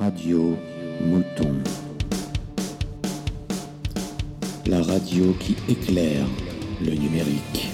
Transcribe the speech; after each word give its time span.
Radio 0.00 0.56
Mouton. 1.02 1.62
La 4.64 4.80
radio 4.80 5.34
qui 5.34 5.54
éclaire 5.68 6.24
le 6.80 6.92
numérique. 6.92 7.68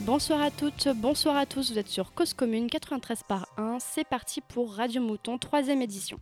Bonsoir 0.00 0.42
à 0.42 0.50
toutes, 0.50 0.88
bonsoir 0.96 1.36
à 1.36 1.46
tous, 1.46 1.70
vous 1.70 1.78
êtes 1.78 1.86
sur 1.86 2.14
Cause 2.14 2.34
Commune 2.34 2.68
93 2.68 3.22
par 3.28 3.46
1, 3.56 3.78
c'est 3.78 4.02
parti 4.02 4.40
pour 4.40 4.74
Radio 4.74 5.00
Mouton, 5.00 5.38
troisième 5.38 5.82
édition. 5.82 6.18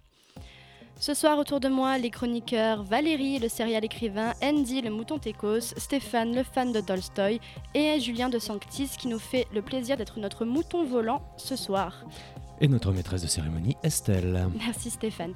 Ce 1.01 1.15
soir 1.15 1.39
autour 1.39 1.59
de 1.59 1.69
moi, 1.69 1.97
les 1.97 2.11
chroniqueurs 2.11 2.85
Valérie, 2.85 3.39
le 3.39 3.49
serial 3.49 3.83
écrivain, 3.83 4.35
Andy, 4.43 4.83
le 4.83 4.91
mouton 4.91 5.19
Técos, 5.19 5.75
Stéphane, 5.79 6.35
le 6.35 6.43
fan 6.43 6.71
de 6.71 6.83
Tolstoy, 6.83 7.41
et 7.75 7.99
Julien 7.99 8.29
de 8.29 8.39
Sanctis 8.39 8.91
qui 8.99 9.09
nous 9.09 9.19
fait 9.19 9.47
le 9.55 9.63
plaisir 9.63 9.97
d'être 9.97 10.21
notre 10.21 10.45
mouton 10.45 10.85
volant 10.85 11.23
ce 11.39 11.57
soir. 11.57 12.05
Et 12.63 12.69
notre 12.69 12.93
maîtresse 12.93 13.23
de 13.23 13.27
cérémonie, 13.27 13.77
Estelle. 13.83 14.47
Merci 14.57 14.91
Stéphane. 14.91 15.33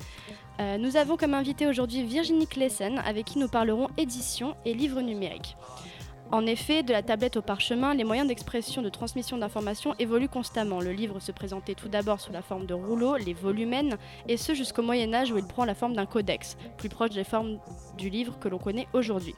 Euh, 0.61 0.79
nous 0.79 0.97
avons 0.97 1.17
comme 1.17 1.35
invité 1.35 1.67
aujourd'hui 1.67 2.05
Virginie 2.05 2.47
Klessen 2.47 2.99
avec 3.01 3.25
qui 3.25 3.41
nous 3.41 3.49
parlerons 3.49 3.89
édition 3.99 4.55
et 4.65 4.73
livres 4.73 5.01
numériques. 5.01 5.57
En 6.33 6.45
effet, 6.45 6.83
de 6.83 6.93
la 6.93 7.03
tablette 7.03 7.37
au 7.37 7.43
parchemin, 7.43 7.95
les 7.95 8.03
moyens 8.03 8.27
d'expression 8.27 8.83
de 8.83 8.89
transmission 8.89 9.39
d'informations 9.39 9.95
évoluent 10.01 10.29
constamment. 10.29 10.81
Le 10.81 10.91
livre 10.91 11.21
se 11.21 11.31
présentait 11.31 11.75
tout 11.75 11.89
d'abord 11.89 12.21
sous 12.21 12.33
la 12.33 12.43
forme 12.43 12.67
de 12.67 12.75
rouleaux, 12.75 13.17
les 13.17 13.33
volumens, 13.33 13.97
et 14.27 14.37
ce 14.37 14.53
jusqu'au 14.53 14.83
Moyen 14.83 15.15
Âge 15.15 15.31
où 15.31 15.39
il 15.39 15.47
prend 15.47 15.65
la 15.65 15.77
forme 15.77 15.95
d'un 15.95 16.05
codex, 16.05 16.57
plus 16.79 16.89
proche 16.89 17.11
des 17.11 17.23
formes 17.23 17.59
du 17.97 18.11
livre 18.11 18.39
que 18.41 18.49
l'on 18.49 18.59
connaît 18.59 18.89
aujourd'hui. 18.93 19.37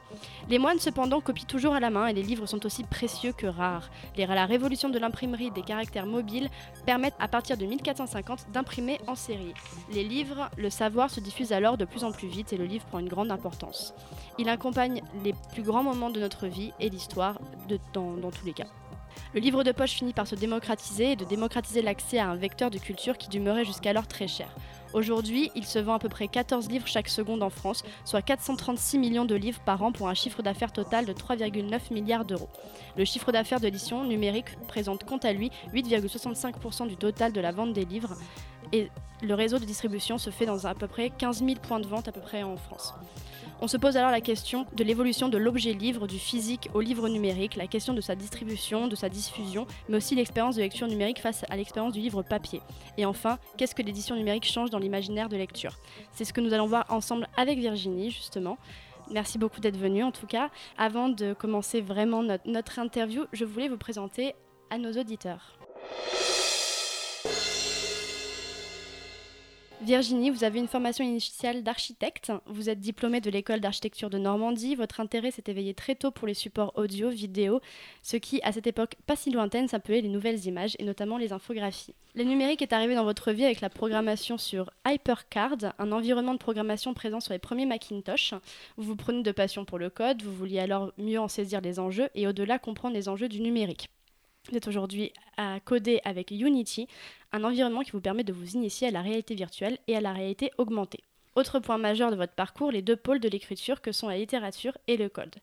Les 0.49 0.57
moines 0.57 0.79
cependant 0.79 1.21
copient 1.21 1.45
toujours 1.45 1.75
à 1.75 1.79
la 1.79 1.91
main 1.91 2.07
et 2.07 2.13
les 2.13 2.23
livres 2.23 2.47
sont 2.47 2.65
aussi 2.65 2.83
précieux 2.83 3.33
que 3.33 3.45
rares. 3.45 3.91
La 4.17 4.45
révolution 4.45 4.89
de 4.89 4.97
l'imprimerie 4.97 5.51
des 5.51 5.61
caractères 5.61 6.07
mobiles 6.07 6.49
permettent 6.85 7.15
à 7.19 7.27
partir 7.27 7.57
de 7.57 7.65
1450 7.65 8.47
d'imprimer 8.51 8.99
en 9.05 9.15
série. 9.15 9.53
Les 9.93 10.03
livres, 10.03 10.49
le 10.57 10.69
savoir 10.69 11.11
se 11.11 11.19
diffuse 11.19 11.51
alors 11.51 11.77
de 11.77 11.85
plus 11.85 12.03
en 12.03 12.11
plus 12.11 12.27
vite 12.27 12.51
et 12.51 12.57
le 12.57 12.65
livre 12.65 12.85
prend 12.85 12.99
une 12.99 13.09
grande 13.09 13.31
importance. 13.31 13.93
Il 14.39 14.49
accompagne 14.49 15.01
les 15.23 15.33
plus 15.53 15.63
grands 15.63 15.83
moments 15.83 16.09
de 16.09 16.19
notre 16.19 16.47
vie 16.47 16.71
et 16.79 16.89
l'histoire 16.89 17.39
dans 17.93 18.31
tous 18.31 18.45
les 18.45 18.53
cas. 18.53 18.67
Le 19.33 19.39
livre 19.39 19.63
de 19.63 19.71
poche 19.71 19.91
finit 19.91 20.13
par 20.13 20.27
se 20.27 20.35
démocratiser 20.35 21.11
et 21.11 21.15
de 21.15 21.25
démocratiser 21.25 21.81
l'accès 21.81 22.19
à 22.19 22.29
un 22.29 22.35
vecteur 22.35 22.71
de 22.71 22.77
culture 22.77 23.17
qui 23.17 23.29
demeurait 23.29 23.65
jusqu'alors 23.65 24.07
très 24.07 24.27
cher. 24.27 24.49
Aujourd'hui, 24.93 25.51
il 25.53 25.65
se 25.65 25.77
vend 25.77 25.93
à 25.93 25.99
peu 25.99 26.09
près 26.09 26.27
14 26.27 26.67
livres 26.67 26.87
chaque 26.87 27.09
seconde 27.09 27.43
en 27.43 27.51
France, 27.51 27.83
soit 28.05 28.23
436 28.23 28.97
millions 28.97 29.25
de 29.25 29.35
livres 29.35 29.59
par 29.59 29.83
an 29.83 29.91
pour 29.91 30.09
un 30.09 30.15
chiffre 30.15 30.41
d'affaires 30.41 30.71
total 30.71 31.05
de 31.05 31.13
3,9 31.13 31.93
milliards 31.93 32.25
d'euros. 32.25 32.49
Le 32.97 33.05
chiffre 33.05 33.31
d'affaires 33.31 33.59
de 33.59 33.65
l'édition 33.65 34.03
numérique 34.03 34.57
présente 34.67 35.03
quant 35.03 35.17
à 35.17 35.31
lui 35.31 35.51
8,65% 35.73 36.87
du 36.87 36.97
total 36.97 37.31
de 37.31 37.41
la 37.41 37.51
vente 37.51 37.73
des 37.73 37.85
livres 37.85 38.15
et 38.71 38.89
le 39.21 39.33
réseau 39.35 39.59
de 39.59 39.65
distribution 39.65 40.17
se 40.17 40.31
fait 40.31 40.45
dans 40.45 40.65
à 40.65 40.73
peu 40.73 40.87
près 40.87 41.11
15 41.11 41.43
000 41.43 41.55
points 41.61 41.79
de 41.79 41.87
vente 41.87 42.07
à 42.07 42.11
peu 42.11 42.21
près 42.21 42.41
en 42.41 42.57
France. 42.57 42.95
On 43.61 43.67
se 43.67 43.75
pose 43.75 43.97
alors 43.97 44.11
la 44.11 44.21
question 44.21 44.65
de 44.73 44.85
l'évolution 44.85 45.27
de 45.27 45.37
l'objet 45.37 45.73
livre, 45.73 46.07
du 46.07 46.17
physique 46.17 46.69
au 46.73 46.79
livre 46.79 47.09
numérique, 47.09 47.57
la 47.57 47.67
question 47.67 47.93
de 47.93 47.99
sa 47.99 48.15
distribution, 48.15 48.87
de 48.87 48.95
sa 48.95 49.09
diffusion, 49.09 49.67
mais 49.89 49.97
aussi 49.97 50.15
l'expérience 50.15 50.55
de 50.55 50.61
lecture 50.61 50.87
numérique 50.87 51.19
face 51.19 51.43
à 51.49 51.57
l'expérience 51.57 51.91
du 51.91 51.99
livre 51.99 52.23
papier. 52.23 52.61
Et 52.97 53.05
enfin, 53.05 53.37
qu'est-ce 53.57 53.75
que 53.75 53.81
l'édition 53.81 54.15
numérique 54.15 54.45
change 54.45 54.69
dans 54.69 54.79
l'imaginaire 54.79 55.27
de 55.27 55.35
lecture? 55.35 55.77
C'est 56.13 56.23
ce 56.23 56.31
que 56.31 56.39
nous 56.39 56.53
allons 56.53 56.67
voir 56.67 56.85
ensemble 56.87 57.27
avec 57.35 57.59
Virginie, 57.59 58.11
justement. 58.11 58.57
Merci 59.11 59.37
beaucoup 59.37 59.59
d'être 59.59 59.77
venue, 59.77 60.03
en 60.03 60.11
tout 60.11 60.27
cas. 60.27 60.49
Avant 60.77 61.09
de 61.09 61.33
commencer 61.33 61.81
vraiment 61.81 62.23
notre 62.45 62.79
interview, 62.79 63.25
je 63.33 63.43
voulais 63.43 63.67
vous 63.67 63.77
présenter 63.77 64.35
à 64.69 64.77
nos 64.77 64.93
auditeurs. 64.93 65.57
Virginie, 69.81 70.29
vous 70.29 70.43
avez 70.43 70.59
une 70.59 70.67
formation 70.67 71.05
initiale 71.05 71.63
d'architecte. 71.63 72.33
Vous 72.47 72.69
êtes 72.69 72.81
diplômée 72.81 73.21
de 73.21 73.29
l'école 73.29 73.61
d'architecture 73.61 74.09
de 74.09 74.17
Normandie. 74.17 74.75
Votre 74.75 74.99
intérêt 74.99 75.31
s'est 75.31 75.45
éveillé 75.47 75.73
très 75.73 75.95
tôt 75.95 76.11
pour 76.11 76.27
les 76.27 76.33
supports 76.33 76.73
audio, 76.75 77.09
vidéo, 77.09 77.61
ce 78.03 78.17
qui, 78.17 78.41
à 78.43 78.51
cette 78.51 78.67
époque 78.67 78.95
pas 79.07 79.15
si 79.15 79.31
lointaine, 79.31 79.69
s'appelait 79.69 80.01
les 80.01 80.09
nouvelles 80.09 80.45
images 80.45 80.75
et 80.79 80.83
notamment 80.83 81.17
les 81.17 81.31
infographies. 81.31 81.95
Le 82.13 82.25
numérique 82.25 82.61
est 82.61 82.73
arrivé 82.73 82.93
dans 82.93 83.05
votre 83.05 83.31
vie 83.31 83.45
avec 83.45 83.61
la 83.61 83.69
programmation 83.69 84.37
sur 84.37 84.69
HyperCard, 84.85 85.73
un 85.77 85.91
environnement 85.93 86.33
de 86.33 86.39
programmation 86.39 86.93
présent 86.93 87.21
sur 87.21 87.31
les 87.31 87.39
premiers 87.39 87.65
Macintosh. 87.65 88.33
Vous 88.75 88.83
vous 88.83 88.95
prenez 88.97 89.23
de 89.23 89.31
passion 89.31 89.63
pour 89.63 89.79
le 89.79 89.89
code, 89.89 90.21
vous 90.23 90.33
vouliez 90.33 90.59
alors 90.59 90.91
mieux 90.97 91.21
en 91.21 91.29
saisir 91.29 91.61
les 91.61 91.79
enjeux 91.79 92.09
et 92.15 92.27
au-delà 92.27 92.59
comprendre 92.59 92.95
les 92.95 93.07
enjeux 93.07 93.29
du 93.29 93.39
numérique. 93.39 93.89
Vous 94.49 94.57
êtes 94.57 94.67
aujourd'hui 94.67 95.11
à 95.37 95.59
coder 95.59 96.01
avec 96.05 96.31
Unity, 96.31 96.87
un 97.31 97.43
environnement 97.43 97.81
qui 97.81 97.91
vous 97.91 98.01
permet 98.01 98.23
de 98.23 98.33
vous 98.33 98.51
initier 98.51 98.87
à 98.87 98.91
la 98.91 99.01
réalité 99.01 99.35
virtuelle 99.35 99.77
et 99.87 99.95
à 99.95 100.01
la 100.01 100.13
réalité 100.13 100.51
augmentée. 100.57 101.03
Autre 101.35 101.59
point 101.59 101.77
majeur 101.77 102.11
de 102.11 102.15
votre 102.15 102.33
parcours, 102.33 102.71
les 102.71 102.81
deux 102.81 102.95
pôles 102.95 103.19
de 103.19 103.29
l'écriture 103.29 103.81
que 103.81 103.91
sont 103.91 104.09
la 104.09 104.17
littérature 104.17 104.77
et 104.87 104.97
le 104.97 105.09
code. 105.09 105.35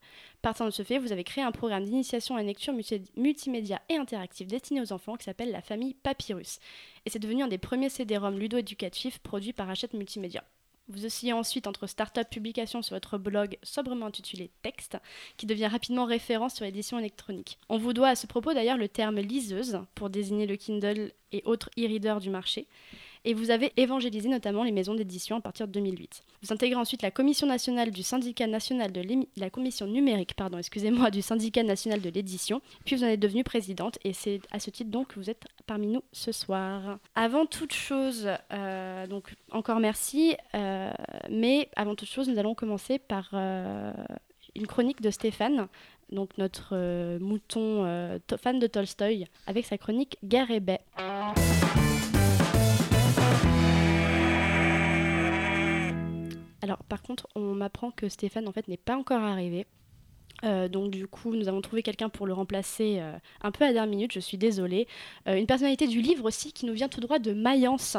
Partant 0.42 0.66
de 0.66 0.70
ce 0.70 0.82
fait, 0.82 0.98
vous 0.98 1.12
avez 1.12 1.24
créé 1.24 1.44
un 1.44 1.52
programme 1.52 1.84
d'initiation 1.84 2.36
à 2.36 2.40
une 2.40 2.48
lecture 2.48 2.72
multi- 2.72 3.10
multimédia 3.16 3.80
et 3.88 3.96
interactive 3.96 4.48
destiné 4.48 4.80
aux 4.80 4.92
enfants 4.92 5.16
qui 5.16 5.24
s'appelle 5.24 5.52
la 5.52 5.62
famille 5.62 5.94
Papyrus. 5.94 6.58
Et 7.06 7.10
c'est 7.10 7.20
devenu 7.20 7.44
un 7.44 7.48
des 7.48 7.56
premiers 7.56 7.88
CD-ROM 7.88 8.38
ludo-éducatifs 8.38 9.20
produits 9.20 9.52
par 9.52 9.70
Hachette 9.70 9.94
Multimédia. 9.94 10.44
Vous 10.88 11.04
oscillez 11.04 11.32
ensuite 11.32 11.66
entre 11.66 11.86
start-up 11.88 12.28
publication 12.30 12.80
sur 12.80 12.94
votre 12.94 13.18
blog 13.18 13.58
sobrement 13.62 14.06
intitulé 14.06 14.50
Texte, 14.62 14.98
qui 15.36 15.46
devient 15.46 15.66
rapidement 15.66 16.04
référence 16.04 16.54
sur 16.54 16.64
l'édition 16.64 16.98
électronique. 16.98 17.58
On 17.68 17.76
vous 17.76 17.92
doit 17.92 18.08
à 18.10 18.16
ce 18.16 18.28
propos 18.28 18.54
d'ailleurs 18.54 18.76
le 18.76 18.88
terme 18.88 19.18
liseuse 19.18 19.80
pour 19.96 20.10
désigner 20.10 20.46
le 20.46 20.56
Kindle 20.56 21.12
et 21.32 21.42
autres 21.44 21.70
e-readers 21.76 22.20
du 22.20 22.30
marché. 22.30 22.68
Et 23.28 23.34
vous 23.34 23.50
avez 23.50 23.72
évangélisé 23.76 24.28
notamment 24.28 24.62
les 24.62 24.70
maisons 24.70 24.94
d'édition 24.94 25.36
à 25.36 25.40
partir 25.40 25.66
de 25.66 25.72
2008. 25.72 26.22
Vous 26.42 26.52
intégrez 26.52 26.76
ensuite 26.80 27.02
la 27.02 27.10
commission 27.10 27.48
nationale 27.48 27.90
du 27.90 28.04
syndicat 28.04 28.46
national 28.46 28.92
de 28.92 29.02
la 29.36 29.50
commission 29.50 29.86
numérique, 29.88 30.34
pardon, 30.34 30.58
excusez-moi, 30.58 31.10
du 31.10 31.22
syndicat 31.22 31.64
national 31.64 32.00
de 32.00 32.08
l'édition. 32.08 32.62
Puis 32.84 32.94
vous 32.94 33.02
en 33.02 33.08
êtes 33.08 33.18
devenue 33.18 33.42
présidente 33.42 33.98
et 34.04 34.12
c'est 34.12 34.40
à 34.52 34.60
ce 34.60 34.70
titre 34.70 34.90
donc 34.92 35.08
que 35.08 35.14
vous 35.18 35.28
êtes 35.28 35.42
parmi 35.66 35.88
nous 35.88 36.02
ce 36.12 36.30
soir. 36.30 36.98
Avant 37.16 37.46
toute 37.46 37.72
chose, 37.72 38.28
euh, 38.52 39.06
donc 39.08 39.34
encore 39.50 39.80
merci, 39.80 40.36
euh, 40.54 40.92
mais 41.28 41.68
avant 41.74 41.96
toute 41.96 42.08
chose, 42.08 42.28
nous 42.28 42.38
allons 42.38 42.54
commencer 42.54 43.00
par 43.00 43.30
euh, 43.32 43.92
une 44.54 44.68
chronique 44.68 45.02
de 45.02 45.10
Stéphane, 45.10 45.66
donc 46.12 46.30
notre 46.38 47.18
mouton 47.18 48.20
to- 48.28 48.36
fan 48.38 48.60
de 48.60 48.68
Tolstoï, 48.68 49.26
avec 49.48 49.66
sa 49.66 49.78
chronique 49.78 50.16
Guerre 50.22 50.52
et 50.52 50.60
baie. 50.60 50.80
Alors 56.66 56.82
par 56.82 57.00
contre, 57.00 57.28
on 57.36 57.54
m'apprend 57.54 57.92
que 57.92 58.08
Stéphane 58.08 58.48
en 58.48 58.52
fait 58.52 58.66
n'est 58.66 58.76
pas 58.76 58.96
encore 58.96 59.22
arrivé. 59.22 59.66
Euh, 60.44 60.68
donc 60.68 60.90
du 60.90 61.06
coup, 61.06 61.34
nous 61.34 61.48
avons 61.48 61.60
trouvé 61.60 61.82
quelqu'un 61.82 62.08
pour 62.08 62.26
le 62.26 62.32
remplacer 62.32 62.96
euh, 62.98 63.12
un 63.42 63.50
peu 63.50 63.64
à 63.64 63.72
dernière 63.72 63.86
minute, 63.86 64.12
je 64.12 64.20
suis 64.20 64.36
désolée. 64.36 64.86
Euh, 65.28 65.36
une 65.36 65.46
personnalité 65.46 65.86
du 65.86 66.00
livre 66.00 66.24
aussi 66.24 66.52
qui 66.52 66.66
nous 66.66 66.74
vient 66.74 66.88
tout 66.88 67.00
droit 67.00 67.18
de 67.18 67.32
Mayence. 67.32 67.96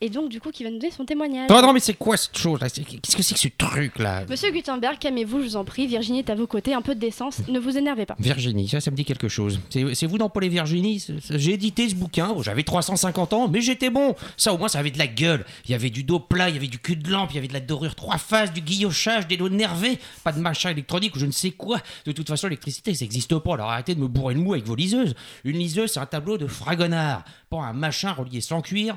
Et 0.00 0.08
donc 0.08 0.28
du 0.28 0.40
coup 0.40 0.50
qui 0.50 0.64
va 0.64 0.70
nous 0.70 0.78
donner 0.78 0.92
son 0.92 1.04
témoignage. 1.04 1.50
Non, 1.50 1.62
non, 1.62 1.72
mais 1.72 1.80
c'est 1.80 1.94
quoi 1.94 2.16
cette 2.16 2.38
chose 2.38 2.60
là 2.60 2.68
Qu'est-ce 2.70 3.16
que 3.16 3.22
c'est 3.22 3.34
que 3.34 3.40
ce 3.40 3.48
truc 3.48 3.98
là 3.98 4.24
Monsieur 4.28 4.50
Gutenberg, 4.50 4.98
calmez-vous, 4.98 5.40
je 5.40 5.44
vous 5.44 5.56
en 5.56 5.64
prie. 5.64 5.86
Virginie 5.86 6.20
est 6.20 6.30
à 6.30 6.34
vos 6.34 6.46
côtés, 6.46 6.74
un 6.74 6.82
peu 6.82 6.94
de 6.94 7.00
décence, 7.00 7.46
ne 7.48 7.58
vous 7.58 7.76
énervez 7.76 8.06
pas. 8.06 8.16
Virginie, 8.18 8.68
ça, 8.68 8.80
ça 8.80 8.90
me 8.90 8.96
dit 8.96 9.04
quelque 9.04 9.28
chose. 9.28 9.60
C'est 9.70 10.06
vous 10.06 10.18
dans 10.18 10.28
Paul 10.28 10.44
et 10.44 10.48
Virginie 10.48 11.04
J'ai 11.30 11.54
édité 11.54 11.88
ce 11.88 11.94
bouquin, 11.94 12.34
j'avais 12.42 12.62
350 12.62 13.32
ans, 13.32 13.48
mais 13.48 13.60
j'étais 13.60 13.90
bon. 13.90 14.14
Ça, 14.36 14.54
au 14.54 14.58
moins, 14.58 14.68
ça 14.68 14.78
avait 14.78 14.90
de 14.90 14.98
la 14.98 15.06
gueule. 15.06 15.44
Il 15.64 15.72
y 15.72 15.74
avait 15.74 15.90
du 15.90 16.04
dos 16.04 16.20
plat, 16.20 16.48
il 16.48 16.54
y 16.54 16.58
avait 16.58 16.66
du 16.68 16.78
cul 16.78 16.96
de 16.96 17.10
lampe, 17.10 17.30
il 17.32 17.36
y 17.36 17.38
avait 17.38 17.48
de 17.48 17.52
la 17.52 17.60
dorure 17.60 17.94
trois 17.94 18.18
faces, 18.18 18.52
du 18.52 18.60
guillochage, 18.60 19.26
des 19.26 19.36
dos 19.36 19.48
nervés, 19.48 19.98
pas 20.24 20.32
de 20.32 20.40
machin 20.40 20.70
électronique 20.70 21.16
ou 21.16 21.18
je 21.18 21.26
ne 21.26 21.32
sais 21.32 21.50
quoi. 21.50 21.79
De 22.06 22.12
toute 22.12 22.28
façon, 22.28 22.46
l'électricité, 22.46 22.94
ça 22.94 23.04
n'existe 23.04 23.36
pas. 23.38 23.54
Alors 23.54 23.70
arrêtez 23.70 23.94
de 23.94 24.00
me 24.00 24.08
bourrer 24.08 24.34
le 24.34 24.40
mou 24.40 24.52
avec 24.52 24.66
vos 24.66 24.74
liseuses. 24.74 25.14
Une 25.44 25.58
liseuse, 25.58 25.92
c'est 25.92 26.00
un 26.00 26.06
tableau 26.06 26.38
de 26.38 26.46
fragonard, 26.46 27.24
pas 27.48 27.58
un 27.58 27.72
machin 27.72 28.12
relié 28.12 28.40
sans 28.40 28.62
cuir, 28.62 28.96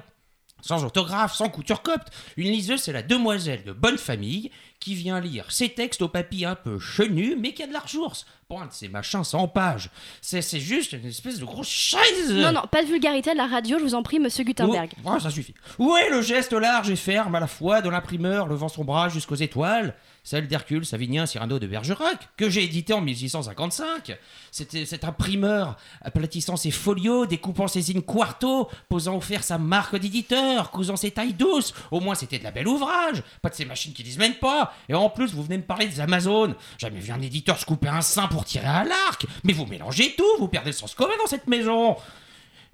sans 0.61 0.83
orthographe, 0.83 1.35
sans 1.35 1.49
couture 1.49 1.81
copte. 1.81 2.07
Une 2.37 2.51
liseuse, 2.51 2.81
c'est 2.81 2.93
la 2.93 3.03
demoiselle 3.03 3.63
de 3.63 3.73
bonne 3.73 3.97
famille 3.97 4.49
qui 4.79 4.95
vient 4.95 5.19
lire 5.19 5.51
ses 5.51 5.69
textes 5.69 6.01
au 6.01 6.07
papier 6.07 6.45
un 6.45 6.55
peu 6.55 6.79
chenu, 6.79 7.35
mais 7.37 7.53
qui 7.53 7.63
a 7.63 7.67
de 7.67 7.73
la 7.73 7.79
ressource. 7.79 8.25
Pas 8.49 8.59
un 8.61 8.67
de 8.67 8.71
ces 8.71 8.87
machins 8.87 9.23
100 9.23 9.49
pages. 9.49 9.89
C'est 10.21 10.41
c'est 10.41 10.59
juste 10.59 10.93
une 10.93 11.05
espèce 11.05 11.39
de 11.39 11.45
grosse 11.45 11.69
chaise. 11.69 12.31
Non, 12.31 12.51
non, 12.51 12.63
pas 12.69 12.81
de 12.81 12.87
vulgarité 12.87 13.31
à 13.31 13.33
la 13.33 13.47
radio, 13.47 13.77
je 13.77 13.83
vous 13.83 13.95
en 13.95 14.03
prie, 14.03 14.19
monsieur 14.19 14.43
Gutenberg. 14.43 14.91
Ouais, 15.03 15.19
ça 15.19 15.29
suffit. 15.29 15.53
Où 15.79 15.95
est 15.95 16.09
le 16.09 16.21
geste 16.21 16.53
large 16.53 16.89
et 16.89 16.95
ferme 16.95 17.35
à 17.35 17.39
la 17.39 17.47
fois 17.47 17.81
de 17.81 17.89
l'imprimeur 17.89 18.47
levant 18.47 18.69
son 18.69 18.83
bras 18.83 19.09
jusqu'aux 19.09 19.35
étoiles? 19.35 19.95
Celle 20.25 20.47
d'Hercule, 20.47 20.85
Savinien, 20.85 21.25
Cyrano 21.25 21.59
de 21.59 21.67
Bergerac, 21.67 22.29
que 22.37 22.49
j'ai 22.49 22.63
édité 22.63 22.93
en 22.93 23.01
1655. 23.01 24.17
C'était 24.51 24.85
cet 24.85 25.03
imprimeur 25.03 25.75
aplatissant 26.01 26.55
ses 26.55 26.71
folios, 26.71 27.25
découpant 27.25 27.67
ses 27.67 27.93
in 27.93 27.99
quarto, 27.99 28.69
posant 28.87 29.17
au 29.17 29.21
fer 29.21 29.43
sa 29.43 29.57
marque 29.57 29.97
d'éditeur, 29.97 30.71
cousant 30.71 30.95
ses 30.95 31.11
tailles 31.11 31.33
douces. 31.33 31.73
Au 31.91 31.99
moins, 31.99 32.15
c'était 32.15 32.39
de 32.39 32.45
la 32.45 32.51
belle 32.51 32.69
ouvrage. 32.69 33.21
Pas 33.41 33.49
de 33.49 33.55
ces 33.55 33.65
machines 33.65 33.91
qui 33.91 34.03
disent 34.03 34.17
même 34.17 34.35
pas. 34.35 34.73
Et 34.87 34.93
en 34.93 35.09
plus, 35.09 35.33
vous 35.33 35.43
venez 35.43 35.57
me 35.57 35.63
parler 35.63 35.87
des 35.87 35.99
Amazones. 35.99 36.55
Jamais 36.77 37.01
vu 37.01 37.11
un 37.11 37.21
éditeur 37.21 37.59
se 37.59 37.65
couper 37.65 37.89
un 37.89 38.01
sein 38.01 38.27
pour 38.27 38.45
tirer 38.45 38.65
à 38.65 38.85
l'arc. 38.85 39.25
Mais 39.43 39.51
vous 39.51 39.65
mélangez 39.65 40.15
tout, 40.15 40.23
vous 40.39 40.47
perdez 40.47 40.69
le 40.69 40.75
sens 40.75 40.95
commun 40.95 41.13
dans 41.21 41.27
cette 41.27 41.47
maison. 41.47 41.97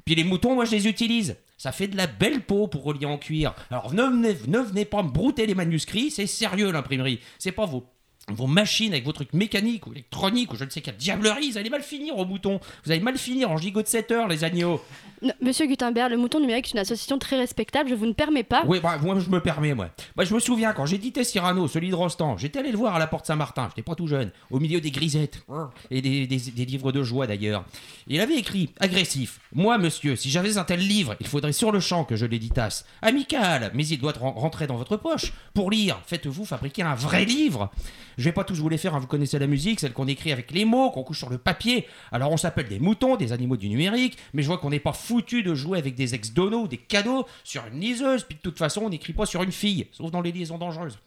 Puis 0.06 0.13
les 0.13 0.24
moutons, 0.24 0.54
moi 0.54 0.66
je 0.66 0.72
les 0.72 0.88
utilise. 0.88 1.36
Ça 1.60 1.74
fait 1.74 1.90
de 1.90 1.98
la 1.98 2.08
belle 2.08 2.42
peau 2.42 2.70
pour 2.70 2.86
relier 2.86 3.06
en 3.06 3.18
cuir. 3.18 3.54
Alors 3.70 3.94
ne 3.94 4.04
venez, 4.04 4.38
ne 4.48 4.60
venez 4.60 4.86
pas 4.86 5.04
me 5.04 5.10
brouter 5.10 5.46
les 5.46 5.56
manuscrits, 5.56 6.10
c'est 6.10 6.26
sérieux 6.26 6.72
l'imprimerie. 6.72 7.20
C'est 7.38 7.52
pas 7.52 7.66
vos 7.66 7.86
vos 8.34 8.48
machines 8.48 8.92
avec 8.94 9.06
vos 9.06 9.12
trucs 9.12 9.34
mécaniques 9.34 9.88
ou 9.88 9.92
électroniques 9.94 10.54
ou 10.54 10.56
je 10.56 10.64
ne 10.66 10.70
sais 10.70 10.81
quelle 10.81 10.98
diablerie, 10.98 11.52
vous 11.52 11.58
allez 11.58 11.70
mal 11.70 11.81
finir 11.84 12.18
au 12.18 12.26
mouton. 12.26 12.60
Vous 12.86 12.92
allez 12.92 13.02
mal 13.02 13.18
finir 13.18 13.52
en 13.52 13.58
gigot 13.58 13.81
de 13.81 13.88
7 13.88 14.12
heures, 14.12 14.28
les 14.28 14.44
agneaux. 14.44 14.81
Non, 15.22 15.34
Monsieur 15.42 15.66
Gutenberg, 15.68 16.12
le 16.12 16.18
Mouton 16.18 16.40
Numérique 16.40 16.68
est 16.68 16.72
une 16.74 16.80
association 16.80 17.20
très 17.20 17.38
respectable, 17.38 17.90
je 17.90 17.96
vous 17.96 18.06
ne 18.06 18.14
permets 18.14 18.44
pas. 18.44 18.64
Oui, 18.66 18.80
bah, 18.81 18.98
moi 19.02 19.20
je 19.20 19.30
me 19.30 19.42
permets, 19.42 19.74
moi. 19.74 19.90
Bah, 20.16 20.24
je 20.24 20.34
me 20.34 20.40
souviens 20.40 20.72
quand 20.72 20.86
j'éditais 20.86 21.26
Cyrano, 21.26 21.68
celui 21.68 21.90
de 21.90 21.96
Rostand, 21.96 22.38
j'étais 22.38 22.60
allé 22.60 22.72
le 22.72 22.78
voir 22.78 22.96
à 22.96 23.00
la 23.00 23.08
porte 23.08 23.26
Saint-Martin, 23.26 23.68
j'étais 23.70 23.81
pas 23.81 23.96
tout 23.96 24.08
jeune, 24.08 24.32
au 24.50 24.60
milieu 24.60 24.80
des 24.80 24.92
grisettes 24.92 25.44
et 25.92 26.02
des, 26.02 26.25
des- 26.25 26.38
des 26.52 26.66
livres 26.66 26.94
de 26.94 27.04
joie 27.04 27.28
d'ailleurs. 27.28 27.66
Il 28.08 28.22
avait 28.22 28.38
écrit 28.38 28.70
agressif. 28.80 29.42
Moi, 29.54 29.78
monsieur, 29.78 30.16
si 30.16 30.30
j'avais 30.30 30.58
un 30.58 30.64
tel 30.64 30.80
livre, 30.80 31.16
il 31.20 31.28
faudrait 31.28 31.52
sur 31.52 31.72
le 31.74 31.82
champ 31.82 32.06
que 32.06 32.16
je 32.16 32.25
l'éditasse. 32.25 32.86
Amical, 33.02 33.72
mais 33.74 33.86
il 33.88 33.98
doit 34.00 34.14
ren- 34.14 34.32
rentrer 34.32 34.68
dans 34.68 34.78
votre 34.78 34.96
poche. 34.96 35.34
Pour 35.54 35.70
lire, 35.70 36.00
faites-vous 36.06 36.46
fabriquer 36.46 36.84
un 36.84 36.96
vrai 36.96 37.25
livre. 37.25 37.70
Je 38.19 38.25
vais 38.25 38.33
pas 38.33 38.44
tous 38.44 38.60
vous 38.60 38.68
les 38.68 38.77
faire, 38.77 38.94
hein, 38.94 39.00
vous 39.00 39.07
connaissez 39.07 39.39
la 39.39 39.48
musique, 39.48 39.80
celle 39.80 39.94
qu'on 39.94 40.06
écrit 40.07 40.33
avec 40.33 40.51
les 40.51 40.66
mots, 40.66 40.92
qu'on 40.92 41.04
couche 41.04 41.19
sur 41.19 41.30
le 41.30 41.38
papier. 41.38 41.88
Alors 42.12 42.31
on 42.31 42.38
s'appelle 42.38 42.68
des 42.68 42.77
moutons, 42.77 43.16
des 43.16 43.31
animaux 43.31 43.56
du 43.56 43.69
numérique, 43.69 44.18
mais 44.33 44.42
je 44.44 44.48
vois 44.48 44.57
qu'on 44.57 44.69
n'est 44.71 44.80
pas 44.81 44.92
foutu 44.92 45.42
de 45.42 45.56
jouer 45.56 45.80
avec 45.80 45.95
des 45.95 46.16
ex-donos 46.16 46.68
des 46.68 46.77
cadeaux 46.77 47.25
sur 47.45 47.66
une 47.71 47.80
liseuse, 47.80 48.24
puis 48.25 48.36
de 48.36 48.42
toute 48.42 48.57
façon 48.57 48.81
on 48.81 48.89
n'écrit 48.89 49.13
pas 49.13 49.25
sur 49.25 49.42
une 49.42 49.54
fille, 49.54 49.88
sauf 49.94 50.12
dans 50.12 50.19
les 50.21 50.33
liaisons 50.33 50.57
dangereuses. 50.57 51.00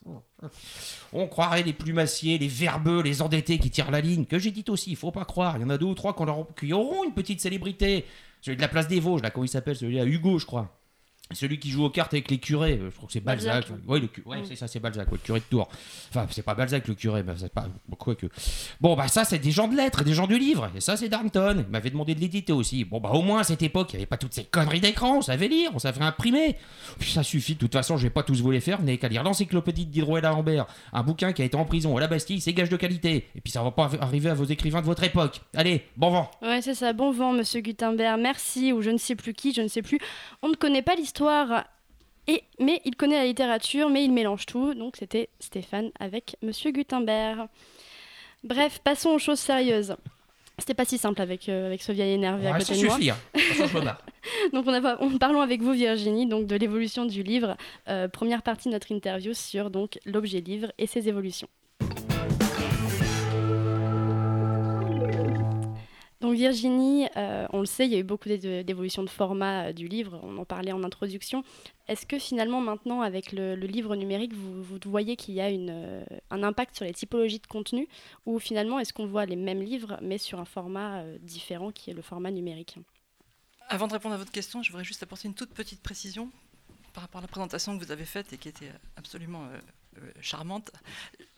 On 1.12 1.26
croirait 1.28 1.62
les 1.62 1.74
plumassiers, 1.74 2.38
les 2.38 2.48
verbeux, 2.48 3.02
les 3.02 3.20
endettés 3.20 3.58
qui 3.58 3.70
tirent 3.70 3.90
la 3.90 4.00
ligne, 4.00 4.24
que 4.24 4.38
j'édite 4.38 4.70
aussi, 4.70 4.94
faut 4.94 5.10
pas 5.12 5.26
croire. 5.26 5.58
Il 5.58 5.62
y 5.62 5.64
en 5.64 5.70
a 5.70 5.76
deux 5.76 5.86
ou 5.86 5.94
trois 5.94 6.16
qui 6.58 6.72
auront- 6.72 7.04
une 7.04 7.12
petite 7.12 7.40
célébrité. 7.42 8.06
Celui 8.40 8.56
de 8.56 8.62
la 8.62 8.68
place 8.68 8.88
des 8.88 8.98
Vosges, 9.00 9.22
là, 9.22 9.30
comment 9.30 9.44
il 9.44 9.48
s'appelle? 9.48 9.76
Celui 9.76 10.00
à 10.00 10.04
Hugo, 10.04 10.38
je 10.38 10.46
crois. 10.46 10.81
Celui 11.30 11.58
qui 11.58 11.70
joue 11.70 11.84
aux 11.84 11.88
cartes 11.90 12.12
avec 12.12 12.30
les 12.30 12.36
curés, 12.36 12.78
euh, 12.78 12.90
je 12.90 12.96
crois 12.96 13.06
que 13.06 13.12
c'est 13.14 13.20
Balzac. 13.20 13.66
Balzac. 13.70 13.78
Oui, 13.86 14.10
ouais, 14.26 14.40
Mm. 14.40 14.44
c'est 14.44 14.56
ça, 14.56 14.68
c'est 14.68 14.80
Balzac, 14.80 15.06
ouais, 15.10 15.18
le 15.18 15.24
curé 15.24 15.40
de 15.40 15.44
Tours. 15.46 15.66
Enfin, 16.10 16.26
c'est 16.30 16.42
pas 16.42 16.54
Balzac 16.54 16.86
le 16.88 16.94
curé, 16.94 17.22
mais 17.22 17.32
c'est 17.38 17.50
pas 17.50 17.66
quoi 17.98 18.14
que. 18.14 18.26
Bon, 18.82 18.94
bah 18.96 19.08
ça, 19.08 19.24
c'est 19.24 19.38
des 19.38 19.50
gens 19.50 19.66
de 19.66 19.74
lettres, 19.74 20.04
des 20.04 20.12
gens 20.12 20.26
du 20.26 20.38
livre. 20.38 20.70
Et 20.76 20.80
ça, 20.82 20.94
c'est 20.98 21.08
Darnton. 21.08 21.64
Il 21.66 21.70
m'avait 21.72 21.88
demandé 21.88 22.14
de 22.14 22.20
l'éditer 22.20 22.52
aussi. 22.52 22.84
Bon, 22.84 23.00
bah 23.00 23.10
au 23.12 23.22
moins 23.22 23.40
à 23.40 23.44
cette 23.44 23.62
époque, 23.62 23.88
il 23.92 23.96
n'y 23.96 24.02
avait 24.02 24.06
pas 24.06 24.18
toutes 24.18 24.34
ces 24.34 24.44
conneries 24.44 24.80
d'écran. 24.80 25.18
On 25.18 25.22
savait 25.22 25.48
lire, 25.48 25.70
on 25.72 25.78
savait 25.78 26.02
imprimer. 26.02 26.56
Puis 26.98 27.12
ça 27.12 27.22
suffit. 27.22 27.54
De 27.54 27.60
toute 27.60 27.72
façon, 27.72 27.96
je 27.96 28.02
vais 28.02 28.10
pas 28.10 28.24
tous 28.24 28.42
vous 28.42 28.50
les 28.50 28.60
faire. 28.60 28.78
Vous 28.78 28.84
n'avez 28.84 28.98
qu'à 28.98 29.08
lire 29.08 29.22
l'encyclopédie 29.22 29.86
de 29.86 29.90
Diderot 29.90 30.18
et 30.18 30.20
d'Alembert. 30.20 30.66
Un 30.92 31.02
bouquin 31.02 31.32
qui 31.32 31.40
a 31.40 31.46
été 31.46 31.56
en 31.56 31.64
prison 31.64 31.96
à 31.96 32.00
la 32.00 32.08
Bastille, 32.08 32.42
c'est 32.42 32.52
gage 32.52 32.68
de 32.68 32.76
qualité. 32.76 33.26
Et 33.36 33.40
puis 33.40 33.50
ça 33.52 33.62
va 33.62 33.70
pas 33.70 33.90
arriver 34.00 34.28
à 34.28 34.34
vos 34.34 34.44
écrivains 34.44 34.80
de 34.82 34.86
votre 34.86 35.02
époque. 35.04 35.40
Allez, 35.56 35.86
bon 35.96 36.10
vent. 36.10 36.30
Ouais, 36.42 36.60
c'est 36.60 36.74
ça. 36.74 36.92
Bon 36.92 37.10
vent, 37.10 37.32
monsieur 37.32 37.62
Gutenberg. 37.62 38.20
Merci, 38.20 38.74
ou 38.74 38.82
je 38.82 38.90
ne 38.90 38.98
sais 38.98 39.14
plus 39.14 39.32
qui, 39.32 39.54
je 39.54 39.62
ne 39.62 39.68
sais 39.68 39.80
plus. 39.80 39.98
On 40.42 40.48
ne 40.48 40.56
connaît 40.56 40.82
pas 40.82 40.94
l'histoire, 40.94 41.11
et, 42.28 42.42
mais 42.60 42.80
il 42.84 42.94
connaît 42.96 43.16
la 43.18 43.26
littérature, 43.26 43.88
mais 43.90 44.04
il 44.04 44.12
mélange 44.12 44.46
tout. 44.46 44.74
Donc 44.74 44.96
c'était 44.96 45.28
Stéphane 45.40 45.90
avec 45.98 46.36
monsieur 46.42 46.70
Gutenberg. 46.70 47.48
Bref, 48.44 48.80
passons 48.82 49.10
aux 49.10 49.18
choses 49.18 49.38
sérieuses. 49.40 49.94
C'était 50.58 50.74
pas 50.74 50.84
si 50.84 50.98
simple 50.98 51.20
avec, 51.22 51.48
euh, 51.48 51.66
avec 51.66 51.82
ce 51.82 51.92
vieil 51.92 52.12
énervé 52.12 52.46
à 52.46 52.52
Ouais, 52.52 52.58
côté 52.58 52.74
ça 52.74 52.80
de 52.80 52.86
moi. 52.86 52.94
suffit. 52.96 53.10
hein. 53.10 53.16
Donc 54.52 54.66
on, 54.66 54.72
a, 54.84 54.96
on- 55.02 55.18
parlons 55.18 55.40
avec 55.40 55.62
vous 55.62 55.72
Virginie 55.72 56.26
donc 56.26 56.46
de 56.46 56.54
l'évolution 56.56 57.04
du 57.06 57.22
livre. 57.22 57.56
Euh, 57.88 58.06
première 58.08 58.42
partie 58.42 58.68
de 58.68 58.72
notre 58.74 58.92
interview 58.92 59.32
sur 59.34 59.70
donc 59.70 59.98
l'objet 60.04 60.40
livre 60.40 60.70
et 60.78 60.86
ses 60.86 61.08
évolutions. 61.08 61.48
Donc 66.22 66.36
Virginie, 66.36 67.08
euh, 67.16 67.48
on 67.52 67.58
le 67.58 67.66
sait, 67.66 67.84
il 67.84 67.92
y 67.92 67.96
a 67.96 67.98
eu 67.98 68.04
beaucoup 68.04 68.28
d'é- 68.28 68.62
d'évolutions 68.62 69.02
de 69.02 69.10
format 69.10 69.64
euh, 69.64 69.72
du 69.72 69.88
livre, 69.88 70.20
on 70.22 70.38
en 70.38 70.44
parlait 70.44 70.70
en 70.70 70.84
introduction. 70.84 71.42
Est-ce 71.88 72.06
que 72.06 72.16
finalement 72.16 72.60
maintenant 72.60 73.00
avec 73.00 73.32
le, 73.32 73.56
livre 73.56 73.96
numérique, 73.96 74.32
vous, 74.32 74.78
voyez 74.86 75.16
qu'il 75.16 75.34
y 75.34 75.40
a 75.40 75.48
euh, 75.48 76.04
un 76.30 76.44
impact 76.44 76.76
sur 76.76 76.84
les 76.84 76.92
typologies 76.94 77.40
de 77.40 77.46
contenu 77.48 77.88
ou 78.24 78.38
finalement 78.38 78.78
est-ce 78.78 78.92
qu'on 78.92 79.06
voit 79.06 79.26
les 79.26 79.34
mêmes 79.34 79.62
livres 79.62 79.98
mais 80.00 80.16
sur 80.16 80.38
un 80.38 80.44
format 80.44 81.02
différent 81.18 81.72
qui 81.72 81.90
est 81.90 81.94
le 81.94 82.02
format 82.02 82.30
numérique? 82.30 82.78
Avant 83.68 83.88
de 83.88 83.92
répondre 83.92 84.14
à 84.14 84.18
votre 84.18 84.30
question, 84.30 84.62
je 84.62 84.70
voudrais 84.70 84.84
juste 84.84 85.02
apporter 85.02 85.26
une 85.26 85.34
toute 85.34 85.52
petite 85.52 85.82
précision 85.82 86.30
par 86.92 87.02
rapport 87.02 87.18
à 87.18 87.22
la 87.22 87.28
présentation 87.28 87.76
que 87.76 87.84
vous 87.84 87.90
avez 87.90 88.04
faite 88.04 88.32
et 88.32 88.38
qui 88.38 88.48
était 88.48 88.70
absolument 88.96 89.42
charmante. 90.20 90.70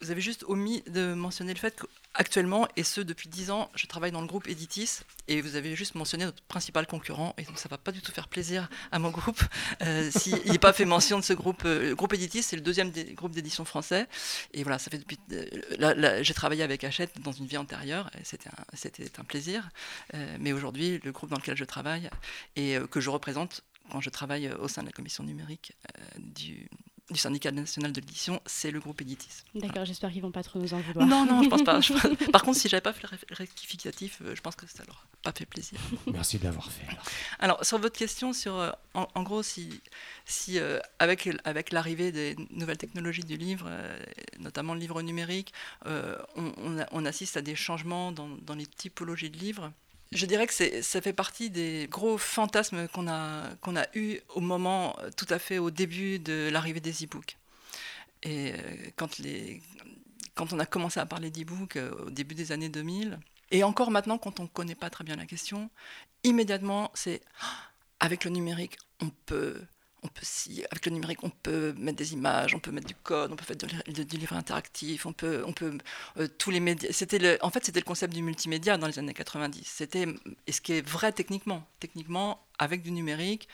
Vous 0.00 0.10
avez 0.10 0.20
juste 0.20 0.44
omis 0.48 0.82
de 0.88 1.14
mentionner 1.14 1.54
le 1.54 1.58
fait 1.58 1.80
qu'actuellement, 1.80 2.68
et 2.76 2.82
ce 2.82 3.00
depuis 3.00 3.28
10 3.28 3.50
ans, 3.50 3.70
je 3.74 3.86
travaille 3.86 4.12
dans 4.12 4.20
le 4.20 4.26
groupe 4.26 4.46
Editis 4.48 5.00
et 5.28 5.40
vous 5.40 5.56
avez 5.56 5.74
juste 5.74 5.94
mentionné 5.94 6.24
notre 6.24 6.42
principal 6.42 6.86
concurrent 6.86 7.34
et 7.38 7.44
donc 7.44 7.58
ça 7.58 7.68
va 7.68 7.78
pas 7.78 7.92
du 7.92 8.02
tout 8.02 8.12
faire 8.12 8.28
plaisir 8.28 8.68
à 8.92 8.98
mon 8.98 9.10
groupe 9.10 9.40
euh, 9.82 10.10
s'il 10.10 10.36
n'est 10.50 10.58
pas 10.58 10.72
fait 10.72 10.84
mention 10.84 11.18
de 11.18 11.24
ce 11.24 11.32
groupe. 11.32 11.62
euh, 11.64 11.90
le 11.90 11.94
groupe 11.94 12.12
Editis, 12.12 12.42
c'est 12.42 12.56
le 12.56 12.62
deuxième 12.62 12.90
des 12.90 13.14
groupes 13.14 13.32
d'édition 13.32 13.64
français 13.64 14.06
et 14.52 14.62
voilà, 14.62 14.78
ça 14.78 14.90
fait 14.90 14.98
depuis. 14.98 15.18
euh, 15.32 16.22
j'ai 16.22 16.34
travaillé 16.34 16.62
avec 16.62 16.84
Hachette 16.84 17.20
dans 17.20 17.32
une 17.32 17.46
vie 17.46 17.56
antérieure 17.56 18.10
et 18.18 18.24
c'était 18.24 18.50
un, 19.18 19.24
plaisir. 19.24 19.70
Euh, 20.14 20.36
mais 20.40 20.52
aujourd'hui, 20.52 21.00
le 21.02 21.12
groupe 21.12 21.30
dans 21.30 21.36
lequel 21.36 21.56
je 21.56 21.64
travaille 21.64 22.10
et 22.56 22.76
euh, 22.76 22.86
que 22.86 23.00
je 23.00 23.10
représente 23.10 23.62
quand 23.90 24.00
je 24.00 24.10
travaille 24.10 24.46
euh, 24.46 24.56
au 24.58 24.68
sein 24.68 24.82
de 24.82 24.86
la 24.86 24.92
commission 24.92 25.24
numérique 25.24 25.72
euh, 25.98 26.02
du, 26.18 26.68
du 27.10 27.18
syndicat 27.18 27.50
national 27.52 27.92
de 27.92 28.00
l'édition, 28.00 28.40
c'est 28.46 28.70
le 28.70 28.80
groupe 28.80 29.02
Editis. 29.02 29.28
D'accord, 29.54 29.84
j'espère 29.84 30.10
qu'ils 30.10 30.22
vont 30.22 30.30
pas 30.30 30.42
trop 30.42 30.58
nous 30.58 30.72
en 30.72 30.80
vouloir. 30.80 31.06
Non, 31.06 31.26
non, 31.26 31.42
je 31.42 31.48
pense 31.50 31.62
pas. 31.62 31.78
Je- 31.82 32.30
par 32.30 32.42
contre, 32.42 32.58
si 32.58 32.68
j'avais 32.68 32.80
pas 32.80 32.94
fait 32.94 33.02
le 33.12 33.34
rectificatif, 33.36 34.20
euh, 34.24 34.34
je 34.34 34.40
pense 34.40 34.56
que 34.56 34.66
ça 34.66 34.84
leur 34.86 35.06
a 35.12 35.16
pas 35.30 35.32
fait 35.38 35.44
plaisir. 35.44 35.78
Merci 36.06 36.38
de 36.38 36.44
l'avoir 36.44 36.70
fait. 36.72 36.86
Alors, 37.40 37.62
sur 37.62 37.78
votre 37.78 37.98
question, 37.98 38.32
sur, 38.32 38.56
euh, 38.56 38.70
en, 38.94 39.06
en 39.14 39.22
gros, 39.22 39.42
si, 39.42 39.82
si 40.24 40.58
euh, 40.58 40.78
avec, 40.98 41.28
avec 41.44 41.72
l'arrivée 41.72 42.10
des 42.10 42.36
nouvelles 42.50 42.78
technologies 42.78 43.24
du 43.24 43.36
livre, 43.36 43.66
euh, 43.68 43.98
notamment 44.38 44.72
le 44.72 44.80
livre 44.80 45.02
numérique, 45.02 45.52
euh, 45.84 46.16
on, 46.36 46.52
on 46.56 46.78
a- 46.78 46.86
on 46.92 47.04
assiste 47.04 47.36
à 47.36 47.42
des 47.42 47.54
changements 47.54 48.12
dans, 48.12 48.28
dans 48.28 48.54
les 48.54 48.66
typologies 48.66 49.28
de 49.30 49.36
livres. 49.38 49.72
Je 50.14 50.26
dirais 50.26 50.46
que 50.46 50.82
ça 50.82 51.00
fait 51.00 51.12
partie 51.12 51.50
des 51.50 51.88
gros 51.90 52.18
fantasmes 52.18 52.86
qu'on 52.88 53.08
a, 53.08 53.48
qu'on 53.60 53.76
a 53.76 53.84
eu 53.94 54.20
au 54.34 54.40
moment, 54.40 54.96
euh, 55.00 55.10
tout 55.16 55.26
à 55.28 55.40
fait 55.40 55.58
au 55.58 55.72
début 55.72 56.20
de 56.20 56.48
l'arrivée 56.52 56.78
des 56.78 57.04
e-books. 57.04 57.36
Et 58.22 58.52
euh, 58.52 58.56
quand, 58.94 59.18
les, 59.18 59.60
quand 60.36 60.52
on 60.52 60.60
a 60.60 60.66
commencé 60.66 61.00
à 61.00 61.06
parler 61.06 61.30
d'e-book 61.30 61.76
euh, 61.76 61.90
au 62.06 62.10
début 62.10 62.36
des 62.36 62.52
années 62.52 62.68
2000, 62.68 63.18
et 63.50 63.64
encore 63.64 63.90
maintenant 63.90 64.16
quand 64.16 64.38
on 64.38 64.44
ne 64.44 64.48
connaît 64.48 64.76
pas 64.76 64.88
très 64.88 65.02
bien 65.02 65.16
la 65.16 65.26
question, 65.26 65.68
immédiatement 66.22 66.92
c'est 66.94 67.20
Ah, 67.40 67.46
avec 67.98 68.24
le 68.24 68.30
numérique, 68.30 68.78
on 69.00 69.10
peut, 69.26 69.60
avec 70.70 70.86
le 70.86 70.92
numérique, 70.92 71.22
on 71.22 71.30
peut 71.30 71.74
mettre 71.78 71.96
des 71.96 72.12
images, 72.12 72.54
on 72.54 72.58
peut 72.58 72.70
mettre 72.70 72.86
du 72.86 72.94
code, 72.94 73.32
on 73.32 73.36
peut 73.36 73.44
faire 73.44 73.56
du 73.56 74.16
livre 74.16 74.34
interactif, 74.34 75.06
on 75.06 75.12
peut, 75.12 75.44
euh, 76.18 76.28
tous 76.38 76.50
les 76.50 76.60
médias. 76.60 76.88
En 77.42 77.50
fait, 77.50 77.64
c'était 77.64 77.80
le 77.80 77.84
concept 77.84 78.14
du 78.14 78.22
multimédia 78.22 78.76
dans 78.76 78.86
les 78.86 78.98
années 78.98 79.14
90. 79.14 79.66
C'était, 79.66 80.06
et 80.46 80.52
ce 80.52 80.60
qui 80.60 80.74
est 80.74 80.86
vrai 80.86 81.12
techniquement, 81.12 81.66
techniquement, 81.80 82.44
avec 82.58 82.82
du 82.82 82.90
numérique, 82.90 83.48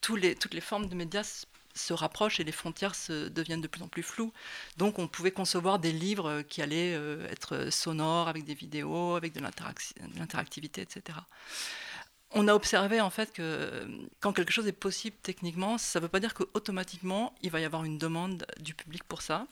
toutes 0.00 0.54
les 0.54 0.60
formes 0.60 0.88
de 0.88 0.94
médias 0.94 1.46
se 1.74 1.92
rapprochent 1.92 2.38
et 2.38 2.44
les 2.44 2.52
frontières 2.52 2.94
se 2.94 3.28
deviennent 3.28 3.60
de 3.60 3.66
plus 3.66 3.82
en 3.82 3.88
plus 3.88 4.04
floues. 4.04 4.32
Donc, 4.76 4.98
on 4.98 5.08
pouvait 5.08 5.32
concevoir 5.32 5.78
des 5.78 5.92
livres 5.92 6.42
qui 6.42 6.62
allaient 6.62 6.94
euh, 6.94 7.28
être 7.30 7.70
sonores, 7.70 8.28
avec 8.28 8.44
des 8.44 8.54
vidéos, 8.54 9.16
avec 9.16 9.32
de 9.32 9.40
l'interactivité, 9.40 10.82
etc 10.82 11.18
on 12.34 12.48
a 12.48 12.54
observé 12.54 13.00
en 13.00 13.10
fait 13.10 13.32
que 13.32 13.42
euh, 13.42 13.86
quand 14.20 14.32
quelque 14.32 14.52
chose 14.52 14.66
est 14.66 14.72
possible 14.72 15.16
techniquement, 15.22 15.78
ça 15.78 15.98
ne 15.98 16.04
veut 16.04 16.08
pas 16.08 16.20
dire 16.20 16.34
qu'automatiquement 16.34 17.32
il 17.42 17.50
va 17.50 17.60
y 17.60 17.64
avoir 17.64 17.84
une 17.84 17.98
demande 17.98 18.44
du 18.60 18.74
public 18.74 19.04
pour 19.04 19.22
ça. 19.22 19.46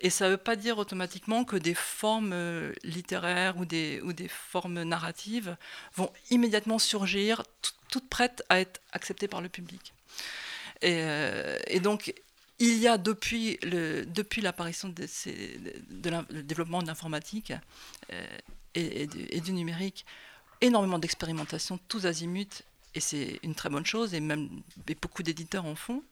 Et 0.00 0.10
ça 0.10 0.26
ne 0.26 0.30
veut 0.30 0.36
pas 0.36 0.56
dire 0.56 0.78
automatiquement 0.78 1.44
que 1.44 1.56
des 1.56 1.74
formes 1.74 2.32
euh, 2.32 2.72
littéraires 2.84 3.56
ou 3.58 3.64
des, 3.64 4.00
formes 4.28 4.82
narratives 4.82 5.56
vont 5.94 6.12
immédiatement 6.30 6.78
surgir, 6.78 7.42
tout- 7.60 7.72
toutes 7.88 8.08
prêtes 8.08 8.42
à 8.48 8.60
être 8.60 8.80
acceptées 8.92 9.28
par 9.28 9.40
le 9.40 9.48
public. 9.48 9.92
Et, 10.80 10.98
euh, 11.02 11.58
donc, 11.80 12.14
il 12.58 12.78
y 12.78 12.86
a 12.86 12.96
depuis, 12.96 13.58
depuis 13.62 14.40
l'apparition 14.40 14.88
de 14.88 15.02
le 15.02 16.42
développement 16.42 16.80
de 16.80 16.86
l'informatique 16.86 17.52
et 18.74 19.40
du 19.40 19.52
numérique, 19.52 20.06
énormément 20.62 20.98
d'expérimentation, 20.98 21.78
tous 21.88 22.06
azimuts, 22.06 22.62
et 22.94 23.00
c'est 23.00 23.38
une 23.42 23.54
très 23.54 23.68
bonne 23.68 23.86
chose, 23.86 24.14
et 24.14 24.20
même 24.20 24.48
beaucoup 25.00 25.22
d'éditeurs 25.22 25.66
en 25.66 25.74
font. 25.74 26.02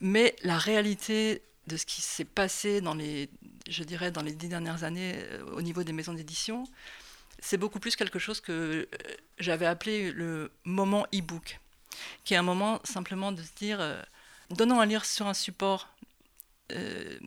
Mais 0.00 0.34
la 0.42 0.58
réalité 0.58 1.42
de 1.68 1.76
ce 1.76 1.86
qui 1.86 2.02
s'est 2.02 2.24
passé 2.24 2.80
dans 2.80 2.94
les, 2.94 3.28
je 3.68 3.84
dirais, 3.84 4.10
dans 4.10 4.22
les 4.22 4.32
dix 4.32 4.48
dernières 4.48 4.84
années 4.84 5.14
euh, 5.16 5.44
au 5.52 5.62
niveau 5.62 5.82
des 5.82 5.92
maisons 5.92 6.12
d'édition, 6.12 6.64
c'est 7.38 7.56
beaucoup 7.56 7.80
plus 7.80 7.96
quelque 7.96 8.18
chose 8.18 8.40
que 8.40 8.52
euh, 8.52 8.86
j'avais 9.38 9.66
appelé 9.66 10.12
le 10.12 10.50
moment 10.64 11.06
e-book, 11.14 11.60
qui 12.24 12.34
est 12.34 12.36
un 12.36 12.42
moment 12.42 12.80
simplement 12.84 13.32
de 13.32 13.42
se 13.42 13.52
dire, 13.56 13.80
euh, 13.80 14.00
donnons 14.50 14.80
à 14.80 14.86
lire 14.86 15.04
sur 15.04 15.26
un 15.26 15.34
support, 15.34 15.88
euh, 16.72 17.18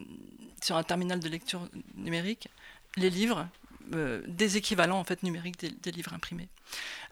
sur 0.61 0.75
un 0.75 0.83
terminal 0.83 1.19
de 1.19 1.29
lecture 1.29 1.67
numérique, 1.95 2.49
les 2.97 3.09
livres, 3.09 3.47
euh, 3.93 4.21
des 4.27 4.57
équivalents 4.57 4.99
en 4.99 5.03
fait 5.03 5.23
numériques 5.23 5.59
des, 5.59 5.91
livres 5.91 6.13
imprimés. 6.13 6.49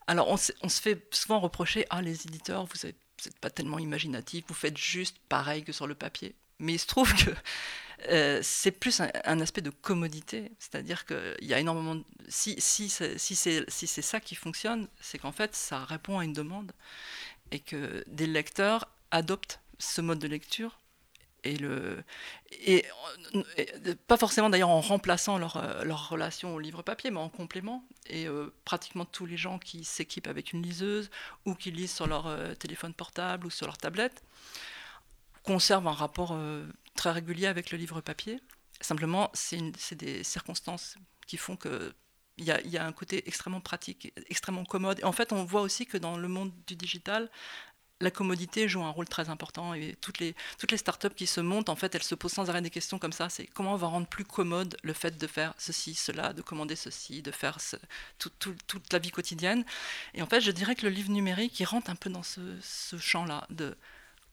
Alors 0.07 0.29
on, 0.29 0.37
se- 0.37 0.51
fait 0.81 1.07
souvent 1.13 1.39
reprocher 1.39 1.85
ah 1.89 2.01
les 2.01 2.25
éditeurs 2.25 2.65
vous 2.65 2.87
n'êtes 2.87 3.39
pas 3.41 3.49
tellement 3.49 3.79
imaginatif, 3.79 4.45
vous 4.47 4.53
faites 4.53 4.77
juste 4.77 5.17
pareil 5.29 5.63
que 5.63 5.71
sur 5.71 5.87
le 5.87 5.95
papier. 5.95 6.35
Mais 6.59 6.73
il 6.73 6.79
se 6.79 6.87
trouve 6.87 7.13
que 7.13 7.31
euh, 8.09 8.39
c'est 8.43 8.71
plus 8.71 9.01
un, 9.01 9.39
aspect 9.39 9.61
de 9.61 9.69
commodité, 9.69 10.51
c'est-à-dire 10.59 11.05
qu'il 11.05 11.35
y 11.41 11.53
a 11.53 11.59
énormément. 11.59 11.95
De... 11.95 12.03
Si, 12.27 12.55
si 12.59 12.89
c'est 12.89 13.17
si 13.17 13.35
si 13.35 13.87
ça 13.87 14.19
qui 14.19 14.35
fonctionne, 14.35 14.87
c'est 15.01 15.17
qu'en 15.17 15.31
fait, 15.31 15.55
ça 15.55 15.83
répond 15.85 16.19
à 16.19 16.23
une 16.23 16.33
demande 16.33 16.71
et 17.51 17.59
que 17.59 18.03
des 18.07 18.27
lecteurs 18.27 18.87
adoptent 19.11 19.59
ce 19.79 20.01
mode 20.01 20.19
de 20.19 20.27
lecture 20.27 20.79
et, 22.51 22.85
pas 24.07 24.17
forcément 24.17 24.49
d'ailleurs 24.49 24.69
en 24.69 24.81
remplaçant 24.81 25.37
leur, 25.37 25.57
euh, 25.57 25.83
leur, 25.83 26.09
relation 26.09 26.55
au 26.55 26.59
livre 26.59 26.81
papier, 26.81 27.11
mais 27.11 27.19
en 27.19 27.29
complément. 27.29 27.83
Et 28.07 28.27
euh, 28.27 28.53
pratiquement 28.65 29.05
tous 29.05 29.25
les 29.25 29.37
gens 29.37 29.59
qui 29.59 29.83
s'équipent 29.83 30.27
avec 30.27 30.53
une 30.53 30.61
liseuse 30.61 31.09
ou 31.45 31.55
qui 31.55 31.71
lisent 31.71 31.93
sur 31.93 32.07
leur 32.07 32.29
téléphone 32.57 32.93
portable 32.93 33.47
ou 33.47 33.49
sur 33.49 33.65
leur 33.65 33.77
tablette 33.77 34.23
conservent 35.43 35.87
un 35.87 35.93
rapport 35.93 36.37
très 36.95 37.11
régulier 37.11 37.47
avec 37.47 37.71
le 37.71 37.77
livre 37.77 38.01
papier. 38.01 38.41
Simplement, 38.81 39.31
c'est 39.33 39.95
des 39.95 40.23
circonstances 40.23 40.97
qui 41.25 41.37
font 41.37 41.55
que 41.55 41.93
il 42.37 42.45
y, 42.45 42.51
a, 42.51 42.61
y, 42.61 42.77
a, 42.77 42.85
un 42.85 42.91
côté 42.91 43.27
extrêmement 43.27 43.61
pratique, 43.61 44.13
extrêmement 44.29 44.63
commode. 44.63 44.99
Et 44.99 45.03
en 45.03 45.11
fait, 45.11 45.33
on 45.33 45.43
voit 45.43 45.61
aussi 45.61 45.87
que 45.87 45.97
dans 45.97 46.17
le 46.17 46.27
monde 46.27 46.51
du 46.67 46.75
digital, 46.75 47.31
la 47.99 48.11
commodité 48.11 48.67
joue 48.67 48.83
un 48.83 48.89
rôle 48.89 49.07
très 49.07 49.29
important. 49.29 49.73
Et 49.73 49.95
toutes 50.01 50.19
les, 50.19 50.35
toutes 50.57 50.71
les 50.71 50.77
startups 50.77 51.13
qui 51.15 51.27
se 51.27 51.41
montent, 51.41 51.69
en 51.69 51.75
fait, 51.75 51.95
elles 51.95 52.03
se 52.03 52.15
posent 52.15 52.33
sans 52.33 52.49
arrêt 52.49 52.61
des 52.61 52.69
questions 52.69 52.99
comme 52.99 53.11
ça. 53.11 53.29
C'est 53.29 53.47
comment 53.47 53.73
on 53.73 53.77
va 53.77 53.87
rendre 53.87 54.07
plus 54.07 54.25
commode 54.25 54.77
le 54.83 54.93
fait 54.93 55.17
de 55.17 55.27
faire 55.27 55.53
ceci, 55.57 55.95
cela, 55.95 56.33
de 56.33 56.41
commander 56.41 56.75
ceci, 56.75 57.21
de 57.21 57.31
faire 57.31 57.57
toute 58.19 58.93
la 58.93 58.99
vie 58.99 59.11
quotidienne. 59.11 59.65
Et 60.13 60.21
en 60.21 60.27
fait, 60.27 60.41
je 60.41 60.51
dirais 60.51 60.75
que 60.75 60.85
le 60.85 60.91
livre 60.91 61.11
numérique, 61.11 61.59
il 61.59 61.65
rentre 61.65 61.89
un 61.89 61.95
peu 61.95 62.09
dans 62.09 62.23
ce, 62.23 62.41
ce 62.61 62.97
champ-là 62.97 63.45
de 63.49 63.75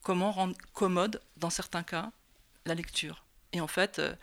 comment 0.02 0.32
rendre 0.32 0.56
commode, 0.74 1.20
dans 1.36 1.50
certains 1.50 1.82
cas, 1.82 2.12
la 2.66 2.74
lecture. 2.74 3.24
Et 3.52 3.60
en 3.60 3.68
fait, 3.68 3.98
euh, 3.98 4.14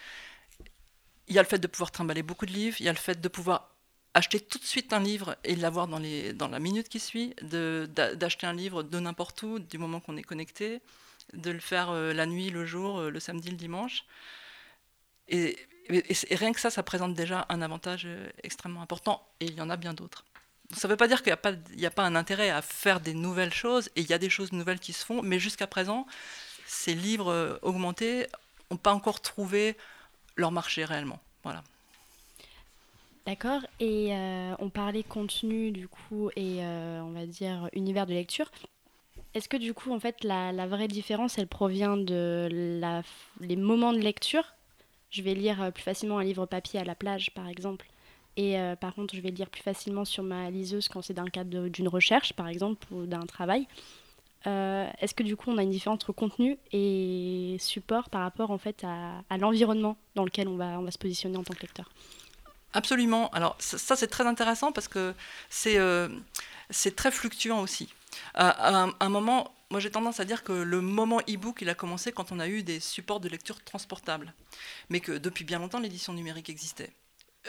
il 1.27 1.35
y 1.35 1.39
a 1.39 1.41
le 1.41 1.47
fait 1.47 1.59
de 1.59 1.67
pouvoir 1.67 1.91
trimballer 1.91 2.23
beaucoup 2.23 2.45
de 2.45 2.51
livres, 2.51 2.77
il 2.79 2.85
y 2.85 2.89
a 2.89 2.93
le 2.93 2.97
fait 2.97 3.19
de 3.19 3.27
pouvoir 3.27 3.70
acheter 4.13 4.39
tout 4.39 4.57
de 4.57 4.63
suite 4.63 4.93
un 4.93 4.99
livre 4.99 5.37
et 5.43 5.55
l'avoir 5.55 5.87
dans, 5.87 5.99
la 5.99 6.59
minute 6.59 6.89
qui 6.89 6.99
suit, 6.99 7.33
d'acheter 7.41 8.45
un 8.47 8.53
livre 8.53 8.83
de 8.83 8.99
n'importe 8.99 9.41
où, 9.43 9.59
du 9.59 9.77
moment 9.77 9.99
qu'on 9.99 10.17
est 10.17 10.23
connecté, 10.23 10.81
de 11.33 11.51
le 11.51 11.59
faire 11.59 11.91
euh, 11.91 12.13
la 12.13 12.25
nuit, 12.25 12.49
le 12.49 12.65
jour, 12.65 12.99
euh, 12.99 13.09
le 13.09 13.19
samedi, 13.19 13.49
le 13.49 13.55
dimanche. 13.55 14.03
Et, 15.29 15.57
rien 16.31 16.51
que 16.53 16.59
ça, 16.59 16.69
ça 16.69 16.83
présente 16.83 17.13
déjà 17.15 17.45
un 17.49 17.61
avantage 17.61 18.07
extrêmement 18.43 18.81
important, 18.81 19.27
et 19.39 19.45
il 19.45 19.55
y 19.55 19.61
en 19.61 19.69
a 19.69 19.75
bien 19.75 19.93
d'autres. 19.93 20.23
Ça 20.73 20.87
ne 20.87 20.93
veut 20.93 20.97
pas 20.97 21.07
dire 21.07 21.21
qu'il 21.21 21.35
n'y 21.75 21.85
a, 21.85 21.87
a, 21.87 21.91
pas 21.91 22.03
un 22.03 22.15
intérêt 22.15 22.49
à 22.49 22.61
faire 22.61 23.01
des 23.01 23.13
nouvelles 23.13 23.53
choses, 23.53 23.89
et 23.95 24.01
il 24.01 24.09
y 24.09 24.13
a 24.13 24.17
des 24.17 24.29
choses 24.29 24.53
nouvelles 24.53 24.79
qui 24.79 24.93
se 24.93 25.03
font, 25.03 25.21
mais 25.21 25.39
jusqu'à 25.39 25.67
présent, 25.67 26.05
ces 26.65 26.93
livres 26.93 27.31
euh, 27.31 27.57
augmentés 27.61 28.27
n'ont 28.69 28.77
pas 28.77 28.93
encore 28.93 29.21
trouvé 29.21 29.75
leur 30.37 30.51
marché 30.51 30.85
réellement. 30.85 31.19
Voilà. 31.43 31.63
D'accord. 33.25 33.61
Et 33.79 34.13
euh, 34.13 34.53
on 34.59 34.69
parlait 34.69 35.03
contenu 35.03 35.71
du 35.71 35.87
coup 35.87 36.29
et 36.35 36.63
euh, 36.63 37.01
on 37.01 37.11
va 37.11 37.25
dire 37.25 37.69
univers 37.73 38.05
de 38.05 38.13
lecture. 38.13 38.49
Est-ce 39.33 39.47
que 39.47 39.57
du 39.57 39.73
coup 39.73 39.93
en 39.93 39.99
fait 39.99 40.23
la, 40.23 40.67
vraie 40.67 40.87
différence 40.87 41.37
elle 41.37 41.47
provient 41.47 41.97
de 41.97 42.49
les 43.39 43.55
moments 43.55 43.93
de 43.93 43.99
lecture? 43.99 44.43
Je 45.09 45.21
vais 45.21 45.33
lire 45.33 45.71
plus 45.73 45.83
facilement 45.83 46.17
un 46.19 46.23
livre 46.23 46.45
papier 46.45 46.79
à 46.79 46.83
la 46.83 46.95
plage 46.95 47.31
par 47.33 47.47
exemple. 47.47 47.87
Et 48.37 48.55
par 48.79 48.93
contre 48.95 49.15
je 49.15 49.21
vais 49.21 49.29
lire 49.29 49.49
plus 49.49 49.61
facilement 49.61 50.03
sur 50.03 50.23
ma 50.23 50.49
liseuse 50.49 50.89
quand 50.89 51.01
c'est 51.01 51.13
dans 51.13 51.23
le 51.23 51.29
cadre 51.29 51.69
d'une 51.69 51.87
recherche 51.87 52.33
par 52.33 52.47
exemple 52.47 52.85
ou 52.91 53.05
d'un 53.05 53.25
travail. 53.25 53.67
Euh, 54.47 54.89
est-ce 54.99 55.13
que 55.13 55.21
du 55.21 55.35
coup 55.35 55.51
on 55.51 55.57
a 55.57 55.63
une 55.63 55.69
différence 55.69 55.95
entre 55.95 56.13
contenu 56.13 56.57
et 56.71 57.57
support 57.59 58.09
par 58.09 58.21
rapport 58.21 58.49
en 58.49 58.57
fait 58.57 58.83
à, 58.83 59.37
l'environnement 59.37 59.97
dans 60.15 60.23
lequel 60.23 60.47
on 60.47 60.55
va, 60.55 60.79
on 60.79 60.83
va 60.83 60.91
se 60.91 60.97
positionner 60.97 61.37
en 61.37 61.43
tant 61.43 61.53
que 61.53 61.61
lecteur? 61.61 61.89
Absolument. 62.73 63.29
Alors 63.31 63.55
ça, 63.59 63.95
c'est 63.95 64.07
très 64.07 64.25
intéressant 64.25 64.71
parce 64.71 64.87
que 64.87 65.13
c'est 65.49 65.77
euh, 65.77 66.09
très 66.95 67.11
fluctuant 67.11 67.61
aussi. 67.61 67.93
À, 68.33 68.87
un, 68.99 69.09
moment, 69.09 69.53
moi 69.69 69.79
j'ai 69.79 69.89
tendance 69.89 70.19
à 70.19 70.25
dire 70.25 70.43
que 70.43 70.51
le 70.51 70.81
moment 70.81 71.19
e-book 71.29 71.59
il 71.61 71.69
a 71.69 71.75
commencé 71.75 72.11
quand 72.11 72.31
on 72.31 72.39
a 72.39 72.47
eu 72.47 72.61
des 72.61 72.79
supports 72.79 73.19
de 73.19 73.29
lecture 73.29 73.63
transportables, 73.63 74.33
mais 74.89 74.99
que 74.99 75.13
depuis 75.13 75.45
bien 75.45 75.59
longtemps 75.59 75.79
l'édition 75.79 76.13
numérique 76.13 76.49
existait. 76.49 76.91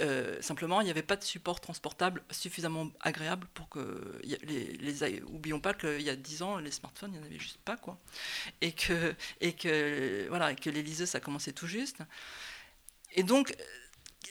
Euh, 0.01 0.41
simplement, 0.41 0.81
il 0.81 0.85
n'y 0.85 0.91
avait 0.91 1.03
pas 1.03 1.17
de 1.17 1.25
support 1.25 1.61
transportable 1.61 2.23
suffisamment 2.31 2.89
agréable 3.01 3.47
pour 3.53 3.69
que 3.69 4.23
oublions 5.29 5.61
pas 5.61 5.75
qu'il 5.75 6.01
y 6.01 6.09
a 6.09 6.17
10 6.17 6.43
ans, 6.43 6.57
les 6.57 6.71
smartphones, 6.71 7.11
il 7.13 7.19
n'y 7.19 7.25
en 7.25 7.27
avait 7.27 7.39
juste 7.39 7.59
pas 7.59 7.77
quoi, 7.77 7.99
et 8.63 8.73
que 8.73 9.15
et 9.41 9.53
que 9.53 10.27
voilà, 10.29 10.55
que 10.55 10.71
les 10.71 10.83
liseuses 10.83 11.11
ça 11.11 11.21
commençait 11.21 11.53
tout 11.53 11.67
juste. 11.67 11.99
Et 13.15 13.23
donc 13.23 13.55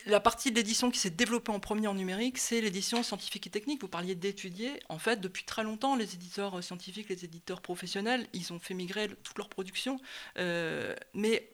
la 0.06 0.20
partie 0.20 0.50
de 0.50 0.56
l'édition 0.56 0.90
qui 0.90 0.98
s'est 0.98 1.10
développée 1.10 1.52
en 1.52 1.60
premier 1.60 1.86
en 1.86 1.94
numérique, 1.94 2.38
c'est 2.38 2.60
l'édition 2.60 3.02
scientifique 3.02 3.46
et 3.46 3.50
technique. 3.50 3.82
Vous 3.82 3.88
parliez 3.88 4.14
d'étudier. 4.14 4.82
En 4.88 4.98
fait, 4.98 5.20
depuis 5.20 5.44
très 5.44 5.62
longtemps, 5.62 5.96
les 5.96 6.14
éditeurs 6.14 6.62
scientifiques, 6.62 7.08
les 7.08 7.24
éditeurs 7.24 7.60
professionnels, 7.60 8.26
ils 8.32 8.52
ont 8.52 8.58
fait 8.58 8.74
migrer 8.74 9.08
toute 9.22 9.38
leur 9.38 9.48
production. 9.48 10.00
Euh, 10.38 10.94
mais 11.14 11.50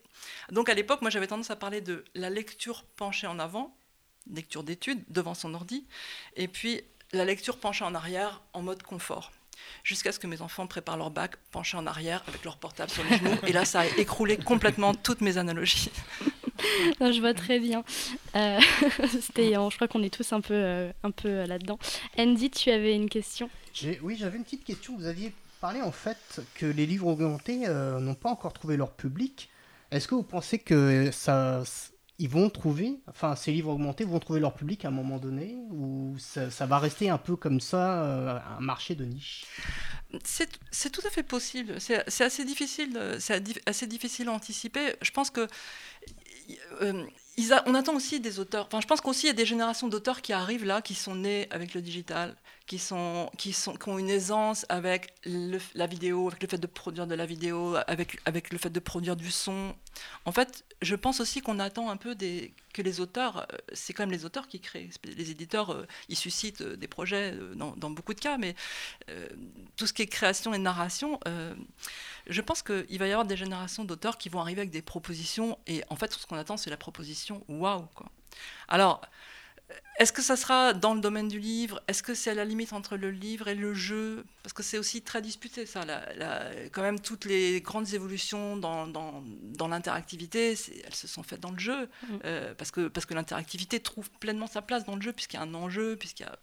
donc 0.50 0.68
à 0.68 0.74
l'époque, 0.74 1.02
moi 1.02 1.10
j'avais 1.10 1.26
tendance 1.26 1.50
à 1.50 1.56
parler 1.56 1.80
de 1.80 2.04
la 2.14 2.30
lecture 2.30 2.84
penchée 2.96 3.26
en 3.26 3.38
avant, 3.38 3.76
lecture 4.32 4.62
d'études 4.62 5.04
devant 5.08 5.34
son 5.34 5.54
ordi, 5.54 5.86
et 6.36 6.48
puis 6.48 6.82
la 7.12 7.24
lecture 7.24 7.58
penchée 7.58 7.84
en 7.84 7.94
arrière 7.94 8.42
en 8.52 8.62
mode 8.62 8.82
confort. 8.82 9.32
Jusqu'à 9.82 10.12
ce 10.12 10.18
que 10.18 10.26
mes 10.26 10.40
enfants 10.40 10.66
préparent 10.66 10.96
leur 10.96 11.10
bac 11.10 11.36
penchés 11.50 11.76
en 11.76 11.86
arrière 11.86 12.22
avec 12.28 12.44
leur 12.44 12.58
portable 12.58 12.90
sur 12.90 13.02
les 13.04 13.18
genoux. 13.18 13.36
Et 13.46 13.52
là, 13.52 13.64
ça 13.64 13.80
a 13.80 13.86
écroulé 13.86 14.36
complètement 14.36 14.94
toutes 14.94 15.20
mes 15.20 15.36
analogies. 15.36 15.90
je 17.00 17.20
vois 17.20 17.34
très 17.34 17.58
bien. 17.58 17.84
Euh, 18.36 18.58
je 19.36 19.74
crois 19.74 19.88
qu'on 19.88 20.02
est 20.02 20.12
tous 20.12 20.32
un 20.32 20.40
peu, 20.40 20.54
euh, 20.54 20.90
un 21.02 21.10
peu 21.10 21.28
euh, 21.28 21.46
là-dedans. 21.46 21.78
Andy, 22.18 22.50
tu 22.50 22.70
avais 22.70 22.94
une 22.94 23.08
question? 23.08 23.48
Oui, 24.02 24.16
j'avais 24.18 24.36
une 24.36 24.44
petite 24.44 24.64
question. 24.64 24.96
Vous 24.96 25.06
aviez 25.06 25.32
parlé 25.60 25.82
en 25.82 25.92
fait 25.92 26.40
que 26.54 26.66
les 26.66 26.86
livres 26.86 27.06
augmentés 27.06 27.66
n'ont 27.68 28.14
pas 28.14 28.30
encore 28.30 28.52
trouvé 28.52 28.76
leur 28.76 28.92
public. 28.92 29.48
Est-ce 29.90 30.08
que 30.08 30.14
vous 30.14 30.22
pensez 30.22 30.58
que 30.58 31.10
ça, 31.12 31.62
ils 32.20 32.28
vont 32.28 32.50
trouver, 32.50 32.98
enfin 33.06 33.36
ces 33.36 33.52
livres 33.52 33.70
augmentés 33.70 34.04
vont 34.04 34.18
trouver 34.18 34.40
leur 34.40 34.54
public 34.54 34.84
à 34.84 34.88
un 34.88 34.92
moment 34.92 35.18
donné 35.18 35.56
ou 35.70 36.16
ça, 36.18 36.66
va 36.66 36.78
rester 36.78 37.10
un 37.10 37.18
peu 37.18 37.36
comme 37.36 37.60
ça, 37.60 38.02
euh, 38.02 38.38
un 38.58 38.60
marché 38.60 38.96
de 38.96 39.04
niche? 39.04 39.44
C'est 40.24 40.90
tout 40.90 41.02
à 41.06 41.10
fait 41.10 41.22
possible. 41.22 41.80
C'est 41.80 42.24
assez 42.24 42.44
difficile, 42.44 42.98
c'est 43.20 43.40
assez 43.66 43.86
difficile 43.86 44.28
à 44.28 44.32
anticiper. 44.32 44.94
Je 45.00 45.10
pense 45.12 45.30
que 45.30 45.46
euh, 46.82 47.04
on 47.66 47.74
attend 47.74 47.94
aussi 47.94 48.20
des 48.20 48.40
auteurs. 48.40 48.66
Enfin, 48.66 48.80
je 48.80 48.86
pense 48.86 49.00
qu'aussi 49.00 49.26
il 49.26 49.28
y 49.28 49.30
a 49.30 49.34
des 49.34 49.46
générations 49.46 49.88
d'auteurs 49.88 50.22
qui 50.22 50.32
arrivent 50.32 50.64
là, 50.64 50.82
qui 50.82 50.94
sont 50.94 51.14
nés 51.14 51.46
avec 51.50 51.74
le 51.74 51.80
digital, 51.80 52.34
qui, 52.66 52.78
sont, 52.78 53.30
qui, 53.38 53.52
sont, 53.52 53.74
qui 53.74 53.88
ont 53.88 53.98
une 53.98 54.10
aisance 54.10 54.66
avec 54.68 55.14
la 55.24 55.86
vidéo, 55.86 56.28
avec 56.28 56.42
le 56.42 56.48
fait 56.48 56.58
de 56.58 56.66
produire 56.66 57.06
de 57.06 57.14
la 57.14 57.26
vidéo, 57.26 57.76
avec, 57.86 58.18
avec 58.24 58.52
le 58.52 58.58
fait 58.58 58.70
de 58.70 58.80
produire 58.80 59.16
du 59.16 59.30
son. 59.30 59.74
En 60.24 60.32
fait, 60.32 60.64
je 60.82 60.96
pense 60.96 61.20
aussi 61.20 61.40
qu'on 61.40 61.58
attend 61.58 61.90
un 61.90 61.96
peu 61.96 62.16
que 62.72 62.82
les 62.82 63.00
auteurs, 63.00 63.46
euh, 63.52 63.56
c'est 63.72 63.92
quand 63.92 64.02
même 64.02 64.10
les 64.10 64.24
auteurs 64.24 64.48
qui 64.48 64.60
créent. 64.60 64.90
Les 65.04 65.30
éditeurs, 65.30 65.70
euh, 65.70 65.86
ils 66.08 66.16
suscitent 66.16 66.62
des 66.62 66.88
projets 66.88 67.34
dans, 67.54 67.74
dans 67.76 67.90
beaucoup 67.90 68.14
de 68.14 68.20
cas, 68.20 68.36
mais 68.38 68.54
tout 69.76 69.86
ce 69.86 69.92
qui 69.92 70.02
est 70.02 70.06
création 70.06 70.52
et 70.54 70.58
narration, 70.58 71.20
je 72.28 72.40
pense 72.40 72.62
qu'il 72.62 72.98
va 72.98 73.06
y 73.06 73.10
avoir 73.10 73.26
des 73.26 73.36
générations 73.36 73.84
d'auteurs 73.84 74.18
qui 74.18 74.28
vont 74.28 74.40
arriver 74.40 74.60
avec 74.60 74.70
des 74.70 74.82
propositions, 74.82 75.58
et 75.66 75.82
en 75.88 75.96
fait, 75.96 76.12
ce 76.12 76.26
qu'on 76.26 76.36
attend, 76.36 76.56
c'est 76.56 76.70
la 76.70 76.76
proposition 76.76 77.44
waouh. 77.48 77.86
Alors, 78.68 79.00
est-ce 79.98 80.12
que 80.12 80.22
ça 80.22 80.36
sera 80.36 80.72
dans 80.72 80.94
le 80.94 81.00
domaine 81.00 81.28
du 81.28 81.38
livre? 81.40 81.82
Est-ce 81.88 82.02
que 82.02 82.14
c'est 82.14 82.30
à 82.30 82.34
la 82.34 82.44
limite 82.44 82.72
entre 82.72 82.96
le 82.96 83.10
livre 83.10 83.48
et 83.48 83.54
le 83.54 83.74
jeu? 83.74 84.24
Parce 84.42 84.52
que 84.52 84.62
c'est 84.62 84.78
aussi 84.78 85.02
très 85.02 85.20
disputé, 85.20 85.66
ça. 85.66 85.84
quand 86.72 86.82
même, 86.82 87.00
toutes 87.00 87.24
les 87.24 87.60
grandes 87.60 87.92
évolutions 87.92 88.56
dans, 88.56 88.86
dans, 88.86 89.68
l'interactivité, 89.68 90.50
elles 90.84 90.94
se 90.94 91.08
sont 91.08 91.22
faites 91.22 91.40
dans 91.40 91.50
le 91.50 91.58
jeu. 91.58 91.86
Mmh. 91.86 92.16
Euh, 92.24 92.54
parce 92.54 92.70
que, 92.70 92.88
parce 92.88 93.06
que 93.06 93.14
l'interactivité 93.14 93.80
trouve 93.80 94.10
pleinement 94.20 94.46
sa 94.46 94.62
place 94.62 94.84
dans 94.84 94.94
le 94.94 95.02
jeu, 95.02 95.12
puisqu'il 95.12 95.36
y 95.36 95.40
a 95.40 95.42
un 95.42 95.54
enjeu. 95.54 95.96
puisqu'il 95.96 96.22
y 96.22 96.26
a... 96.26 96.38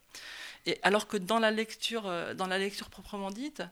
Et 0.66 0.80
alors 0.84 1.08
que 1.08 1.18
dans 1.18 1.40
la 1.40 1.52
lecture, 1.52 2.08
euh, 2.08 2.34
dans 2.34 2.48
la 2.48 2.58
lecture 2.58 2.90
proprement 2.90 3.32
dite, 3.32 3.64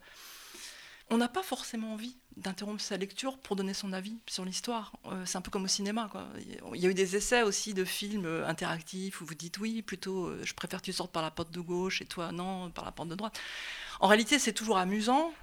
on 1.10 1.18
n'a 1.18 1.28
pas 1.28 1.44
forcément 1.44 1.94
envie 1.94 2.18
d'interrompre 2.38 2.82
sa 2.82 2.98
lecture 2.98 3.38
pour 3.38 3.56
donner 3.56 3.74
son 3.74 3.94
avis 3.94 4.18
sur 4.28 4.46
l'histoire. 4.46 4.94
Euh, 5.06 5.26
c'est 5.26 5.38
un 5.38 5.42
peu 5.42 5.52
comme 5.52 5.66
au 5.66 5.68
cinéma. 5.68 6.10
Il 6.74 6.82
y 6.82 6.86
a 6.86 6.90
eu 6.90 6.94
des 6.94 7.16
essais 7.16 7.44
aussi 7.44 7.74
de 7.74 7.86
films 7.86 8.26
euh, 8.26 8.48
interactifs 8.48 9.22
où 9.22 9.26
vous 9.26 9.36
dites 9.36 9.60
oui, 9.60 9.82
plutôt 9.82 10.28
euh, 10.28 10.42
je 10.44 10.54
préfère 10.54 10.82
que 10.82 10.86
tu 10.86 10.94
sortes 10.94 11.12
par 11.12 11.22
la 11.22 11.32
porte 11.32 11.52
de 11.52 11.60
gauche 11.60 12.02
et 12.02 12.06
toi 12.06 12.32
non, 12.32 12.72
par 12.72 12.86
la 12.86 12.92
porte 12.92 13.10
de 13.10 13.16
droite. 13.16 13.40
En 14.00 14.08
réalité, 14.08 14.40
c'est 14.40 14.54
toujours 14.54 14.78
amusant, 14.78 15.34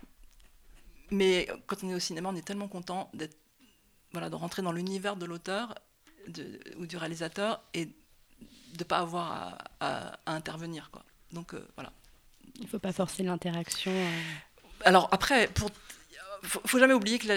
mais 1.10 1.48
quand 1.66 1.84
on 1.84 1.90
est 1.90 1.94
au 1.94 2.00
cinéma, 2.00 2.30
on 2.30 2.36
est 2.36 2.46
tellement 2.46 2.68
content 2.68 3.10
d'être, 3.14 3.36
voilà, 4.12 4.30
de 4.30 4.34
rentrer 4.34 4.62
dans 4.62 4.72
l'univers 4.72 5.16
de 5.16 5.26
l'auteur 5.26 5.74
ou 6.76 6.86
du 6.86 6.96
réalisateur 6.96 7.62
et 7.74 7.86
de 7.86 7.92
ne 8.78 8.84
pas 8.84 8.98
avoir 8.98 9.58
à, 9.80 10.18
intervenir. 10.26 10.90
Donc 11.32 11.54
voilà. 11.76 11.92
Il 12.56 12.62
ne 12.62 12.68
faut 12.68 12.78
pas 12.78 12.92
forcer 12.92 13.22
l'interaction. 13.22 13.92
Alors 14.84 15.08
après, 15.12 15.48
pour 15.48 15.70
faut, 16.42 16.60
faut 16.64 16.78
jamais 16.78 16.94
oublier 16.94 17.18
que 17.18 17.28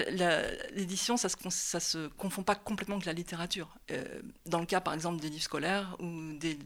l'édition, 0.74 1.16
ça 1.16 1.28
ça 1.28 1.80
se 1.80 2.08
confond 2.08 2.42
pas 2.42 2.54
complètement 2.54 2.96
avec 2.96 3.06
la 3.06 3.12
littérature. 3.12 3.76
Euh, 3.90 4.22
dans 4.46 4.60
le 4.60 4.66
cas, 4.66 4.80
par 4.80 4.94
exemple, 4.94 5.20
des 5.20 5.28
livres 5.28 5.42
scolaires 5.42 5.96
ou 6.00 6.32
des, 6.34 6.58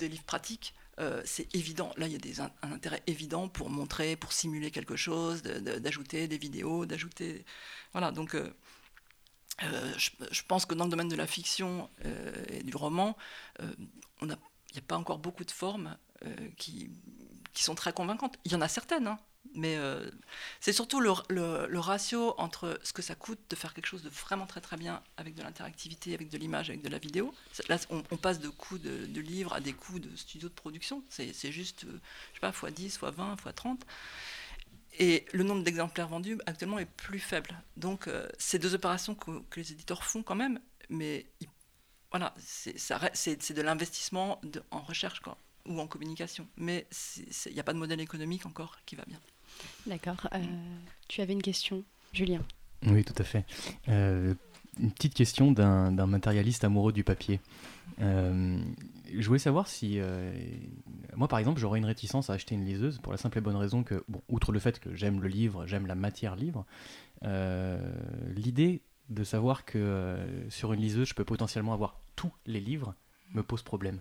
livres 0.00 0.24
pratiques, 0.24 0.74
euh, 0.98 1.22
c'est 1.24 1.54
évident. 1.54 1.92
Là, 1.96 2.06
il 2.06 2.12
y 2.12 2.16
a 2.16 2.18
des, 2.18 2.40
un, 2.40 2.50
intérêt 2.62 3.02
évident 3.06 3.48
pour 3.48 3.70
montrer, 3.70 4.16
pour 4.16 4.32
simuler 4.32 4.70
quelque 4.70 4.96
chose, 4.96 5.42
d'ajouter 5.42 6.28
des 6.28 6.38
vidéos, 6.38 6.86
d'ajouter. 6.86 7.44
Voilà, 7.92 8.10
donc. 8.12 8.34
Euh, 8.34 8.50
je, 9.96 10.42
pense 10.46 10.66
que 10.66 10.74
dans 10.74 10.84
le 10.84 10.90
domaine 10.90 11.08
de 11.08 11.16
la 11.16 11.26
fiction 11.26 11.88
et 12.50 12.62
du 12.62 12.76
roman, 12.76 13.16
il 13.58 14.26
n'y 14.26 14.32
a 14.32 14.82
pas 14.86 14.98
encore 14.98 15.18
beaucoup 15.18 15.44
de 15.44 15.50
formes 15.50 15.96
qui, 16.58 16.90
qui, 17.54 17.62
sont 17.62 17.74
très 17.74 17.94
convaincantes. 17.94 18.36
Il 18.44 18.52
y 18.52 18.54
en 18.54 18.60
a 18.60 18.68
certaines, 18.68 19.06
hein, 19.06 19.18
mais 19.56 19.76
euh, 19.76 20.08
c'est 20.60 20.72
surtout 20.72 21.00
le, 21.00 21.78
ratio 21.78 22.34
entre 22.38 22.78
ce 22.82 22.92
que 22.92 23.02
ça 23.02 23.14
coûte 23.14 23.40
de 23.48 23.56
faire 23.56 23.74
quelque 23.74 23.86
chose 23.86 24.02
de 24.02 24.10
vraiment 24.10 24.46
très 24.46 24.60
très 24.60 24.76
bien 24.76 25.02
avec 25.16 25.34
de 25.34 25.42
l'interactivité, 25.42 26.14
avec 26.14 26.28
de 26.28 26.38
l'image, 26.38 26.68
avec 26.68 26.82
de 26.82 26.88
la 26.88 26.98
vidéo. 26.98 27.34
Là, 27.68 27.78
on, 27.90 28.02
passe 28.16 28.38
de 28.38 28.48
coûts 28.48 28.78
de, 28.78 29.20
livres 29.20 29.54
à 29.54 29.60
des 29.60 29.72
coûts 29.72 29.98
de 29.98 30.14
studio 30.14 30.48
de 30.48 30.54
production. 30.54 31.02
C'est 31.08 31.50
juste, 31.50 31.84
euh, 31.84 32.00
je 32.32 32.34
sais 32.34 32.40
pas, 32.40 32.50
x 32.50 32.74
10, 32.74 32.86
x 32.86 33.00
20, 33.02 33.32
x 33.34 33.54
30. 33.54 33.86
Et 34.98 35.26
le 35.32 35.42
nombre 35.42 35.62
d'exemplaires 35.62 36.08
vendus 36.08 36.38
actuellement 36.46 36.78
est 36.78 36.86
plus 36.86 37.18
faible. 37.18 37.50
Donc, 37.76 38.08
euh, 38.08 38.28
c'est 38.38 38.58
deux 38.58 38.74
opérations 38.74 39.14
que, 39.14 39.30
les 39.56 39.72
éditeurs 39.72 40.04
font 40.04 40.22
quand 40.22 40.34
même, 40.34 40.60
mais 40.88 41.26
voilà, 42.10 42.34
c'est 42.38 43.52
de 43.52 43.62
l'investissement 43.62 44.40
en 44.70 44.80
recherche 44.80 45.20
ou 45.66 45.80
en 45.80 45.86
communication. 45.86 46.46
Mais 46.56 46.86
il 47.46 47.52
n'y 47.52 47.60
a 47.60 47.64
pas 47.64 47.72
de 47.72 47.78
modèle 47.78 48.00
économique 48.00 48.46
encore 48.46 48.78
qui 48.86 48.96
va 48.96 49.04
bien. 49.06 49.20
D'accord. 49.86 50.28
Euh, 50.34 50.38
tu 51.08 51.20
avais 51.20 51.32
une 51.32 51.42
question, 51.42 51.84
Julien 52.12 52.40
Oui, 52.86 53.04
tout 53.04 53.14
à 53.18 53.24
fait. 53.24 53.44
Euh, 53.88 54.34
une 54.78 54.90
petite 54.90 55.14
question 55.14 55.52
d'un 55.52 56.06
matérialiste 56.06 56.64
amoureux 56.64 56.92
du 56.92 57.04
papier. 57.04 57.40
Euh, 58.00 58.58
je 59.12 59.26
voulais 59.26 59.38
savoir 59.38 59.68
si, 59.68 59.98
moi 61.14 61.28
par 61.28 61.38
exemple, 61.38 61.60
j'aurais 61.60 61.78
une 61.78 61.86
réticence 61.86 62.28
à 62.28 62.34
acheter 62.34 62.54
une 62.54 62.66
liseuse 62.66 62.98
pour 62.98 63.12
la 63.12 63.18
simple 63.18 63.38
et 63.38 63.40
bonne 63.40 63.56
raison 63.56 63.82
que, 63.82 64.04
outre 64.28 64.52
le 64.52 64.58
fait 64.58 64.78
que 64.78 64.94
j'aime 64.94 65.20
le 65.20 65.28
livre, 65.28 65.66
j'aime 65.66 65.86
la 65.86 65.94
matière 65.94 66.36
livre, 66.36 66.66
l'idée 68.34 68.82
de 69.08 69.24
savoir 69.24 69.64
que 69.64 70.18
sur 70.50 70.74
une 70.74 70.80
liseuse, 70.82 71.08
je 71.08 71.14
peux 71.14 71.24
potentiellement 71.24 71.72
avoir 71.72 71.98
tous 72.14 72.32
les 72.44 72.60
livres 72.60 72.94
me 73.34 73.42
pose 73.42 73.62
problème. 73.62 74.00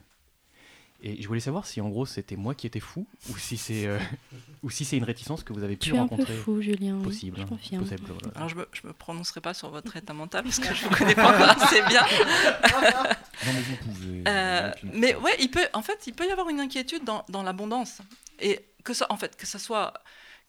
Et 1.07 1.21
je 1.21 1.27
voulais 1.27 1.39
savoir 1.39 1.67
si 1.67 1.79
en 1.81 1.89
gros 1.89 2.07
c'était 2.07 2.35
moi 2.35 2.55
qui 2.55 2.65
étais 2.65 2.79
fou 2.79 3.05
ou 3.29 3.37
si 3.37 3.57
c'est 3.57 3.85
euh, 3.85 3.99
ou 4.63 4.71
si 4.71 4.85
c'est 4.85 4.97
une 4.97 5.03
réticence 5.03 5.43
que 5.43 5.53
vous 5.53 5.63
avez 5.63 5.75
pu 5.75 5.89
tu 5.89 5.95
es 5.95 5.99
rencontrer. 5.99 6.23
Un 6.33 6.35
peu 6.35 6.41
fou, 6.41 6.61
Julien. 6.63 6.99
Possible. 7.03 7.37
Je 7.39 7.45
confirme. 7.45 7.83
Possible, 7.83 8.11
Alors 8.33 8.49
je 8.49 8.55
me, 8.55 8.67
je 8.71 8.87
me 8.87 8.91
prononcerai 8.91 9.39
pas 9.39 9.53
sur 9.53 9.69
votre 9.69 9.95
état 9.95 10.15
mental 10.15 10.43
parce 10.43 10.57
que 10.57 10.73
je 10.73 10.83
vous 10.83 10.89
connais 10.89 11.13
pas 11.13 11.29
assez 11.51 11.83
bien. 11.83 12.01
non, 12.01 13.53
mais 13.53 13.61
vous 13.61 13.75
pouvez. 13.85 14.23
Euh, 14.27 14.71
mais 14.81 15.13
ouais, 15.13 15.35
il 15.39 15.51
peut 15.51 15.67
en 15.73 15.83
fait 15.83 16.07
il 16.07 16.13
peut 16.15 16.25
y 16.27 16.31
avoir 16.31 16.49
une 16.49 16.59
inquiétude 16.59 17.03
dans, 17.03 17.23
dans 17.29 17.43
l'abondance 17.43 18.01
et 18.39 18.65
que 18.83 18.95
ça 18.95 19.05
en 19.11 19.17
fait 19.17 19.35
que 19.35 19.45
ce 19.45 19.59
soit 19.59 19.93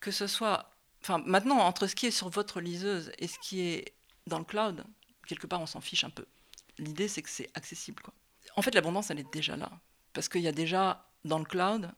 que 0.01 0.11
ce 0.11 0.27
soit 0.27 0.75
enfin 1.03 1.23
maintenant 1.27 1.59
entre 1.59 1.87
ce 1.87 1.95
qui 1.95 2.07
est 2.07 2.11
sur 2.11 2.31
votre 2.31 2.63
liseuse 2.63 3.13
et 3.19 3.27
ce 3.27 3.39
qui 3.43 3.61
est 3.61 3.93
dans 4.27 4.39
le 4.39 4.45
cloud 4.47 4.85
quelque 5.29 5.47
part 5.47 5.61
on 5.61 5.67
s'en 5.67 5.83
fiche 5.83 6.05
un 6.05 6.11
peu. 6.11 6.25
L'idée 6.79 7.09
c'est 7.09 7.21
que 7.21 7.29
c'est 7.31 7.51
accessible 7.53 8.03
quoi. 8.03 8.15
En 8.57 8.63
fait 8.63 8.75
l'abondance 8.75 9.11
elle 9.11 9.19
est 9.19 9.31
déjà 9.31 9.55
là 9.55 9.71
parce 10.17 10.31
qu'il 10.31 10.41
y 10.41 10.49
a 10.49 10.53
déjà 10.53 11.05
dans 11.27 11.39
le 11.39 11.45
cloud 11.45 11.91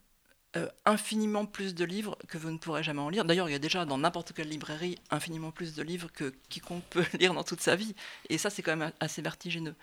euh, 0.57 0.69
infiniment 0.85 1.47
plus 1.47 1.73
de 1.73 1.85
livres 1.85 2.19
que 2.27 2.37
vous 2.37 2.51
ne 2.51 2.59
pourrez 2.59 2.83
jamais 2.83 3.01
en 3.01 3.09
lire. 3.11 3.25
D'ailleurs, 3.25 3.49
il 3.49 3.53
y 3.53 3.55
a 3.55 3.61
déjà 3.61 3.85
dans 3.85 3.97
n'importe 3.97 4.33
quelle 4.33 4.49
librairie 4.49 4.99
infiniment 5.13 5.53
plus 5.53 5.77
de 5.77 5.85
livres 5.85 6.11
que 6.13 6.35
quiconque 6.49 6.83
peut 6.91 7.05
lire 7.21 7.33
dans 7.33 7.45
toute 7.45 7.61
sa 7.61 7.77
vie. 7.77 7.95
Et 8.29 8.39
ça, 8.39 8.51
c'est 8.51 8.61
quand 8.61 8.75
même 8.75 8.91
assez 8.99 9.23
vertigineux. 9.23 9.77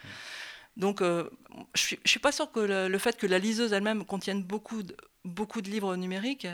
Donc, 0.76 1.02
euh, 1.02 1.30
je 1.76 1.96
ne 1.96 2.00
suis, 2.04 2.20
pas 2.20 2.34
sûr 2.34 2.52
que 2.52 2.60
le, 2.60 2.98
fait 2.98 3.16
que 3.16 3.26
la 3.26 3.40
liseuse 3.40 3.72
elle-même 3.72 4.04
contienne 4.04 4.44
beaucoup 4.44 4.84
de, 4.84 4.98
beaucoup 5.24 5.62
de 5.62 5.70
livres 5.70 5.96
numériques, 5.96 6.48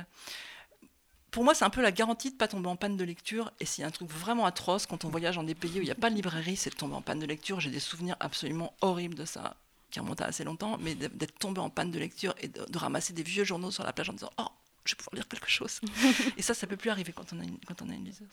pour 1.31 1.43
moi, 1.43 1.55
c'est 1.55 1.65
un 1.65 1.71
peu 1.71 1.81
la 1.81 1.91
garantie 1.91 2.29
de 2.29 2.35
ne 2.35 2.37
pas 2.37 2.47
tomber 2.47 2.69
en 2.69 2.75
panne 2.75 2.95
de 2.95 3.03
lecture. 3.03 3.51
Et 3.59 3.65
s'il 3.65 3.81
y 3.81 3.85
a 3.85 3.87
un 3.87 3.91
truc 3.91 4.07
vraiment 4.07 4.45
atroce, 4.45 4.85
quand 4.85 5.03
on 5.03 5.09
voyage 5.09 5.37
dans 5.37 5.43
des 5.43 5.55
pays 5.55 5.79
où 5.79 5.81
il 5.81 5.85
n'y 5.85 5.91
a 5.91 5.95
pas 5.95 6.11
de 6.11 6.15
librairie, 6.15 6.57
c'est 6.57 6.69
de 6.69 6.75
tomber 6.75 6.93
en 6.93 7.01
panne 7.01 7.19
de 7.19 7.25
lecture. 7.25 7.59
J'ai 7.59 7.71
des 7.71 7.79
souvenirs 7.79 8.17
absolument 8.19 8.75
horribles 8.81 9.15
de 9.15 9.25
ça 9.25 9.55
qui 9.91 9.99
remonte 9.99 10.21
à 10.21 10.25
assez 10.25 10.43
longtemps, 10.43 10.77
mais 10.79 10.95
d'être 10.95 11.37
tombé 11.37 11.59
en 11.59 11.69
panne 11.69 11.91
de 11.91 11.99
lecture 11.99 12.33
et 12.41 12.47
de, 12.47 12.77
ramasser 12.77 13.13
des 13.13 13.23
vieux 13.23 13.43
journaux 13.43 13.71
sur 13.71 13.83
la 13.83 13.93
plage 13.93 14.09
en 14.09 14.13
disant 14.13 14.31
Oh, 14.39 14.47
je 14.85 14.93
vais 14.93 14.97
pouvoir 14.97 15.15
lire 15.15 15.27
quelque 15.27 15.49
chose. 15.49 15.79
et 16.37 16.41
ça, 16.41 16.53
ça 16.53 16.65
peut 16.65 16.77
plus 16.77 16.89
arriver 16.89 17.13
quand 17.13 17.33
on 17.33 17.39
a 17.39 17.43
une, 17.43 17.57
quand 17.67 17.81
on 17.83 17.89
a 17.89 17.93
une 17.93 18.05
liseuse. 18.05 18.27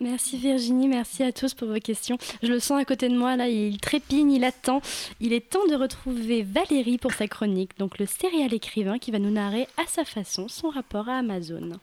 Merci 0.00 0.38
Virginie, 0.38 0.88
merci 0.88 1.22
à 1.22 1.32
tous 1.32 1.54
pour 1.54 1.68
vos 1.68 1.78
questions. 1.78 2.18
Je 2.42 2.48
le 2.48 2.58
sens 2.58 2.80
à 2.80 2.84
côté 2.84 3.08
de 3.08 3.16
moi, 3.16 3.36
là, 3.36 3.48
il 3.48 3.78
trépigne, 3.78 4.32
il 4.32 4.44
attend. 4.44 4.80
Il 5.20 5.32
est 5.32 5.48
temps 5.48 5.66
de 5.66 5.76
retrouver 5.76 6.42
Valérie 6.42 6.98
pour 6.98 7.12
sa 7.12 7.28
chronique, 7.28 7.78
donc 7.78 7.98
le 7.98 8.06
céréal 8.06 8.52
écrivain 8.52 8.98
qui 8.98 9.10
va 9.10 9.18
nous 9.18 9.30
narrer 9.30 9.68
à 9.76 9.86
sa 9.86 10.04
façon 10.04 10.48
son 10.48 10.70
rapport 10.70 11.08
à 11.08 11.18
Amazon. 11.18 11.78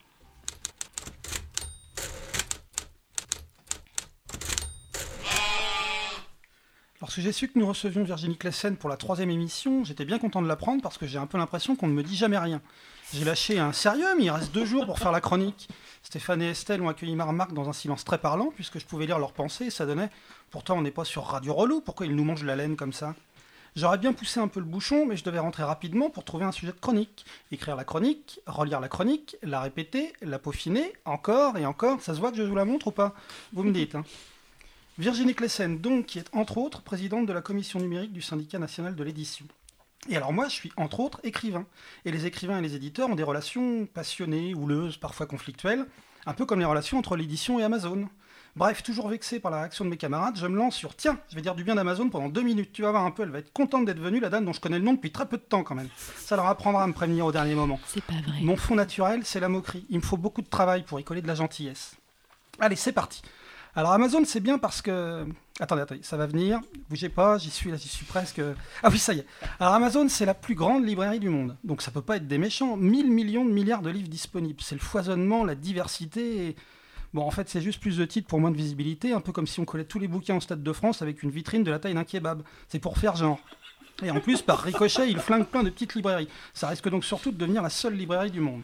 Lorsque 6.99 7.19
j'ai 7.19 7.31
su 7.31 7.47
que 7.47 7.59
nous 7.59 7.67
recevions 7.67 8.03
Virginie 8.03 8.37
Klessen 8.37 8.75
pour 8.75 8.89
la 8.89 8.97
troisième 8.97 9.29
émission, 9.29 9.83
j'étais 9.83 10.03
bien 10.03 10.17
content 10.17 10.41
de 10.41 10.47
l'apprendre 10.47 10.81
parce 10.81 10.97
que 10.97 11.05
j'ai 11.05 11.19
un 11.19 11.27
peu 11.27 11.37
l'impression 11.37 11.75
qu'on 11.75 11.87
ne 11.87 11.93
me 11.93 12.01
dit 12.01 12.15
jamais 12.15 12.39
rien. 12.39 12.59
J'ai 13.13 13.23
lâché 13.23 13.59
un 13.59 13.71
sérieux, 13.71 14.15
mais 14.17 14.23
il 14.23 14.31
reste 14.31 14.51
deux 14.51 14.65
jours 14.65 14.87
pour 14.87 14.97
faire 14.97 15.11
la 15.11 15.21
chronique. 15.21 15.69
Stéphane 16.01 16.41
et 16.41 16.49
Estelle 16.49 16.81
ont 16.81 16.89
accueilli 16.89 17.15
ma 17.15 17.25
remarque 17.25 17.53
dans 17.53 17.69
un 17.69 17.73
silence 17.73 18.03
très 18.03 18.17
parlant, 18.17 18.51
puisque 18.55 18.79
je 18.79 18.85
pouvais 18.85 19.05
lire 19.05 19.19
leurs 19.19 19.33
pensées 19.33 19.65
et 19.65 19.69
ça 19.69 19.85
donnait 19.85 20.09
Pourtant, 20.49 20.75
on 20.75 20.81
n'est 20.81 20.89
pas 20.89 21.05
sur 21.05 21.23
Radio 21.25 21.53
Relou, 21.53 21.81
pourquoi 21.81 22.07
ils 22.07 22.15
nous 22.15 22.23
mangent 22.23 22.43
la 22.43 22.55
laine 22.55 22.75
comme 22.75 22.93
ça? 22.93 23.13
J'aurais 23.75 23.99
bien 23.99 24.11
poussé 24.11 24.39
un 24.39 24.47
peu 24.47 24.59
le 24.59 24.65
bouchon, 24.65 25.05
mais 25.05 25.17
je 25.17 25.23
devais 25.23 25.37
rentrer 25.37 25.61
rapidement 25.61 26.09
pour 26.09 26.23
trouver 26.23 26.45
un 26.45 26.51
sujet 26.51 26.71
de 26.71 26.79
chronique. 26.79 27.27
Écrire 27.51 27.75
la 27.75 27.83
chronique, 27.83 28.39
relire 28.47 28.79
la 28.79 28.89
chronique, 28.89 29.37
la 29.43 29.61
répéter, 29.61 30.13
la 30.23 30.39
peaufiner, 30.39 30.93
encore 31.05 31.57
et 31.57 31.65
encore. 31.67 32.01
Ça 32.01 32.15
se 32.15 32.19
voit 32.19 32.31
que 32.31 32.37
je 32.37 32.41
vous 32.41 32.55
la 32.55 32.65
montre 32.65 32.87
ou 32.87 32.91
pas? 32.91 33.13
Vous 33.53 33.61
me 33.61 33.71
dites. 33.71 33.93
Hein. 33.93 34.03
Virginie 34.99 35.35
Klessen, 35.35 35.79
donc, 35.79 36.07
qui 36.07 36.17
est 36.17 36.27
entre 36.33 36.57
autres 36.57 36.81
présidente 36.81 37.27
de 37.27 37.33
la 37.33 37.41
commission 37.41 37.79
numérique 37.79 38.13
du 38.13 38.23
syndicat 38.23 38.57
national 38.57 38.95
de 38.95 39.03
l'édition. 39.03 39.45
Et 40.09 40.17
alors 40.17 40.33
moi, 40.33 40.47
je 40.47 40.53
suis 40.53 40.71
entre 40.75 41.01
autres 41.01 41.19
écrivain. 41.23 41.67
Et 42.03 42.11
les 42.11 42.25
écrivains 42.25 42.57
et 42.57 42.61
les 42.63 42.75
éditeurs 42.75 43.07
ont 43.07 43.15
des 43.15 43.21
relations 43.21 43.85
passionnées, 43.85 44.55
houleuses, 44.55 44.97
parfois 44.97 45.27
conflictuelles, 45.27 45.85
un 46.25 46.33
peu 46.33 46.47
comme 46.47 46.59
les 46.59 46.65
relations 46.65 46.97
entre 46.97 47.15
l'édition 47.15 47.59
et 47.59 47.63
Amazon. 47.63 48.09
Bref, 48.55 48.81
toujours 48.81 49.09
vexé 49.09 49.39
par 49.39 49.51
la 49.51 49.59
réaction 49.59 49.85
de 49.85 49.91
mes 49.91 49.97
camarades, 49.97 50.35
je 50.35 50.47
me 50.47 50.57
lance 50.57 50.75
sur 50.75 50.95
Tiens, 50.95 51.19
je 51.29 51.35
vais 51.35 51.43
dire 51.43 51.53
du 51.53 51.63
bien 51.63 51.75
d'Amazon 51.75 52.09
pendant 52.09 52.27
deux 52.27 52.41
minutes. 52.41 52.71
Tu 52.73 52.81
vas 52.81 52.89
voir 52.89 53.05
un 53.05 53.11
peu, 53.11 53.21
elle 53.21 53.29
va 53.29 53.37
être 53.37 53.53
contente 53.53 53.85
d'être 53.85 53.99
venue, 53.99 54.19
la 54.19 54.29
dame 54.29 54.45
dont 54.45 54.53
je 54.53 54.59
connais 54.59 54.79
le 54.79 54.83
nom 54.83 54.93
depuis 54.93 55.11
très 55.11 55.27
peu 55.27 55.37
de 55.37 55.43
temps 55.43 55.63
quand 55.63 55.75
même. 55.75 55.89
Ça 56.15 56.35
leur 56.35 56.47
apprendra 56.47 56.83
à 56.83 56.87
me 56.87 56.93
prévenir 56.93 57.27
au 57.27 57.31
dernier 57.31 57.53
moment. 57.53 57.79
C'est 57.85 58.03
pas 58.03 58.19
vrai. 58.25 58.39
Mon 58.41 58.57
fond 58.57 58.73
naturel, 58.73 59.21
c'est 59.25 59.39
la 59.39 59.47
moquerie. 59.47 59.85
Il 59.91 59.97
me 59.97 60.03
faut 60.03 60.17
beaucoup 60.17 60.41
de 60.41 60.49
travail 60.49 60.81
pour 60.81 60.99
y 60.99 61.03
coller 61.03 61.21
de 61.21 61.27
la 61.27 61.35
gentillesse. 61.35 61.97
Allez, 62.59 62.75
c'est 62.75 62.93
parti. 62.93 63.21
Alors 63.77 63.91
Amazon, 63.91 64.23
c'est 64.25 64.39
bien 64.39 64.57
parce 64.57 64.81
que... 64.81 65.23
Attendez, 65.59 65.83
attendez, 65.83 66.01
ça 66.01 66.17
va 66.17 66.25
venir. 66.25 66.59
Bougez 66.89 67.09
pas, 67.09 67.37
j'y 67.37 67.51
suis 67.51 67.69
là, 67.69 67.77
j'y 67.77 67.87
suis 67.87 68.07
presque... 68.07 68.41
Ah 68.81 68.89
oui, 68.91 68.97
ça 68.97 69.13
y 69.13 69.19
est. 69.19 69.25
Alors 69.59 69.75
Amazon, 69.75 70.09
c'est 70.09 70.25
la 70.25 70.33
plus 70.33 70.55
grande 70.55 70.83
librairie 70.83 71.19
du 71.19 71.29
monde. 71.29 71.55
Donc 71.63 71.83
ça 71.83 71.91
peut 71.91 72.01
pas 72.01 72.15
être 72.15 72.27
des 72.27 72.39
méchants. 72.39 72.75
1000 72.75 73.11
millions 73.11 73.45
de 73.45 73.51
milliards 73.51 73.83
de 73.83 73.91
livres 73.91 74.09
disponibles. 74.09 74.59
C'est 74.63 74.73
le 74.73 74.81
foisonnement, 74.81 75.45
la 75.45 75.53
diversité... 75.53 76.55
Bon, 77.13 77.21
en 77.21 77.29
fait, 77.29 77.47
c'est 77.49 77.61
juste 77.61 77.79
plus 77.79 77.97
de 77.97 78.05
titres 78.05 78.27
pour 78.27 78.39
moins 78.39 78.49
de 78.49 78.57
visibilité, 78.57 79.13
un 79.13 79.21
peu 79.21 79.31
comme 79.31 79.45
si 79.45 79.59
on 79.59 79.65
collait 79.65 79.85
tous 79.85 79.99
les 79.99 80.07
bouquins 80.07 80.37
au 80.37 80.41
Stade 80.41 80.63
de 80.63 80.73
France 80.73 81.03
avec 81.03 81.21
une 81.21 81.29
vitrine 81.29 81.63
de 81.63 81.69
la 81.69 81.77
taille 81.77 81.93
d'un 81.93 82.03
kebab. 82.03 82.41
C'est 82.69 82.79
pour 82.79 82.97
faire 82.97 83.15
genre. 83.15 83.39
Et 84.01 84.09
en 84.09 84.19
plus, 84.19 84.41
par 84.41 84.59
ricochet, 84.59 85.07
il 85.07 85.19
flingue 85.19 85.45
plein 85.45 85.61
de 85.61 85.69
petites 85.69 85.93
librairies. 85.93 86.29
Ça 86.55 86.67
risque 86.67 86.89
donc 86.89 87.05
surtout 87.05 87.31
de 87.31 87.37
devenir 87.37 87.61
la 87.61 87.69
seule 87.69 87.93
librairie 87.93 88.31
du 88.31 88.39
monde. 88.39 88.63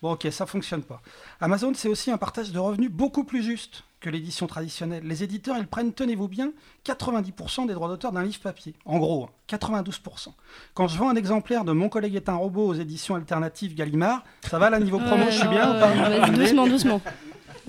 Bon, 0.00 0.12
ok, 0.12 0.28
ça 0.30 0.46
fonctionne 0.46 0.84
pas. 0.84 1.02
Amazon, 1.40 1.72
c'est 1.74 1.88
aussi 1.88 2.12
un 2.12 2.18
partage 2.18 2.52
de 2.52 2.58
revenus 2.60 2.90
beaucoup 2.90 3.24
plus 3.24 3.42
juste 3.42 3.82
que 4.02 4.10
l'édition 4.10 4.46
traditionnelle. 4.46 5.04
Les 5.06 5.22
éditeurs, 5.22 5.56
ils 5.56 5.66
prennent, 5.66 5.94
tenez-vous 5.94 6.28
bien, 6.28 6.52
90% 6.84 7.66
des 7.66 7.72
droits 7.72 7.88
d'auteur 7.88 8.12
d'un 8.12 8.24
livre 8.24 8.40
papier. 8.40 8.74
En 8.84 8.98
gros, 8.98 9.30
92%. 9.48 10.28
Hein, 10.28 10.32
Quand 10.74 10.88
je 10.88 10.98
vends 10.98 11.08
un 11.08 11.16
exemplaire 11.16 11.64
de 11.64 11.72
Mon 11.72 11.88
collègue 11.88 12.16
est 12.16 12.28
un 12.28 12.34
robot 12.34 12.66
aux 12.66 12.74
éditions 12.74 13.14
alternatives 13.14 13.74
Gallimard, 13.74 14.24
ça 14.42 14.58
va 14.58 14.68
là, 14.68 14.80
niveau 14.80 14.98
promo, 14.98 15.24
je 15.30 15.38
suis 15.38 15.48
bien 15.48 15.74
pas 15.74 16.28
Doucement, 16.30 16.66
doucement. 16.66 17.00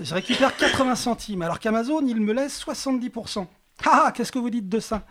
Je 0.00 0.12
récupère 0.12 0.54
80 0.56 0.96
centimes, 0.96 1.42
alors 1.42 1.60
qu'Amazon, 1.60 2.04
il 2.06 2.20
me 2.20 2.32
laisse 2.32 2.60
70%. 2.62 3.46
Ah, 3.86 4.12
qu'est-ce 4.14 4.32
que 4.32 4.38
vous 4.38 4.50
dites 4.50 4.68
de 4.68 4.80
ça? 4.80 5.06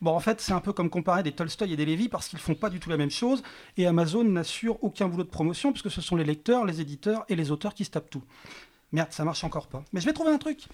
Bon, 0.00 0.12
en 0.12 0.20
fait, 0.20 0.40
c'est 0.40 0.52
un 0.52 0.60
peu 0.60 0.72
comme 0.72 0.90
comparer 0.90 1.24
des 1.24 1.32
Tolstoy 1.32 1.72
et 1.72 1.76
des 1.76 1.84
Lévy 1.84 2.08
parce 2.08 2.28
qu'ils 2.28 2.38
font 2.38 2.54
pas 2.54 2.70
du 2.70 2.78
tout 2.78 2.88
la 2.88 2.96
même 2.96 3.10
chose. 3.10 3.42
Et 3.76 3.86
Amazon 3.86 4.22
n'assure 4.22 4.78
aucun 4.84 5.08
boulot 5.08 5.24
de 5.24 5.28
promotion 5.28 5.72
puisque 5.72 5.90
ce 5.90 6.00
sont 6.00 6.14
les 6.14 6.22
lecteurs, 6.22 6.64
les 6.64 6.80
éditeurs 6.80 7.24
et 7.28 7.34
les 7.34 7.50
auteurs 7.50 7.74
qui 7.74 7.84
se 7.84 7.90
tapent 7.90 8.10
tout. 8.10 8.22
Merde, 8.92 9.12
ça 9.12 9.24
marche 9.24 9.44
encore 9.44 9.66
pas. 9.66 9.82
Mais 9.92 10.00
je 10.00 10.06
vais 10.06 10.12
trouver 10.12 10.30
un 10.30 10.38
truc. 10.38 10.66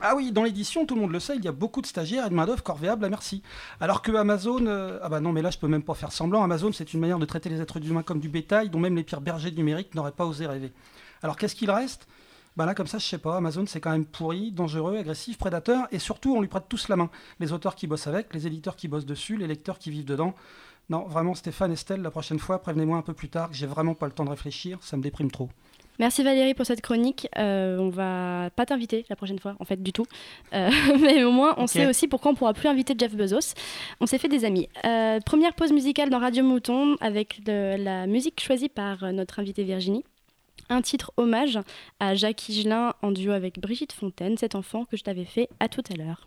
Ah 0.00 0.14
oui, 0.14 0.30
dans 0.30 0.44
l'édition, 0.44 0.86
tout 0.86 0.94
le 0.94 1.00
monde 1.00 1.10
le 1.10 1.20
sait, 1.20 1.36
il 1.36 1.44
y 1.44 1.48
a 1.48 1.52
beaucoup 1.52 1.80
de 1.80 1.86
stagiaires 1.86 2.26
et 2.26 2.30
de 2.30 2.34
main-d'œuvre 2.34 2.62
corvéable 2.62 3.04
à 3.04 3.08
merci. 3.08 3.42
Alors 3.80 4.02
que 4.02 4.12
Amazon, 4.12 4.64
euh, 4.66 5.00
ah 5.02 5.08
bah 5.08 5.20
non, 5.20 5.32
mais 5.32 5.42
là 5.42 5.50
je 5.50 5.58
peux 5.58 5.66
même 5.66 5.82
pas 5.82 5.94
faire 5.94 6.12
semblant. 6.12 6.42
Amazon, 6.42 6.72
c'est 6.72 6.94
une 6.94 7.00
manière 7.00 7.18
de 7.18 7.26
traiter 7.26 7.48
les 7.48 7.60
êtres 7.60 7.84
humains 7.84 8.04
comme 8.04 8.20
du 8.20 8.28
bétail, 8.28 8.70
dont 8.70 8.78
même 8.78 8.96
les 8.96 9.02
pires 9.02 9.20
bergers 9.20 9.50
numériques 9.50 9.94
n'auraient 9.94 10.12
pas 10.12 10.26
osé 10.26 10.46
rêver. 10.46 10.72
Alors 11.22 11.36
qu'est-ce 11.36 11.56
qu'il 11.56 11.70
reste? 11.70 12.06
Bah 12.56 12.66
là, 12.66 12.74
comme 12.74 12.86
ça, 12.86 12.98
je 12.98 13.06
sais 13.06 13.18
pas. 13.18 13.36
Amazon, 13.36 13.64
c'est 13.66 13.80
quand 13.80 13.90
même 13.90 14.04
pourri, 14.04 14.52
dangereux, 14.52 14.96
agressif, 14.96 15.38
prédateur, 15.38 15.86
et 15.92 15.98
surtout, 15.98 16.34
on 16.34 16.40
lui 16.40 16.48
prête 16.48 16.68
tous 16.68 16.88
la 16.88 16.96
main. 16.96 17.10
Les 17.38 17.52
auteurs 17.52 17.74
qui 17.74 17.86
bossent 17.86 18.06
avec, 18.06 18.32
les 18.34 18.46
éditeurs 18.46 18.76
qui 18.76 18.88
bossent 18.88 19.06
dessus, 19.06 19.36
les 19.36 19.46
lecteurs 19.46 19.78
qui 19.78 19.90
vivent 19.90 20.04
dedans. 20.04 20.34
Non, 20.88 21.04
vraiment, 21.04 21.34
Stéphane, 21.34 21.72
Estelle, 21.72 22.02
la 22.02 22.10
prochaine 22.10 22.38
fois, 22.38 22.60
prévenez-moi 22.60 22.98
un 22.98 23.02
peu 23.02 23.14
plus 23.14 23.28
tard 23.28 23.50
que 23.50 23.54
j'ai 23.54 23.66
vraiment 23.66 23.94
pas 23.94 24.06
le 24.06 24.12
temps 24.12 24.24
de 24.24 24.30
réfléchir, 24.30 24.78
ça 24.82 24.96
me 24.96 25.02
déprime 25.02 25.30
trop. 25.30 25.48
Merci 26.00 26.22
Valérie 26.22 26.54
pour 26.54 26.64
cette 26.64 26.80
chronique. 26.80 27.28
Euh, 27.36 27.76
on 27.76 27.90
va 27.90 28.48
pas 28.56 28.64
t'inviter 28.64 29.04
la 29.10 29.16
prochaine 29.16 29.38
fois, 29.38 29.54
en 29.60 29.66
fait, 29.66 29.82
du 29.82 29.92
tout. 29.92 30.06
Euh, 30.54 30.70
mais 30.98 31.24
au 31.24 31.30
moins, 31.30 31.54
on 31.58 31.66
sait 31.66 31.86
aussi 31.86 32.08
pourquoi 32.08 32.32
on 32.32 32.34
pourra 32.34 32.54
plus 32.54 32.68
inviter 32.68 32.94
Jeff 32.96 33.14
Bezos. 33.14 33.52
On 34.00 34.06
s'est 34.06 34.16
fait 34.16 34.28
des 34.28 34.46
amis. 34.46 34.66
Euh, 34.86 35.20
première 35.20 35.52
pause 35.52 35.72
musicale 35.72 36.08
dans 36.08 36.18
Radio 36.18 36.42
Mouton 36.42 36.96
avec 37.02 37.44
de 37.44 37.76
la 37.76 38.06
musique 38.06 38.42
choisie 38.42 38.70
par 38.70 39.12
notre 39.12 39.40
invitée 39.40 39.62
Virginie. 39.62 40.02
Un 40.70 40.80
titre 40.80 41.12
hommage 41.18 41.58
à 41.98 42.14
Jacques 42.14 42.48
Higelin 42.48 42.94
en 43.02 43.10
duo 43.12 43.32
avec 43.32 43.60
Brigitte 43.60 43.92
Fontaine, 43.92 44.38
cet 44.38 44.54
enfant 44.54 44.86
que 44.86 44.96
je 44.96 45.02
t'avais 45.02 45.26
fait 45.26 45.50
à 45.60 45.68
tout 45.68 45.82
à 45.92 45.96
l'heure. 45.96 46.26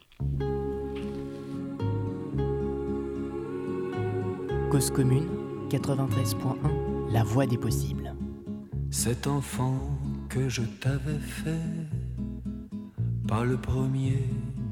Cause 4.69 4.91
commune 4.91 5.27
93.1 5.71 7.12
La 7.12 7.23
voix 7.23 7.47
des 7.47 7.57
possibles. 7.57 8.13
Cet 8.95 9.25
enfant 9.25 9.79
que 10.29 10.47
je 10.49 10.62
t'avais 10.62 11.17
fait, 11.17 11.89
pas 13.27 13.43
le 13.43 13.58
premier, 13.58 14.23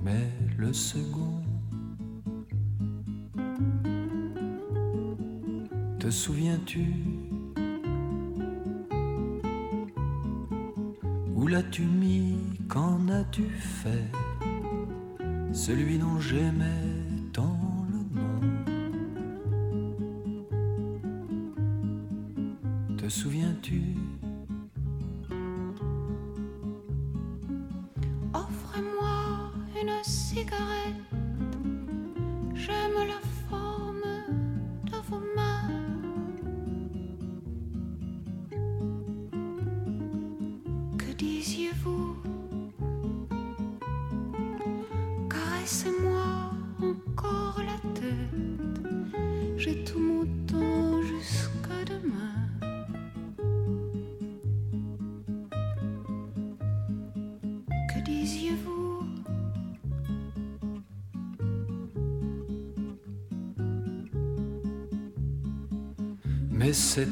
mais 0.05 0.29
le 0.59 0.71
second. 0.71 1.41
Te 5.97 6.11
souviens-tu? 6.11 6.85
Où 11.35 11.47
l'as-tu 11.47 11.81
mis? 11.81 12.37
Qu'en 12.69 13.09
as-tu 13.09 13.49
fait? 13.49 14.11
Celui 15.51 15.97
dont 15.97 16.19
j'aimais 16.19 16.90
Te 23.61 24.30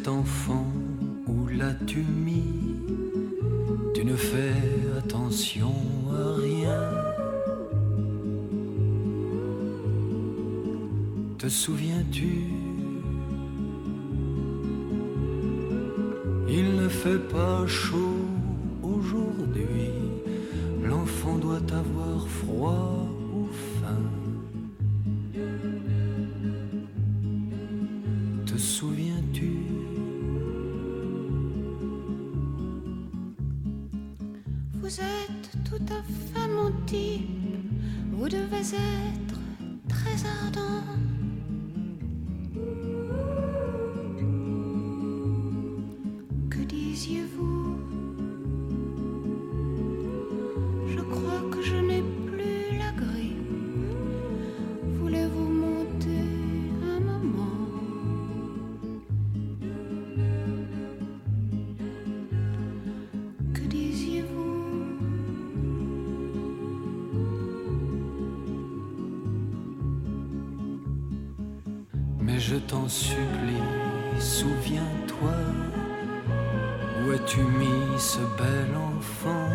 Mais 0.10 0.24
cet 0.48 0.69
Vous 38.72 38.99
Mais 72.32 72.40
je 72.40 72.58
t'en 72.58 72.88
supplie, 72.88 73.64
souviens-toi, 74.20 75.34
où 77.02 77.12
as-tu 77.12 77.40
mis 77.40 77.98
ce 77.98 78.20
bel 78.38 78.76
enfant? 78.76 79.50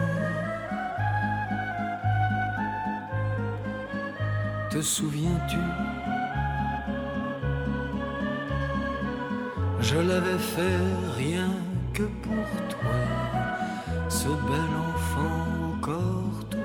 Te 4.71 4.81
souviens-tu? 4.81 5.59
Je 9.81 9.97
l'avais 9.97 10.39
fait 10.39 10.81
rien 11.17 11.51
que 11.93 12.03
pour 12.03 12.47
toi, 12.71 13.01
ce 14.09 14.29
bel 14.29 14.71
enfant 14.89 15.47
au 15.69 15.81
corps 15.81 16.41
tout 16.51 16.64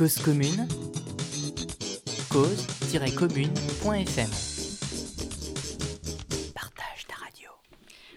Cause 0.00 0.16
commune 0.16 0.66
cause-commune.fm. 2.30 4.30
Partage 6.54 7.06
ta 7.06 7.16
radio. 7.16 7.50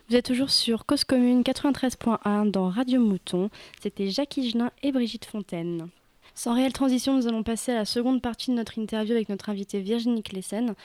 Vous 0.08 0.15
êtes 0.15 0.24
toujours 0.24 0.50
sur 0.50 0.86
Cause 0.86 1.04
Commune 1.04 1.41
93.1 1.41 2.52
dans 2.52 2.69
Radio 2.69 3.02
Mouton. 3.02 3.50
C'était 3.82 4.10
Jacques 4.10 4.38
Higelin 4.38 4.72
et 4.82 4.93
Brigitte 4.93 5.26
Fontaine. 5.26 5.89
Sans 6.36 6.56
réelle 6.56 6.72
transition, 6.72 7.17
nous 7.17 7.28
allons 7.28 7.43
passer 7.43 7.74
à 7.74 7.76
la 7.76 7.84
seconde 7.84 8.22
partie 8.22 8.52
de 8.52 8.56
notre 8.56 8.80
interview 8.80 9.13
avec 9.13 9.28
notre 9.28 9.50
invitée 9.50 9.82
Virginie 9.82 10.24
Clessen. 10.24 10.76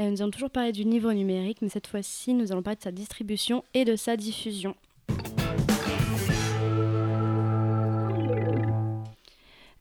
Euh, 0.00 0.10
nous 0.10 0.22
allons 0.22 0.32
toujours 0.32 0.50
parler 0.50 0.72
du 0.72 0.82
livre 0.82 1.12
numérique, 1.12 1.58
mais 1.62 1.68
cette 1.68 1.86
fois-ci, 1.86 2.34
nous 2.34 2.50
allons 2.50 2.62
parler 2.62 2.78
de 2.78 2.82
sa 2.82 2.90
distribution 2.90 3.62
et 3.74 3.84
de 3.84 3.94
sa 3.94 4.16
diffusion. 4.16 4.74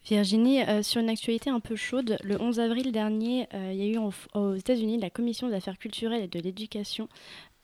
Virginie, 0.09 0.63
euh, 0.63 0.83
sur 0.83 1.01
une 1.01 1.09
actualité 1.09 1.49
un 1.49 1.59
peu 1.59 1.75
chaude, 1.75 2.17
le 2.23 2.41
11 2.41 2.61
avril 2.61 2.93
dernier, 2.93 3.47
euh, 3.53 3.71
il 3.73 3.77
y 3.77 3.81
a 3.81 3.87
eu 3.87 3.97
aux 4.33 4.55
États-Unis 4.55 4.97
la 4.99 5.09
Commission 5.09 5.49
des 5.49 5.55
affaires 5.55 5.77
culturelles 5.77 6.23
et 6.23 6.27
de 6.29 6.39
l'éducation, 6.39 7.09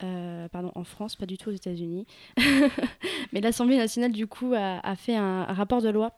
euh, 0.02 0.46
pardon, 0.48 0.70
en 0.74 0.84
France, 0.84 1.16
pas 1.16 1.24
du 1.24 1.38
tout 1.38 1.48
aux 1.48 1.54
États-Unis, 1.54 2.06
mais 3.32 3.40
l'Assemblée 3.40 3.78
nationale 3.78 4.12
du 4.12 4.26
coup 4.26 4.52
a, 4.54 4.96
fait 4.96 5.16
un, 5.16 5.44
rapport 5.44 5.80
de 5.80 5.88
loi 5.88 6.12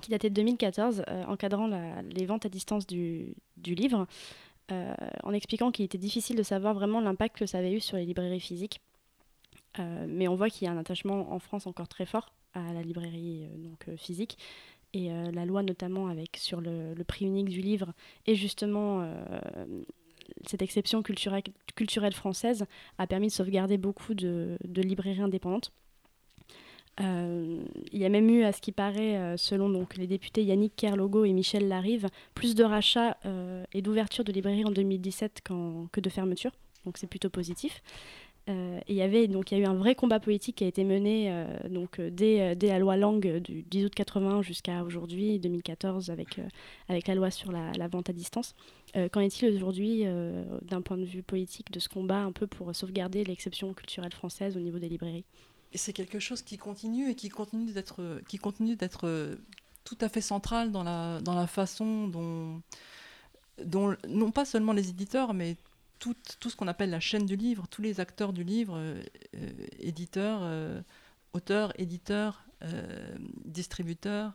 qui 0.00 0.10
datait 0.10 0.30
de 0.30 0.34
2014, 0.34 1.04
euh, 1.06 1.24
encadrant 1.28 1.70
les 2.10 2.26
ventes 2.26 2.44
à 2.44 2.48
distance 2.48 2.84
du, 2.84 3.34
du 3.56 3.76
livre, 3.76 4.06
en 5.22 5.34
expliquant 5.34 5.70
qu'il 5.70 5.84
était 5.84 5.98
difficile 5.98 6.34
de 6.34 6.42
savoir 6.42 6.72
vraiment 6.72 7.00
l'impact 7.00 7.36
que 7.36 7.44
ça 7.44 7.58
avait 7.58 7.72
eu 7.72 7.80
sur 7.80 7.98
les 7.98 8.06
librairies 8.06 8.40
physiques. 8.40 8.80
Mais 9.78 10.28
on 10.28 10.34
voit 10.34 10.48
qu'il 10.48 10.66
y 10.66 10.68
a 10.68 10.72
un 10.72 10.78
attachement 10.78 11.30
en 11.30 11.38
France 11.38 11.66
encore 11.66 11.88
très 11.88 12.06
fort 12.06 12.32
à 12.54 12.72
la 12.72 12.80
librairie 12.80 13.46
donc, 13.58 13.94
physique. 13.98 14.38
Et 14.94 15.10
euh, 15.10 15.30
la 15.32 15.46
loi 15.46 15.62
notamment 15.62 16.08
avec 16.08 16.36
sur 16.36 16.60
le, 16.60 16.94
prix 17.06 17.24
unique 17.24 17.48
du 17.48 17.60
livre 17.60 17.92
et 18.26 18.34
justement 18.34 19.00
euh, 19.02 19.64
cette 20.46 20.62
exception 20.62 21.02
culturelle, 21.02 22.12
française 22.12 22.66
a 22.98 23.06
permis 23.06 23.28
de 23.28 23.32
sauvegarder 23.32 23.78
beaucoup 23.78 24.14
de, 24.14 24.56
librairies 24.76 25.22
indépendantes. 25.22 25.72
Euh, 27.00 27.64
il 27.90 27.98
y 27.98 28.04
a 28.04 28.10
même 28.10 28.28
eu, 28.28 28.44
à 28.44 28.52
ce 28.52 28.60
qui 28.60 28.70
paraît, 28.70 29.36
selon 29.38 29.70
donc, 29.70 29.96
les 29.96 30.06
députés 30.06 30.44
Yannick 30.44 30.76
Kerlogo 30.76 31.24
et 31.24 31.32
Michel 31.32 31.68
Larive, 31.68 32.08
plus 32.34 32.54
de 32.54 32.64
rachats 32.64 33.16
et 33.72 33.80
d'ouverture 33.82 34.24
de 34.24 34.32
librairies 34.32 34.64
en 34.64 34.70
2017 34.70 35.40
qu'en- 35.44 35.88
que 35.90 36.00
de 36.00 36.10
fermetures. 36.10 36.52
Donc 36.84 36.98
c'est 36.98 37.06
plutôt 37.06 37.30
positif. 37.30 37.82
Euh, 38.48 38.80
il 38.88 38.96
y 38.96 39.02
avait 39.02 39.28
donc 39.28 39.52
il 39.52 39.58
y 39.58 39.60
a 39.60 39.64
eu 39.64 39.66
un 39.66 39.74
vrai 39.74 39.94
combat 39.94 40.18
politique 40.18 40.56
qui 40.56 40.64
a 40.64 40.66
été 40.66 40.82
mené 40.82 41.30
euh, 41.30 41.46
donc 41.68 42.00
euh, 42.00 42.10
dès, 42.10 42.56
dès 42.56 42.68
la 42.68 42.80
loi 42.80 42.96
Langue 42.96 43.38
du 43.38 43.62
10 43.62 43.84
août 43.84 43.94
80 43.94 44.42
jusqu'à 44.42 44.82
aujourd'hui 44.82 45.38
2014 45.38 46.10
avec 46.10 46.40
avec 46.88 47.06
la 47.06 47.14
loi 47.14 47.30
sur 47.30 47.52
la, 47.52 47.88
vente 47.88 48.10
à 48.10 48.12
distance. 48.12 48.54
Qu'en 49.12 49.20
est-il 49.20 49.54
aujourd'hui 49.54 50.04
d'un 50.62 50.82
point 50.82 50.98
de 50.98 51.04
vue 51.04 51.22
politique 51.22 51.70
de 51.72 51.78
ce 51.78 51.88
combat 51.88 52.20
un 52.20 52.32
peu 52.32 52.46
pour 52.46 52.74
sauvegarder 52.74 53.24
l'exception 53.24 53.72
culturelle 53.72 54.12
française 54.12 54.56
au 54.56 54.60
niveau 54.60 54.78
des 54.78 54.88
librairies? 54.88 55.24
C'est 55.74 55.94
quelque 55.94 56.18
chose 56.18 56.42
qui 56.42 56.58
continue 56.58 57.10
et 57.10 57.14
qui 57.14 57.30
continue 57.30 57.72
d'être, 57.72 58.20
qui 58.28 58.36
continue 58.36 58.76
d'être 58.76 59.38
tout 59.84 59.96
à 60.00 60.08
fait 60.08 60.20
central 60.20 60.72
dans 60.72 60.82
la, 60.82 61.20
dans 61.22 61.34
la 61.34 61.46
façon 61.46 62.08
dont, 62.08 62.60
dont, 63.64 63.96
non 64.08 64.30
pas 64.30 64.44
seulement 64.44 64.72
les 64.72 64.90
éditeurs, 64.90 65.32
mais 65.32 65.56
tout, 66.02 66.50
ce 66.50 66.56
qu'on 66.56 66.66
appelle 66.66 66.90
la 66.90 67.00
chaîne 67.00 67.26
du 67.26 67.36
livre, 67.36 67.68
tous 67.68 67.80
les 67.80 68.00
acteurs 68.00 68.32
du 68.32 68.42
livre, 68.42 68.74
euh, 68.76 69.00
euh, 69.36 69.50
éditeurs, 69.78 70.40
euh, 70.42 70.80
auteurs, 71.32 71.72
éditeurs, 71.80 72.44
distributeurs, 73.44 74.34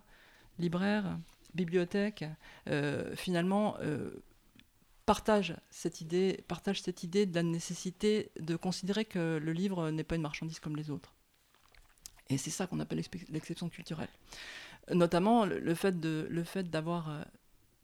libraires, 0.59 1.17
bibliothèques, 1.53 2.25
finalement 3.15 3.77
partagent 5.05 5.55
cette 5.69 6.01
idée, 6.01 6.43
cette 6.73 7.03
idée 7.03 7.25
de 7.25 7.33
la 7.33 7.43
nécessité 7.43 8.31
de 8.37 8.57
considérer 8.57 9.05
que 9.05 9.39
le 9.41 9.53
livre 9.53 9.91
n'est 9.91 10.03
pas 10.03 10.15
une 10.15 10.23
marchandise 10.23 10.59
comme 10.59 10.75
les 10.75 10.89
autres. 10.89 11.13
Et 12.27 12.37
c'est 12.37 12.49
ça 12.49 12.67
qu'on 12.67 12.81
appelle 12.81 13.01
l'exception 13.29 13.69
culturelle. 13.69 14.09
Notamment 14.91 15.45
le, 15.45 15.73
fait 15.73 16.01
d'avoir 16.69 17.25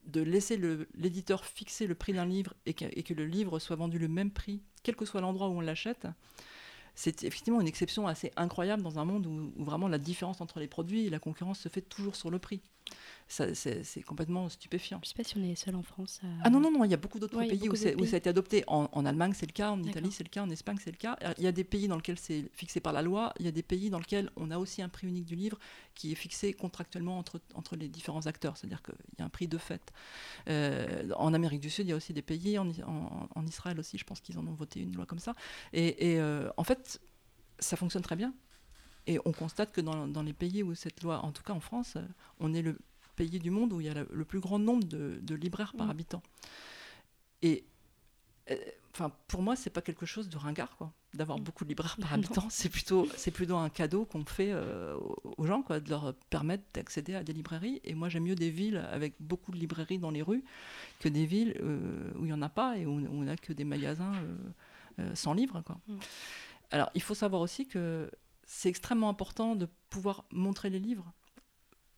de 0.05 0.21
laisser 0.21 0.59
l'éditeur 0.95 1.45
fixer 1.45 1.87
le 1.87 1.95
prix 1.95 2.13
d'un 2.13 2.25
livre 2.25 2.53
et 2.65 2.73
que, 2.73 3.13
le 3.13 3.25
livre 3.25 3.59
soit 3.59 3.75
vendu 3.75 3.99
le 3.99 4.07
même 4.07 4.31
prix, 4.31 4.61
quel 4.83 4.95
que 4.95 5.05
soit 5.05 5.21
l'endroit 5.21 5.47
où 5.47 5.57
on 5.57 5.61
l'achète, 5.61 6.07
c'est 6.95 7.23
effectivement 7.23 7.61
une 7.61 7.67
exception 7.67 8.07
assez 8.07 8.31
incroyable 8.35 8.83
dans 8.83 8.99
un 8.99 9.05
monde 9.05 9.25
où 9.25 9.63
vraiment 9.63 9.87
la 9.87 9.97
différence 9.97 10.41
entre 10.41 10.59
les 10.59 10.67
produits 10.67 11.05
et 11.05 11.09
la 11.09 11.19
concurrence 11.19 11.59
se 11.59 11.69
fait 11.69 11.81
toujours 11.81 12.15
sur 12.15 12.29
le 12.29 12.39
prix. 12.39 12.61
C'est 13.27 14.03
complètement 14.05 14.47
stupéfiant. 14.49 14.99
Je 15.03 15.09
sais 15.09 15.15
pas 15.15 15.23
si 15.23 15.37
on 15.37 15.43
est 15.43 15.47
les 15.47 15.55
seuls 15.55 15.75
en 15.75 15.81
France. 15.81 16.21
Ah 16.43 16.49
non, 16.49 16.59
non, 16.59 16.71
non, 16.71 16.83
il 16.83 16.91
y 16.91 16.93
a 16.93 16.97
beaucoup 16.97 17.19
d'autres 17.19 17.37
Ouais, 17.37 17.47
pays, 17.47 17.67
où, 17.67 17.75
ça 17.75 17.89
a 17.89 18.17
été 18.17 18.29
adopté. 18.29 18.63
En, 18.67 18.89
en 18.91 19.05
Allemagne, 19.05 19.33
c'est 19.33 19.47
le 19.47 19.53
cas, 19.53 19.71
en 19.71 19.81
Italie, 19.81 20.11
c'est 20.11 20.23
le 20.23 20.29
cas, 20.29 20.43
en 20.43 20.49
Espagne, 20.49 20.77
c'est 20.83 20.91
le 20.91 20.97
cas. 20.97 21.17
Il 21.37 21.43
y 21.43 21.47
a 21.47 21.51
des 21.51 21.63
pays 21.63 21.87
dans 21.87 21.95
lesquels 21.95 22.19
c'est 22.19 22.51
fixé 22.53 22.79
par 22.79 22.93
la 22.93 23.01
loi, 23.01 23.33
il 23.39 23.45
y 23.45 23.47
a 23.47 23.51
des 23.51 23.63
pays 23.63 23.89
dans 23.89 23.97
lesquels 23.97 24.29
on 24.35 24.51
a 24.51 24.57
aussi 24.57 24.81
un 24.81 24.89
prix 24.89 25.07
unique 25.07 25.25
du 25.25 25.35
livre 25.35 25.57
qui 25.95 26.11
est 26.11 26.15
fixé 26.15 26.53
contractuellement 26.53 27.17
entre, 27.17 27.39
entre 27.55 27.75
les 27.75 27.87
différents 27.87 28.27
acteurs, 28.27 28.57
c'est-à-dire 28.57 28.83
qu'il 28.83 28.95
y 29.17 29.21
a 29.21 29.25
un 29.25 29.29
prix 29.29 29.47
de 29.47 29.57
fait. 29.57 29.91
Euh, 30.49 31.09
en 31.15 31.33
Amérique 31.33 31.61
du 31.61 31.69
Sud, 31.69 31.87
il 31.87 31.89
y 31.89 31.93
a 31.93 31.95
aussi 31.95 32.13
des 32.13 32.21
pays, 32.21 32.59
en, 32.59 32.69
en- 32.69 33.27
en 33.33 33.45
Israël 33.47 33.79
aussi, 33.79 33.97
je 33.97 34.03
pense 34.03 34.21
qu'ils 34.21 34.37
en 34.37 34.45
ont 34.45 34.53
voté 34.53 34.81
une 34.81 34.95
loi 34.95 35.05
comme 35.05 35.19
ça. 35.19 35.33
Et, 35.71 36.13
et, 36.13 36.19
euh, 36.19 36.49
en 36.57 36.63
fait, 36.63 36.99
ça 37.59 37.77
fonctionne 37.77 38.03
très 38.03 38.15
bien. 38.17 38.33
Et 39.07 39.19
on 39.25 39.31
constate 39.33 39.71
que 39.73 39.81
dans, 39.81 40.07
dans 40.07 40.23
les 40.23 40.33
pays 40.33 40.63
où 40.63 40.75
cette 40.75 41.03
loi, 41.03 41.19
en 41.25 41.31
tout 41.31 41.43
cas 41.43 41.53
en 41.53 41.59
France, 41.59 41.95
euh, 41.97 42.01
on 42.39 42.53
est 42.53 42.61
le 42.61 42.77
pays 43.15 43.39
du 43.39 43.51
monde 43.51 43.73
où 43.73 43.81
il 43.81 43.87
y 43.87 43.89
a 43.89 43.93
le, 43.93 44.07
le 44.11 44.25
plus 44.25 44.39
grand 44.39 44.59
nombre 44.59 44.85
de, 44.85 45.19
de 45.21 45.35
libraires 45.35 45.73
par 45.77 45.87
Mm. 45.87 45.91
habitant. 45.91 46.23
Et 47.41 47.63
euh, 48.51 48.55
enfin, 48.93 49.11
pour 49.27 49.41
moi, 49.41 49.55
c'est 49.55 49.69
pas 49.69 49.81
quelque 49.81 50.05
chose 50.05 50.29
de 50.29 50.37
ringard, 50.37 50.75
quoi, 50.77 50.91
d'avoir 51.13 51.37
beaucoup 51.39 51.63
de 51.65 51.69
libraires 51.69 51.97
par 51.99 52.13
habitant. 52.13 52.47
C'est 52.49 52.69
plutôt, 52.69 53.07
c'est 53.17 53.31
plutôt 53.31 53.57
un 53.57 53.69
cadeau 53.69 54.05
qu'on 54.05 54.25
fait 54.25 54.51
euh, 54.51 54.95
aux- 55.37 55.45
gens, 55.45 55.61
quoi, 55.61 55.79
de 55.79 55.89
leur 55.89 56.13
permettre 56.29 56.63
d'accéder 56.73 57.15
à 57.15 57.23
des 57.23 57.33
librairies. 57.33 57.81
Et 57.83 57.93
moi, 57.95 58.09
j'aime 58.09 58.23
mieux 58.23 58.35
des 58.35 58.49
villes 58.49 58.77
avec 58.91 59.15
beaucoup 59.19 59.51
de 59.51 59.57
librairies 59.57 59.99
dans 59.99 60.11
les 60.11 60.21
rues 60.21 60.43
que 60.99 61.09
des 61.09 61.25
villes 61.25 61.55
euh, 61.61 62.11
où 62.17 62.25
il 62.25 62.29
y 62.29 62.33
en 62.33 62.41
a 62.41 62.49
pas 62.49 62.77
et 62.77 62.85
où, 62.85 62.91
où 62.99 63.07
on 63.11 63.23
n'a 63.23 63.35
que 63.37 63.53
des 63.53 63.65
magasins 63.65 64.13
sans 65.15 65.33
livres, 65.33 65.61
quoi. 65.61 65.77
Mm. 65.87 65.97
Alors, 66.71 66.89
il 66.95 67.01
faut 67.01 67.15
savoir 67.15 67.41
aussi 67.41 67.67
que 67.67 68.09
c'est 68.45 68.69
extrêmement 68.69 69.09
important 69.09 69.55
de 69.55 69.67
pouvoir 69.89 70.25
montrer 70.31 70.69
les 70.69 70.79
livres. 70.79 71.13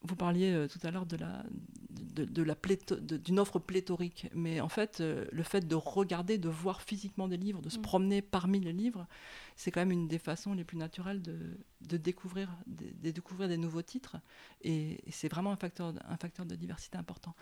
Vous 0.05 0.15
parliez 0.15 0.51
euh, 0.53 0.67
tout 0.67 0.79
à 0.83 0.91
l'heure 0.91 1.05
de 1.05 1.17
la, 1.17 1.43
de, 1.89 2.25
de 2.25 2.43
la 2.43 2.55
plétho- 2.55 2.99
de- 2.99 3.17
d'une 3.17 3.39
offre 3.39 3.59
pléthorique, 3.59 4.27
mais 4.33 4.61
en 4.61 4.69
fait, 4.69 5.01
euh, 5.01 5.25
le 5.31 5.43
fait 5.43 5.67
de 5.67 5.75
regarder, 5.75 6.37
de 6.37 6.49
voir 6.49 6.81
physiquement 6.81 7.27
des 7.27 7.37
livres, 7.37 7.61
de 7.61 7.69
se 7.69 7.79
Mm. 7.79 7.81
promener 7.81 8.21
parmi 8.21 8.59
les 8.59 8.73
livres, 8.73 9.07
c'est 9.55 9.71
quand 9.71 9.81
même 9.81 9.91
une 9.91 10.07
des 10.07 10.19
façons 10.19 10.53
les 10.53 10.63
plus 10.63 10.77
naturelles 10.77 11.21
de, 11.21 11.37
de 11.81 11.97
découvrir, 11.97 12.49
de, 12.67 12.85
de 13.03 13.11
découvrir 13.11 13.47
des 13.49 13.57
nouveaux 13.57 13.81
titres, 13.81 14.17
et, 14.61 14.99
et 15.07 15.11
c'est 15.11 15.27
vraiment 15.29 15.51
un 15.51 15.57
facteur, 15.57 15.93
de- 15.93 15.99
un 16.07 16.17
facteur 16.17 16.45
de 16.45 16.55
diversité 16.55 16.97
important. 16.97 17.33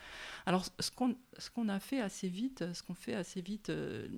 Alors, 0.46 0.64
ce 0.80 0.90
qu'on, 0.90 1.16
ce 1.38 1.50
qu'on 1.50 1.68
a 1.68 1.80
fait 1.80 2.00
assez 2.00 2.28
vite, 2.28 2.64
ce 2.72 2.82
qu'on 2.82 2.94
fait 2.94 3.14
assez 3.14 3.40
vite, 3.40 3.68
euh, 3.70 4.08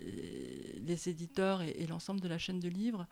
les 0.00 0.80
les 0.86 1.08
éditeurs 1.08 1.62
et, 1.62 1.70
et 1.70 1.86
l'ensemble 1.86 2.20
de 2.20 2.28
la 2.28 2.38
chaîne 2.38 2.60
de 2.60 2.68
livres, 2.68 3.06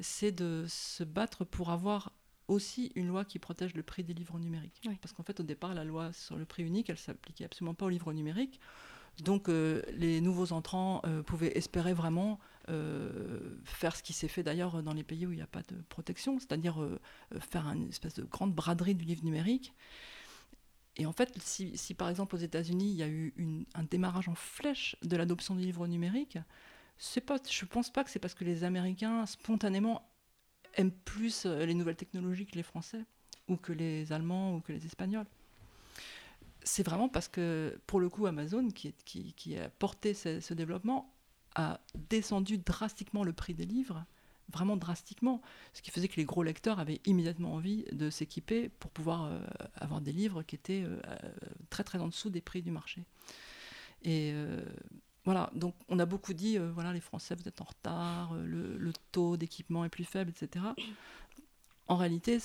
c'est 0.00 0.32
de 0.32 0.64
se 0.68 1.02
battre 1.02 1.44
pour 1.44 1.70
avoir 1.70 2.12
aussi 2.48 2.92
une 2.94 3.08
loi 3.08 3.24
qui 3.24 3.38
protège 3.38 3.74
le 3.74 3.82
prix 3.82 4.04
des 4.04 4.14
livres 4.14 4.38
numériques. 4.38 4.80
Oui. 4.86 4.96
Parce 5.00 5.12
qu'en 5.12 5.22
fait, 5.22 5.40
au 5.40 5.42
départ, 5.42 5.74
la 5.74 5.84
loi 5.84 6.12
sur 6.12 6.36
le 6.36 6.44
prix 6.44 6.62
unique, 6.62 6.90
elle 6.90 6.98
s'appliquait 6.98 7.44
absolument 7.44 7.74
pas 7.74 7.86
aux 7.86 7.90
livres 7.90 8.12
numériques. 8.12 8.60
Donc, 9.22 9.48
euh, 9.48 9.82
les 9.92 10.20
nouveaux 10.20 10.52
entrants 10.52 11.00
euh, 11.06 11.22
pouvaient 11.22 11.56
espérer 11.56 11.94
vraiment 11.94 12.38
euh, 12.68 13.56
faire 13.64 13.96
ce 13.96 14.02
qui 14.02 14.12
s'est 14.12 14.28
fait 14.28 14.42
d'ailleurs 14.42 14.82
dans 14.82 14.92
les 14.92 15.04
pays 15.04 15.26
où 15.26 15.32
il 15.32 15.36
n'y 15.36 15.42
a 15.42 15.46
pas 15.46 15.62
de 15.62 15.76
protection, 15.88 16.38
c'est-à-dire 16.38 16.76
faire 17.40 17.66
une 17.66 17.88
espèce 17.88 18.14
de 18.14 18.24
grande 18.24 18.54
braderie 18.54 18.94
du 18.94 19.04
livre 19.04 19.24
numérique. 19.24 19.72
Et 20.96 21.06
en 21.06 21.12
fait, 21.12 21.32
si, 21.42 21.76
si 21.76 21.94
par 21.94 22.08
exemple 22.08 22.34
aux 22.34 22.38
États-Unis, 22.38 22.90
il 22.90 22.96
y 22.96 23.02
a 23.02 23.08
eu 23.08 23.32
une- 23.36 23.66
un 23.74 23.84
démarrage 23.84 24.28
en 24.28 24.34
flèche 24.34 24.96
de 25.02 25.16
l'adoption 25.16 25.54
du 25.54 25.62
livre 25.62 25.86
numérique, 25.86 26.38
c'est 26.98 27.20
pas, 27.20 27.38
je 27.48 27.64
pense 27.66 27.90
pas 27.90 28.02
que 28.02 28.10
c'est 28.10 28.18
parce 28.18 28.34
que 28.34 28.44
les 28.44 28.64
Américains 28.64 29.26
spontanément 29.26 30.10
aiment 30.76 30.92
plus 30.92 31.44
euh, 31.46 31.66
les 31.66 31.74
nouvelles 31.74 31.96
technologies 31.96 32.46
que 32.46 32.54
les 32.54 32.62
Français, 32.62 33.04
ou 33.48 33.56
que 33.56 33.72
les 33.72 34.12
Allemands, 34.12 34.56
ou 34.56 34.60
que 34.60 34.72
les 34.72 34.86
Espagnols. 34.86 35.26
C'est 36.62 36.82
vraiment 36.82 37.08
parce 37.08 37.28
que, 37.28 37.78
pour 37.86 38.00
le 38.00 38.08
coup, 38.08 38.26
Amazon, 38.26 38.68
qui, 38.68 39.56
a 39.56 39.68
porté 39.70 40.14
ce, 40.14 40.54
développement, 40.54 41.12
a 41.54 41.80
descendu 42.10 42.58
drastiquement 42.58 43.22
le 43.22 43.32
prix 43.32 43.54
des 43.54 43.66
livres, 43.66 44.04
vraiment 44.52 44.76
drastiquement, 44.76 45.42
ce 45.74 45.82
qui 45.82 45.90
faisait 45.90 46.08
que 46.08 46.16
les 46.16 46.24
gros 46.24 46.42
lecteurs 46.42 46.80
avaient 46.80 47.00
immédiatement 47.04 47.54
envie 47.54 47.84
de 47.92 48.10
s'équiper 48.10 48.68
pour 48.68 48.90
pouvoir 48.90 49.24
euh, 49.24 49.38
avoir 49.76 50.00
des 50.00 50.12
livres 50.12 50.42
qui 50.42 50.56
étaient 50.56 50.82
euh, 50.84 51.00
très 51.70 51.84
très 51.84 51.98
en 51.98 52.08
dessous 52.08 52.30
des 52.30 52.40
prix 52.40 52.62
du 52.62 52.70
marché. 52.70 53.04
Et 54.02 54.34
voilà, 55.26 55.50
donc 55.54 55.74
on 55.88 55.98
a 55.98 56.06
beaucoup 56.06 56.32
dit, 56.32 56.56
euh, 56.58 56.70
voilà, 56.72 56.92
les 56.94 57.00
Français, 57.00 57.34
vous 57.34 57.46
êtes 57.46 57.60
en 57.60 57.64
retard, 57.64 58.32
euh, 58.32 58.46
le, 58.46 58.78
le 58.78 58.92
taux 59.12 59.36
d'équipement 59.36 59.84
est 59.84 59.90
plus 59.90 60.04
faible, 60.04 60.30
etc. 60.30 60.64
en 61.88 61.96
réalité, 61.96 62.38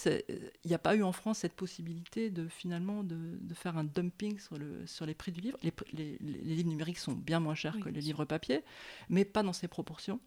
il 0.63 0.67
n'y 0.67 0.73
a 0.75 0.79
pas 0.79 0.95
eu 0.95 1.01
en 1.03 1.11
France 1.11 1.39
cette 1.39 1.53
possibilité 1.55 2.29
de 2.29 2.47
finalement 2.47 3.03
de, 3.03 3.37
de 3.39 3.53
faire 3.55 3.75
un 3.77 3.83
dumping 3.83 4.37
sur, 4.39 4.57
le, 4.57 4.85
sur 4.85 5.05
les 5.05 5.15
prix 5.15 5.31
du 5.31 5.41
livre. 5.41 5.57
Les, 5.93 6.17
livres 6.19 6.69
numériques 6.69 6.99
sont 6.99 7.13
bien 7.13 7.39
moins 7.39 7.55
chers 7.55 7.75
Oui, 7.75 7.81
que 7.81 7.89
les 7.89 8.01
livres 8.01 8.25
papier, 8.25 8.61
mais 9.09 9.25
pas 9.25 9.41
dans 9.41 9.53
ces 9.53 9.67
proportions. 9.67 10.19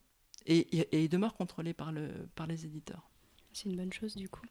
Et, 0.47 0.59
et- 0.79 0.97
et 0.97 1.05
ils 1.05 1.09
demeurent 1.09 1.35
contrôlés 1.37 1.75
par, 1.75 1.93
le, 1.93 2.09
par 2.35 2.47
les 2.49 2.65
éditeurs. 2.67 3.09
C'est 3.53 3.69
une 3.69 3.77
bonne 3.77 3.93
chose 3.93 4.17
du 4.17 4.29
coup. 4.29 4.43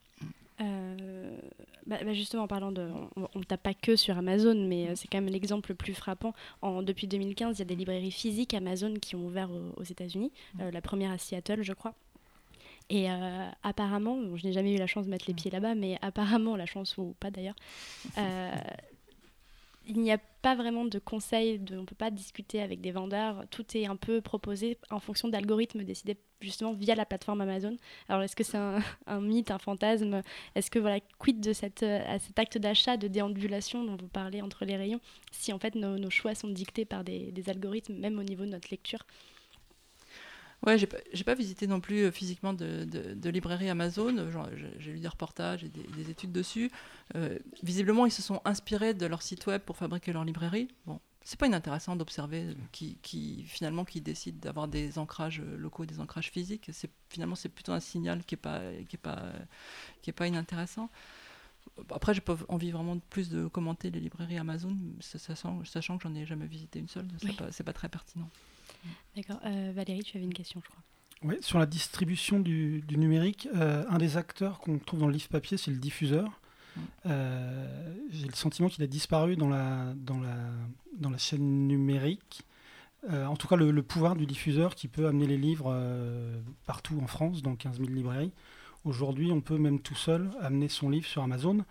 Euh, 0.60 1.36
bah, 1.86 1.98
bah, 2.04 2.14
justement, 2.14 2.44
en 2.44 2.48
parlant 2.48 2.72
de. 2.72 2.88
On 3.16 3.38
ne 3.38 3.44
tape 3.44 3.62
pas 3.62 3.74
que 3.74 3.96
sur 3.96 4.16
Amazon, 4.16 4.54
mais 4.54 4.88
euh, 4.88 4.92
c'est 4.94 5.08
quand 5.08 5.20
même 5.20 5.32
l'exemple 5.32 5.70
le 5.70 5.74
plus 5.74 5.94
frappant. 5.94 6.32
En, 6.62 6.82
depuis 6.82 7.06
2015, 7.06 7.56
il 7.56 7.58
y 7.60 7.62
a 7.62 7.64
des 7.64 7.76
librairies 7.76 8.10
physiques 8.10 8.54
Amazon 8.54 8.94
qui 8.94 9.16
ont 9.16 9.26
ouvert 9.26 9.50
aux, 9.50 9.80
aux 9.80 9.84
États-Unis. 9.84 10.32
Euh, 10.60 10.70
la 10.70 10.80
première 10.80 11.10
à 11.10 11.18
Seattle, 11.18 11.62
je 11.62 11.72
crois. 11.72 11.94
Et 12.90 13.10
euh, 13.10 13.48
apparemment, 13.62 14.16
bon, 14.16 14.36
je 14.36 14.46
n'ai 14.46 14.52
jamais 14.52 14.74
eu 14.74 14.78
la 14.78 14.86
chance 14.86 15.06
de 15.06 15.10
mettre 15.10 15.24
les 15.26 15.34
pieds 15.34 15.50
là-bas, 15.50 15.74
mais 15.74 15.98
apparemment, 16.02 16.56
la 16.56 16.66
chance 16.66 16.96
ou 16.98 17.14
pas 17.18 17.30
d'ailleurs, 17.30 17.56
il 19.86 20.00
n'y 20.00 20.12
a 20.12 20.18
pas 20.18 20.54
vraiment 20.54 20.84
de 20.84 20.98
conseils, 20.98 21.60
on 21.72 21.76
ne 21.76 21.84
peut 21.84 21.94
pas 21.94 22.10
discuter 22.10 22.60
avec 22.60 22.80
des 22.80 22.90
vendeurs, 22.90 23.44
tout 23.50 23.64
est 23.76 23.86
un 23.86 23.96
peu 23.96 24.20
proposé 24.20 24.78
en 24.90 25.00
fonction 25.00 25.28
d'algorithmes 25.28 25.84
décidés 25.84 26.18
justement 26.40 26.72
via 26.74 26.94
la 26.94 27.06
plateforme 27.06 27.40
Amazon. 27.40 27.76
Alors 28.08 28.22
est-ce 28.22 28.36
que 28.36 28.44
c'est 28.44 28.58
un, 29.06 29.20
mythe, 29.20 29.50
un 29.50 29.58
fantasme? 29.58 30.22
Est-ce 30.54 30.70
que 30.70 30.78
voilà, 30.78 31.00
quid 31.18 31.40
de 31.40 31.52
cette, 31.52 31.82
euh, 31.82 32.00
à 32.06 32.18
cet 32.18 32.38
acte 32.38 32.58
d'achat, 32.58 32.96
de 32.96 33.08
déambulation 33.08 33.84
dont 33.84 33.96
vous 33.96 34.08
parlez 34.08 34.42
entre 34.42 34.64
les 34.64 34.76
rayons, 34.76 35.00
si 35.32 35.52
en 35.52 35.58
fait 35.58 35.74
nos, 35.74 36.10
choix 36.10 36.34
sont 36.34 36.48
dictés 36.48 36.84
par 36.84 37.04
des 37.04 37.32
algorithmes, 37.48 37.94
même 37.94 38.18
au 38.18 38.22
niveau 38.22 38.44
de 38.44 38.50
notre 38.50 38.68
lecture? 38.70 39.04
Ouais, 40.66 40.78
j'ai 40.78 40.86
pas, 40.86 40.96
pas 41.26 41.34
visité 41.34 41.66
non 41.66 41.80
plus 41.80 42.04
euh, 42.04 42.10
physiquement 42.10 42.52
de, 42.54 42.84
de, 42.84 43.14
de 43.14 43.30
librairie 43.30 43.68
Amazon. 43.68 44.16
Euh, 44.16 44.30
j'ai- 44.78 44.92
lu 44.92 45.00
des 45.00 45.08
reportages 45.08 45.62
et 45.64 45.68
des, 45.68 45.82
des 45.82 46.10
études 46.10 46.32
dessus. 46.32 46.70
Euh, 47.16 47.38
visiblement, 47.62 48.06
ils 48.06 48.10
se 48.12 48.22
sont 48.22 48.40
inspirés 48.44 48.94
de 48.94 49.06
leur 49.06 49.22
site 49.22 49.46
web 49.46 49.60
pour 49.62 49.76
fabriquer 49.76 50.12
leur 50.12 50.24
librairie. 50.24 50.68
Bon, 50.86 51.00
c'est 51.22 51.38
pas 51.38 51.46
inintéressant 51.46 51.96
d'observer 51.96 52.42
euh, 52.44 52.54
qui, 52.72 52.96
qui 53.02 53.44
finalement 53.46 53.84
qui 53.84 54.00
décident 54.00 54.38
d'avoir 54.40 54.68
des 54.68 54.98
ancrages 54.98 55.40
locaux, 55.40 55.84
des 55.86 56.00
ancrages 56.00 56.30
physiques. 56.30 56.70
C'est 56.72 56.90
finalement 57.10 57.34
c'est 57.34 57.48
plutôt 57.50 57.72
un 57.72 57.80
signal 57.80 58.24
qui 58.24 58.34
est 58.34 58.38
pas 58.38 58.60
qui 58.88 58.96
est 58.96 58.98
pas 58.98 59.22
qui 60.02 60.10
est 60.10 60.14
pas 60.14 60.26
inintéressant. 60.26 60.88
Après, 61.90 62.14
j'ai 62.14 62.20
pas 62.20 62.36
envie 62.48 62.70
vraiment 62.70 62.94
de 62.96 63.00
plus 63.10 63.30
de 63.30 63.48
commenter 63.48 63.90
les 63.90 63.98
librairies 63.98 64.38
Amazon, 64.38 64.76
sa- 65.00 65.18
sachant, 65.18 65.64
sachant 65.64 65.96
que 65.98 66.04
j'en 66.04 66.14
ai 66.14 66.24
jamais 66.24 66.46
visité 66.46 66.78
une 66.78 66.88
seule. 66.88 67.08
C'est 67.20 67.28
Oui. 67.28 67.36
pas 67.64 67.72
très 67.72 67.88
pertinent. 67.88 68.30
D'accord. 69.16 69.40
Euh, 69.44 69.72
Valérie, 69.74 70.02
tu 70.02 70.16
avais 70.16 70.26
une 70.26 70.34
question, 70.34 70.60
je 70.64 70.70
crois. 70.70 70.82
Ouais, 71.22 71.38
sur 71.40 71.58
la 71.58 71.66
distribution 71.66 72.38
du, 72.40 72.82
du 72.82 72.98
numérique, 72.98 73.48
euh, 73.54 73.84
un 73.88 73.98
des 73.98 74.16
acteurs 74.16 74.58
qu'on 74.58 74.78
trouve 74.78 75.00
dans 75.00 75.06
le 75.06 75.12
livre 75.12 75.28
papier, 75.28 75.56
c'est 75.56 75.70
le 75.70 75.78
diffuseur. 75.78 76.40
Euh, 77.06 77.94
J'ai 78.10 78.26
le 78.26 78.34
sentiment 78.34 78.68
qu'il 78.68 78.82
a 78.84 78.86
disparu 78.86 79.36
dans 79.36 79.48
la, 79.48 79.94
dans 79.96 80.18
la, 80.20 80.36
dans 80.98 81.10
la 81.10 81.18
chaîne 81.18 81.66
numérique. 81.68 82.42
Euh, 83.10 83.26
en 83.26 83.36
tout 83.36 83.46
cas, 83.46 83.56
le, 83.56 83.70
le 83.70 83.82
pouvoir 83.82 84.16
du 84.16 84.26
diffuseur 84.26 84.74
qui 84.74 84.88
peut 84.88 85.06
amener 85.06 85.26
les 85.26 85.36
livres 85.36 85.70
euh, 85.74 86.40
partout 86.66 86.98
en 87.02 87.06
France, 87.06 87.42
dans 87.42 87.54
15 87.54 87.78
000 87.78 87.90
librairies. 87.90 88.32
Aujourd'hui, 88.84 89.30
on 89.30 89.40
peut 89.40 89.58
même 89.58 89.80
tout 89.80 89.94
seul 89.94 90.30
amener 90.40 90.68
son 90.68 90.90
livre 90.90 91.06
sur 91.06 91.22
Amazon, 91.22 91.64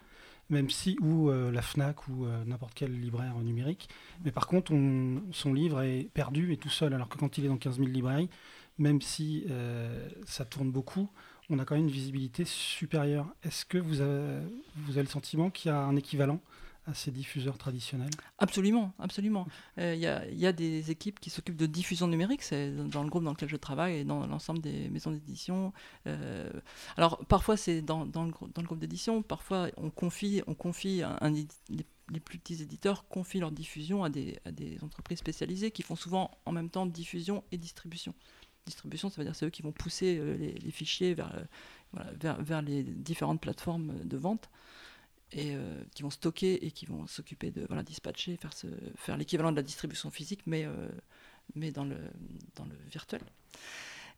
même 0.49 0.69
si, 0.69 0.97
ou 1.01 1.29
euh, 1.29 1.51
la 1.51 1.62
FNAC, 1.62 2.08
ou 2.08 2.25
euh, 2.25 2.43
n'importe 2.45 2.73
quel 2.75 2.99
libraire 2.99 3.36
numérique. 3.39 3.89
Mais 4.23 4.32
par 4.32 4.47
contre, 4.47 4.73
on- 4.73 5.21
son 5.32 5.53
livre 5.53 5.82
est 5.82 6.10
perdu 6.13 6.51
et 6.53 6.58
tout 6.58 6.69
seul, 6.69 6.93
alors 6.93 7.10
que 7.10 7.17
quand 7.17 7.38
il 7.38 7.45
est 7.45 7.47
dans 7.49 7.58
15 7.58 7.77
000 7.77 7.89
librairies, 7.89 8.29
même 8.77 9.01
si 9.01 9.45
euh, 9.49 10.08
ça 10.25 10.45
tourne 10.45 10.71
beaucoup, 10.71 11.10
on 11.49 11.60
a 11.60 11.65
quand 11.65 11.75
même 11.75 11.84
une 11.86 11.91
visibilité 11.91 12.45
supérieure. 12.45 13.27
Est-ce 13.43 13.65
que 13.65 13.77
vous 13.77 14.01
avez, 14.01 14.39
vous 14.77 14.91
avez 14.93 15.03
le 15.03 15.10
sentiment 15.10 15.49
qu'il 15.49 15.69
y 15.69 15.71
a 15.73 15.77
un 15.79 15.95
équivalent 15.95 16.39
à 16.86 16.93
ces 16.93 17.12
diffuseurs 17.12 17.58
traditionnels 17.58 18.10
Absolument, 18.39 18.93
absolument. 19.00 19.48
Euh, 19.78 19.96
Il 19.96 20.04
il 20.34 20.39
y 20.39 20.46
a 20.46 20.52
des 20.52 20.91
équipes 20.91 21.19
qui 21.19 21.30
s'occupent 21.30 21.56
de 21.56 21.65
diffusion 21.65 22.08
numérique, 22.08 22.43
c'est 22.43 22.72
dans- 22.72 23.04
le 23.04 23.10
groupe 23.10 23.24
dans 23.24 23.32
lequel 23.32 23.50
je 23.50 23.56
travaille 23.56 24.00
et 24.00 24.04
dans 24.04 24.26
l'ensemble 24.28 24.60
des 24.60 24.89
maisons 24.89 25.12
d'édition. 25.12 25.72
Euh, 26.08 26.52
alors 26.98 27.24
parfois 27.26 27.56
c'est 27.56 27.82
dans, 27.82 28.04
le, 28.04 28.63
groupe 28.63 28.80
d'édition, 28.80 29.22
parfois 29.22 29.69
on 29.78 29.89
confie, 29.89 30.41
on 30.48 30.56
confie 30.56 31.04
les, 32.12 32.19
plus 32.19 32.38
petits 32.38 32.62
éditeurs 32.62 33.08
confient 33.08 33.39
leur 33.39 33.52
diffusion 33.52 34.04
à 34.04 34.10
des, 34.10 34.38
entreprises 34.82 35.19
spécialisées 35.19 35.72
qui 35.72 35.84
font 35.84 35.96
souvent 35.96 36.32
en 36.46 36.52
même 36.52 36.69
temps 36.69 36.86
diffusion 36.86 37.43
et 37.52 37.58
distribution. 37.58 38.13
Distribution, 38.65 39.10
ça 39.10 39.17
veut 39.17 39.26
dire 39.26 39.36
c'est 39.36 39.46
eux 39.46 39.50
qui 39.50 39.62
vont 39.62 39.74
pousser 39.74 40.17
euh, 40.17 40.36
les, 40.38 40.72
fichiers 40.72 41.15
euh, 41.19 42.34
vers 42.39 42.62
les 42.62 42.84
différentes 42.84 43.41
plateformes 43.41 43.93
de 44.04 44.17
vente 44.17 44.50
et 45.34 45.56
euh, 45.56 45.84
qui 45.93 46.04
vont 46.04 46.10
stocker 46.10 46.65
et 46.65 46.72
qui 46.72 46.86
vont 46.86 47.08
s'occuper 47.08 47.52
de 47.52 47.65
voilà, 47.67 47.84
dispatcher, 47.84 48.38
faire, 48.38 48.54
ce- 48.54 48.67
faire 48.96 49.17
l'équivalent 49.17 49.52
de 49.52 49.56
la 49.56 49.63
distribution 49.63 50.12
physique, 50.12 50.41
mais, 50.46 50.63
euh, 50.65 50.89
mais 51.56 51.72
dans, 51.72 51.86
le, 51.86 51.98
dans 52.56 52.65
le 52.65 52.76
virtuel. 52.89 53.22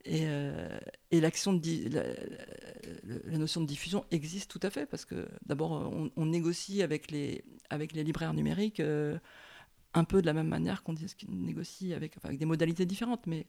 Et, 0.04 0.24
euh, 0.26 0.78
et 1.12 1.22
l'action 1.22 1.54
de 1.54 1.90
la, 1.90 3.38
notion 3.38 3.62
de 3.62 3.66
diffusion 3.66 4.06
existe 4.12 4.52
tout 4.52 4.60
à 4.62 4.70
fait, 4.70 4.86
parce 4.86 5.06
que 5.06 5.28
d'abord, 5.46 5.72
on, 6.16 6.26
négocie 6.26 6.84
avec 6.84 7.10
les, 7.10 7.44
avec 7.70 7.94
les 7.94 8.04
libraires 8.04 8.34
numériques 8.34 8.82
un 8.82 10.04
peu 10.04 10.22
de 10.22 10.26
la 10.28 10.34
même 10.34 10.50
manière 10.50 10.84
qu'on 10.84 10.94
négocie 11.28 11.94
avec, 11.96 12.18
avec 12.24 12.38
des 12.38 12.46
modalités 12.46 12.86
différentes, 12.86 13.26
mais 13.26 13.48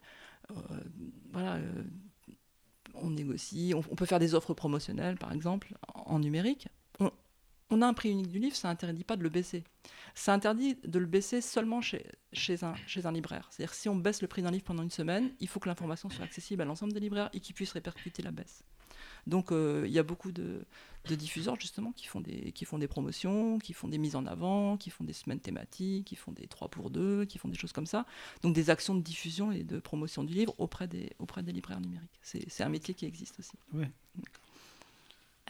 voilà. 1.30 1.60
on 2.94 3.10
négocie, 3.10 3.74
on, 3.74 3.82
peut 3.82 4.06
faire 4.06 4.20
des 4.20 4.34
offres 4.34 4.54
promotionnelles, 4.54 5.18
par 5.18 5.32
exemple, 5.32 5.74
en 5.92 6.20
numérique. 6.20 6.68
On, 7.70 7.82
a 7.82 7.86
un 7.86 7.94
prix 7.94 8.10
unique 8.10 8.28
du 8.28 8.38
livre, 8.38 8.56
ça 8.56 8.68
interdit 8.68 9.04
pas 9.04 9.16
de 9.16 9.22
le 9.22 9.28
baisser. 9.28 9.64
Ça 10.14 10.32
interdit 10.32 10.76
de 10.84 10.98
le 10.98 11.06
baisser 11.06 11.40
seulement 11.40 11.80
chez, 11.80 12.06
chez, 12.32 12.64
un, 12.64 12.74
chez 12.86 13.06
un 13.06 13.12
libraire. 13.12 13.48
C'est-à-dire 13.50 13.74
si 13.74 13.88
on 13.88 13.96
baisse 13.96 14.22
le 14.22 14.28
prix 14.28 14.42
d'un 14.42 14.50
livre 14.50 14.64
pendant 14.64 14.82
une 14.82 14.90
semaine, 14.90 15.32
il 15.40 15.48
faut 15.48 15.60
que 15.60 15.68
l'information 15.68 16.08
soit 16.08 16.24
accessible 16.24 16.62
à 16.62 16.64
l'ensemble 16.64 16.92
des 16.92 17.00
libraires 17.00 17.30
et 17.32 17.40
qu'ils 17.40 17.54
puissent 17.54 17.72
répercuter 17.72 18.22
la 18.22 18.30
baisse. 18.30 18.64
Donc 19.26 19.50
euh, 19.50 19.84
il 19.86 19.92
y 19.92 19.98
a 19.98 20.02
beaucoup 20.02 20.30
de, 20.30 20.64
de 21.08 21.14
diffuseurs 21.14 21.58
justement 21.58 21.92
qui 21.92 22.06
font, 22.06 22.20
des, 22.20 22.52
qui 22.52 22.64
font 22.64 22.78
des 22.78 22.86
promotions, 22.86 23.58
qui 23.58 23.72
font 23.72 23.88
des 23.88 23.98
mises 23.98 24.16
en 24.16 24.26
avant, 24.26 24.76
qui 24.76 24.90
font 24.90 25.04
des 25.04 25.12
semaines 25.12 25.40
thématiques, 25.40 26.06
qui 26.06 26.16
font 26.16 26.32
des 26.32 26.46
3 26.46 26.68
pour 26.68 26.90
2, 26.90 27.24
qui 27.24 27.38
font 27.38 27.48
des 27.48 27.56
choses 27.56 27.72
comme 27.72 27.86
ça. 27.86 28.06
Donc 28.42 28.54
des 28.54 28.70
actions 28.70 28.94
de 28.94 29.02
diffusion 29.02 29.50
et 29.50 29.64
de 29.64 29.80
promotion 29.80 30.22
du 30.22 30.34
livre 30.34 30.54
auprès 30.58 30.86
des, 30.86 31.10
auprès 31.18 31.42
des 31.42 31.52
libraires 31.52 31.80
numériques. 31.80 32.18
C'est 32.22 32.44
c'est 32.48 32.62
un 32.62 32.68
métier 32.68 32.94
qui 32.94 33.06
existe 33.06 33.38
aussi. 33.40 33.56
Ouais. 33.72 33.90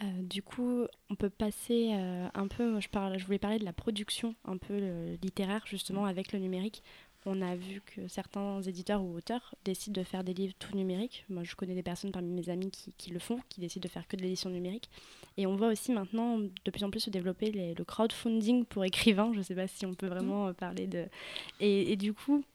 Euh, 0.03 0.05
du 0.21 0.43
coup, 0.43 0.85
on 1.09 1.15
peut 1.15 1.29
passer 1.29 1.89
euh, 1.93 2.27
un 2.35 2.47
peu. 2.47 2.69
moi, 2.69 2.79
Je, 2.79 2.87
parle, 2.87 3.17
je 3.17 3.25
voulais 3.25 3.39
parler 3.39 3.57
de 3.59 3.65
la 3.65 3.73
production 3.73 4.35
un 4.45 4.57
peu 4.57 4.73
euh, 4.79 5.15
littéraire, 5.23 5.63
justement, 5.65 6.05
avec 6.05 6.33
le 6.33 6.39
numérique. 6.39 6.83
On 7.25 7.41
a 7.41 7.55
vu 7.57 7.81
que 7.81 8.07
certains 8.07 8.61
éditeurs 8.61 9.01
ou 9.03 9.13
auteurs 9.17 9.53
décident 9.65 9.99
de 9.99 10.05
faire 10.05 10.23
des 10.23 10.33
livres 10.33 10.53
tout 10.59 10.73
numériques. 10.77 11.25
Moi, 11.29 11.43
je 11.43 11.55
connais 11.55 11.73
des 11.75 11.83
personnes 11.83 12.13
parmi 12.13 12.29
mes 12.31 12.47
amis 12.49 12.71
qui, 12.71 12.93
qui 12.97 13.09
le 13.09 13.19
font, 13.19 13.39
qui 13.49 13.59
décident 13.59 13.83
de 13.83 13.91
faire 13.91 14.07
que 14.07 14.15
de 14.15 14.21
l'édition 14.21 14.49
numérique. 14.49 14.89
Et 15.35 15.45
on 15.45 15.57
voit 15.57 15.67
aussi 15.67 15.91
maintenant 15.91 16.37
de 16.39 16.71
plus 16.71 16.85
en 16.85 16.89
plus 16.89 17.01
se 17.01 17.09
développer 17.09 17.51
les- 17.51 17.73
le 17.73 17.83
crowdfunding 17.83 18.63
pour 18.63 18.85
écrivains. 18.85 19.31
Je 19.33 19.39
ne 19.39 19.43
sais 19.43 19.55
pas 19.55 19.67
si 19.67 19.85
on 19.85 19.93
peut 19.93 20.07
vraiment 20.07 20.47
euh, 20.47 20.53
parler 20.53 20.87
de. 20.87 21.05
Et, 21.59 21.91
et 21.91 21.97
du 21.97 22.13
coup, 22.13 22.45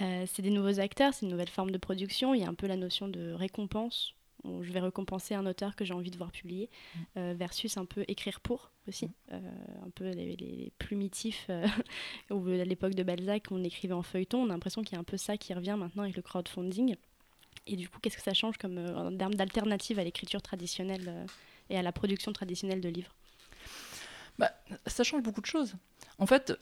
c'est 0.00 0.42
des 0.42 0.50
nouveaux 0.50 0.80
acteurs, 0.80 1.14
c'est 1.14 1.24
une 1.24 1.30
nouvelle 1.32 1.48
forme 1.48 1.70
de 1.70 1.78
production. 1.78 2.34
Il 2.34 2.40
y 2.40 2.44
a 2.44 2.48
un 2.48 2.54
peu 2.54 2.66
la 2.66 2.76
notion 2.76 3.06
de 3.08 3.30
récompense. 3.32 4.14
Je 4.62 4.72
vais 4.72 4.80
récompenser 4.80 5.34
un 5.34 5.46
auteur 5.46 5.76
que 5.76 5.84
j'ai 5.84 5.94
envie 5.94 6.10
de 6.10 6.16
voir 6.16 6.30
publier, 6.30 6.70
euh, 7.16 7.34
versus 7.36 7.76
un 7.76 7.84
peu 7.84 8.04
écrire 8.08 8.40
pour 8.40 8.70
aussi. 8.88 9.10
Euh, 9.32 9.40
un 9.84 9.90
peu 9.90 10.10
les, 10.10 10.36
les 10.36 10.72
plumitifs, 10.78 11.46
euh, 11.50 11.66
où 12.30 12.46
à 12.48 12.64
l'époque 12.64 12.94
de 12.94 13.02
Balzac, 13.02 13.48
on 13.50 13.62
écrivait 13.64 13.94
en 13.94 14.02
feuilleton. 14.02 14.42
On 14.42 14.46
a 14.46 14.52
l'impression 14.52 14.82
qu'il 14.82 14.94
y 14.94 14.96
a 14.96 15.00
un 15.00 15.04
peu 15.04 15.16
ça 15.16 15.36
qui 15.36 15.54
revient 15.54 15.76
maintenant 15.78 16.04
avec 16.04 16.16
le 16.16 16.22
crowdfunding. 16.22 16.96
Et 17.66 17.76
du 17.76 17.88
coup, 17.88 17.98
qu'est-ce 18.00 18.16
que 18.16 18.22
ça 18.22 18.34
change 18.34 18.58
comme 18.58 18.78
en 18.78 19.16
termes 19.16 19.34
d'alternative 19.34 19.98
à 19.98 20.04
l'écriture 20.04 20.40
traditionnelle 20.40 21.26
et 21.68 21.76
à 21.76 21.82
la 21.82 21.90
production 21.90 22.32
traditionnelle 22.32 22.80
de 22.80 22.88
livres? 22.88 23.14
Bah, 24.38 24.52
ça 24.86 25.02
change 25.02 25.22
beaucoup 25.22 25.40
de 25.40 25.46
choses. 25.46 25.74
En 26.18 26.26
fait, 26.26 26.52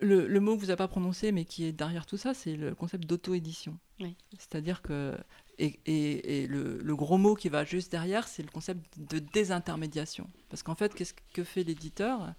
le, 0.00 0.26
le 0.26 0.40
mot 0.40 0.54
que 0.54 0.60
vous 0.60 0.66
n'avez 0.66 0.76
pas 0.76 0.88
prononcé, 0.88 1.32
mais 1.32 1.44
qui 1.44 1.64
est 1.64 1.72
derrière 1.72 2.06
tout 2.06 2.16
ça, 2.16 2.34
c'est 2.34 2.56
le 2.56 2.74
concept 2.74 3.06
d'auto-édition. 3.06 3.78
Oui. 4.00 4.16
C'est-à-dire 4.38 4.82
que. 4.82 5.16
Et, 5.58 6.46
le, 6.48 6.96
gros 6.96 7.18
mot 7.18 7.34
qui 7.34 7.48
va 7.48 7.64
juste 7.64 7.90
derrière, 7.90 8.26
c'est 8.26 8.42
le 8.42 8.50
concept 8.50 8.98
de 8.98 9.18
désintermédiation. 9.18 10.28
Parce 10.48 10.62
qu'en 10.62 10.74
fait, 10.74 10.94
qu'est-ce 10.94 11.14
que 11.32 11.44
fait 11.44 11.62
l'éditeur, 11.62 12.34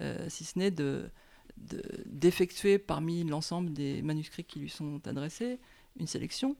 euh, 0.00 0.28
si 0.28 0.44
ce 0.44 0.58
n'est 0.58 0.70
de 0.70 1.10
de- 1.56 1.82
d'effectuer 2.06 2.78
parmi 2.78 3.24
l'ensemble 3.24 3.72
des 3.72 4.02
manuscrits 4.02 4.44
qui 4.44 4.60
lui 4.60 4.70
sont 4.70 5.06
adressés 5.06 5.58
une 5.98 6.06
sélection 6.06 6.56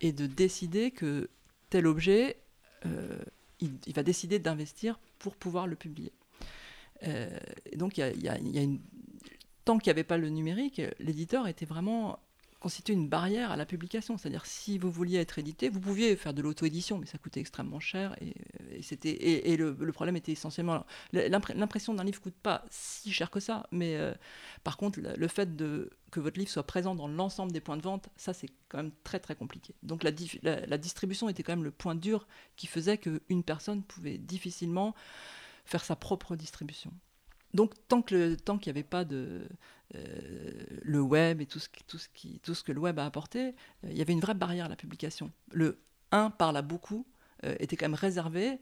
et 0.00 0.12
de 0.12 0.26
décider 0.26 0.90
que 0.90 1.30
tel 1.70 1.86
objet, 1.86 2.36
euh, 2.84 3.18
il, 3.60 3.94
va 3.94 4.02
décider 4.02 4.38
d'investir 4.38 4.98
pour 5.18 5.36
pouvoir 5.36 5.66
le 5.66 5.76
publier. 5.76 6.12
Euh, 7.04 7.38
et 7.70 7.76
donc, 7.76 7.94
tant 9.64 9.78
qu'il 9.78 9.88
n'y 9.88 9.90
avait 9.90 10.04
pas 10.04 10.18
le 10.18 10.28
numérique, 10.28 10.82
l'éditeur 10.98 11.48
était 11.48 11.64
vraiment 11.64 12.18
constituait 12.64 12.94
une 12.94 13.10
barrière 13.10 13.52
à 13.52 13.56
la 13.56 13.66
publication. 13.66 14.16
C'est-à-dire, 14.16 14.46
si 14.46 14.78
vous 14.78 14.90
vouliez 14.90 15.18
être 15.18 15.38
édité, 15.38 15.68
vous 15.68 15.80
pouviez 15.80 16.16
faire 16.16 16.32
de 16.32 16.40
l'auto-édition, 16.40 16.96
mais 16.96 17.04
ça 17.04 17.18
coûtait 17.18 17.40
extrêmement 17.40 17.78
cher. 17.78 18.16
Et, 18.22 18.34
et 18.78 18.80
c'était, 18.82 19.10
et, 19.50 19.56
le, 19.58 19.74
problème 19.92 20.16
était 20.16 20.32
essentiellement. 20.32 20.86
l'impr- 21.12 21.54
L'impression 21.54 21.92
d'un 21.92 22.04
livre 22.04 22.22
coûte 22.22 22.40
pas 22.42 22.64
si 22.70 23.12
cher 23.12 23.30
que 23.30 23.38
ça, 23.38 23.66
mais 23.70 23.96
euh, 23.96 24.14
par 24.62 24.78
contre, 24.78 24.98
le, 25.00 25.28
fait 25.28 25.54
de, 25.54 25.90
que 26.10 26.20
votre 26.20 26.38
livre 26.38 26.50
soit 26.50 26.66
présent 26.66 26.94
dans 26.94 27.06
l'ensemble 27.06 27.52
des 27.52 27.60
points 27.60 27.76
de 27.76 27.82
vente, 27.82 28.08
ça, 28.16 28.32
c'est 28.32 28.48
quand 28.70 28.78
même 28.78 28.92
très, 29.04 29.20
très 29.20 29.36
compliqué. 29.36 29.74
Donc, 29.82 30.02
la, 30.02 30.78
distribution 30.78 31.28
était 31.28 31.42
quand 31.42 31.52
même 31.52 31.64
le 31.64 31.70
point 31.70 31.94
dur 31.94 32.26
qui 32.56 32.66
faisait 32.66 32.96
qu'une 32.96 33.42
personne 33.44 33.82
pouvait 33.82 34.16
difficilement 34.16 34.94
faire 35.66 35.84
sa 35.84 35.96
propre 35.96 36.34
distribution. 36.34 36.92
Donc, 37.52 37.74
tant 37.88 38.00
que 38.02 38.14
le- 38.14 38.36
tant 38.36 38.56
qu'il 38.58 38.72
n'y 38.72 38.78
avait 38.78 38.88
pas 38.88 39.04
de 39.04 39.16
euh, 39.16 39.48
le 40.82 41.00
web 41.00 41.40
et 41.40 41.46
tout 41.46 41.58
ce, 41.58 42.62
que 42.62 42.72
le 42.72 42.80
web 42.80 42.98
a 42.98 43.06
apporté, 43.06 43.48
euh, 43.84 43.90
il 43.90 43.96
y 43.96 44.02
avait 44.02 44.12
une 44.12 44.20
vraie 44.20 44.34
barrière 44.34 44.66
à 44.66 44.68
la 44.68 44.76
publication. 44.76 45.32
Le 45.52 45.78
1 46.12 46.30
parle 46.30 46.56
à 46.56 46.62
beaucoup 46.62 47.06
euh, 47.44 47.54
était 47.58 47.76
quand 47.76 47.86
même 47.86 47.94
réservé 47.94 48.58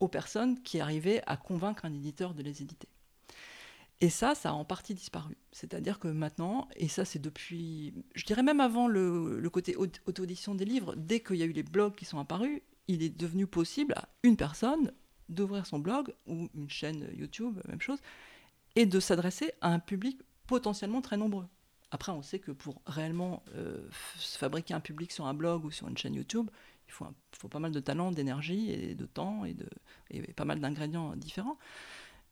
aux 0.00 0.08
personnes 0.08 0.60
qui 0.62 0.80
arrivaient 0.80 1.22
à 1.26 1.36
convaincre 1.36 1.84
un 1.84 1.92
éditeur 1.92 2.34
de 2.34 2.42
les 2.42 2.62
éditer. 2.62 2.88
Et 4.00 4.10
ça, 4.10 4.36
ça 4.36 4.50
a 4.50 4.52
en 4.52 4.64
partie 4.64 4.94
disparu. 4.94 5.36
C'est-à-dire 5.50 5.98
que 5.98 6.06
maintenant, 6.06 6.68
et 6.76 6.86
ça 6.86 7.04
c'est 7.04 7.18
depuis, 7.18 7.94
je 8.14 8.24
dirais 8.24 8.44
même 8.44 8.60
avant 8.60 8.86
le, 8.86 9.48
côté 9.50 9.74
aut- 9.76 9.86
auto-édition 10.06 10.54
des 10.54 10.64
livres, 10.64 10.94
dès 10.96 11.20
qu'il 11.20 11.36
y 11.36 11.42
a 11.42 11.46
eu 11.46 11.52
les 11.52 11.64
blogs 11.64 11.96
qui 11.96 12.04
sont 12.04 12.18
apparus, 12.18 12.60
il 12.86 13.02
est 13.02 13.08
devenu 13.08 13.46
possible 13.46 13.94
à 13.94 14.08
une 14.22 14.36
personne 14.36 14.92
d'ouvrir 15.28 15.66
son 15.66 15.78
blog 15.78 16.14
ou 16.26 16.48
une 16.54 16.70
chaîne 16.70 17.08
YouTube, 17.12 17.58
même 17.68 17.80
chose, 17.80 17.98
et 18.78 18.86
de 18.86 19.00
s'adresser 19.00 19.50
à 19.60 19.72
un 19.72 19.80
public 19.80 20.20
potentiellement 20.46 21.00
très 21.00 21.16
nombreux. 21.16 21.48
Après, 21.90 22.12
on 22.12 22.22
sait 22.22 22.38
que 22.38 22.52
pour 22.52 22.80
réellement 22.86 23.42
euh, 23.56 23.88
fabriquer 23.90 24.72
un 24.72 24.78
public 24.78 25.10
sur 25.10 25.26
un 25.26 25.34
blog 25.34 25.64
ou 25.64 25.72
sur 25.72 25.88
une 25.88 25.98
chaîne 25.98 26.14
YouTube, 26.14 26.48
il 26.86 26.92
faut, 26.92 27.48
pas 27.48 27.58
mal 27.58 27.72
de 27.72 27.80
talent, 27.80 28.12
d'énergie 28.12 28.70
et 28.70 28.94
de 28.94 29.04
temps 29.04 29.44
et, 29.44 29.56
pas 30.34 30.44
mal 30.44 30.60
d'ingrédients 30.60 31.16
différents. 31.16 31.58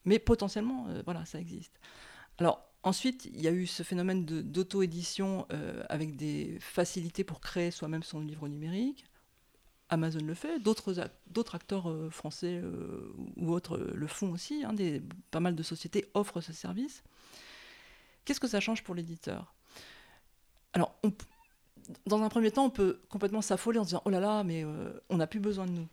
Mais 0.05 0.21
potentiellement, 0.21 0.87
euh, 0.89 1.03
voilà, 1.05 1.25
ça 1.25 1.41
existe. 1.41 1.81
Alors, 2.39 2.65
ensuite, 2.85 3.25
il 3.25 3.41
y 3.41 3.49
a 3.49 3.53
eu 3.53 3.67
ce 3.67 3.83
phénomène 3.83 4.25
d'auto-édition 4.25 5.47
euh, 5.53 5.83
avec 5.89 6.15
des 6.15 6.59
facilités 6.61 7.25
pour 7.25 7.41
créer 7.41 7.73
soi-même 7.73 8.05
son 8.05 8.21
livre 8.21 8.47
numérique. 8.47 9.05
Amazon 9.89 10.21
le 10.25 10.35
fait, 10.35 10.59
d'autres 10.59 10.95
ac- 10.95 11.11
d'autres 11.29 11.55
acteurs 11.55 11.89
euh, 11.91 12.11
français 12.11 12.61
euh, 12.63 13.13
ou 13.37 13.53
autres 13.53 13.77
euh, 13.77 13.93
le 13.95 14.07
font 14.07 14.33
aussi. 14.33 14.65
hein, 14.65 14.75
pas 15.31 15.41
mal 15.41 15.55
de 15.55 15.63
sociétés 15.63 16.11
offrent 16.15 16.41
ce 16.41 16.53
service. 16.53 17.03
Qu'est-ce 18.25 18.41
que 18.41 18.49
ça 18.49 18.61
change 18.61 18.83
pour 18.83 18.95
l'éditeur? 18.95 19.53
Alors, 20.73 20.95
dans 22.07 22.23
un 22.23 22.29
premier 22.29 22.51
temps, 22.51 22.65
on 22.67 22.71
peut 22.71 23.01
complètement 23.09 23.43
s'affoler 23.43 23.79
en 23.79 23.85
se 23.85 23.89
disant 23.91 24.03
Oh 24.05 24.11
là 24.11 24.19
là, 24.21 24.43
mais 24.43 24.65
on 25.09 25.17
n'a 25.17 25.27
plus 25.29 25.39
besoin 25.41 25.67
de 25.67 25.71
nous. 25.71 25.89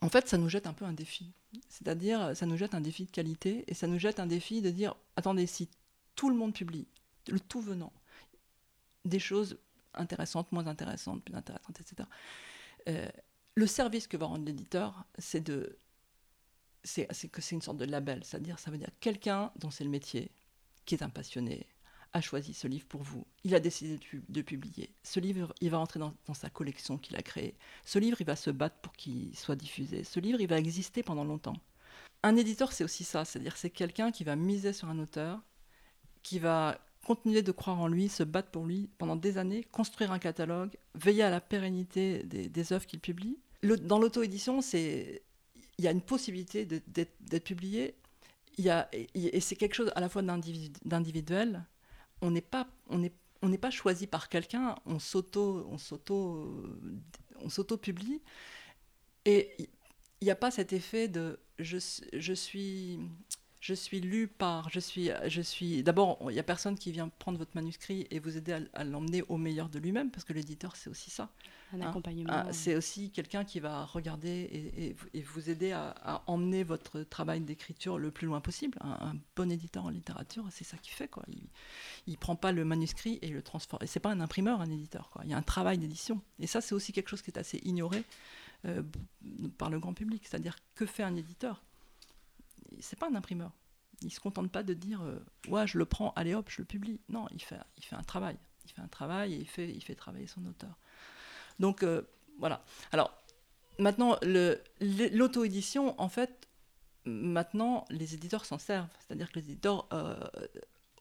En 0.00 0.08
fait, 0.10 0.28
ça 0.28 0.36
nous 0.38 0.48
jette 0.48 0.66
un 0.66 0.74
peu 0.74 0.84
un 0.84 0.92
défi. 0.92 1.32
C'est-à-dire, 1.70 2.36
ça 2.36 2.44
nous 2.44 2.56
jette 2.58 2.74
un 2.74 2.80
défi 2.82 3.04
de 3.06 3.10
qualité 3.10 3.64
et 3.66 3.74
ça 3.74 3.86
nous 3.86 3.98
jette 3.98 4.20
un 4.20 4.26
défi 4.26 4.60
de 4.60 4.70
dire 4.70 4.94
Attendez, 5.16 5.46
si 5.46 5.68
tout 6.14 6.28
le 6.28 6.36
monde 6.36 6.52
publie, 6.52 6.86
le 7.28 7.40
tout 7.40 7.62
venant, 7.62 7.92
des 9.06 9.18
choses 9.18 9.56
intéressantes, 9.94 10.52
moins 10.52 10.66
intéressantes, 10.66 11.22
plus 11.24 11.34
intéressantes, 11.34 11.80
etc. 11.80 12.06
Euh, 12.88 13.08
le 13.54 13.66
service 13.66 14.06
que 14.06 14.16
va 14.16 14.26
rendre 14.26 14.44
l'éditeur, 14.44 15.04
c'est 15.18 15.40
de, 15.40 15.76
c'est 16.84 17.06
que 17.28 17.42
c'est 17.42 17.54
une 17.54 17.62
sorte 17.62 17.78
de 17.78 17.84
label, 17.84 18.22
c'est-à-dire 18.24 18.58
ça 18.58 18.70
veut 18.70 18.78
dire 18.78 18.90
quelqu'un 19.00 19.52
dont 19.56 19.70
c'est 19.70 19.84
le 19.84 19.90
métier, 19.90 20.30
qui 20.84 20.94
est 20.94 21.02
un 21.02 21.10
passionné, 21.10 21.66
a 22.14 22.20
choisi 22.20 22.54
ce 22.54 22.66
livre 22.66 22.86
pour 22.86 23.02
vous. 23.02 23.26
Il 23.44 23.54
a 23.54 23.60
décidé 23.60 23.98
de, 23.98 24.02
pu- 24.02 24.24
de 24.28 24.42
publier. 24.42 24.94
Ce 25.02 25.20
livre, 25.20 25.52
il 25.60 25.70
va 25.70 25.78
rentrer 25.78 25.98
dans, 26.00 26.14
dans 26.24 26.34
sa 26.34 26.48
collection 26.48 26.96
qu'il 26.96 27.16
a 27.16 27.22
créée. 27.22 27.54
Ce 27.84 27.98
livre, 27.98 28.18
il 28.20 28.26
va 28.26 28.36
se 28.36 28.50
battre 28.50 28.76
pour 28.76 28.94
qu'il 28.94 29.36
soit 29.36 29.56
diffusé. 29.56 30.04
Ce 30.04 30.18
livre, 30.18 30.40
il 30.40 30.48
va 30.48 30.58
exister 30.58 31.02
pendant 31.02 31.24
longtemps. 31.24 31.56
Un 32.22 32.36
éditeur, 32.36 32.72
c'est 32.72 32.84
aussi 32.84 33.04
ça, 33.04 33.24
c'est-à-dire 33.24 33.56
c'est 33.56 33.70
quelqu'un 33.70 34.10
qui 34.10 34.24
va 34.24 34.36
miser 34.36 34.72
sur 34.72 34.88
un 34.88 34.98
auteur, 34.98 35.42
qui 36.22 36.38
va 36.38 36.80
continuer 37.08 37.40
de 37.40 37.52
croire 37.52 37.80
en 37.80 37.88
lui, 37.88 38.10
se 38.10 38.22
battre 38.22 38.50
pour 38.50 38.66
lui 38.66 38.90
pendant 38.98 39.16
des 39.16 39.38
années, 39.38 39.64
construire 39.72 40.12
un 40.12 40.18
catalogue, 40.18 40.76
veiller 40.94 41.22
à 41.22 41.30
la 41.30 41.40
pérennité 41.40 42.22
des, 42.22 42.72
œuvres 42.74 42.84
qu'il 42.84 43.00
publie. 43.00 43.38
Dans 43.62 43.98
l'auto-édition, 43.98 44.60
il 44.74 45.20
y 45.78 45.88
a 45.88 45.90
une 45.90 46.02
possibilité 46.02 46.66
d'être 46.66 47.44
publié. 47.44 47.94
Et, 48.58 49.40
c'est 49.40 49.56
quelque 49.56 49.72
chose 49.72 49.90
à 49.96 50.02
la 50.02 50.10
fois 50.10 50.20
d'individu- 50.20 50.70
d'individuel. 50.84 51.64
On 52.20 52.30
n'est 52.30 52.42
pas, 52.42 52.68
choisi 53.70 54.06
par 54.06 54.28
quelqu'un. 54.28 54.74
On 54.84 54.98
s'auto, 54.98 55.66
on 55.70 55.78
s'auto, 55.78 56.62
on 57.40 57.48
s'auto-publie. 57.48 58.20
Et 59.24 59.50
il 60.20 60.24
n'y 60.26 60.30
a 60.30 60.36
pas 60.36 60.50
cet 60.50 60.74
effet 60.74 61.08
de 61.08 61.40
je 61.58 62.34
suis 62.34 63.00
je 63.60 63.74
suis 63.74 64.00
lu 64.00 64.28
par 64.28 64.68
je 64.70 64.78
suis 64.80 65.10
je 65.26 65.42
suis 65.42 65.82
d'abord 65.82 66.18
il 66.30 66.34
n'y 66.34 66.38
a 66.38 66.44
personne 66.44 66.76
qui 66.78 66.92
vient 66.92 67.08
prendre 67.08 67.38
votre 67.38 67.50
manuscrit 67.56 68.06
et 68.10 68.20
vous 68.20 68.36
aider 68.36 68.52
à, 68.52 68.60
à 68.72 68.84
l'emmener 68.84 69.22
au 69.28 69.36
meilleur 69.36 69.68
de 69.68 69.78
lui-même 69.80 70.10
parce 70.12 70.24
que 70.24 70.32
l'éditeur 70.32 70.76
c'est 70.76 70.88
aussi 70.90 71.10
ça 71.10 71.30
Un 71.72 71.80
Hein. 71.82 71.88
accompagnement. 71.90 72.32
Ah, 72.32 72.52
c'est 72.52 72.76
aussi 72.76 73.10
quelqu'un 73.10 73.44
qui 73.44 73.60
va 73.60 73.84
regarder 73.84 74.28
et, 74.28 74.86
et- 74.86 74.96
et 75.12 75.20
vous 75.22 75.50
aider 75.50 75.72
à, 75.72 75.90
à 76.02 76.22
emmener 76.26 76.62
votre 76.64 77.02
travail 77.02 77.40
d'écriture 77.42 77.98
le 77.98 78.10
plus 78.10 78.26
loin 78.26 78.40
possible. 78.40 78.78
Un, 78.80 79.08
un 79.08 79.16
bon 79.36 79.50
éditeur 79.52 79.84
en 79.84 79.90
littérature, 79.90 80.46
c'est 80.50 80.64
ça 80.64 80.78
qu'il 80.78 80.94
fait. 80.94 81.08
Quoi. 81.08 81.24
Il 82.06 82.12
ne 82.12 82.16
prend 82.16 82.36
pas 82.36 82.52
le 82.52 82.64
manuscrit 82.64 83.18
et 83.20 83.28
le 83.28 83.42
transforme. 83.42 83.82
Et 83.82 83.86
c'est 83.86 84.00
pas 84.00 84.10
un 84.10 84.20
imprimeur, 84.20 84.62
un 84.62 84.70
éditeur. 84.70 85.10
Quoi. 85.10 85.20
Il 85.26 85.30
y 85.30 85.34
a 85.34 85.36
un 85.36 85.42
travail 85.42 85.76
d'édition. 85.76 86.22
Et 86.38 86.46
ça, 86.46 86.62
c'est 86.62 86.74
aussi 86.74 86.92
quelque 86.94 87.10
chose 87.10 87.20
qui 87.20 87.30
est 87.30 87.38
assez 87.38 87.58
ignoré 87.64 88.02
euh, 88.64 88.82
par 89.58 89.68
le 89.68 89.78
grand 89.78 89.92
public. 89.92 90.22
C'est-à-dire, 90.26 90.56
que 90.74 90.86
fait 90.86 91.02
un 91.02 91.16
éditeur? 91.16 91.62
C'est 92.80 92.98
pas 92.98 93.08
un 93.08 93.14
imprimeur. 93.14 93.52
Il 94.02 94.12
se 94.12 94.20
contente 94.20 94.50
pas 94.50 94.62
de 94.62 94.74
dire 94.74 95.02
euh, 95.02 95.18
ouais 95.48 95.66
je 95.66 95.76
le 95.78 95.84
prends 95.84 96.12
allez 96.14 96.34
hop 96.34 96.48
je 96.50 96.62
le 96.62 96.64
publie 96.66 97.00
non 97.08 97.26
il 97.32 97.42
fait 97.42 97.58
il 97.76 97.84
fait 97.84 97.96
un 97.96 98.04
travail 98.04 98.36
il 98.64 98.70
fait 98.70 98.80
un 98.80 98.86
travail 98.86 99.34
et 99.34 99.38
il 99.38 99.48
fait 99.48 99.68
il 99.68 99.82
fait 99.82 99.96
travailler 99.96 100.28
son 100.28 100.44
auteur 100.46 100.78
donc 101.58 101.82
euh, 101.82 102.02
voilà. 102.38 102.62
Alors 102.92 103.12
maintenant, 103.78 104.16
le- 104.22 104.60
l'auto-édition, 104.80 106.00
en 106.00 106.08
fait, 106.08 106.48
maintenant, 107.04 107.84
les 107.90 108.14
éditeurs 108.14 108.44
s'en 108.44 108.58
servent. 108.58 108.88
C'est-à-dire 109.00 109.30
que 109.30 109.38
les 109.40 109.50
éditeurs 109.50 109.88
euh, 109.92 110.16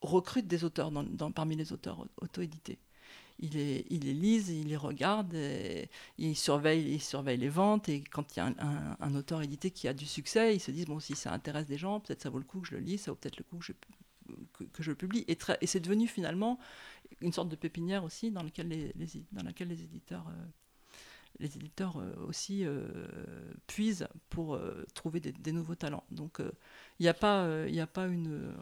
recrutent 0.02 0.48
des 0.48 0.64
auteurs 0.64 0.92
parmi 1.36 1.56
les 1.56 1.74
auteurs 1.74 2.06
auto-édités. 2.22 2.80
Ils 3.40 3.52
les, 3.52 3.86
ils 3.90 4.04
les 4.04 4.14
lisent, 4.14 4.50
ils 4.50 4.68
les 4.68 4.78
regardent, 4.78 5.36
et 5.36 5.90
surveillent 6.36 7.38
les 7.38 7.50
ventes. 7.50 7.90
Et 7.90 8.02
quand 8.02 8.36
il 8.36 8.40
y 8.40 8.42
a 8.42 8.54
un, 9.00 9.16
auteur 9.16 9.42
édité 9.42 9.72
qui 9.72 9.88
a 9.88 9.94
du 9.94 10.06
succès, 10.06 10.56
ils 10.56 10.60
se 10.60 10.72
disent 10.72 10.86
bon, 10.86 11.00
si 11.00 11.16
ça 11.16 11.32
intéresse 11.34 11.68
des 11.68 11.78
gens, 11.78 12.00
peut-être 12.00 12.22
ça 12.22 12.30
vaut 12.30 12.40
le 12.40 12.46
coup 12.46 12.62
que 12.62 12.68
je 12.68 12.76
le 12.76 12.82
lise, 12.82 13.02
ça 13.02 13.12
vaut 13.12 13.18
peut-être 13.18 13.38
le 13.38 13.44
coup 13.44 13.58
que 13.58 14.84
je, 14.84 14.90
le 14.90 14.96
publie. 14.96 15.26
Et, 15.28 15.38
c'est 15.66 15.80
devenu 15.80 16.08
finalement 16.08 16.60
une 17.22 17.34
sorte 17.34 17.50
de 17.50 17.56
pépinière 17.56 18.04
aussi 18.04 18.32
dans, 18.32 18.44
laquelle 18.44 18.68
les, 18.70 18.92
euh, 20.30 20.46
éditeurs 21.40 21.98
euh, 21.98 22.14
aussi 22.28 22.66
euh, 22.66 22.88
pour 24.30 24.56
euh, 24.56 24.86
trouver 24.94 25.20
des, 25.20 25.52
nouveaux 25.52 25.76
talents. 25.76 26.04
Donc 26.12 26.40
euh, 26.40 26.52
il 27.00 27.04
n'y 27.04 27.10
a 27.10 27.14
pas, 27.14 27.48
il 27.68 27.88
une, 27.96 28.54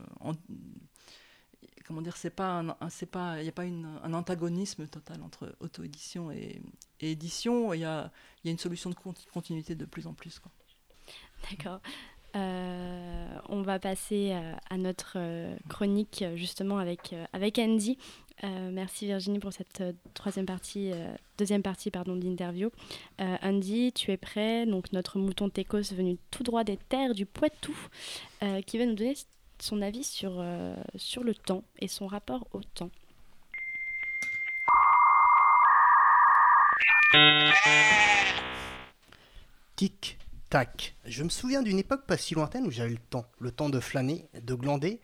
comment 1.87 2.01
dire, 2.01 2.17
c'est 2.17 2.29
pas, 2.29 2.63
c'est 2.89 3.05
pas, 3.05 3.39
il 3.39 3.43
n'y 3.43 3.49
a 3.49 3.51
pas 3.51 3.63
un 3.63 4.13
antagonisme 4.13 4.87
total 4.87 5.21
entre 5.21 5.55
auto-édition 5.59 6.31
et, 6.31 6.61
édition. 6.99 7.73
Il 7.73 7.81
y 7.81 7.85
a, 7.85 8.11
y 8.43 8.49
a 8.49 8.51
une 8.51 8.57
solution 8.57 8.89
de 8.89 8.95
conti- 8.95 9.27
continuité 9.33 9.75
de 9.75 9.85
plus 9.85 10.07
en 10.07 10.13
plus. 10.13 10.41
D'accord. 11.49 11.79
Euh, 12.35 13.37
on 13.47 13.61
va 13.61 13.79
passer 13.79 14.31
euh, 14.33 14.53
à 14.69 14.77
notre 14.77 15.13
euh, 15.15 15.55
chronique 15.69 16.25
justement 16.35 16.79
avec, 16.79 17.15
avec 17.31 17.59
Andy. 17.59 17.97
Merci 18.43 19.05
Virginie 19.05 19.39
pour 19.39 19.53
cette 19.53 19.81
troisième 20.13 20.45
partie, 20.45 20.91
deuxième 21.37 21.63
partie 21.63 21.89
pardon, 21.89 22.17
d'interview. 22.17 22.69
Andy, 23.17 23.93
tu 23.93 24.11
es 24.11 24.17
prêt? 24.17 24.65
Donc 24.65 24.91
notre 24.91 25.17
mouton 25.17 25.49
Técos 25.49 25.93
venu 25.93 26.17
tout 26.31 26.43
droit 26.43 26.65
des 26.65 26.75
terres 26.75 27.15
du 27.15 27.25
Poitou, 27.25 27.73
qui 28.67 28.77
va 28.77 28.85
nous 28.85 28.93
donner 28.93 29.15
son 29.59 29.81
avis 29.81 30.03
sur, 30.03 30.39
euh, 30.39 30.75
sur 30.95 31.23
le 31.23 31.33
temps 31.33 31.63
et 31.79 31.87
son 31.87 32.07
rapport 32.07 32.47
au 32.53 32.61
temps. 32.61 32.89
Tic, 39.75 40.17
tac. 40.49 40.95
Je 41.05 41.23
me 41.23 41.29
souviens 41.29 41.61
d'une 41.61 41.79
époque 41.79 42.05
pas 42.05 42.17
si 42.17 42.33
lointaine 42.33 42.65
où 42.65 42.71
j'avais 42.71 42.91
le 42.91 42.97
temps. 42.97 43.25
Le 43.39 43.51
temps 43.51 43.69
de 43.69 43.79
flâner, 43.79 44.27
de 44.41 44.53
glander, 44.53 44.99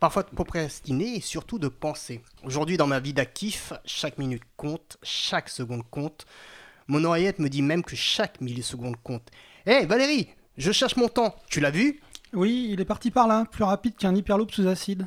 parfois 0.00 0.22
de 0.22 0.30
procrastiner 0.30 1.16
et 1.16 1.20
surtout 1.20 1.58
de 1.58 1.68
penser. 1.68 2.22
Aujourd'hui, 2.44 2.76
dans 2.76 2.86
ma 2.86 3.00
vie 3.00 3.12
d'actif, 3.12 3.72
chaque 3.84 4.18
minute 4.18 4.42
compte, 4.56 4.98
chaque 5.02 5.48
seconde 5.48 5.88
compte. 5.90 6.26
Mon 6.86 7.04
oreillette 7.04 7.38
me 7.38 7.48
dit 7.48 7.62
même 7.62 7.84
que 7.84 7.96
chaque 7.96 8.40
milliseconde 8.40 8.96
compte. 9.02 9.30
Hé 9.66 9.86
Valérie, 9.86 10.28
je 10.56 10.72
cherche 10.72 10.96
mon 10.96 11.08
temps. 11.08 11.36
Tu 11.48 11.60
l'as 11.60 11.70
vu? 11.70 12.00
Oui, 12.34 12.68
il 12.72 12.80
est 12.80 12.84
parti 12.84 13.10
par 13.10 13.26
là, 13.26 13.44
plus 13.50 13.64
rapide 13.64 13.96
qu'un 13.96 14.14
hyperloop 14.14 14.50
sous 14.52 14.66
acide. 14.66 15.06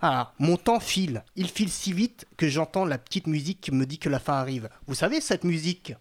Ah, 0.00 0.32
mon 0.38 0.56
temps 0.56 0.78
file. 0.78 1.24
Il 1.34 1.48
file 1.48 1.70
si 1.70 1.92
vite 1.92 2.26
que 2.36 2.48
j'entends 2.48 2.84
la 2.84 2.98
petite 2.98 3.26
musique 3.26 3.60
qui 3.60 3.72
me 3.72 3.86
dit 3.86 3.98
que 3.98 4.08
la 4.08 4.20
fin 4.20 4.34
arrive. 4.34 4.68
Vous 4.86 4.94
savez 4.94 5.20
cette 5.20 5.42
musique? 5.42 5.94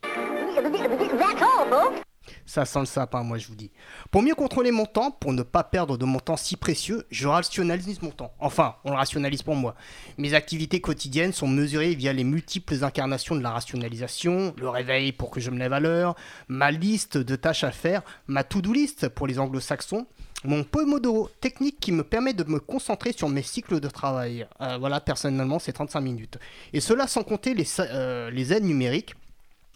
Ça 2.45 2.65
sent 2.65 2.79
le 2.79 2.85
sapin, 2.85 3.23
moi 3.23 3.38
je 3.38 3.47
vous 3.47 3.55
dis. 3.55 3.71
Pour 4.11 4.21
mieux 4.21 4.35
contrôler 4.35 4.71
mon 4.71 4.85
temps, 4.85 5.11
pour 5.11 5.33
ne 5.33 5.43
pas 5.43 5.63
perdre 5.63 5.97
de 5.97 6.05
mon 6.05 6.19
temps 6.19 6.38
si 6.38 6.57
précieux, 6.57 7.05
je 7.09 7.27
rationalise 7.27 8.01
mon 8.01 8.11
temps. 8.11 8.33
Enfin, 8.39 8.75
on 8.83 8.91
le 8.91 8.97
rationalise 8.97 9.43
pour 9.43 9.55
moi. 9.55 9.75
Mes 10.17 10.33
activités 10.33 10.79
quotidiennes 10.79 11.33
sont 11.33 11.47
mesurées 11.47 11.95
via 11.95 12.13
les 12.13 12.23
multiples 12.23 12.83
incarnations 12.83 13.35
de 13.35 13.41
la 13.41 13.51
rationalisation, 13.51 14.53
le 14.57 14.69
réveil 14.69 15.11
pour 15.11 15.31
que 15.31 15.39
je 15.39 15.51
me 15.51 15.57
lève 15.57 15.73
à 15.73 15.79
l'heure, 15.79 16.15
ma 16.47 16.71
liste 16.71 17.17
de 17.17 17.35
tâches 17.35 17.63
à 17.63 17.71
faire, 17.71 18.03
ma 18.27 18.43
to-do 18.43 18.73
list 18.73 19.09
pour 19.09 19.27
les 19.27 19.39
anglo-saxons, 19.39 20.05
mon 20.43 20.63
Pomodoro 20.63 21.29
technique 21.41 21.79
qui 21.79 21.91
me 21.91 22.03
permet 22.03 22.33
de 22.33 22.43
me 22.43 22.59
concentrer 22.59 23.11
sur 23.11 23.29
mes 23.29 23.41
cycles 23.41 23.79
de 23.79 23.88
travail. 23.88 24.47
Euh, 24.61 24.77
voilà, 24.77 25.01
personnellement, 25.01 25.59
c'est 25.59 25.73
35 25.73 26.01
minutes. 26.01 26.38
Et 26.73 26.79
cela 26.79 27.07
sans 27.07 27.23
compter 27.23 27.53
les, 27.53 27.65
euh, 27.79 28.29
les 28.29 28.53
aides 28.53 28.63
numériques. 28.63 29.15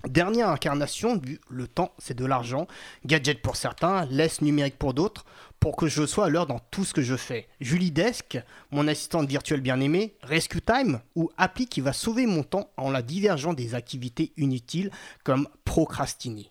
Dernière 0.07 0.49
incarnation 0.49 1.15
du 1.15 1.39
le 1.49 1.67
temps, 1.67 1.91
c'est 1.99 2.15
de 2.15 2.25
l'argent. 2.25 2.67
Gadget 3.05 3.41
pour 3.41 3.55
certains, 3.55 4.05
laisse 4.05 4.41
numérique 4.41 4.79
pour 4.79 4.95
d'autres, 4.95 5.25
pour 5.59 5.75
que 5.75 5.87
je 5.87 6.07
sois 6.07 6.25
à 6.25 6.29
l'heure 6.29 6.47
dans 6.47 6.59
tout 6.71 6.83
ce 6.83 6.93
que 6.93 7.03
je 7.03 7.15
fais. 7.15 7.47
Julie 7.59 7.91
Desk, 7.91 8.39
mon 8.71 8.87
assistante 8.87 9.27
virtuelle 9.29 9.61
bien-aimée, 9.61 10.15
Rescue 10.23 10.61
Time 10.61 11.01
ou 11.15 11.29
appli 11.37 11.67
qui 11.67 11.81
va 11.81 11.93
sauver 11.93 12.25
mon 12.25 12.41
temps 12.41 12.71
en 12.77 12.89
la 12.89 13.03
divergeant 13.03 13.53
des 13.53 13.75
activités 13.75 14.31
inutiles 14.37 14.89
comme 15.23 15.47
procrastiner. 15.65 16.49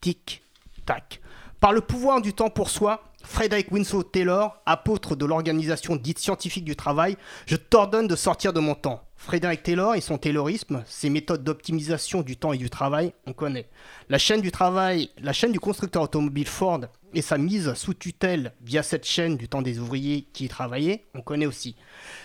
Tic, 0.00 0.42
tac. 0.84 1.20
Par 1.60 1.72
le 1.72 1.80
pouvoir 1.80 2.20
du 2.20 2.34
temps 2.34 2.50
pour 2.50 2.68
soi, 2.68 3.02
Frederick 3.24 3.72
Winslow 3.72 4.02
Taylor, 4.02 4.56
apôtre 4.66 5.16
de 5.16 5.24
l'organisation 5.24 5.96
dite 5.96 6.18
scientifique 6.18 6.64
du 6.64 6.76
travail, 6.76 7.16
je 7.46 7.56
t'ordonne 7.56 8.06
de 8.06 8.14
sortir 8.14 8.52
de 8.52 8.60
mon 8.60 8.74
temps. 8.74 9.02
Frédéric 9.16 9.62
Taylor 9.62 9.94
et 9.94 10.02
son 10.02 10.18
taylorisme, 10.18 10.84
ses 10.86 11.08
méthodes 11.08 11.42
d'optimisation 11.42 12.20
du 12.20 12.36
temps 12.36 12.52
et 12.52 12.58
du 12.58 12.68
travail, 12.68 13.14
on 13.26 13.32
connaît. 13.32 13.68
La 14.10 14.18
chaîne 14.18 14.42
du 14.42 14.52
travail, 14.52 15.10
la 15.18 15.32
chaîne 15.32 15.50
du 15.50 15.58
constructeur 15.58 16.02
automobile 16.02 16.46
Ford 16.46 16.82
et 17.14 17.22
sa 17.22 17.38
mise 17.38 17.72
sous 17.74 17.94
tutelle 17.94 18.52
via 18.60 18.82
cette 18.82 19.06
chaîne 19.06 19.38
du 19.38 19.48
temps 19.48 19.62
des 19.62 19.78
ouvriers 19.78 20.28
qui 20.34 20.44
y 20.44 20.48
travaillaient, 20.48 21.06
on 21.14 21.22
connaît 21.22 21.46
aussi. 21.46 21.74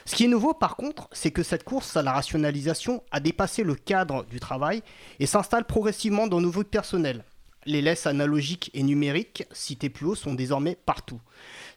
Ce 0.06 0.16
qui 0.16 0.26
est 0.26 0.28
nouveau 0.28 0.54
par 0.54 0.76
contre, 0.76 1.08
c'est 1.14 1.32
que 1.32 1.44
cette 1.44 1.64
course 1.64 1.96
à 1.96 2.02
la 2.02 2.12
rationalisation 2.12 3.02
a 3.12 3.22
dépassé 3.22 3.64
le 3.64 3.76
cadre 3.76 4.26
du 4.26 4.42
travail 4.42 4.84
et 5.20 5.26
s'installe 5.26 5.66
progressivement 5.66 6.28
dans 6.28 6.42
nos 6.42 6.52
vies 6.52 6.66
personnelles. 6.66 7.24
Les 7.66 7.82
laisses 7.82 8.08
analogiques 8.08 8.72
et 8.74 8.84
numériques, 8.84 9.46
citées 9.52 9.90
plus 9.90 10.06
haut, 10.08 10.16
sont 10.16 10.34
désormais 10.34 10.76
partout. 10.76 11.22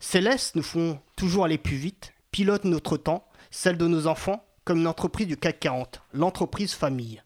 Ces 0.01 0.21
laisses 0.21 0.55
nous 0.55 0.63
font 0.63 0.99
toujours 1.17 1.45
aller 1.45 1.59
plus 1.59 1.77
vite, 1.77 2.15
pilotent 2.31 2.65
notre 2.65 2.97
temps, 2.97 3.27
celle 3.51 3.77
de 3.77 3.87
nos 3.87 4.07
enfants, 4.07 4.45
comme 4.65 4.79
une 4.79 4.87
entreprise 4.87 5.27
du 5.27 5.37
CAC 5.37 5.61
40, 5.61 6.03
l'entreprise 6.13 6.73
famille. 6.73 7.23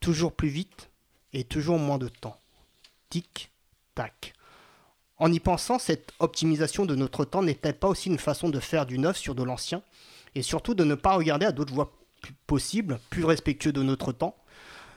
Toujours 0.00 0.32
plus 0.32 0.48
vite 0.48 0.90
et 1.32 1.44
toujours 1.44 1.78
moins 1.78 1.98
de 1.98 2.08
temps. 2.08 2.38
Tic, 3.08 3.50
tac. 3.94 4.34
En 5.16 5.32
y 5.32 5.40
pensant, 5.40 5.78
cette 5.78 6.12
optimisation 6.18 6.84
de 6.84 6.94
notre 6.94 7.24
temps 7.24 7.42
n'est-elle 7.42 7.78
pas 7.78 7.88
aussi 7.88 8.10
une 8.10 8.18
façon 8.18 8.50
de 8.50 8.60
faire 8.60 8.84
du 8.84 8.98
neuf 8.98 9.16
sur 9.16 9.34
de 9.34 9.42
l'ancien 9.42 9.82
et 10.34 10.42
surtout 10.42 10.74
de 10.74 10.84
ne 10.84 10.94
pas 10.94 11.14
regarder 11.14 11.46
à 11.46 11.52
d'autres 11.52 11.72
voies 11.72 11.92
possibles, 12.46 12.98
plus 13.10 13.24
respectueux 13.24 13.72
de 13.72 13.82
notre 13.82 14.12
temps 14.12 14.36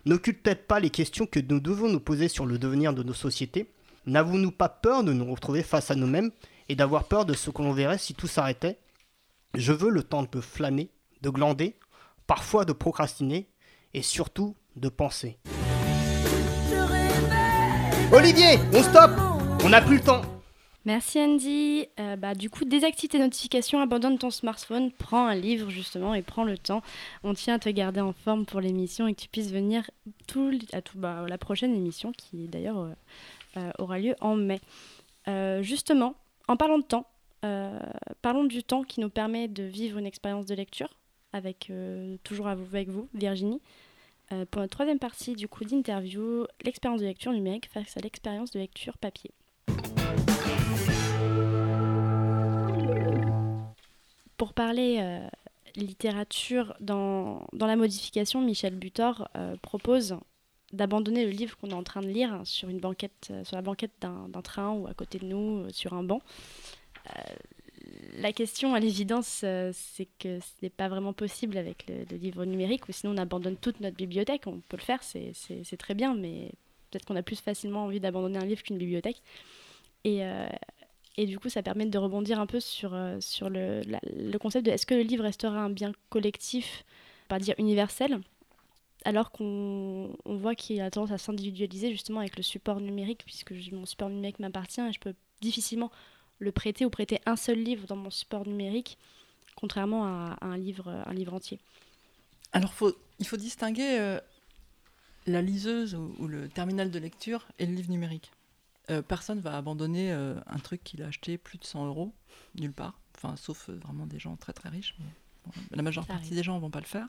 N'occulte-t-elle 0.07 0.63
pas 0.63 0.79
les 0.79 0.89
questions 0.89 1.25
que 1.25 1.41
nous 1.41 1.59
devons 1.59 1.89
nous 1.89 1.99
poser 1.99 2.29
sur 2.29 2.45
le 2.45 2.57
devenir 2.57 2.93
de 2.93 3.03
nos 3.03 3.13
sociétés. 3.13 3.69
N'avons-nous 4.05 4.51
pas 4.51 4.69
peur 4.69 5.03
de 5.03 5.11
nous 5.11 5.29
retrouver 5.29 5.63
face 5.63 5.91
à 5.91 5.95
nous-mêmes 5.95 6.31
et 6.69 6.75
d'avoir 6.75 7.09
peur 7.09 7.25
de 7.25 7.33
ce 7.33 7.49
que 7.49 7.61
l'on 7.61 7.73
verrait 7.73 7.97
si 7.97 8.13
tout 8.13 8.25
s'arrêtait? 8.25 8.79
Je 9.53 9.73
veux 9.73 9.89
le 9.89 10.03
temps 10.03 10.23
de 10.23 10.39
flâner, 10.39 10.91
de 11.21 11.29
glander, 11.29 11.75
parfois 12.25 12.63
de 12.63 12.71
procrastiner 12.71 13.49
et 13.93 14.01
surtout 14.01 14.55
de 14.77 14.87
penser. 14.87 15.39
Olivier, 18.13 18.59
on 18.71 18.83
stop 18.83 19.11
On 19.65 19.67
n'a 19.67 19.81
plus 19.81 19.97
le 19.97 20.03
temps 20.03 20.21
Merci 20.87 21.19
Andy. 21.19 21.85
Euh, 21.99 22.15
bah, 22.15 22.33
du 22.33 22.49
coup, 22.49 22.63
désactive 22.63 23.09
tes 23.09 23.19
notifications, 23.19 23.81
abandonne 23.81 24.17
ton 24.17 24.29
smartphone, 24.29 24.89
prends 24.93 25.25
un 25.25 25.35
livre 25.35 25.69
justement 25.69 26.13
et 26.13 26.21
prends 26.21 26.45
le 26.45 26.57
temps. 26.57 26.81
On 27.25 27.33
tient 27.33 27.55
à 27.55 27.59
te 27.59 27.67
garder 27.67 27.99
en 27.99 28.13
forme 28.13 28.45
pour 28.45 28.61
l'émission 28.61 29.05
et 29.05 29.13
que 29.13 29.19
tu 29.19 29.27
puisses 29.27 29.51
venir 29.51 29.91
tout, 30.27 30.57
à 30.71 30.81
tout, 30.81 30.97
bah, 30.97 31.25
la 31.27 31.37
prochaine 31.37 31.75
émission 31.75 32.13
qui 32.13 32.47
d'ailleurs 32.47 32.79
euh, 32.79 32.93
euh, 33.57 33.71
aura 33.79 33.99
lieu 33.99 34.15
en 34.21 34.35
mai. 34.37 34.61
Justement, 35.59 36.15
en 36.47 36.55
parlant 36.55 36.77
de 36.77 36.85
temps, 36.85 37.05
parlons 38.21 38.45
du 38.45 38.63
temps 38.63 38.83
qui 38.83 39.01
nous 39.01 39.09
permet 39.09 39.49
de 39.49 39.63
vivre 39.63 39.97
une 39.97 40.05
expérience 40.05 40.45
de 40.45 40.55
lecture 40.55 40.95
avec 41.33 41.69
toujours 42.23 42.47
avec 42.47 42.87
vous, 42.87 43.09
Virginie. 43.13 43.59
Pour 44.29 44.61
notre 44.61 44.71
troisième 44.71 44.99
partie 44.99 45.35
du 45.35 45.49
coup 45.49 45.65
d'interview, 45.65 46.45
l'expérience 46.63 47.01
de 47.01 47.07
lecture 47.07 47.33
numérique 47.33 47.67
face 47.69 47.97
à 47.97 47.99
l'expérience 47.99 48.51
de 48.51 48.59
lecture 48.59 48.97
papier. 48.97 49.31
Pour 54.37 54.53
parler 54.53 54.97
euh, 54.99 55.27
littérature 55.75 56.75
dans, 56.79 57.47
dans 57.53 57.65
la 57.65 57.75
modification, 57.75 58.39
Michel 58.39 58.75
Butor 58.75 59.29
euh, 59.35 59.55
propose 59.63 60.17
d'abandonner 60.73 61.25
le 61.25 61.31
livre 61.31 61.57
qu'on 61.57 61.69
est 61.69 61.73
en 61.73 61.83
train 61.83 62.01
de 62.01 62.07
lire 62.07 62.41
sur, 62.43 62.69
une 62.69 62.79
banquette, 62.79 63.29
euh, 63.31 63.43
sur 63.43 63.55
la 63.55 63.63
banquette 63.63 63.93
d'un 63.99 64.41
train 64.43 64.73
ou 64.73 64.85
à 64.85 64.93
côté 64.93 65.17
de 65.17 65.25
nous, 65.25 65.67
sur 65.71 65.93
un 65.93 66.03
banc. 66.03 66.21
La 68.17 68.33
question, 68.33 68.75
à 68.75 68.79
l'évidence, 68.81 69.45
c'est 69.71 70.07
que 70.19 70.39
ce 70.41 70.51
n'est 70.61 70.69
pas 70.69 70.89
vraiment 70.89 71.13
possible 71.13 71.57
avec 71.57 71.85
le, 71.87 72.17
livre 72.17 72.43
numérique, 72.43 72.89
ou 72.89 72.91
sinon 72.91 73.13
on 73.13 73.17
abandonne 73.17 73.55
toute 73.55 73.79
notre 73.79 73.95
bibliothèque. 73.95 74.45
On 74.45 74.59
peut 74.59 74.75
le 74.75 74.83
faire, 74.83 75.01
c'est- 75.03 75.77
très 75.77 75.93
bien, 75.93 76.13
mais 76.13 76.51
peut-être 76.91 77.05
qu'on 77.05 77.15
a 77.15 77.23
plus 77.23 77.39
facilement 77.39 77.85
envie 77.85 78.01
d'abandonner 78.01 78.39
un 78.39 78.45
livre 78.45 78.61
qu'une 78.61 78.77
bibliothèque. 78.77 79.21
Et, 80.03 80.21
et 81.17 81.25
du 81.25 81.39
coup, 81.39 81.49
ça 81.49 81.63
permet 81.63 81.87
de 81.87 81.97
rebondir 81.97 82.39
un 82.39 82.45
peu 82.45 82.59
sur, 82.59 82.93
euh, 82.93 83.19
le, 83.41 84.37
concept 84.37 84.65
de 84.67 84.71
est-ce 84.71 84.85
que 84.85 84.93
le 84.93 85.01
livre 85.01 85.23
restera 85.23 85.59
un 85.59 85.69
bien 85.71 85.91
collectif, 86.09 86.85
pas 87.27 87.39
dire 87.39 87.55
universel, 87.57 88.21
alors 89.03 89.31
qu'on 89.31 90.15
on 90.25 90.37
voit 90.37 90.53
qu'il 90.53 90.79
a 90.79 90.91
tendance 90.91 91.11
à 91.11 91.17
s'individualiser 91.17 91.91
justement 91.91 92.19
avec 92.19 92.37
le 92.37 92.43
support 92.43 92.79
numérique, 92.79 93.23
puisque 93.25 93.51
mon 93.71 93.87
support 93.87 94.09
numérique 94.09 94.39
m'appartient 94.39 94.81
et 94.81 94.93
je 94.93 94.99
peux 94.99 95.15
difficilement 95.41 95.91
le 96.37 96.51
prêter 96.51 96.85
ou 96.85 96.91
prêter 96.91 97.19
un 97.25 97.35
seul 97.35 97.57
livre 97.57 97.87
dans 97.87 97.95
mon 97.95 98.11
support 98.11 98.45
numérique, 98.47 98.99
contrairement 99.55 100.05
à, 100.05 100.37
un, 100.41 100.55
livre, 100.55 101.03
entier. 101.31 101.59
Alors, 102.53 102.73
il 103.19 103.25
faut 103.25 103.37
distinguer 103.37 103.97
euh, 103.99 104.19
la 105.25 105.41
liseuse 105.41 105.95
ou 105.95 106.27
le 106.27 106.47
terminal 106.47 106.91
de 106.91 106.99
lecture 106.99 107.47
et 107.57 107.65
le 107.65 107.73
livre 107.73 107.89
numérique. 107.89 108.31
Euh, 108.89 109.01
personne 109.01 109.39
va 109.41 109.57
abandonner 109.57 110.11
euh, 110.13 110.39
un 110.47 110.59
truc 110.59 110.83
qu'il 110.83 111.03
a 111.03 111.07
acheté 111.07 111.37
plus 111.37 111.57
de 111.57 111.65
100 111.65 111.87
euros, 111.87 112.13
nulle 112.55 112.71
part. 112.73 112.99
Enfin, 113.17 113.35
sauf 113.35 113.69
euh, 113.69 113.73
vraiment 113.83 114.05
des 114.05 114.19
gens 114.19 114.35
très 114.37 114.53
très 114.53 114.69
riches. 114.69 114.95
mais 114.99 115.05
bon, 115.45 115.51
la 115.71 115.81
majeure 115.81 116.03
Ça 116.05 116.13
partie 116.13 116.27
arrive. 116.27 116.37
des 116.37 116.43
gens 116.43 116.55
ne 116.55 116.61
vont 116.61 116.69
pas 116.69 116.79
le 116.79 116.85
faire. 116.85 117.07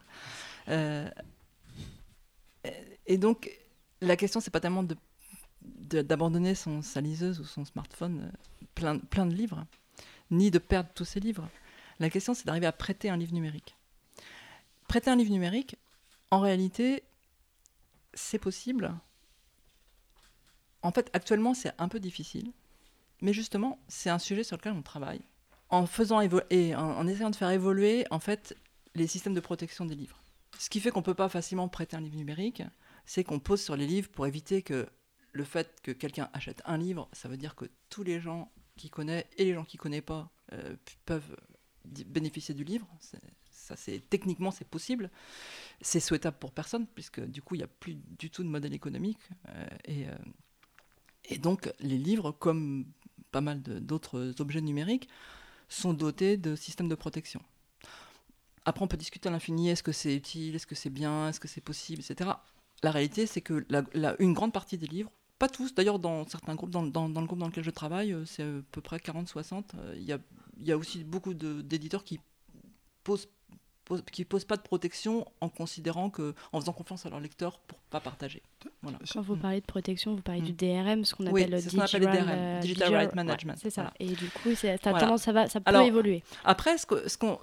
Et 3.07 3.19
donc, 3.19 3.51
la 4.01 4.17
question, 4.17 4.41
c'est 4.41 4.51
pas 4.51 4.61
tellement 4.61 4.83
de 4.83 4.97
de- 5.63 6.03
d'abandonner 6.03 6.55
son 6.55 6.83
sa 6.83 7.01
liseuse 7.01 7.41
ou 7.41 7.45
son 7.45 7.65
smartphone 7.65 8.31
plein, 8.75 8.99
plein 8.99 9.27
de 9.27 9.35
livres, 9.35 9.67
ni 10.31 10.51
de 10.51 10.59
perdre 10.59 10.89
tous 10.95 11.05
ses 11.05 11.21
livres. 11.21 11.49
La 12.01 12.11
question, 12.11 12.33
c'est 12.35 12.47
d'arriver 12.47 12.67
à 12.67 12.73
prêter 12.73 13.11
un 13.11 13.17
livre 13.17 13.33
numérique. 13.35 13.75
Prêter 14.87 15.11
un 15.11 15.17
livre 15.17 15.31
numérique, 15.33 15.77
en 16.31 16.41
réalité, 16.41 17.03
c'est 18.15 18.39
possible. 18.39 18.95
En 20.83 20.93
fait, 20.93 21.11
actuellement, 21.13 21.55
c'est 21.55 21.73
un 21.79 21.89
peu 21.89 22.01
difficile. 22.01 22.53
Mais 23.21 23.33
justement, 23.33 23.79
c'est 23.89 24.11
un 24.11 24.19
sujet 24.19 24.45
sur 24.45 24.57
lequel 24.57 24.73
on 24.73 24.83
travaille. 24.83 25.21
En, 25.71 25.87
faisant 25.87 26.21
et 26.51 26.75
en, 26.75 27.07
essayant 27.07 27.31
de 27.31 27.37
faire 27.37 27.51
évoluer, 27.51 28.07
en 28.11 28.21
fait, 28.21 28.57
les 28.95 29.07
systèmes 29.07 29.35
de 29.35 29.41
protection 29.41 29.85
des 29.85 29.95
livres. 29.95 30.23
Ce 30.59 30.71
qui 30.71 30.81
fait 30.81 30.91
qu'on 30.91 31.01
ne 31.01 31.05
peut 31.05 31.15
pas 31.15 31.29
facilement 31.29 31.69
prêter 31.69 31.97
un 31.97 32.01
livre 32.01 32.17
numérique, 32.17 32.63
c'est 33.05 33.23
qu'on 33.23 33.39
pose 33.39 33.61
sur 33.61 33.77
les 33.77 33.87
livres 33.87 34.09
pour 34.09 34.27
éviter 34.27 34.63
que 34.63 34.89
le 35.33 35.45
fait 35.45 35.81
que 35.83 35.93
quelqu'un 35.93 36.31
achète 36.33 36.63
un 36.65 36.79
livre, 36.79 37.09
ça 37.13 37.29
veut 37.29 37.37
dire 37.37 37.55
que 37.55 37.67
tous 37.91 38.03
les 38.03 38.19
gens 38.19 38.51
qui 38.77 38.89
connaissent 38.89 39.27
et 39.37 39.45
les 39.45 39.55
gens 39.55 39.65
qui 39.65 39.77
ne 39.77 39.83
connaissent 39.83 40.01
pas 40.01 40.31
euh, 40.53 40.77
peuvent 41.05 41.37
bénéficier 41.85 42.55
du 42.55 42.65
livre. 42.65 42.87
Ça, 43.51 43.77
c'est 43.77 44.09
techniquement, 44.09 44.51
c'est 44.51 44.67
possible. 44.67 45.11
C'est 45.83 46.01
souhaitable 46.01 46.39
pour 46.39 46.53
personne, 46.53 46.87
puisque 46.87 47.21
du 47.21 47.43
coup, 47.43 47.55
il 47.55 47.59
n'y 47.59 47.65
a 47.65 47.69
plus 47.69 47.95
du 47.95 48.31
tout 48.31 48.43
de 48.43 48.49
modèle 48.49 48.73
économique. 48.73 49.21
euh, 49.49 49.67
et, 49.85 50.09
euh, 50.09 50.17
et 51.29 51.39
donc, 51.39 51.73
les 51.81 51.99
livres, 51.99 52.33
comme 52.33 52.87
pas 53.31 53.41
mal 53.41 53.61
d'autres 53.63 54.35
objets 54.41 54.61
numériques, 54.61 55.09
sont 55.69 55.93
dotés 55.93 56.37
de 56.37 56.57
systèmes 56.57 56.89
de 56.89 56.95
protection. 56.95 57.41
Après, 58.65 58.83
on 58.83 58.89
peut 58.89 58.97
discuter 58.97 59.29
à 59.29 59.33
l'infini 59.33 59.71
est-ce 59.71 59.83
que 59.83 59.93
c'est 59.93 60.15
utile, 60.15 60.55
est-ce 60.55 60.67
que 60.67 60.75
c'est 60.75 60.91
bien, 60.91 61.29
est-ce 61.29 61.41
que 61.41 61.49
c'est 61.49 61.61
possible, 61.61 62.03
etc. 62.03 62.31
La 62.83 62.91
réalité, 62.91 63.27
c'est 63.27 63.41
que 63.41 63.67
une 64.19 64.33
grande 64.33 64.53
partie 64.53 64.79
des 64.79 64.87
livres, 64.87 65.11
pas 65.39 65.49
tous, 65.49 65.75
d'ailleurs, 65.75 65.99
dans 65.99 66.27
certains 66.27 66.55
groupes, 66.55 66.71
dans, 66.71 66.83
le 66.83 67.27
groupe 67.27 67.39
dans 67.39 67.47
lequel 67.47 67.65
je 67.65 67.71
travaille, 67.71 68.17
c'est 68.27 68.43
à 68.43 68.63
peu 68.73 68.81
près 68.81 68.97
40-60, 68.97 69.65
euh, 69.75 69.95
il 69.97 70.03
y, 70.67 70.73
a, 70.73 70.77
aussi 70.77 71.05
beaucoup 71.05 71.35
d'éditeurs 71.35 72.05
qui 72.05 72.19
posent 73.05 73.29
pose- 73.89 74.03
qui 74.13 74.25
posent 74.25 74.45
pas 74.45 74.57
de 74.57 74.63
protection 74.63 75.27
en 75.41 75.49
considérant 75.49 76.11
que 76.11 76.35
en 76.53 76.61
faisant 76.61 76.73
confiance 76.73 77.05
à 77.07 77.11
leur 77.11 77.21
lecteur 77.21 77.59
pour 77.61 77.79
pas 77.91 78.01
partager. 78.01 78.43
Voilà. 78.83 78.99
Quand 79.13 79.23
vous 79.23 79.37
parlez 79.37 79.61
de 79.61 79.67
protection, 79.67 80.15
vous 80.15 80.23
parlez 80.23 80.41
du 80.43 80.53
Mm. 80.53 80.57
DRM, 80.85 81.05
ce 81.05 81.15
qu'on 81.15 81.27
Oui, 81.27 81.43
appelle 81.43 81.53
le 81.55 81.61
c'est 81.61 81.71
ce 81.71 81.77
qu'on 81.77 81.83
appelle 81.83 82.01
digital, 82.01 82.13
les 82.21 82.25
DRM, 82.27 82.39
euh, 82.39 82.61
Digital 82.61 82.95
Right 82.95 83.15
Management, 83.15 83.53
ouais, 83.55 83.61
c'est 83.63 83.71
ça. 83.71 83.83
voilà. 83.83 83.95
Et 84.01 84.15
du 84.15 84.29
coup, 84.31 84.55
ça, 84.55 84.77
Voilà. 84.83 85.01
tendance, 85.01 85.23
ça, 85.23 85.33
va, 85.33 85.49
ça 85.49 85.61
peut 85.61 85.69
Alors, 85.69 85.83
évoluer. 85.83 86.23
Après, 86.45 86.77
ce 86.79 86.87
ce 87.09 87.17
qu'on- 87.19 87.39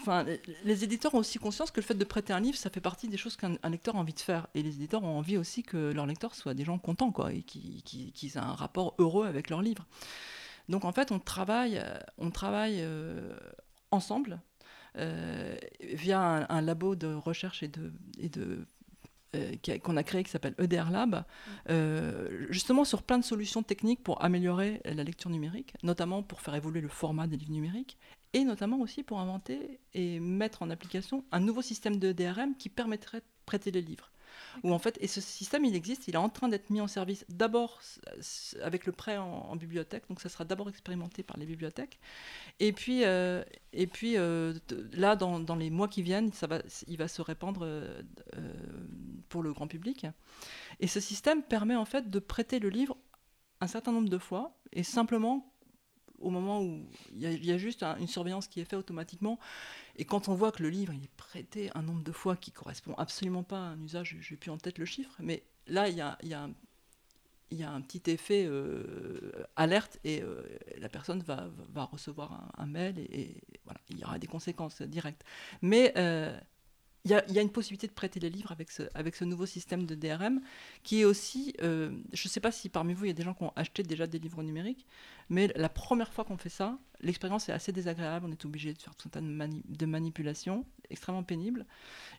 enfin, 0.00 0.24
les- 0.64 0.84
éditeurs 0.84 1.14
ont 1.14 1.18
aussi 1.18 1.38
conscience 1.38 1.70
que 1.70 1.80
le 1.80 1.84
fait 1.86 1.94
de 1.94 2.04
prêter 2.04 2.32
un 2.32 2.40
livre, 2.40 2.56
ça 2.56 2.70
fait 2.70 2.80
partie 2.80 3.08
des 3.08 3.16
choses 3.16 3.36
qu'un 3.36 3.56
un 3.62 3.70
lecteur 3.70 3.96
a 3.96 3.98
envie 3.98 4.12
de 4.14 4.20
faire. 4.20 4.46
Et 4.54 4.62
les 4.62 4.70
éditeurs 4.76 5.02
ont 5.02 5.18
envie 5.18 5.36
aussi 5.36 5.62
que 5.62 5.92
leurs 5.92 6.06
lecteurs 6.06 6.34
soient 6.34 6.54
des 6.54 6.64
gens 6.64 6.78
contents, 6.78 7.10
quoi, 7.10 7.32
et 7.32 7.42
qui- 7.42 7.82
qui- 7.84 8.12
qu'ils 8.12 8.36
aient 8.36 8.38
un 8.38 8.52
rapport 8.54 8.94
heureux 8.98 9.26
avec 9.26 9.50
leur 9.50 9.62
livre. 9.62 9.86
Donc 10.68 10.84
en 10.84 10.92
fait, 10.92 11.10
on 11.12 11.18
travaille, 11.18 11.78
euh, 11.78 11.96
on 12.18 12.30
travaille 12.30 12.78
euh, 12.80 13.34
ensemble 13.90 14.38
via 14.94 16.20
un, 16.20 16.46
un 16.48 16.60
labo 16.60 16.96
de 16.96 17.12
recherche 17.14 17.62
et 17.62 17.68
de, 17.68 17.92
et 18.18 18.28
de 18.28 18.66
euh, 19.36 19.56
qu'on 19.84 19.98
a 19.98 20.02
créé 20.02 20.24
qui 20.24 20.30
s'appelle 20.30 20.54
EDR 20.58 20.90
Lab, 20.90 21.22
euh, 21.68 22.46
justement 22.48 22.86
sur 22.86 23.02
plein 23.02 23.18
de 23.18 23.24
solutions 23.24 23.62
techniques 23.62 24.02
pour 24.02 24.24
améliorer 24.24 24.80
la 24.86 25.04
lecture 25.04 25.28
numérique, 25.28 25.74
notamment 25.82 26.22
pour 26.22 26.40
faire 26.40 26.54
évoluer 26.54 26.80
le 26.80 26.88
format 26.88 27.26
des 27.26 27.36
livres 27.36 27.52
numériques, 27.52 27.98
et 28.32 28.42
notamment 28.44 28.80
aussi 28.80 29.02
pour 29.02 29.20
inventer 29.20 29.80
et 29.92 30.18
mettre 30.18 30.62
en 30.62 30.70
application 30.70 31.26
un 31.30 31.40
nouveau 31.40 31.60
système 31.60 31.98
de 31.98 32.12
DRM 32.12 32.56
qui 32.56 32.70
permettrait 32.70 33.18
de 33.18 33.24
prêter 33.44 33.70
les 33.70 33.82
livres. 33.82 34.10
Où 34.62 34.72
en 34.72 34.78
fait, 34.78 34.98
et 35.00 35.06
ce 35.06 35.20
système, 35.20 35.64
il 35.64 35.74
existe, 35.74 36.08
il 36.08 36.14
est 36.14 36.18
en 36.18 36.28
train 36.28 36.48
d'être 36.48 36.70
mis 36.70 36.80
en 36.80 36.86
service 36.88 37.24
d'abord 37.28 37.80
avec 38.62 38.86
le 38.86 38.92
prêt 38.92 39.16
en, 39.16 39.56
bibliothèque, 39.56 40.04
donc 40.08 40.20
ça 40.20 40.28
sera 40.28 40.44
d'abord 40.44 40.68
expérimenté 40.68 41.22
par 41.22 41.36
les 41.36 41.46
bibliothèques. 41.46 41.98
Et 42.60 42.72
puis, 42.72 43.04
euh, 43.04 43.42
et 43.72 43.86
puis 43.86 44.16
euh, 44.16 44.54
là, 44.92 45.16
dans, 45.16 45.56
les 45.56 45.70
mois 45.70 45.88
qui 45.88 46.02
viennent, 46.02 46.32
ça 46.32 46.46
va, 46.46 46.60
il 46.86 46.96
va 46.96 47.08
se 47.08 47.22
répandre 47.22 47.60
euh, 47.62 48.02
pour 49.28 49.42
le 49.42 49.52
grand 49.52 49.66
public. 49.66 50.06
Et 50.80 50.86
ce 50.86 51.00
système 51.00 51.42
permet 51.42 51.76
en 51.76 51.84
fait 51.84 52.10
de 52.10 52.18
prêter 52.18 52.58
le 52.58 52.68
livre 52.68 52.96
un 53.60 53.66
certain 53.66 53.92
nombre 53.92 54.08
de 54.08 54.18
fois, 54.18 54.56
et 54.72 54.82
simplement 54.84 55.52
au 56.20 56.30
moment 56.30 56.62
où 56.62 56.84
il 57.14 57.44
y, 57.44 57.52
a- 57.52 57.58
juste 57.58 57.82
un- 57.82 57.96
une 57.98 58.06
surveillance 58.08 58.48
qui 58.48 58.60
est 58.60 58.64
faite 58.64 58.78
automatiquement, 58.78 59.38
et 59.96 60.04
quand 60.04 60.28
on 60.28 60.34
voit 60.34 60.52
que 60.52 60.62
le 60.62 60.70
livre 60.70 60.92
est 60.92 61.10
prêté 61.16 61.70
un 61.74 61.82
nombre 61.82 62.02
de 62.02 62.12
fois 62.12 62.36
qui 62.36 62.52
correspond 62.52 62.94
absolument 62.94 63.42
pas 63.42 63.58
à 63.58 63.70
un 63.70 63.80
usage, 63.82 64.16
j'ai 64.20 64.36
plus 64.36 64.50
en 64.50 64.58
tête 64.58 64.78
le 64.78 64.84
chiffre, 64.84 65.14
mais 65.20 65.42
là 65.66 65.88
il 65.88 65.96
y 65.96 66.00
a, 66.00 66.18
un- 66.34 66.54
petit 67.82 68.10
effet 68.10 68.44
euh, 68.46 69.32
alerte 69.56 69.98
et 70.04 70.22
euh, 70.22 70.42
la 70.78 70.88
personne 70.88 71.22
va, 71.22 71.48
recevoir 71.84 72.32
un, 72.32 72.62
un 72.62 72.66
mail 72.66 72.98
et, 72.98 73.20
et 73.20 73.42
voilà, 73.64 73.80
il 73.90 73.98
y 73.98 74.04
aura 74.04 74.18
des 74.18 74.26
conséquences 74.26 74.82
directes. 74.82 75.24
Mais 75.62 75.92
euh, 75.96 76.38
il 77.08 77.12
y, 77.12 77.14
a, 77.14 77.24
il 77.28 77.34
y 77.34 77.38
a 77.38 77.42
une 77.42 77.50
possibilité 77.50 77.86
de 77.86 77.92
prêter 77.92 78.20
les 78.20 78.28
livres 78.28 78.52
avec 78.52 78.70
ce, 78.70 78.82
avec 78.94 79.16
ce 79.16 79.24
nouveau 79.24 79.46
système 79.46 79.86
de 79.86 79.94
DRM 79.94 80.40
qui 80.82 81.00
est 81.00 81.04
aussi, 81.06 81.54
euh, 81.62 81.90
je 82.12 82.28
ne 82.28 82.30
sais 82.30 82.40
pas 82.40 82.52
si 82.52 82.68
parmi 82.68 82.92
vous 82.92 83.06
il 83.06 83.08
y 83.08 83.10
a 83.10 83.14
des 83.14 83.22
gens 83.22 83.32
qui 83.32 83.44
ont 83.44 83.52
acheté 83.56 83.82
déjà 83.82 84.06
des 84.06 84.18
livres 84.18 84.42
numériques, 84.42 84.84
mais 85.30 85.50
la 85.56 85.70
première 85.70 86.12
fois 86.12 86.24
qu'on 86.24 86.36
fait 86.36 86.50
ça, 86.50 86.78
l'expérience 87.00 87.48
est 87.48 87.52
assez 87.52 87.72
désagréable, 87.72 88.26
on 88.28 88.32
est 88.32 88.44
obligé 88.44 88.74
de 88.74 88.78
faire 88.78 88.94
tout 88.94 89.08
un 89.08 89.10
tas 89.10 89.20
de, 89.22 89.26
mani- 89.26 89.62
de 89.66 89.86
manipulations 89.86 90.66
extrêmement 90.90 91.22
pénibles. 91.22 91.64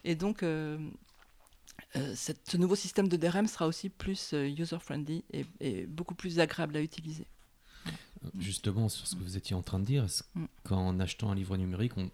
Et 0.03 0.15
donc, 0.15 0.41
euh, 0.41 0.79
euh, 1.95 2.13
cette- 2.15 2.49
ce 2.49 2.57
nouveau 2.57 2.75
système 2.75 3.07
de 3.07 3.15
DRM 3.15 3.45
sera 3.47 3.67
aussi 3.67 3.89
plus 3.89 4.33
user-friendly 4.33 5.23
et, 5.33 5.45
et 5.59 5.85
beaucoup 5.85 6.15
plus 6.15 6.39
agréable 6.39 6.75
à 6.77 6.81
utiliser. 6.81 7.27
Justement, 8.37 8.89
sur 8.89 9.07
ce 9.07 9.15
que 9.15 9.21
vous 9.23 9.37
étiez 9.37 9.55
en 9.55 9.61
train 9.61 9.79
de 9.79 9.85
dire, 9.85 10.05
Mm. 10.35 10.45
qu'en 10.63 10.99
achetant 10.99 11.31
un 11.31 11.35
livre 11.35 11.55
numérique, 11.57 11.95
on, 11.97 12.09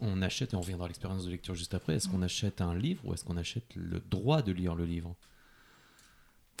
on 0.00 0.22
achète, 0.22 0.52
et 0.52 0.56
on 0.56 0.60
reviendra 0.60 0.86
à 0.86 0.88
l'expérience 0.88 1.24
de 1.24 1.30
lecture 1.30 1.54
juste 1.54 1.74
après, 1.74 1.94
est-ce 1.96 2.08
qu'on 2.08 2.22
achète 2.22 2.60
un 2.60 2.74
livre 2.74 3.02
ou 3.06 3.14
est-ce 3.14 3.24
qu'on 3.24 3.36
achète 3.36 3.64
le 3.74 4.00
droit 4.00 4.42
de 4.42 4.52
lire 4.52 4.74
le 4.74 4.84
livre? 4.84 5.14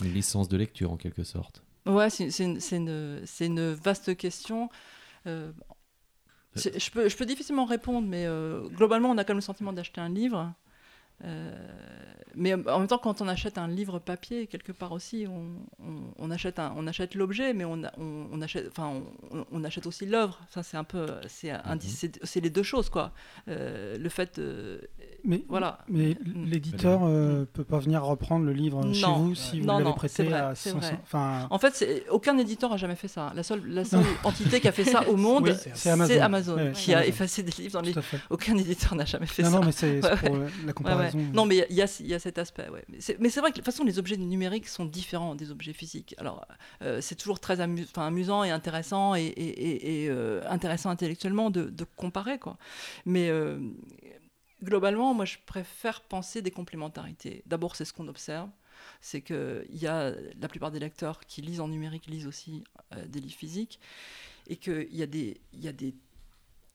Une 0.02 0.12
licence 0.14 0.48
de 0.48 0.56
lecture 0.56 0.90
en 0.92 0.96
quelque 0.96 1.24
sorte. 1.24 1.62
Ouais, 1.86 2.10
c'est 2.10 2.28
une, 2.38 2.58
une- 2.72 3.24
une 3.40 3.72
vaste 3.72 4.16
question. 4.16 4.70
Euh, 5.26 5.52
je, 6.56 6.90
peux, 6.90 7.08
je 7.08 7.16
peux 7.16 7.26
difficilement 7.26 7.64
répondre, 7.64 8.08
mais 8.08 8.26
euh, 8.26 8.68
globalement, 8.68 9.10
on 9.10 9.18
a 9.18 9.24
quand 9.24 9.32
même 9.32 9.38
le 9.38 9.42
sentiment 9.42 9.72
d'acheter 9.72 10.00
un 10.00 10.08
livre. 10.08 10.52
Euh, 11.24 11.50
mais 12.36 12.54
en 12.54 12.78
même 12.78 12.86
temps, 12.86 12.98
quand 12.98 13.20
on 13.20 13.26
achète 13.28 13.58
un 13.58 13.66
livre 13.66 13.98
papier, 13.98 14.46
quelque 14.46 14.70
part 14.70 14.92
aussi, 14.92 15.26
on, 15.28 15.46
on- 15.84 16.12
on 16.16 16.30
achète, 16.30 16.60
un- 16.60 16.72
on 16.76 16.86
achète 16.86 17.16
l'objet, 17.16 17.52
mais 17.54 17.64
on, 17.64 17.82
a- 17.82 17.90
on, 17.98 18.26
on 18.32 18.40
achète, 18.40 18.68
enfin, 18.70 19.02
on, 19.32 19.44
on 19.50 19.64
achète 19.64 19.84
aussi 19.86 20.06
l'œuvre. 20.06 20.38
Ça, 20.48 20.62
c'est 20.62 20.76
un 20.76 20.84
peu, 20.84 21.06
c'est 21.28 21.50
un- 21.50 21.76
c'est 22.22 22.40
les 22.40 22.50
deux 22.50 22.62
choses, 22.62 22.88
quoi. 22.88 23.10
Euh, 23.48 23.98
le 23.98 24.08
fait, 24.08 24.38
de- 24.38 24.80
Mais, 25.24 25.44
voilà. 25.48 25.78
mais 25.88 26.16
Mm. 26.24 26.44
l'éditeur 26.44 27.00
ne 27.06 27.44
peut 27.44 27.64
pas 27.64 27.80
venir 27.80 28.02
reprendre 28.04 28.46
le 28.46 28.52
livre 28.52 28.90
chez 28.94 29.06
vous 29.06 29.34
si 29.34 29.60
vous 29.60 29.66
Non, 29.66 29.78
l'avez 29.78 29.92
prêté 29.94 30.22
vrai, 30.22 30.38
à 30.38 30.54
c'est 30.54 30.70
500. 30.70 30.86
vrai. 30.86 30.98
Enfin, 31.02 31.48
En 31.50 31.58
fait, 31.58 32.04
aucun 32.10 32.38
éditeur 32.38 32.72
a 32.72 32.76
jamais 32.76 32.94
fait 32.94 33.08
ça. 33.08 33.32
La 33.34 33.42
seule, 33.42 33.66
la 33.66 33.84
seule 33.84 34.04
entité 34.22 34.60
qui 34.60 34.68
a 34.68 34.72
fait 34.72 34.84
ça 34.84 35.06
au 35.08 35.16
monde, 35.16 35.48
Oui, 35.48 35.52
c'est 35.74 35.90
Amazon. 35.90 36.54
Ouais, 36.54 36.72
qui 36.72 36.94
a 36.94 36.98
Amazon. 36.98 37.08
effacé 37.10 37.42
des 37.42 37.50
livres 37.60 37.72
dans 37.74 37.80
les. 37.82 37.92
Aucun 38.30 38.56
éditeur 38.56 38.94
n'a 38.94 39.04
jamais 39.04 39.26
fait 39.26 39.42
Non, 39.42 39.50
ça. 39.50 39.58
non, 39.58 39.66
mais 39.66 39.72
c'est- 39.72 40.00
pour 40.24 40.36
la- 40.36 40.46
la 40.64 40.72
comparaison. 40.72 41.09
Non, 41.14 41.46
mais 41.46 41.66
il 41.70 41.76
y, 41.76 41.82
a- 41.82 41.96
il 42.00 42.06
y 42.06 42.14
a 42.14 42.18
cet 42.18 42.38
aspect. 42.38 42.68
Ouais. 42.68 42.84
Mais 43.18 43.28
c'est 43.30 43.40
vrai 43.40 43.50
que 43.50 43.56
de 43.56 43.60
toute 43.60 43.64
façon, 43.64 43.84
les 43.84 43.98
objets 43.98 44.16
numériques 44.16 44.68
sont 44.68 44.84
différents 44.84 45.34
des 45.34 45.50
objets 45.50 45.72
physiques. 45.72 46.14
Alors, 46.18 46.46
euh, 46.82 47.00
c'est 47.00 47.14
toujours 47.16 47.40
très 47.40 47.60
amu- 47.60 47.86
amusant 47.96 48.44
et 48.44 48.50
intéressant 48.50 49.14
et, 49.14 49.22
et- 49.24 49.26
et- 49.70 50.04
et, 50.04 50.08
euh, 50.10 50.42
intéressant 50.48 50.90
intellectuellement 50.90 51.50
de, 51.50 51.64
de 51.64 51.84
comparer, 51.96 52.38
quoi. 52.38 52.56
Mais 53.06 53.28
euh, 53.28 53.58
globalement, 54.62 55.14
moi, 55.14 55.24
je 55.24 55.36
préfère 55.46 56.02
penser 56.02 56.42
des 56.42 56.50
complémentarités. 56.50 57.42
D'abord, 57.46 57.76
c'est 57.76 57.84
ce 57.84 57.92
qu'on 57.92 58.08
observe. 58.08 58.50
C'est 59.02 59.20
que 59.20 59.66
il 59.70 59.78
y 59.78 59.86
a 59.86 60.12
la 60.40 60.48
plupart 60.48 60.70
des 60.70 60.78
lecteurs 60.78 61.20
qui 61.26 61.42
lisent 61.42 61.60
en 61.60 61.68
numérique 61.68 62.06
lisent 62.06 62.26
aussi 62.26 62.64
euh, 62.94 63.04
des 63.06 63.20
livres 63.20 63.34
physiques 63.34 63.78
et 64.46 64.56
qu'il 64.56 64.88
y, 64.94 65.02
a 65.02 65.06
des- 65.06 65.40
y 65.52 65.68
a 65.68 65.72
des 65.72 65.94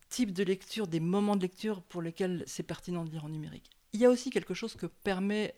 types 0.09 0.31
de 0.31 0.43
lecture, 0.43 0.87
des 0.87 0.99
moments 0.99 1.35
de 1.35 1.41
lecture 1.41 1.81
pour 1.81 2.01
lesquels 2.03 2.43
c'est 2.45 2.63
pertinent 2.63 3.03
de 3.03 3.09
lire 3.09 3.25
en 3.25 3.29
numérique. 3.29 3.71
Il 3.95 4.01
y 4.01 4.05
a 4.05 4.09
aussi 4.09 4.29
quelque 4.29 4.53
chose 4.53 4.75
que 4.75 4.87
permet 4.87 5.55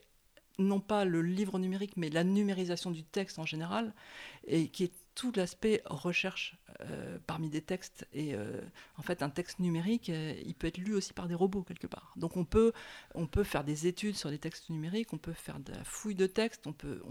non 0.60 0.80
pas 0.80 1.06
le 1.06 1.24
livre 1.24 1.58
numérique, 1.58 1.98
mais 1.98 2.12
la 2.12 2.24
numérisation 2.24 2.92
du 2.92 3.04
texte 3.04 3.40
en 3.40 3.48
général, 3.48 3.96
et 4.46 4.68
qui 4.68 4.84
est 4.84 4.94
tout 5.16 5.32
l'aspect 5.36 5.82
recherche 5.86 6.56
euh, 6.82 7.18
parmi 7.26 7.50
des 7.50 7.64
textes. 7.64 8.08
Et 8.14 8.36
euh, 8.36 8.62
en 8.98 9.02
fait, 9.02 9.24
un 9.24 9.32
texte 9.32 9.58
numérique, 9.58 10.12
euh, 10.12 10.36
il 10.46 10.54
peut 10.54 10.68
être 10.68 10.78
lu 10.78 10.94
aussi 10.94 11.14
par 11.14 11.28
des 11.28 11.34
robots 11.34 11.64
quelque 11.64 11.88
part. 11.88 12.14
Donc 12.16 12.38
on 12.38 12.46
peut, 12.46 12.74
on 13.16 13.26
peut 13.26 13.44
faire 13.44 13.64
des 13.64 13.88
études 13.88 14.16
sur 14.16 14.30
des 14.30 14.38
textes 14.38 14.70
numériques, 14.70 15.14
on 15.14 15.18
peut 15.18 15.34
faire 15.34 15.60
de 15.60 15.72
la 15.72 15.84
fouille 15.84 16.14
de 16.14 16.28
texte, 16.28 16.68
on 16.68 16.74
peut, 16.74 17.02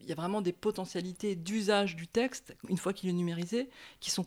il 0.00 0.06
y 0.08 0.12
a 0.12 0.14
vraiment 0.14 0.40
des 0.40 0.52
potentialités 0.52 1.34
d'usage 1.36 1.96
du 1.96 2.06
texte, 2.06 2.56
une 2.68 2.76
fois 2.78 2.92
qu'il 2.92 3.08
est 3.10 3.12
numérisé, 3.12 3.68
qui 4.00 4.10
sont, 4.10 4.24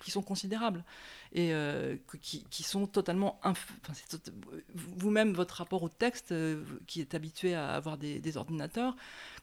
qui 0.00 0.10
sont 0.10 0.22
considérables 0.22 0.84
et 1.32 1.52
euh, 1.52 1.96
qui, 2.20 2.44
qui 2.50 2.62
sont 2.62 2.86
totalement... 2.86 3.40
enfin, 3.42 3.66
Vous-même, 4.74 5.32
votre 5.32 5.56
rapport 5.56 5.82
au 5.82 5.88
texte, 5.88 6.32
euh, 6.32 6.62
qui 6.86 7.00
est 7.00 7.14
habitué 7.14 7.54
à 7.54 7.70
avoir 7.74 7.96
des, 7.98 8.20
des 8.20 8.36
ordinateurs, 8.36 8.94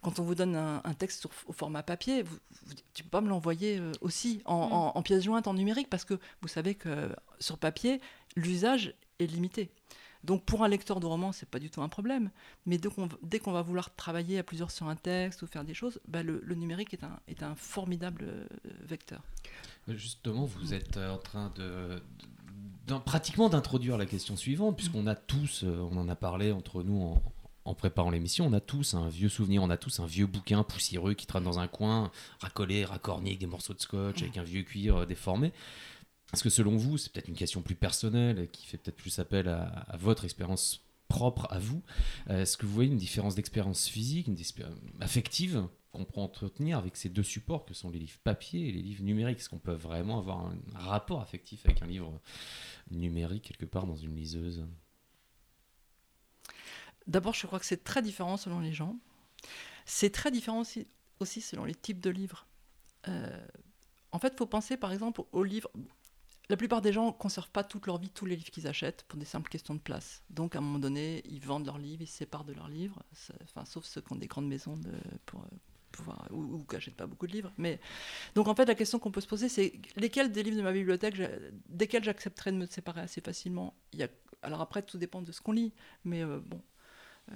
quand 0.01 0.19
on 0.19 0.23
vous 0.23 0.35
donne 0.35 0.55
un, 0.55 0.81
un 0.83 0.93
texte 0.93 1.21
sur- 1.21 1.31
au 1.47 1.53
format 1.53 1.83
papier, 1.83 2.23
vous, 2.23 2.37
vous- 2.65 2.73
tu 2.93 3.03
peux 3.03 3.09
pas 3.09 3.21
me 3.21 3.29
l'envoyer 3.29 3.79
euh, 3.79 3.91
aussi 4.01 4.41
en, 4.45 4.67
Mm. 4.69 4.73
en, 4.73 4.97
en 4.97 5.01
pièce 5.01 5.23
jointe 5.23 5.47
en 5.47 5.53
numérique, 5.53 5.89
parce 5.89 6.05
que 6.05 6.19
vous 6.41 6.47
savez 6.47 6.75
que 6.75 7.09
sur 7.39 7.57
papier, 7.57 8.01
l'usage 8.35 8.93
est 9.19 9.25
limité. 9.25 9.69
Donc 10.23 10.43
pour 10.43 10.63
un 10.63 10.67
lecteur 10.67 10.99
de 10.99 11.05
roman, 11.05 11.31
c'est 11.31 11.49
pas 11.49 11.59
du 11.59 11.69
tout 11.69 11.81
un 11.81 11.89
problème. 11.89 12.29
Mais 12.65 12.77
dès 12.77 13.39
qu'on 13.39 13.51
va 13.51 13.61
vouloir 13.61 13.95
travailler 13.95 14.39
à 14.39 14.43
plusieurs 14.43 14.71
sur 14.71 14.87
un 14.87 14.95
texte 14.95 15.41
ou 15.41 15.47
faire 15.47 15.63
des 15.63 15.73
choses, 15.73 15.99
bah, 16.07 16.23
le, 16.23 16.41
numérique 16.55 16.93
est 17.27 17.43
un, 17.43 17.55
formidable 17.55 18.25
euh, 18.25 18.47
vecteur. 18.85 19.21
Justement, 19.87 20.45
vous 20.45 20.73
êtes 20.73 20.97
euh, 20.97 21.11
en 21.11 21.17
train 21.17 21.51
de, 21.55 22.01
pratiquement 22.97 23.49
d'introduire 23.49 23.97
la 23.97 24.05
question 24.05 24.35
suivante, 24.35 24.75
puisqu'on 24.75 25.07
a 25.07 25.15
tous, 25.15 25.63
euh, 25.63 25.87
on 25.91 25.97
en 25.97 26.09
a 26.09 26.15
parlé 26.15 26.51
entre 26.51 26.83
nous 26.83 27.19
en, 27.65 27.73
préparant 27.75 28.09
l'émission, 28.09 28.47
on 28.47 28.53
a 28.53 28.59
tous 28.59 28.95
un 28.95 29.09
vieux 29.09 29.29
souvenir, 29.29 29.61
on 29.61 29.69
a 29.69 29.77
tous 29.77 29.99
un 29.99 30.07
vieux 30.07 30.25
bouquin 30.25 30.63
poussiéreux 30.63 31.13
qui 31.13 31.27
traîne 31.27 31.43
dans 31.43 31.59
un 31.59 31.67
coin, 31.67 32.11
racolé, 32.39 32.83
racorni 32.83 33.29
avec 33.29 33.39
des 33.39 33.45
morceaux 33.45 33.75
de 33.75 33.81
scotch, 33.81 34.23
avec 34.23 34.37
un 34.37 34.43
vieux 34.43 34.63
cuir 34.63 34.97
euh, 34.97 35.05
déformé. 35.05 35.53
Est-ce 36.33 36.43
que 36.43 36.49
selon 36.49 36.77
vous, 36.77 36.97
c'est 36.97 37.11
peut-être 37.11 37.27
une 37.27 37.35
question 37.35 37.61
plus 37.61 37.75
personnelle, 37.75 38.49
qui 38.51 38.65
fait 38.65 38.77
peut-être 38.77 38.97
plus 38.97 39.17
appel 39.19 39.47
à, 39.47 39.95
votre 39.97 40.25
expérience 40.25 40.81
propre 41.07 41.47
à 41.49 41.57
vous 41.57 41.81
euh, 42.29 42.41
Est-ce 42.41 42.55
que 42.55 42.65
vous 42.65 42.73
voyez 42.73 42.91
une 42.91 42.97
différence 42.97 43.35
d'expérience 43.35 43.87
physique, 43.87 44.27
une 44.27 44.35
expé- 44.35 44.65
affective 44.99 45.67
qu'on 45.91 46.05
peut 46.05 46.21
entretenir 46.21 46.77
avec 46.77 46.97
ces 46.97 47.09
deux 47.09 47.23
supports 47.23 47.65
que 47.65 47.73
sont 47.73 47.89
les 47.89 47.97
livres 47.97 48.19
papier 48.23 48.69
et 48.69 48.71
les 48.71 48.81
livres 48.81 49.03
numériques? 49.03 49.39
Est-ce 49.39 49.49
qu'on 49.49 49.57
peut 49.57 49.73
vraiment 49.73 50.19
avoir 50.19 50.45
un 50.45 50.55
rapport 50.75 51.21
affectif 51.21 51.65
avec 51.65 51.81
un 51.81 51.87
livre 51.87 52.21
numérique 52.91 53.43
quelque 53.43 53.65
part 53.65 53.87
dans 53.87 53.95
une 53.95 54.15
liseuse? 54.15 54.67
D'abord, 57.07 57.33
je 57.33 57.47
crois 57.47 57.59
que 57.59 57.65
c'est 57.65 57.83
très 57.83 58.03
différent 58.03 58.37
selon 58.37 58.59
les 58.59 58.71
gens. 58.71 58.95
C'est 59.85 60.11
très 60.11 60.29
différent 60.29 60.59
aussi, 60.59 60.85
aussi 61.19 61.41
selon 61.41 61.65
les 61.65 61.73
types 61.73 61.99
de 61.99 62.11
livres. 62.11 62.45
Euh, 63.07 63.47
en 64.11 64.19
fait, 64.19 64.29
il 64.33 64.37
faut 64.37 64.45
penser 64.45 64.77
par 64.77 64.91
exemple 64.91 65.23
aux 65.31 65.43
livres. 65.43 65.71
La 66.49 66.57
plupart 66.57 66.81
des 66.81 66.91
gens 66.91 67.07
ne 67.07 67.11
conservent 67.11 67.51
pas 67.51 67.63
toute 67.63 67.85
leur 67.85 67.99
vie 67.99 68.09
tous 68.09 68.25
les 68.25 68.35
livres 68.35 68.49
qu'ils 68.49 68.67
achètent 68.67 69.03
pour 69.03 69.19
des 69.19 69.25
simples 69.25 69.49
questions 69.49 69.75
de 69.75 69.79
place. 69.79 70.23
Donc, 70.31 70.55
à 70.55 70.57
un 70.57 70.61
moment 70.61 70.79
donné, 70.79 71.21
ils 71.25 71.45
vendent 71.45 71.67
leurs 71.67 71.77
livres, 71.77 72.01
ils 72.01 72.07
se 72.07 72.17
séparent 72.17 72.43
de 72.43 72.53
leurs 72.53 72.69
livres, 72.69 73.03
sauf 73.65 73.85
ceux 73.85 74.01
qui 74.01 74.13
ont 74.13 74.15
des 74.15 74.27
grandes 74.27 74.47
maisons 74.47 74.79
pour 75.27 75.41
euh, 75.41 75.47
pouvoir, 75.91 76.27
ou, 76.31 76.63
qui 76.63 76.75
n'achètent 76.75 76.95
pas 76.95 77.05
beaucoup 77.05 77.27
de 77.27 77.33
livres. 77.33 77.51
Mais, 77.57 77.79
donc, 78.33 78.47
en 78.47 78.55
fait, 78.55 78.65
la 78.65 78.75
question 78.75 78.97
qu'on 78.97 79.11
peut 79.11 79.21
se 79.21 79.27
poser, 79.27 79.47
c'est 79.47 79.79
lesquels 79.95 80.31
des 80.31 80.41
livres 80.41 80.57
de 80.57 80.63
ma 80.63 80.73
bibliothèque, 80.73 81.21
desquels 81.67 82.03
j'accepterais 82.03 82.51
de 82.51 82.57
me 82.57 82.65
séparer 82.65 83.01
assez 83.01 83.21
facilement? 83.21 83.75
Alors, 84.41 84.61
après, 84.61 84.81
tout 84.81 84.97
dépend 84.97 85.21
de 85.21 85.31
ce 85.31 85.41
qu'on 85.41 85.51
lit. 85.51 85.73
Mais 86.03 86.23
euh, 86.23 86.39
bon. 86.39 86.61
euh, 87.31 87.35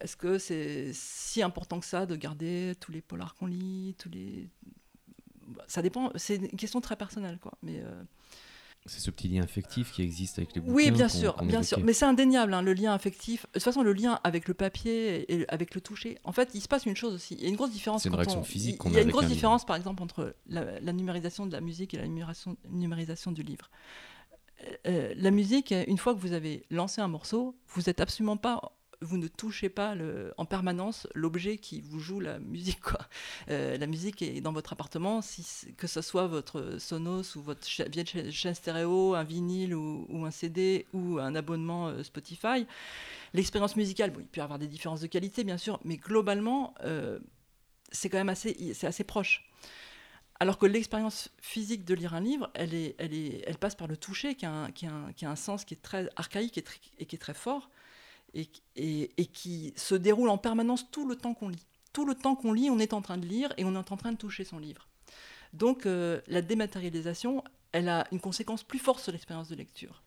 Est-ce 0.00 0.16
que 0.16 0.36
c'est 0.36 0.92
si 0.92 1.42
important 1.42 1.80
que 1.80 1.86
ça 1.86 2.04
de 2.04 2.16
garder 2.16 2.74
tous 2.78 2.92
les 2.92 3.00
polars 3.00 3.34
qu'on 3.36 3.46
lit, 3.46 3.94
tous 3.98 4.10
les 4.10 4.50
ça 5.66 5.82
dépend. 5.82 6.10
C'est 6.16 6.36
une 6.36 6.48
question 6.56 6.80
très 6.80 6.96
personnelle, 6.96 7.38
quoi. 7.40 7.52
Mais 7.62 7.80
euh, 7.82 8.02
C'est 8.86 9.00
ce 9.00 9.10
petit 9.10 9.28
lien 9.28 9.42
affectif 9.42 9.92
qui 9.92 10.02
existe 10.02 10.38
avec 10.38 10.54
les 10.54 10.60
bouquins. 10.60 10.74
oui, 10.74 10.90
bien 10.90 11.08
sûr, 11.08 11.36
bien 11.42 11.62
sûr. 11.62 11.78
Mais 11.80 11.92
c'est 11.94 12.04
indéniable, 12.04 12.52
hein, 12.54 12.60
le 12.62 12.74
lien 12.74 12.92
affectif. 12.92 13.42
De 13.46 13.52
toute 13.54 13.62
façon, 13.62 13.82
le 13.82 13.92
lien 13.94 14.20
avec 14.24 14.46
le 14.48 14.54
papier 14.54 15.32
et 15.32 15.44
avec 15.48 15.74
le 15.74 15.80
toucher. 15.80 16.18
En 16.24 16.32
fait, 16.32 16.50
il 16.54 16.60
se 16.60 16.68
passe 16.68 16.84
une 16.84 16.96
chose 16.96 17.14
aussi. 17.14 17.34
Il 17.34 17.42
y 17.42 17.46
a 17.46 17.48
une 17.48 17.56
grosse 17.56 17.70
différence. 17.72 18.02
C'est 18.02 18.08
une 18.10 18.14
réaction 18.14 18.40
on- 18.40 18.44
physique 18.44 18.78
qu'on 18.78 18.90
Il 18.90 18.94
y 18.94 18.98
a 18.98 19.00
a 19.00 19.02
une 19.02 19.10
grosse 19.10 19.24
un 19.24 19.26
livre. 19.28 19.34
différence, 19.36 19.64
par 19.64 19.76
exemple, 19.76 20.02
entre 20.02 20.34
la, 20.46 20.80
la 20.80 20.92
numérisation 20.92 21.46
de 21.46 21.52
la 21.52 21.60
musique 21.62 21.94
et 21.94 21.96
la 21.96 22.06
numérisation, 22.06 22.56
numérisation 22.70 23.32
du 23.32 23.42
livre. 23.42 23.70
Euh, 24.86 25.12
la 25.16 25.30
musique, 25.30 25.74
une 25.86 25.98
fois 25.98 26.14
que 26.14 26.20
vous 26.20 26.32
avez 26.32 26.64
lancé 26.70 27.00
un 27.00 27.08
morceau, 27.08 27.56
vous 27.68 27.88
êtes 27.90 28.00
absolument 28.00 28.36
pas, 28.36 28.60
vous 29.04 29.18
ne 29.18 29.28
touchez 29.28 29.68
pas 29.68 29.94
en 30.36 30.44
permanence 30.44 31.06
l'objet 31.14 31.58
qui 31.58 31.80
vous 31.80 32.00
joue 32.00 32.20
la 32.20 32.38
musique. 32.38 32.80
Euh, 33.50 33.76
la 33.76 33.86
musique 33.86 34.22
est 34.22 34.40
dans 34.40 34.52
votre 34.52 34.72
appartement, 34.72 35.20
que 35.76 35.86
ce 35.86 36.00
soit 36.00 36.26
votre 36.26 36.78
Sonos 36.78 37.36
ou 37.36 37.42
votre 37.42 37.66
vieille 37.90 38.06
cha- 38.06 38.30
chaîne 38.30 38.54
stéréo, 38.54 39.14
un 39.14 39.24
vinyle 39.24 39.74
ou, 39.74 40.24
un 40.24 40.30
CD 40.30 40.86
ou 40.92 41.18
un 41.18 41.34
abonnement 41.34 41.88
euh, 41.88 42.02
Spotify. 42.02 42.66
L'expérience 43.32 43.76
musicale, 43.76 44.12
il 44.18 44.26
peut 44.26 44.40
y 44.40 44.42
avoir 44.42 44.58
des 44.58 44.68
différences 44.68 45.00
de 45.00 45.06
qualité, 45.06 45.44
bien 45.44 45.58
sûr, 45.58 45.78
mais 45.84 45.96
globalement, 45.96 46.74
euh, 46.84 47.18
c'est 47.92 48.08
quand 48.08 48.18
même 48.18 48.28
assez, 48.28 49.04
proche. 49.06 49.48
Alors 50.40 50.58
que 50.58 50.66
l'expérience 50.66 51.30
physique 51.40 51.84
de 51.84 51.94
lire 51.94 52.14
un 52.14 52.20
livre, 52.20 52.50
elle, 52.54 53.58
passe 53.60 53.74
par 53.74 53.88
le 53.88 53.96
toucher, 53.96 54.34
qui 54.34 54.46
a 54.46 54.68
un, 55.22 55.36
sens 55.36 55.64
qui 55.64 55.74
est 55.74 55.82
très 55.82 56.08
archaïque 56.16 56.58
et 56.98 57.06
qui 57.06 57.16
est 57.16 57.18
très 57.18 57.34
fort, 57.34 57.70
et, 58.34 59.26
qui 59.26 59.72
se 59.76 59.94
déroule 59.94 60.28
en 60.28 60.38
permanence 60.38 60.90
tout 60.90 61.06
le 61.08 61.16
temps 61.16 61.34
qu'on 61.34 61.48
lit. 61.48 61.66
Tout 61.92 62.04
le 62.04 62.14
temps 62.14 62.34
qu'on 62.34 62.52
lit, 62.52 62.70
on 62.70 62.78
est 62.78 62.92
en 62.92 63.02
train 63.02 63.18
de 63.18 63.26
lire 63.26 63.52
et 63.56 63.64
on 63.64 63.74
est 63.74 63.92
en 63.92 63.96
train 63.96 64.12
de 64.12 64.16
toucher 64.16 64.44
son 64.44 64.58
livre. 64.58 64.88
Donc 65.52 65.86
euh, 65.86 66.20
la 66.26 66.42
dématérialisation, 66.42 67.44
elle 67.72 67.88
a 67.88 68.06
une 68.10 68.20
conséquence 68.20 68.64
plus 68.64 68.80
forte 68.80 69.00
sur 69.00 69.12
l'expérience 69.12 69.48
de 69.48 69.54
lecture. 69.54 70.02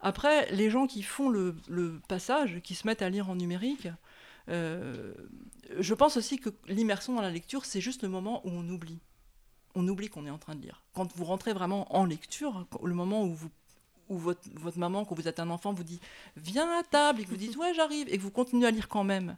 Après, 0.00 0.50
les 0.50 0.68
gens 0.68 0.88
qui 0.88 1.02
font 1.02 1.28
le, 1.28 1.54
le 1.68 2.00
passage, 2.08 2.60
qui 2.64 2.74
se 2.74 2.86
mettent 2.86 3.02
à 3.02 3.08
lire 3.08 3.30
en 3.30 3.36
numérique, 3.36 3.86
euh, 4.48 5.14
je 5.78 5.94
pense 5.94 6.16
aussi 6.16 6.38
que 6.38 6.50
l'immersion 6.66 7.14
dans 7.14 7.22
la 7.22 7.30
lecture, 7.30 7.64
c'est 7.64 7.80
juste 7.80 8.02
le 8.02 8.08
moment 8.08 8.44
où 8.44 8.50
on 8.50 8.68
oublie. 8.68 8.98
On 9.74 9.86
oublie 9.88 10.08
qu'on 10.08 10.26
est 10.26 10.30
en 10.30 10.38
train 10.38 10.54
de 10.54 10.60
lire. 10.60 10.82
Quand 10.92 11.14
vous 11.16 11.24
rentrez 11.24 11.52
vraiment 11.52 11.94
en 11.96 12.04
lecture, 12.04 12.66
le 12.82 12.94
moment 12.94 13.24
où, 13.24 13.34
vous, 13.34 13.50
où 14.12 14.18
votre, 14.18 14.78
maman, 14.78 15.04
quand 15.04 15.14
vous 15.14 15.28
êtes 15.28 15.40
un 15.40 15.50
enfant, 15.50 15.72
vous 15.72 15.84
dit 15.84 16.00
Viens 16.36 16.68
à 16.78 16.82
table, 16.82 17.20
et 17.20 17.24
que 17.24 17.30
vous 17.30 17.36
dites 17.36 17.56
Ouais, 17.56 17.72
j'arrive, 17.74 18.08
et 18.08 18.16
que 18.16 18.22
vous 18.22 18.30
continuez 18.30 18.66
à 18.66 18.70
lire 18.70 18.88
quand 18.88 19.04
même, 19.04 19.36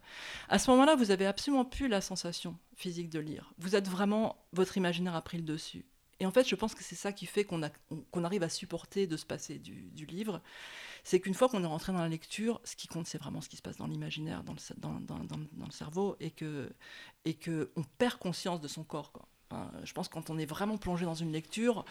à 0.48 0.58
ce 0.58 0.70
moment-là, 0.72 0.96
vous 0.96 1.10
avez 1.10 1.26
absolument 1.26 1.64
plus 1.64 1.88
la 1.88 2.00
sensation 2.00 2.56
physique 2.76 3.10
de 3.10 3.20
lire. 3.20 3.52
Vous 3.58 3.76
êtes 3.76 3.88
vraiment, 3.88 4.36
votre 4.52 4.76
imaginaire 4.76 5.14
a 5.14 5.22
pris 5.22 5.38
le 5.38 5.44
dessus. 5.44 5.84
Et 6.20 6.26
en 6.26 6.30
fait, 6.30 6.48
je 6.48 6.54
pense 6.54 6.74
que 6.74 6.84
c'est 6.84 6.94
ça 6.94 7.12
qui 7.12 7.26
fait 7.26 7.44
qu'on 7.44 8.24
arrive 8.24 8.42
à 8.42 8.48
supporter 8.48 9.06
de 9.06 9.16
se 9.16 9.26
passer 9.26 9.58
du, 9.58 10.06
livre. 10.06 10.40
C'est 11.02 11.20
qu'une 11.20 11.34
fois 11.34 11.48
qu'on 11.48 11.62
est 11.62 11.66
rentré 11.66 11.92
dans 11.92 11.98
la 11.98 12.08
lecture, 12.08 12.60
ce 12.64 12.76
qui 12.76 12.86
compte, 12.86 13.06
c'est 13.06 13.18
vraiment 13.18 13.40
ce 13.40 13.48
qui 13.48 13.56
se 13.56 13.62
passe 13.62 13.76
dans 13.76 13.86
l'imaginaire, 13.86 14.44
dans 14.44 14.54
le, 14.54 15.06
dans, 15.06 15.66
le 15.66 15.72
cerveau, 15.72 16.16
et 16.20 16.30
que, 16.30 16.70
et 17.24 17.34
que 17.34 17.70
perd 17.98 18.18
conscience 18.18 18.60
de 18.60 18.68
son 18.68 18.84
corps. 18.84 19.12
quoi. 19.12 19.28
Je 19.84 19.92
pense 19.92 20.08
que 20.08 20.14
quand 20.14 20.30
on 20.30 20.38
est 20.38 20.46
vraiment 20.46 20.76
plongé 20.78 21.04
dans 21.04 21.14
une 21.14 21.32
lecture, 21.32 21.84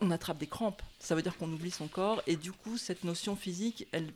on 0.00 0.10
attrape 0.10 0.38
des 0.38 0.46
crampes. 0.46 0.82
Ça 0.98 1.14
veut 1.14 1.22
dire 1.22 1.36
qu'on 1.36 1.52
oublie 1.52 1.70
son 1.70 1.88
corps, 1.88 2.22
et 2.26 2.36
du 2.36 2.52
coup, 2.52 2.76
cette 2.76 3.04
notion 3.04 3.36
physique, 3.36 3.86
elle, 3.92 4.12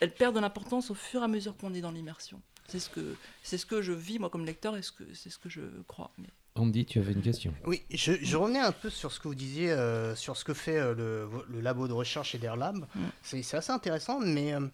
elle 0.00 0.12
perd 0.12 0.34
de 0.34 0.40
l'importance 0.40 0.90
au 0.90 0.94
fur 0.94 1.22
et 1.22 1.24
à 1.24 1.28
mesure 1.28 1.56
qu'on 1.56 1.74
est 1.74 1.80
dans 1.80 1.92
l'immersion. 1.92 2.40
C'est 2.68 2.80
ce 2.80 2.88
que 2.88 3.16
c'est 3.42 3.58
ce 3.58 3.66
que 3.66 3.82
je 3.82 3.92
vis 3.92 4.18
moi 4.20 4.30
comme 4.30 4.46
lecteur 4.46 4.76
et 4.76 4.82
ce 4.82 4.92
que 4.92 5.02
c'est 5.12 5.30
ce 5.30 5.38
que 5.38 5.48
je 5.48 5.62
crois. 5.88 6.12
Mais... 6.18 6.28
Andy, 6.54 6.84
tu 6.84 6.98
avais 6.98 7.12
une 7.12 7.22
question. 7.22 7.52
Oui, 7.64 7.82
je, 7.90 8.12
je 8.20 8.36
revenais 8.36 8.60
un 8.60 8.72
peu 8.72 8.90
sur 8.90 9.10
ce 9.10 9.18
que 9.18 9.28
vous 9.28 9.34
disiez, 9.34 9.70
euh, 9.72 10.14
sur 10.14 10.36
ce 10.36 10.44
que 10.44 10.54
fait 10.54 10.78
euh, 10.78 10.94
le, 10.94 11.28
le 11.48 11.60
labo 11.60 11.88
de 11.88 11.92
recherche 11.92 12.34
Ederlab. 12.34 12.86
Mm. 12.94 13.00
C'est 13.22 13.42
c'est 13.42 13.56
assez 13.56 13.72
intéressant, 13.72 14.20
mais 14.20 14.54
euh, 14.54 14.68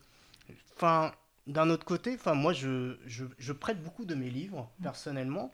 d'un 1.46 1.70
autre 1.70 1.84
côté, 1.84 2.14
enfin, 2.14 2.34
moi, 2.34 2.52
je, 2.52 2.96
je, 3.06 3.24
je 3.38 3.52
prête 3.52 3.82
beaucoup 3.82 4.04
de 4.04 4.14
mes 4.14 4.30
livres, 4.30 4.70
personnellement, 4.82 5.52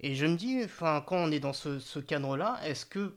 et 0.00 0.14
je 0.14 0.26
me 0.26 0.36
dis, 0.36 0.62
enfin, 0.64 1.02
quand 1.06 1.16
on 1.18 1.30
est 1.30 1.40
dans 1.40 1.52
ce, 1.52 1.78
ce 1.78 1.98
cadre-là, 1.98 2.58
est-ce 2.64 2.86
que, 2.86 3.16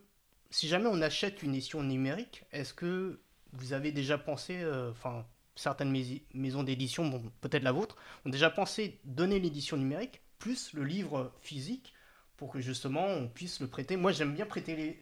si 0.49 0.67
jamais 0.67 0.87
on 0.87 1.01
achète 1.01 1.41
une 1.43 1.53
édition 1.55 1.81
numérique, 1.83 2.43
est-ce 2.51 2.73
que 2.73 3.19
vous 3.53 3.73
avez 3.73 3.91
déjà 3.91 4.17
pensé, 4.17 4.57
euh, 4.61 4.91
enfin, 4.91 5.25
certaines 5.55 5.91
mais- 5.91 6.23
maisons 6.33 6.63
d'édition, 6.63 7.07
bon, 7.07 7.31
peut-être 7.41 7.63
la 7.63 7.71
vôtre, 7.71 7.95
ont 8.25 8.29
déjà 8.29 8.49
pensé 8.49 8.99
donner 9.05 9.39
l'édition 9.39 9.77
numérique 9.77 10.21
plus 10.39 10.73
le 10.73 10.83
livre 10.83 11.31
physique 11.41 11.93
pour 12.37 12.51
que 12.51 12.59
justement 12.59 13.05
on 13.05 13.27
puisse 13.29 13.61
le 13.61 13.67
prêter? 13.67 13.95
Moi 13.95 14.11
j'aime 14.11 14.33
bien 14.33 14.45
prêter 14.45 14.75
les- 14.75 14.99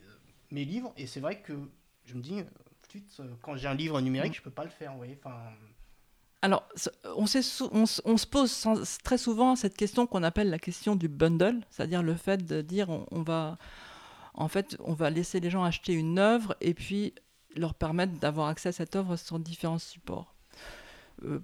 mes 0.52 0.66
livres 0.66 0.94
et 0.98 1.08
c'est 1.08 1.20
vrai 1.22 1.42
que 1.42 1.54
je 2.06 2.14
me 2.16 2.22
dis, 2.22 2.40
euh, 2.40 2.44
tout 2.44 2.88
de 2.88 2.90
suite, 2.90 3.18
euh, 3.22 3.34
quand 3.42 3.56
j'ai 3.56 3.68
un 3.68 3.74
livre 3.74 4.00
numérique, 4.02 4.36
je 4.36 4.42
peux 4.42 4.52
pas 4.52 4.66
le 4.66 4.70
faire, 4.70 4.92
vous 4.92 4.98
voyez. 4.98 5.18
Enfin, 5.24 5.52
Alors, 6.44 6.68
on, 7.16 7.28
se 7.28 8.26
pose 8.26 8.68
très 9.04 9.18
souvent 9.20 9.56
cette 9.56 9.78
question 9.78 10.08
qu'on 10.08 10.24
appelle 10.24 10.50
la 10.50 10.58
question 10.58 10.96
du 10.96 11.08
bundle, 11.08 11.62
c'est-à-dire 11.70 12.02
le 12.02 12.16
fait 12.16 12.44
de 12.46 12.62
dire 12.62 12.90
on, 12.90 13.22
va, 13.22 13.60
en 14.34 14.48
fait, 14.48 14.76
on 14.80 14.94
va 14.94 15.12
laisser 15.12 15.40
les 15.40 15.52
gens 15.52 15.64
acheter 15.64 15.94
une 15.94 16.18
œuvre 16.18 16.56
et 16.60 16.74
puis 16.74 17.14
leur 17.56 17.76
permettre 17.76 18.14
d'avoir 18.14 18.48
accès 18.48 18.70
à 18.70 18.72
cette 18.72 18.96
œuvre 18.96 19.18
sur 19.18 19.38
différents 19.38 19.78
supports. 19.78 20.34
Euh, 21.24 21.40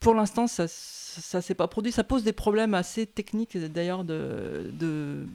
pour 0.00 0.14
l'instant, 0.14 0.46
ça 0.46 0.62
ne 0.64 1.40
s'est 1.42 1.54
pas 1.54 1.68
produit. 1.68 1.92
Ça 1.92 2.04
pose 2.04 2.22
des 2.22 2.32
problèmes 2.32 2.72
assez 2.72 3.06
techniques, 3.06 3.58
d'ailleurs, 3.58 4.04
de, 4.04 5.26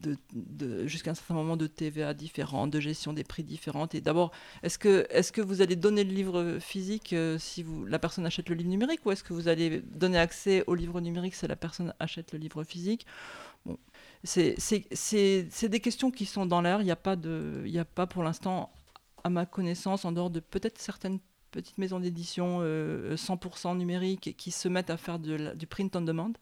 de- 0.00 0.86
jusqu'à 0.86 1.10
un 1.10 1.14
certain 1.14 1.34
moment 1.34 1.56
de 1.56 1.66
TVA 1.66 2.14
différents, 2.14 2.66
de 2.66 2.80
gestion 2.80 3.12
des 3.12 3.24
prix 3.24 3.44
différentes. 3.44 3.94
Et 3.94 4.00
d'abord, 4.00 4.32
est-ce 4.62 4.78
que, 4.78 5.06
est 5.10 5.30
que 5.32 5.40
vous 5.40 5.62
allez 5.62 5.76
donner 5.76 6.04
le 6.04 6.12
livre 6.12 6.58
physique 6.60 7.12
euh, 7.12 7.38
si 7.38 7.64
la 7.86 7.98
personne 7.98 8.26
achète 8.26 8.48
le 8.48 8.54
livre 8.54 8.70
numérique 8.70 9.04
ou 9.04 9.10
est-ce 9.10 9.24
que 9.24 9.32
vous 9.32 9.48
allez 9.48 9.80
donner 9.80 10.18
accès 10.18 10.64
au 10.66 10.74
livre 10.74 11.00
numérique 11.00 11.34
si 11.34 11.46
la 11.46 11.56
personne 11.56 11.94
achète 11.98 12.32
le 12.32 12.38
livre 12.38 12.64
physique? 12.64 13.06
Bon, 13.66 13.78
c'est, 14.24 14.56
des 15.68 15.80
questions 15.80 16.10
qui 16.10 16.26
sont 16.26 16.46
dans 16.46 16.60
l'air. 16.60 16.80
Il 16.80 16.84
n'y 16.84 16.90
a, 16.90 16.96
pas 16.96 17.16
a 17.16 17.84
pas 17.84 18.06
pour 18.06 18.22
l'instant, 18.22 18.72
à 19.24 19.30
ma 19.30 19.46
connaissance, 19.46 20.04
en 20.04 20.12
dehors 20.12 20.30
de 20.30 20.40
peut-être 20.40 20.78
certaines 20.78 21.18
petites 21.50 21.78
maisons 21.78 22.00
d'édition 22.00 22.60
euh, 22.62 23.16
100% 23.16 23.76
numériques 23.76 24.34
qui 24.36 24.50
se 24.50 24.68
mettent 24.68 24.90
à 24.90 24.96
faire 24.96 25.18
du 25.18 25.66
print 25.66 25.94
on 25.96 26.00
demand. 26.00 26.32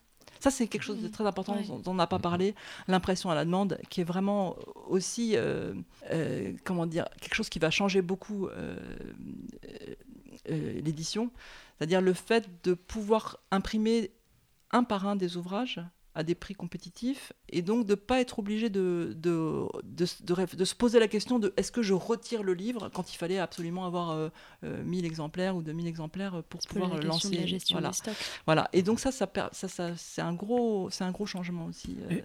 Ça, 0.40 0.50
c'est 0.50 0.66
quelque 0.68 0.82
chose 0.82 1.00
de 1.02 1.08
très 1.08 1.24
important 1.26 1.54
Ouais. 1.56 1.64
dont 1.66 1.82
on 1.86 1.94
n'a 1.94 2.06
pas 2.06 2.18
parlé, 2.18 2.54
l'impression 2.86 3.30
à 3.30 3.34
la 3.34 3.44
demande, 3.44 3.78
qui 3.90 4.00
est 4.00 4.04
vraiment 4.04 4.56
aussi, 4.88 5.36
euh, 5.36 5.74
euh, 6.12 6.52
comment 6.64 6.86
dire, 6.86 7.06
quelque 7.20 7.34
chose 7.34 7.48
qui 7.48 7.58
va 7.58 7.70
changer 7.70 8.02
beaucoup 8.02 8.46
euh, 8.48 8.76
l'édition. 10.48 11.30
C'est-à-dire 11.78 12.00
le 12.00 12.12
fait 12.12 12.48
de 12.64 12.74
pouvoir 12.74 13.38
imprimer 13.50 14.10
un 14.70 14.84
par 14.84 15.06
un 15.06 15.16
des 15.16 15.36
ouvrages 15.36 15.80
à 16.18 16.24
des 16.24 16.34
prix 16.34 16.54
compétitifs 16.54 17.32
et 17.48 17.62
donc 17.62 17.86
de 17.86 17.92
ne 17.92 17.94
pas 17.94 18.20
être 18.20 18.40
obligé 18.40 18.68
de, 18.70 19.14
de, 19.16 19.66
de, 19.84 20.02
s- 20.04 20.20
de 20.22 20.64
se 20.64 20.74
poser 20.74 20.98
la 20.98 21.06
question 21.06 21.38
de 21.38 21.54
est-ce 21.56 21.70
que 21.70 21.80
je 21.80 21.94
retire 21.94 22.42
le 22.42 22.54
livre 22.54 22.88
quand 22.92 23.12
il 23.12 23.16
fallait 23.16 23.38
absolument 23.38 23.86
avoir 23.86 24.10
euh, 24.10 24.28
euh, 24.64 24.82
1000 24.82 25.04
exemplaires 25.04 25.54
ou 25.54 25.62
2000 25.62 25.86
exemplaires 25.86 26.42
pour 26.48 26.60
pouvoir 26.62 26.94
la 26.96 27.00
lancer. 27.02 27.30
de 27.30 27.36
la 27.36 27.46
gestion 27.46 27.76
voilà. 27.76 27.90
des 27.90 27.94
stocks. 27.96 28.16
Voilà. 28.46 28.68
Et 28.72 28.82
donc 28.82 28.98
ça, 28.98 29.12
ça, 29.12 29.28
per- 29.28 29.48
ça, 29.52 29.68
ça- 29.68 29.96
c'est 29.96 30.20
un 30.22 30.34
gros, 30.34 30.90
c'est 30.90 31.04
un 31.04 31.12
gros 31.12 31.24
changement 31.26 31.66
aussi. 31.66 31.96
euh, 32.10 32.14
Et 32.16 32.24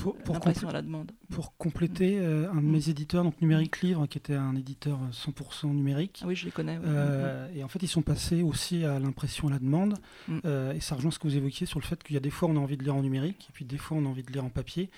pour, 0.00 0.16
pour 0.16 0.34
l'impression 0.34 0.66
complé- 0.66 0.70
à 0.70 0.72
la 0.72 0.82
demande. 0.82 1.12
pour 1.30 1.56
compléter, 1.56 2.18
euh, 2.18 2.50
un 2.50 2.56
de 2.56 2.66
mes 2.66 2.88
éditeurs, 2.88 3.24
donc 3.24 3.40
Numérique 3.40 3.80
Livre, 3.82 4.06
qui 4.06 4.18
était 4.18 4.34
un 4.34 4.56
éditeur 4.56 4.98
euh, 5.02 5.12
100% 5.12 5.68
numérique. 5.72 6.20
Ah 6.22 6.26
oui, 6.28 6.34
je 6.36 6.44
les 6.46 6.50
connais. 6.50 6.78
ouais. 6.78 6.84
Euh, 6.86 7.48
et 7.54 7.62
en 7.64 7.68
fait, 7.68 7.82
ils 7.82 7.88
sont 7.88 8.02
passés 8.02 8.42
aussi 8.42 8.84
à 8.84 8.98
l'impression 8.98 9.48
à 9.48 9.50
la 9.52 9.58
demande. 9.58 9.94
Mm. 10.28 10.38
Euh, 10.44 10.72
et 10.72 10.80
ça 10.80 10.94
rejoint 10.96 11.10
ce 11.10 11.18
que 11.18 11.28
vous 11.28 11.36
évoquiez 11.36 11.66
sur 11.66 11.78
le 11.78 11.84
fait 11.84 12.02
qu'il 12.02 12.14
y 12.14 12.16
a 12.16 12.20
des 12.20 12.30
fois 12.30 12.48
on 12.48 12.56
a 12.56 12.60
envie 12.60 12.76
de 12.76 12.82
lire 12.84 12.96
en 12.96 13.02
numérique, 13.02 13.46
et 13.50 13.52
puis 13.52 13.64
des 13.64 13.78
fois 13.78 13.96
on 13.96 14.04
a 14.06 14.08
envie 14.08 14.22
de 14.22 14.32
lire 14.32 14.44
en 14.44 14.50
papier. 14.50 14.90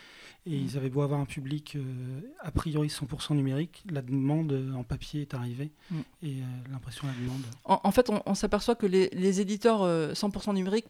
Et 0.45 0.59
Mm. 0.59 0.65
ils 0.65 0.77
avaient 0.77 0.91
beau 0.91 1.03
avoir 1.03 1.21
un 1.21 1.25
public 1.25 1.77
euh, 1.77 2.21
a 2.41 2.51
priori 2.51 2.89
100% 2.89 3.35
numérique, 3.37 3.85
la 3.91 4.03
demande 4.03 4.53
euh, 4.53 4.73
en 4.75 4.83
papier 4.83 5.21
est 5.23 5.35
arrivée. 5.35 5.71
Mm. 5.91 5.97
Et 6.25 6.27
euh, 6.33 6.45
l'impression 6.73 7.07
à 7.07 7.13
la 7.13 7.17
demande. 7.19 7.43
En, 7.65 7.81
en 7.85 7.91
fait, 7.93 8.11
on, 8.11 8.21
on 8.27 8.35
s'aperçoit 8.35 8.75
que 8.75 8.87
les, 8.87 9.09
les 9.13 9.41
éditeurs 9.41 9.83
euh, 9.83 10.13
100% 10.15 10.53
numériques 10.55 10.87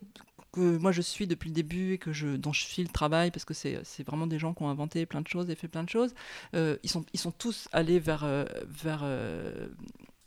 que 0.52 0.76
moi 0.76 0.92
je 0.92 1.02
suis 1.02 1.26
depuis 1.26 1.48
le 1.48 1.54
début 1.54 1.94
et 1.94 1.98
que 1.98 2.12
je, 2.12 2.36
dont 2.36 2.52
je 2.52 2.62
suis 2.62 2.82
le 2.82 2.88
travail, 2.88 3.30
parce 3.30 3.44
que 3.44 3.54
c'est 3.54 3.82
vraiment 4.06 4.26
des 4.26 4.38
gens 4.38 4.54
qui 4.54 4.62
ont 4.62 4.68
inventé 4.68 5.06
plein 5.06 5.22
de 5.22 5.28
choses 5.28 5.50
et 5.50 5.54
fait 5.54 5.68
plein 5.68 5.82
de 5.82 5.88
choses, 5.88 6.14
euh, 6.54 6.76
ils, 6.82 6.90
sont, 6.90 7.04
ils 7.12 7.20
sont 7.20 7.32
tous 7.32 7.68
allés 7.72 7.98
vers, 7.98 8.24
euh, 8.24 8.44
vers, 8.66 9.00
euh, 9.02 9.68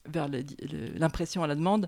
vers 0.06 0.28
l'impression 0.28 1.44
à 1.44 1.48
la 1.48 1.56
demande. 1.56 1.88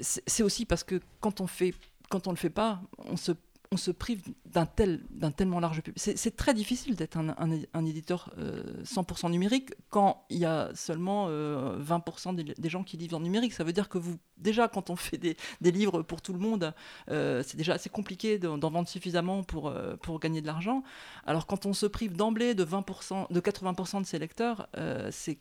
C'est 0.00 0.42
aussi 0.42 0.66
parce 0.66 0.84
que 0.84 1.00
quand 1.20 1.40
on 1.40 1.46
fait, 1.46 1.72
quand 2.10 2.26
on 2.26 2.30
le 2.30 2.36
fait 2.36 2.50
pas, 2.50 2.82
on 2.98 3.16
se 3.16 3.32
on 3.70 3.76
se 3.76 3.90
prive 3.90 4.22
d'un 4.46 4.66
tel, 4.66 5.04
d'un 5.10 5.30
tellement 5.30 5.60
large 5.60 5.82
public. 5.82 6.02
C'est 6.16 6.36
très 6.36 6.54
difficile 6.54 6.96
d'être 6.96 7.16
un, 7.16 7.84
éditeur 7.84 8.32
euh, 8.38 8.82
100% 8.84 9.30
numérique 9.30 9.72
quand 9.90 10.24
il 10.30 10.38
y 10.38 10.44
a 10.44 10.70
seulement 10.74 11.26
euh, 11.28 11.78
20% 11.82 12.34
des, 12.34 12.44
des 12.44 12.68
gens 12.68 12.82
qui 12.82 12.96
livrent 12.96 13.18
en 13.18 13.20
numérique. 13.20 13.52
Ça 13.52 13.64
veut 13.64 13.72
dire 13.72 13.88
que 13.88 13.98
vous, 13.98 14.18
déjà, 14.38 14.68
quand 14.68 14.90
on 14.90 14.96
fait 14.96 15.18
des, 15.18 15.36
livres 15.60 16.02
pour 16.02 16.22
tout 16.22 16.32
le 16.32 16.38
monde, 16.38 16.72
euh, 17.10 17.42
c'est 17.44 17.56
déjà 17.56 17.74
assez 17.74 17.90
compliqué 17.90 18.38
d'en 18.38 18.58
vendre 18.58 18.88
suffisamment 18.88 19.42
pour, 19.42 19.68
euh, 19.68 19.96
pour 19.96 20.18
gagner 20.20 20.40
de 20.40 20.46
l'argent. 20.46 20.82
Alors 21.26 21.46
quand 21.46 21.66
on 21.66 21.72
se 21.72 21.86
prive 21.86 22.16
d'emblée 22.16 22.54
de 22.54 22.64
20%, 22.64 23.32
de 23.32 23.40
80% 23.40 24.00
de 24.00 24.06
ses 24.06 24.18
lecteurs, 24.18 24.68
euh, 24.76 25.08
c'est 25.12 25.38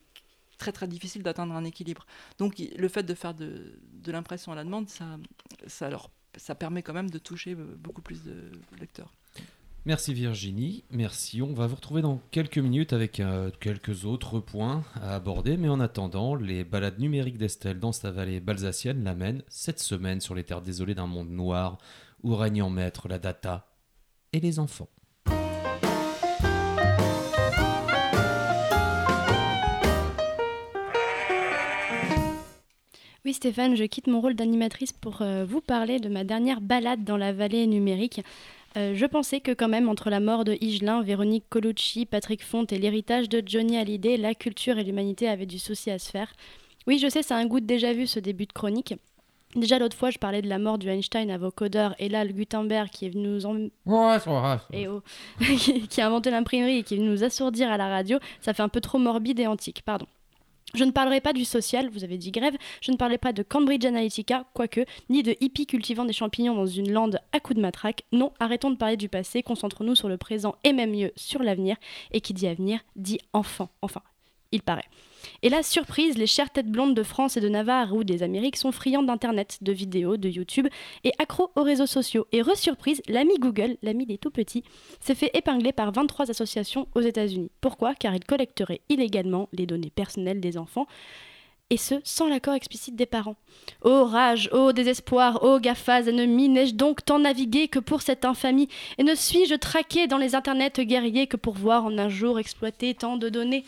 très 0.58 0.72
très 0.72 0.88
difficile 0.88 1.24
d'atteindre 1.24 1.54
un 1.54 1.64
équilibre. 1.64 2.06
Donc 2.40 2.58
le 2.58 2.88
fait 2.88 3.04
de 3.04 3.14
faire 3.14 3.34
de, 3.34 3.80
de 3.94 4.12
l'impression 4.12 4.52
à 4.52 4.56
la 4.56 4.64
demande, 4.64 4.90
ça, 4.90 5.06
ça, 5.68 5.90
leur, 5.90 6.10
ça 6.38 6.56
permet 6.56 6.82
quand 6.82 6.94
même 6.94 7.10
de 7.10 7.20
toucher 7.20 7.54
euh, 7.54 7.76
beaucoup 7.78 8.02
plus 8.02 8.24
de 8.24 8.52
lecteurs. 8.80 9.14
Merci 9.88 10.14
Virginie, 10.14 10.84
merci. 10.92 11.42
On 11.42 11.54
va 11.54 11.66
vous 11.66 11.76
retrouver 11.76 12.02
dans 12.02 12.20
quelques 12.32 12.58
minutes 12.58 12.92
avec 12.92 13.22
euh, 13.22 13.52
quelques 13.62 14.04
autres 14.04 14.42
points 14.42 14.84
à 14.96 15.16
aborder, 15.16 15.56
mais 15.56 15.70
en 15.70 15.80
attendant, 15.80 16.36
les 16.36 16.66
balades 16.66 17.00
numériques 17.00 17.38
d'Estelle 17.38 17.80
dans 17.80 17.94
sa 17.94 18.12
vallée 18.12 18.42
balsacienne 18.42 19.06
l'amènent 19.06 19.44
cette 19.48 19.80
semaine 19.80 20.20
sur 20.20 20.36
les 20.36 20.44
terres 20.44 20.62
désolées 20.62 20.94
d'un 20.94 21.08
monde 21.08 21.30
noir 21.30 21.78
où 22.22 22.36
règne 22.36 22.62
en 22.64 22.70
maître 22.70 23.08
la 23.08 23.18
data 23.18 23.72
et 24.34 24.42
les 24.42 24.60
enfants. 24.60 24.90
Oui 33.28 33.34
Stéphane, 33.34 33.76
je 33.76 33.84
quitte 33.84 34.08
mon 34.08 34.22
rôle 34.22 34.36
d'animatrice 34.36 34.94
pour 34.94 35.22
euh, 35.22 35.44
vous 35.46 35.60
parler 35.60 36.00
de 36.00 36.08
ma 36.08 36.24
dernière 36.24 36.62
balade 36.62 37.04
dans 37.04 37.18
la 37.18 37.34
vallée 37.34 37.68
numérique. 37.68 38.22
Euh, 38.78 38.94
je 38.96 39.06
pensais 39.06 39.42
que 39.42 39.52
quand 39.52 39.68
même 39.68 39.90
entre 39.90 40.10
la 40.10 40.22
mort 40.22 40.46
de 40.46 40.54
Higelin, 40.62 41.02
Véronique 41.02 41.44
Colucci, 41.50 42.06
Patrick 42.06 42.42
Font 42.42 42.64
et 42.64 42.78
l'héritage 42.78 43.28
de 43.28 43.44
Johnny 43.46 43.78
Hallyday, 43.78 44.16
la 44.16 44.34
culture 44.34 44.78
et 44.78 44.86
l'humanité 44.86 45.28
avaient 45.28 45.46
du 45.46 45.60
souci 45.60 45.92
à 45.92 46.00
se 46.00 46.10
faire. 46.10 46.32
Oui, 46.88 47.00
je 47.00 47.10
sais, 47.10 47.22
c'est 47.22 47.34
un 47.34 47.46
goût 47.46 47.60
de 47.60 47.66
déjà 47.66 47.92
vu 47.92 48.08
ce 48.08 48.22
début 48.22 48.46
de 48.46 48.54
chronique. 48.54 48.94
Déjà 49.58 49.78
l'autre 49.78 49.98
fois, 49.98 50.10
je 50.10 50.20
parlais 50.20 50.42
de 50.42 50.48
la 50.48 50.58
mort 50.58 50.78
du 50.78 50.88
Einstein 50.88 51.30
à 51.30 51.38
vocodeur 51.38 51.96
et 52.00 52.08
là, 52.08 52.24
le 52.24 52.32
Gutenberg 52.32 52.88
qui 52.90 53.08
est 53.08 53.10
venu 53.10 53.28
nous 53.28 53.46
en... 53.46 53.58
Ouais, 53.86 54.20
ça. 54.20 54.66
Et 54.72 54.88
oh, 54.88 55.02
qui 55.42 55.86
qui 55.90 56.00
a 56.00 56.08
inventé 56.08 56.32
l'imprimerie 56.32 56.78
et 56.78 56.84
qui 56.84 56.94
est 56.94 56.98
venu 56.98 57.10
nous 57.10 57.26
assourdir 57.26 57.70
à 57.70 57.76
la 57.76 57.90
radio, 57.90 58.20
ça 58.40 58.54
fait 58.54 58.64
un 58.64 58.70
peu 58.70 58.80
trop 58.80 59.00
morbide 59.00 59.42
et 59.42 59.48
antique, 59.48 59.82
pardon. 59.84 60.06
Je 60.74 60.84
ne 60.84 60.92
parlerai 60.92 61.22
pas 61.22 61.34
du 61.34 61.46
social, 61.46 61.90
vous 61.90 62.04
avez 62.04 62.18
dit 62.18 62.32
grève, 62.32 62.56
je 62.82 62.92
ne 62.92 62.98
parlerai 62.98 63.18
pas 63.18 63.32
de 63.32 63.42
Cambridge 63.42 63.86
Analytica, 63.86 64.46
quoique, 64.54 64.86
ni 65.10 65.24
de 65.24 65.36
hippies 65.40 65.66
cultivant 65.66 66.06
des 66.06 66.14
champignons 66.14 66.56
dans 66.56 66.66
une 66.66 66.92
lande 66.92 67.20
à 67.32 67.40
coups 67.40 67.56
de 67.56 67.62
matraque. 67.62 68.04
Non, 68.12 68.34
arrêtons 68.40 68.70
de 68.70 68.76
parler 68.76 68.98
du 68.98 69.08
passé, 69.08 69.44
concentrons-nous 69.44 69.96
sur 69.96 70.10
le 70.10 70.18
présent 70.18 70.56
et 70.64 70.74
même 70.74 70.92
mieux 70.92 71.14
sur 71.16 71.42
l'avenir. 71.42 71.78
Et 72.12 72.22
qui 72.22 72.34
dit 72.34 72.48
avenir 72.48 72.82
dit 72.96 73.20
enfant, 73.32 73.70
enfin, 73.82 74.02
il 74.52 74.62
paraît. 74.62 74.86
Et 75.42 75.50
là, 75.50 75.64
surprise, 75.64 76.18
les 76.18 76.28
chères 76.28 76.50
têtes 76.50 76.72
blondes 76.72 76.96
de 76.96 77.04
France 77.04 77.38
et 77.38 77.42
de 77.42 77.50
Navarre 77.50 77.94
ou 77.94 78.04
des 78.04 78.24
Amériques 78.24 78.58
sont 78.58 78.72
friands 78.72 79.04
d'Internet, 79.04 79.58
de 79.62 79.72
vidéos, 79.72 80.18
de 80.18 80.30
YouTube 80.30 80.68
et 81.04 81.12
accros 81.20 81.52
aux 81.56 81.64
réseaux 81.64 81.86
sociaux. 81.86 82.28
Et 82.32 82.42
re-surprise, 82.42 83.02
l'ami 83.08 83.38
Google, 83.40 83.78
l'ami 83.82 84.06
des 84.06 84.18
tout 84.18 84.32
petits, 84.32 84.64
s'est 85.00 85.16
fait 85.16 85.32
épingler 85.34 85.74
par 85.74 85.92
23 85.92 86.30
associations 86.30 86.88
aux 86.96 87.02
États-Unis. 87.02 87.52
Pourquoi? 87.62 87.94
Car 87.96 88.16
il 88.16 88.24
collecterait 88.24 88.82
illégalement 88.90 89.50
les 89.54 89.66
données 89.66 89.92
personnelles 89.92 90.42
des 90.42 90.58
enfants 90.58 90.88
et 91.70 91.78
ce, 91.78 91.96
sans 92.06 92.30
l'accord 92.30 92.54
explicite 92.54 92.96
des 92.96 93.06
parents. 93.06 93.36
Ô 93.84 94.06
rage, 94.06 94.50
ô 94.54 94.72
désespoir, 94.72 95.44
ô 95.44 95.60
gafas 95.60 96.04
ennemis, 96.04 96.48
n'ai-je 96.48 96.76
donc 96.76 97.04
tant 97.04 97.20
navigué 97.20 97.68
que 97.68 97.80
pour 97.80 98.02
cette 98.02 98.24
infamie? 98.24 98.70
Et 98.98 99.04
ne 99.04 99.16
suis-je 99.16 99.56
traqué 99.56 100.08
dans 100.08 100.18
les 100.18 100.34
internets 100.34 100.80
guerriers 100.80 101.28
que 101.28 101.36
pour 101.36 101.56
voir 101.56 101.84
en 101.84 101.98
un 101.98 102.08
jour 102.08 102.40
exploiter 102.40 102.94
tant 102.94 103.18
de 103.18 103.28
données? 103.28 103.66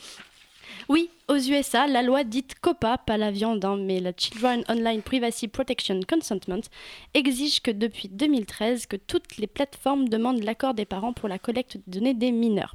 Oui, 0.90 1.12
aux 1.28 1.38
USA, 1.38 1.86
la 1.86 2.02
loi 2.02 2.24
dite 2.24 2.56
COPA, 2.60 2.98
pas 2.98 3.18
la 3.18 3.30
viande, 3.30 3.64
hein, 3.64 3.78
mais 3.78 4.00
la 4.00 4.12
Children 4.12 4.64
Online 4.68 5.04
Privacy 5.04 5.48
Protection 5.48 6.00
Consentment, 6.10 6.62
exige 7.14 7.62
que 7.62 7.70
depuis 7.70 8.10
2013, 8.10 8.88
que 8.88 8.96
toutes 8.96 9.38
les 9.38 9.46
plateformes 9.46 10.10
demandent 10.10 10.44
l'accord 10.44 10.74
des 10.74 10.86
parents 10.86 11.14
pour 11.14 11.30
la 11.30 11.38
collecte 11.38 11.78
de 11.78 11.84
données 11.86 12.16
des 12.16 12.32
mineurs. 12.32 12.74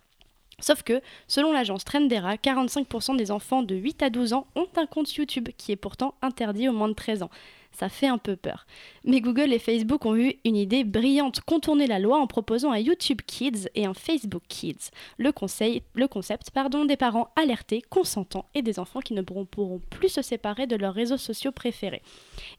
Sauf 0.61 0.85
que, 0.85 1.01
selon 1.27 1.53
l'agence 1.53 1.85
Trendera, 1.85 2.37
45% 2.37 3.17
des 3.17 3.33
enfants 3.33 3.65
de 3.65 3.75
8 3.75 4.05
à 4.05 4.11
12 4.11 4.33
ans 4.33 4.47
ont 4.55 4.69
un 4.77 4.87
compte 4.87 5.13
YouTube, 5.13 5.49
qui 5.59 5.73
est 5.73 5.77
pourtant 5.77 6.15
interdit 6.23 6.69
aux 6.69 6.73
moins 6.73 6.89
de 6.89 6.95
13 6.95 7.25
ans. 7.25 7.31
Ça 7.75 7.89
fait 7.89 8.07
un 8.07 8.19
peu 8.19 8.37
peur. 8.37 8.67
Mais 9.05 9.21
Google 9.21 9.53
et 9.53 9.59
Facebook 9.59 10.07
ont 10.07 10.17
eu 10.17 10.35
une 10.45 10.57
idée 10.57 10.85
brillante, 10.85 11.41
contourner 11.41 11.87
la 11.87 11.99
loi 11.99 12.19
en 12.19 12.27
proposant 12.29 12.71
un 12.71 12.79
YouTube 12.79 13.21
Kids 13.27 13.69
et 13.75 13.85
un 13.85 13.95
Facebook 13.95 14.43
Kids. 14.49 14.91
Le, 15.19 15.33
conseil, 15.33 15.83
le 15.95 16.07
concept 16.07 16.51
pardon, 16.51 16.85
des 16.85 16.97
parents 16.97 17.31
alertés, 17.35 17.83
consentants 17.83 18.47
et 18.55 18.63
des 18.63 18.79
enfants 18.79 19.01
qui 19.01 19.13
ne 19.13 19.23
pourront, 19.23 19.45
pourront 19.45 19.81
plus 19.91 20.09
se 20.09 20.23
séparer 20.23 20.67
de 20.67 20.77
leurs 20.77 20.95
réseaux 20.95 21.17
sociaux 21.17 21.53
préférés. 21.53 22.03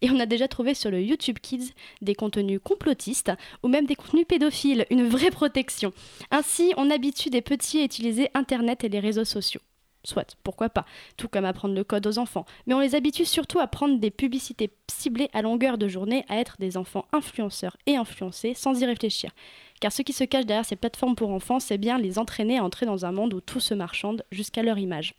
Et 0.01 0.09
on 0.09 0.19
a 0.19 0.25
déjà 0.25 0.49
trouvé 0.49 0.73
sur 0.73 0.91
le 0.91 1.01
YouTube 1.01 1.39
Kids 1.41 1.71
des 2.01 2.15
contenus 2.15 2.59
complotistes 2.61 3.31
ou 3.63 3.69
même 3.69 3.85
des 3.85 3.95
contenus 3.95 4.27
pédophiles, 4.27 4.85
une 4.89 5.07
vraie 5.07 5.31
protection. 5.31 5.93
Ainsi, 6.31 6.73
on 6.75 6.91
habitue 6.91 7.29
des 7.29 7.41
petits 7.41 7.79
à 7.79 7.83
utiliser 7.83 8.29
Internet 8.33 8.83
et 8.83 8.89
les 8.89 8.99
réseaux 8.99 9.25
sociaux. 9.25 9.61
Soit, 10.05 10.37
pourquoi 10.43 10.69
pas, 10.69 10.85
tout 11.17 11.27
comme 11.27 11.45
apprendre 11.45 11.75
le 11.75 11.83
code 11.83 12.05
aux 12.07 12.19
enfants. 12.19 12.45
Mais 12.67 12.73
on 12.73 12.79
les 12.79 12.95
habitue 12.95 13.25
surtout 13.25 13.59
à 13.59 13.67
prendre 13.67 13.99
des 13.99 14.11
publicités 14.11 14.71
ciblées 14.87 15.29
à 15.33 15.41
longueur 15.41 15.77
de 15.77 15.87
journée, 15.87 16.25
à 16.29 16.37
être 16.37 16.55
des 16.59 16.77
enfants 16.77 17.05
influenceurs 17.11 17.75
et 17.87 17.97
influencés 17.97 18.53
sans 18.53 18.79
y 18.79 18.85
réfléchir. 18.85 19.31
Car 19.81 19.91
ce 19.91 20.03
qui 20.03 20.13
se 20.13 20.23
cache 20.23 20.45
derrière 20.45 20.65
ces 20.65 20.75
plateformes 20.75 21.15
pour 21.15 21.31
enfants, 21.31 21.59
c'est 21.59 21.77
bien 21.77 21.97
les 21.97 22.19
entraîner 22.19 22.59
à 22.59 22.63
entrer 22.63 22.85
dans 22.85 23.05
un 23.05 23.11
monde 23.11 23.33
où 23.33 23.41
tout 23.41 23.59
se 23.59 23.73
marchande 23.73 24.23
jusqu'à 24.31 24.63
leur 24.63 24.77
image. 24.77 25.15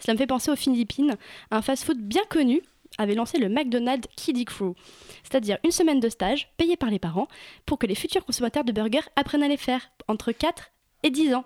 Cela 0.00 0.14
me 0.14 0.18
fait 0.18 0.26
penser 0.26 0.50
aux 0.50 0.56
Philippines, 0.56 1.16
un 1.50 1.62
fast-food 1.62 1.98
bien 1.98 2.24
connu 2.28 2.62
avait 2.96 3.14
lancé 3.14 3.38
le 3.38 3.48
McDonald's 3.48 4.08
Kiddie 4.16 4.44
Crew, 4.44 4.74
c'est-à-dire 5.22 5.58
une 5.64 5.70
semaine 5.70 6.00
de 6.00 6.08
stage 6.08 6.50
payée 6.56 6.76
par 6.76 6.90
les 6.90 6.98
parents 6.98 7.28
pour 7.66 7.78
que 7.78 7.86
les 7.86 7.94
futurs 7.94 8.24
consommateurs 8.24 8.64
de 8.64 8.72
burgers 8.72 9.08
apprennent 9.14 9.42
à 9.42 9.48
les 9.48 9.56
faire 9.56 9.90
entre 10.08 10.32
4 10.32 10.70
et 11.04 11.10
10 11.10 11.34
ans 11.34 11.44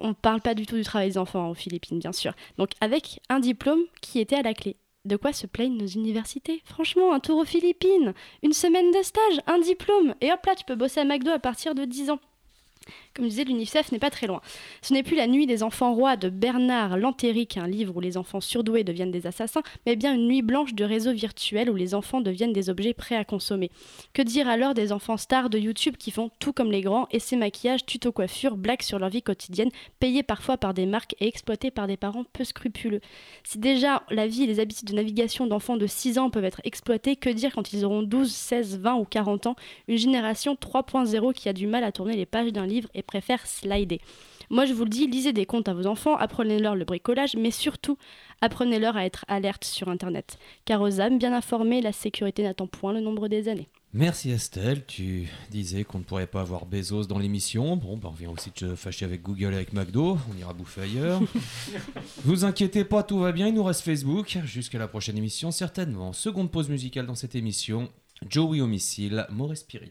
on 0.00 0.08
ne 0.08 0.14
parle 0.14 0.40
pas 0.40 0.54
du 0.54 0.66
tout 0.66 0.76
du 0.76 0.82
travail 0.82 1.10
des 1.10 1.18
enfants 1.18 1.50
aux 1.50 1.54
Philippines, 1.54 1.98
bien 1.98 2.12
sûr. 2.12 2.32
Donc 2.58 2.70
avec 2.80 3.20
un 3.28 3.40
diplôme 3.40 3.82
qui 4.00 4.20
était 4.20 4.36
à 4.36 4.42
la 4.42 4.54
clé. 4.54 4.76
De 5.06 5.16
quoi 5.16 5.32
se 5.32 5.46
plaignent 5.46 5.78
nos 5.78 5.86
universités? 5.86 6.60
Franchement, 6.66 7.14
un 7.14 7.20
tour 7.20 7.38
aux 7.38 7.44
Philippines, 7.46 8.12
une 8.42 8.52
semaine 8.52 8.90
de 8.90 9.02
stage, 9.02 9.40
un 9.46 9.58
diplôme, 9.58 10.14
et 10.20 10.30
hop 10.30 10.44
là, 10.44 10.54
tu 10.54 10.64
peux 10.64 10.74
bosser 10.74 11.00
à 11.00 11.04
McDo 11.04 11.30
à 11.30 11.38
partir 11.38 11.74
de 11.74 11.86
10 11.86 12.10
ans. 12.10 12.20
Comme 13.14 13.24
je 13.24 13.30
disais, 13.30 13.44
l'UNICEF 13.44 13.90
n'est 13.90 13.98
pas 13.98 14.10
très 14.10 14.28
loin. 14.28 14.40
Ce 14.82 14.94
n'est 14.94 15.02
plus 15.02 15.16
la 15.16 15.26
nuit 15.26 15.46
des 15.46 15.64
enfants 15.64 15.92
rois 15.94 16.16
de 16.16 16.28
Bernard 16.28 16.96
Lantéric, 16.96 17.56
un 17.56 17.66
livre 17.66 17.96
où 17.96 18.00
les 18.00 18.16
enfants 18.16 18.40
surdoués 18.40 18.84
deviennent 18.84 19.10
des 19.10 19.26
assassins, 19.26 19.62
mais 19.84 19.96
bien 19.96 20.14
une 20.14 20.28
nuit 20.28 20.42
blanche 20.42 20.74
de 20.74 20.84
réseaux 20.84 21.12
virtuels 21.12 21.70
où 21.70 21.74
les 21.74 21.94
enfants 21.94 22.20
deviennent 22.20 22.52
des 22.52 22.70
objets 22.70 22.94
prêts 22.94 23.16
à 23.16 23.24
consommer. 23.24 23.72
Que 24.12 24.22
dire 24.22 24.48
alors 24.48 24.74
des 24.74 24.92
enfants 24.92 25.16
stars 25.16 25.50
de 25.50 25.58
YouTube 25.58 25.96
qui 25.96 26.12
font 26.12 26.30
tout 26.38 26.52
comme 26.52 26.70
les 26.70 26.82
grands, 26.82 27.08
et 27.10 27.18
ces 27.18 27.34
maquillages, 27.34 27.84
tuto 27.84 28.12
coiffure, 28.12 28.56
blagues 28.56 28.82
sur 28.82 29.00
leur 29.00 29.10
vie 29.10 29.22
quotidienne, 29.22 29.70
payés 29.98 30.22
parfois 30.22 30.56
par 30.56 30.72
des 30.72 30.86
marques 30.86 31.16
et 31.18 31.26
exploités 31.26 31.72
par 31.72 31.88
des 31.88 31.96
parents 31.96 32.24
peu 32.32 32.44
scrupuleux. 32.44 33.00
Si 33.42 33.58
déjà 33.58 34.04
la 34.10 34.28
vie 34.28 34.44
et 34.44 34.46
les 34.46 34.60
habitudes 34.60 34.88
de 34.88 34.94
navigation 34.94 35.48
d'enfants 35.48 35.76
de 35.76 35.86
6 35.88 36.18
ans 36.18 36.30
peuvent 36.30 36.44
être 36.44 36.60
exploités, 36.62 37.16
que 37.16 37.28
dire 37.28 37.52
quand 37.54 37.72
ils 37.72 37.84
auront 37.84 38.02
12, 38.02 38.30
16, 38.30 38.78
20 38.78 38.94
ou 38.94 39.04
40 39.04 39.46
ans? 39.46 39.56
Une 39.88 39.98
génération 39.98 40.54
3.0 40.54 41.32
qui 41.32 41.48
a 41.48 41.52
du 41.52 41.66
mal 41.66 41.82
à 41.82 41.90
tourner 41.90 42.14
les 42.14 42.26
pages 42.26 42.52
d'un 42.52 42.66
livre 42.66 42.88
et 42.94 43.02
préfère 43.10 43.44
slider. 43.44 44.00
Moi, 44.50 44.66
je 44.66 44.72
vous 44.72 44.84
le 44.84 44.90
dis, 44.90 45.08
lisez 45.08 45.32
des 45.32 45.46
contes 45.46 45.68
à 45.68 45.74
vos 45.74 45.86
enfants, 45.86 46.16
apprenez-leur 46.16 46.76
le 46.76 46.84
bricolage, 46.84 47.34
mais 47.36 47.50
surtout, 47.50 47.98
apprenez-leur 48.40 48.96
à 48.96 49.04
être 49.04 49.24
alerte 49.26 49.64
sur 49.64 49.88
Internet. 49.88 50.38
Car 50.64 50.80
aux 50.80 51.00
âmes 51.00 51.18
bien 51.18 51.32
informées, 51.32 51.80
la 51.80 51.92
sécurité 51.92 52.44
n'attend 52.44 52.68
point 52.68 52.92
le 52.92 53.00
nombre 53.00 53.26
des 53.26 53.48
années. 53.48 53.68
Merci 53.92 54.30
Estelle, 54.30 54.84
tu 54.86 55.28
disais 55.50 55.82
qu'on 55.82 55.98
ne 55.98 56.04
pourrait 56.04 56.28
pas 56.28 56.42
avoir 56.42 56.66
Bezos 56.66 57.06
dans 57.06 57.18
l'émission. 57.18 57.76
Bon, 57.76 57.96
bah 57.96 58.10
on 58.12 58.14
vient 58.14 58.30
aussi 58.30 58.52
de 58.52 58.58
se 58.58 58.76
fâcher 58.76 59.04
avec 59.04 59.22
Google 59.22 59.52
et 59.52 59.56
avec 59.56 59.72
McDo, 59.72 60.16
on 60.32 60.38
ira 60.38 60.52
bouffer 60.52 60.82
ailleurs. 60.82 61.20
vous 62.24 62.44
inquiétez 62.44 62.84
pas, 62.84 63.02
tout 63.02 63.18
va 63.18 63.32
bien, 63.32 63.48
il 63.48 63.54
nous 63.54 63.64
reste 63.64 63.80
Facebook. 63.80 64.38
Jusqu'à 64.44 64.78
la 64.78 64.86
prochaine 64.86 65.18
émission, 65.18 65.50
certainement. 65.50 66.12
Seconde 66.12 66.52
pause 66.52 66.68
musicale 66.68 67.06
dans 67.06 67.16
cette 67.16 67.34
émission, 67.34 67.88
Joey 68.28 68.60
Homicile, 68.60 69.26
More 69.30 69.56
Spirit. 69.56 69.90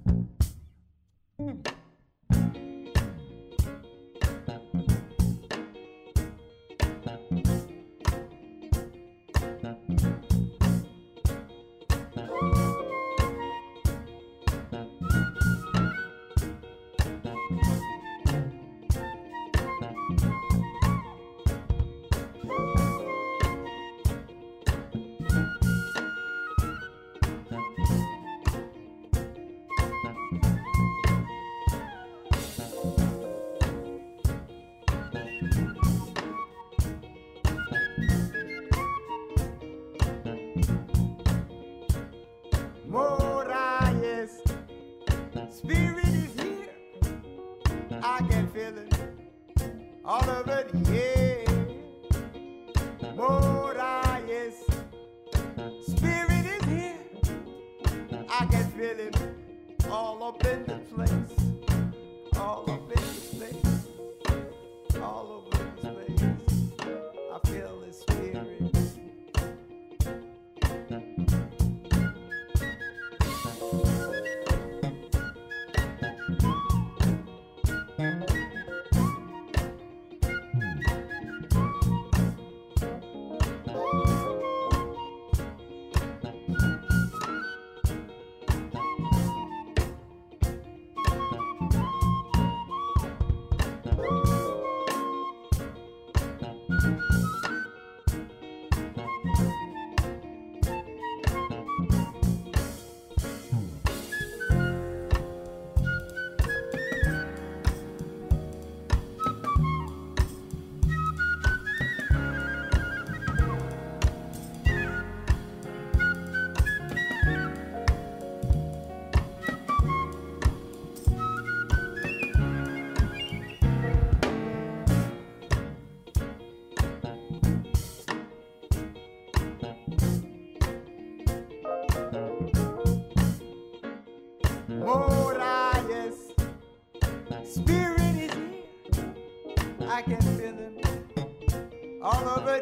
I 140.01 140.03
can 140.03 140.19
feel 140.19 140.55
him 140.55 141.99
all 142.01 142.29
over 142.29 142.60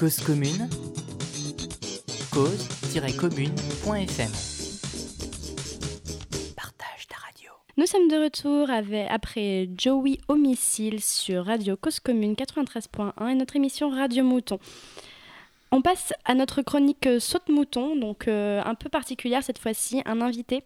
Cause 0.00 0.20
commune, 0.20 0.66
cause-commune.fm. 2.32 4.30
Partage 6.56 7.06
ta 7.06 7.16
radio. 7.16 7.50
Nous 7.76 7.84
sommes 7.84 8.08
de 8.08 8.16
retour 8.24 8.70
avec, 8.70 9.10
après 9.10 9.68
Joey 9.76 10.16
Homicile 10.28 11.02
sur 11.02 11.44
Radio 11.44 11.76
Cause 11.76 12.00
Commune 12.00 12.32
93.1 12.32 13.28
et 13.28 13.34
notre 13.34 13.56
émission 13.56 13.90
Radio 13.90 14.24
Mouton. 14.24 14.58
On 15.70 15.82
passe 15.82 16.14
à 16.24 16.34
notre 16.34 16.62
chronique 16.62 17.06
Saute 17.18 17.50
Mouton, 17.50 17.94
donc 17.94 18.26
euh, 18.26 18.62
un 18.64 18.74
peu 18.74 18.88
particulière 18.88 19.42
cette 19.42 19.58
fois-ci, 19.58 20.00
un 20.06 20.22
invité 20.22 20.64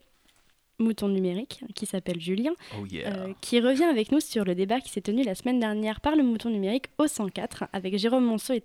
mouton 0.78 1.08
numérique 1.08 1.60
qui 1.74 1.86
s'appelle 1.86 2.20
Julien, 2.20 2.52
Oh 2.80 2.86
yeah. 2.86 3.08
euh, 3.14 3.32
qui 3.40 3.60
revient 3.60 3.84
avec 3.84 4.10
nous 4.12 4.20
sur 4.20 4.44
le 4.44 4.54
débat 4.54 4.80
qui 4.80 4.90
s'est 4.90 5.00
tenu 5.00 5.22
la 5.22 5.34
semaine 5.34 5.60
dernière 5.60 6.00
par 6.00 6.16
le 6.16 6.22
mouton 6.22 6.50
numérique 6.50 6.86
au 6.98 7.06
104 7.06 7.64
avec 7.72 7.96
Jérôme 7.98 8.24
Monceau 8.24 8.52
et 8.54 8.62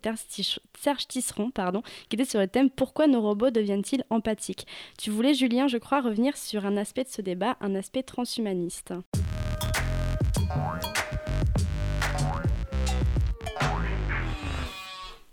Serge 0.78 1.08
Tisseron, 1.08 1.52
pardon, 1.52 1.82
qui 2.10 2.16
étaient 2.16 2.26
sur 2.26 2.40
le 2.40 2.48
thème 2.48 2.70
Pourquoi 2.70 3.08
nos 3.08 3.22
robots 3.22 3.52
deviennent-ils 3.52 4.04
empathiques? 4.10 4.66
Tu 4.98 5.10
voulais, 5.10 5.34
Julien, 5.34 5.68
je 5.68 5.78
crois, 5.78 6.02
revenir 6.02 6.38
sur 6.38 6.66
un 6.66 6.78
aspect 6.78 7.04
de 7.04 7.10
ce 7.10 7.22
débat, 7.22 7.58
un 7.62 7.76
aspect 7.76 8.04
transhumaniste. 8.04 8.94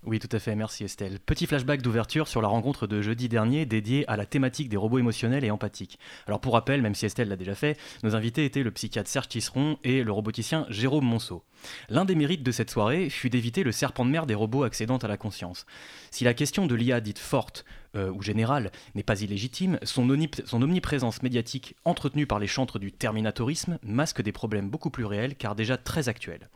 Oui, 0.08 0.20
tout 0.20 0.28
à 0.30 0.38
fait, 0.38 0.54
merci 0.54 0.84
Estelle. 0.84 1.18
Petit 1.18 1.46
flashback 1.46 1.82
d'ouverture 1.82 2.28
sur 2.28 2.40
la 2.40 2.46
rencontre 2.46 2.86
de 2.86 3.02
jeudi 3.02 3.28
dernier 3.28 3.66
dédiée 3.66 4.08
à 4.08 4.16
la 4.16 4.24
thématique 4.24 4.68
des 4.68 4.76
robots 4.76 5.00
émotionnels 5.00 5.42
et 5.44 5.50
empathiques. 5.50 5.98
Alors 6.28 6.40
pour 6.40 6.52
rappel, 6.52 6.80
même 6.80 6.94
si 6.94 7.06
Estelle 7.06 7.28
l'a 7.28 7.34
déjà 7.34 7.56
fait, 7.56 7.76
nos 8.04 8.14
invités 8.14 8.44
étaient 8.44 8.62
le 8.62 8.70
psychiatre 8.70 9.10
Serge 9.10 9.26
Tisseron 9.26 9.78
et 9.82 10.04
le 10.04 10.12
roboticien 10.12 10.64
Jérôme 10.68 11.06
Monceau. 11.06 11.42
L'un 11.88 12.04
des 12.04 12.14
mérites 12.14 12.44
de 12.44 12.52
cette 12.52 12.70
soirée 12.70 13.10
fut 13.10 13.30
d'éviter 13.30 13.64
le 13.64 13.72
serpent 13.72 14.04
de 14.04 14.10
mer 14.10 14.26
des 14.26 14.36
robots 14.36 14.62
accédant 14.62 14.98
à 14.98 15.08
la 15.08 15.16
conscience. 15.16 15.66
Si 16.12 16.22
la 16.22 16.34
question 16.34 16.68
de 16.68 16.76
l'IA 16.76 17.00
dite 17.00 17.18
forte 17.18 17.64
euh, 17.96 18.12
ou 18.12 18.22
générale 18.22 18.70
n'est 18.94 19.02
pas 19.02 19.20
illégitime, 19.20 19.80
son, 19.82 20.08
omnip- 20.08 20.46
son 20.46 20.62
omniprésence 20.62 21.20
médiatique 21.24 21.74
entretenue 21.84 22.28
par 22.28 22.38
les 22.38 22.46
chantres 22.46 22.78
du 22.78 22.92
terminatorisme 22.92 23.80
masque 23.82 24.22
des 24.22 24.30
problèmes 24.30 24.70
beaucoup 24.70 24.90
plus 24.90 25.04
réels 25.04 25.34
car 25.34 25.56
déjà 25.56 25.76
très 25.76 26.08
actuels. 26.08 26.48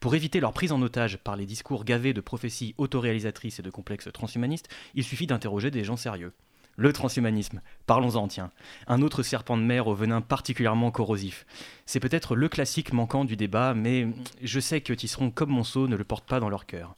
Pour 0.00 0.14
éviter 0.14 0.40
leur 0.40 0.52
prise 0.52 0.72
en 0.72 0.82
otage 0.82 1.18
par 1.18 1.36
les 1.36 1.46
discours 1.46 1.84
gavés 1.84 2.12
de 2.12 2.20
prophéties 2.20 2.74
autoréalisatrices 2.78 3.58
et 3.58 3.62
de 3.62 3.70
complexes 3.70 4.08
transhumanistes, 4.12 4.68
il 4.94 5.04
suffit 5.04 5.26
d'interroger 5.26 5.70
des 5.70 5.84
gens 5.84 5.96
sérieux. 5.96 6.32
Le 6.76 6.92
transhumanisme, 6.92 7.60
parlons-en 7.86 8.28
tiens. 8.28 8.50
Un 8.86 9.02
autre 9.02 9.22
serpent 9.22 9.56
de 9.56 9.62
mer 9.62 9.86
au 9.86 9.94
venin 9.94 10.20
particulièrement 10.20 10.90
corrosif. 10.90 11.44
C'est 11.84 12.00
peut-être 12.00 12.36
le 12.36 12.48
classique 12.48 12.92
manquant 12.92 13.24
du 13.24 13.36
débat, 13.36 13.74
mais 13.74 14.08
je 14.42 14.60
sais 14.60 14.80
que 14.80 14.92
Tisseron 14.92 15.30
comme 15.30 15.50
Monceau 15.50 15.88
ne 15.88 15.96
le 15.96 16.04
portent 16.04 16.28
pas 16.28 16.40
dans 16.40 16.48
leur 16.48 16.64
cœur. 16.64 16.94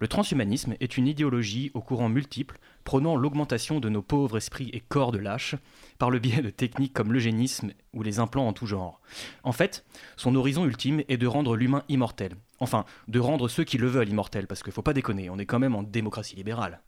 Le 0.00 0.08
transhumanisme 0.08 0.74
est 0.80 0.96
une 0.96 1.06
idéologie 1.06 1.70
aux 1.74 1.80
courants 1.80 2.08
multiples, 2.08 2.58
prônant 2.84 3.16
l'augmentation 3.16 3.80
de 3.80 3.88
nos 3.88 4.02
pauvres 4.02 4.36
esprits 4.36 4.70
et 4.72 4.80
corps 4.80 5.12
de 5.12 5.18
lâches, 5.18 5.56
par 5.98 6.10
le 6.10 6.18
biais 6.18 6.42
de 6.42 6.50
techniques 6.50 6.92
comme 6.92 7.12
l'eugénisme 7.12 7.72
ou 7.92 8.02
les 8.02 8.18
implants 8.18 8.48
en 8.48 8.52
tout 8.52 8.66
genre. 8.66 9.00
En 9.42 9.52
fait, 9.52 9.84
son 10.16 10.34
horizon 10.34 10.64
ultime 10.64 11.02
est 11.08 11.16
de 11.16 11.26
rendre 11.26 11.56
l'humain 11.56 11.84
immortel. 11.88 12.34
Enfin, 12.60 12.84
de 13.08 13.20
rendre 13.20 13.48
ceux 13.48 13.64
qui 13.64 13.78
le 13.78 13.88
veulent 13.88 14.08
immortels, 14.08 14.46
parce 14.46 14.62
qu'il 14.62 14.72
faut 14.72 14.82
pas 14.82 14.92
déconner, 14.92 15.30
on 15.30 15.38
est 15.38 15.46
quand 15.46 15.58
même 15.58 15.74
en 15.74 15.82
démocratie 15.82 16.36
libérale. 16.36 16.80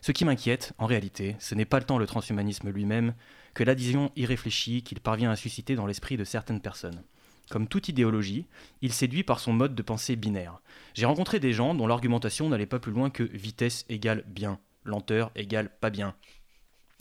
Ce 0.00 0.12
qui 0.12 0.24
m'inquiète, 0.24 0.72
en 0.78 0.86
réalité, 0.86 1.36
ce 1.38 1.54
n'est 1.54 1.64
pas 1.64 1.80
temps 1.80 1.98
le 1.98 2.06
transhumanisme 2.06 2.70
lui-même, 2.70 3.14
que 3.54 3.64
l'adhésion 3.64 4.12
irréfléchie 4.16 4.82
qu'il 4.82 5.00
parvient 5.00 5.30
à 5.30 5.36
susciter 5.36 5.74
dans 5.74 5.86
l'esprit 5.86 6.16
de 6.16 6.24
certaines 6.24 6.60
personnes. 6.60 7.02
Comme 7.50 7.68
toute 7.68 7.88
idéologie, 7.88 8.46
il 8.82 8.92
séduit 8.92 9.22
par 9.22 9.38
son 9.38 9.52
mode 9.52 9.74
de 9.74 9.82
pensée 9.82 10.16
binaire. 10.16 10.60
J'ai 10.94 11.06
rencontré 11.06 11.38
des 11.38 11.52
gens 11.52 11.74
dont 11.74 11.86
l'argumentation 11.86 12.48
n'allait 12.48 12.66
pas 12.66 12.80
plus 12.80 12.92
loin 12.92 13.10
que 13.10 13.22
vitesse 13.22 13.84
égale 13.88 14.24
bien. 14.26 14.58
Lenteur 14.84 15.30
égale 15.34 15.70
pas 15.80 15.90
bien. 15.90 16.14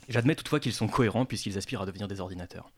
J'admets 0.08 0.36
toutefois 0.36 0.60
qu'ils 0.60 0.74
sont 0.74 0.88
cohérents 0.88 1.26
puisqu'ils 1.26 1.58
aspirent 1.58 1.82
à 1.82 1.86
devenir 1.86 2.08
des 2.08 2.22
ordinateurs. 2.22 2.72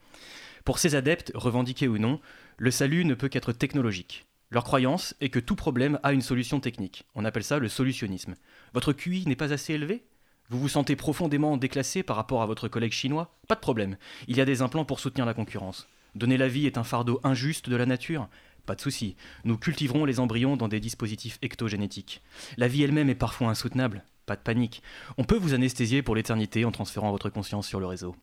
Pour 0.64 0.78
ces 0.78 0.94
adeptes, 0.94 1.32
revendiqués 1.34 1.88
ou 1.88 1.98
non, 1.98 2.20
le 2.56 2.70
salut 2.70 3.04
ne 3.04 3.14
peut 3.14 3.28
qu'être 3.28 3.52
technologique. 3.52 4.26
Leur 4.50 4.64
croyance 4.64 5.14
est 5.20 5.28
que 5.28 5.38
tout 5.38 5.56
problème 5.56 6.00
a 6.02 6.12
une 6.12 6.22
solution 6.22 6.58
technique. 6.58 7.04
On 7.14 7.26
appelle 7.26 7.44
ça 7.44 7.58
le 7.58 7.68
solutionnisme. 7.68 8.34
Votre 8.72 8.94
QI 8.94 9.26
n'est 9.26 9.36
pas 9.36 9.52
assez 9.52 9.74
élevé? 9.74 10.04
Vous 10.48 10.58
vous 10.58 10.70
sentez 10.70 10.96
profondément 10.96 11.58
déclassé 11.58 12.02
par 12.02 12.16
rapport 12.16 12.40
à 12.40 12.46
votre 12.46 12.68
collègue 12.68 12.92
chinois? 12.92 13.38
Pas 13.46 13.54
de 13.54 13.60
problème. 13.60 13.98
Il 14.26 14.36
y 14.38 14.40
a 14.40 14.46
des 14.46 14.62
implants 14.62 14.86
pour 14.86 15.00
soutenir 15.00 15.26
la 15.26 15.34
concurrence. 15.34 15.86
Donner 16.18 16.36
la 16.36 16.48
vie 16.48 16.66
est 16.66 16.78
un 16.78 16.82
fardeau 16.82 17.20
injuste 17.22 17.68
de 17.68 17.76
la 17.76 17.86
nature? 17.86 18.28
Pas 18.66 18.74
de 18.74 18.80
souci. 18.80 19.14
Nous 19.44 19.56
cultiverons 19.56 20.04
les 20.04 20.18
embryons 20.18 20.56
dans 20.56 20.66
des 20.66 20.80
dispositifs 20.80 21.38
ectogénétiques. 21.42 22.22
La 22.56 22.66
vie 22.66 22.82
elle-même 22.82 23.08
est 23.08 23.14
parfois 23.14 23.50
insoutenable. 23.50 24.02
Pas 24.26 24.34
de 24.34 24.40
panique. 24.40 24.82
On 25.16 25.22
peut 25.22 25.36
vous 25.36 25.54
anesthésier 25.54 26.02
pour 26.02 26.16
l'éternité 26.16 26.64
en 26.64 26.72
transférant 26.72 27.12
votre 27.12 27.30
conscience 27.30 27.68
sur 27.68 27.78
le 27.78 27.86
réseau. 27.86 28.16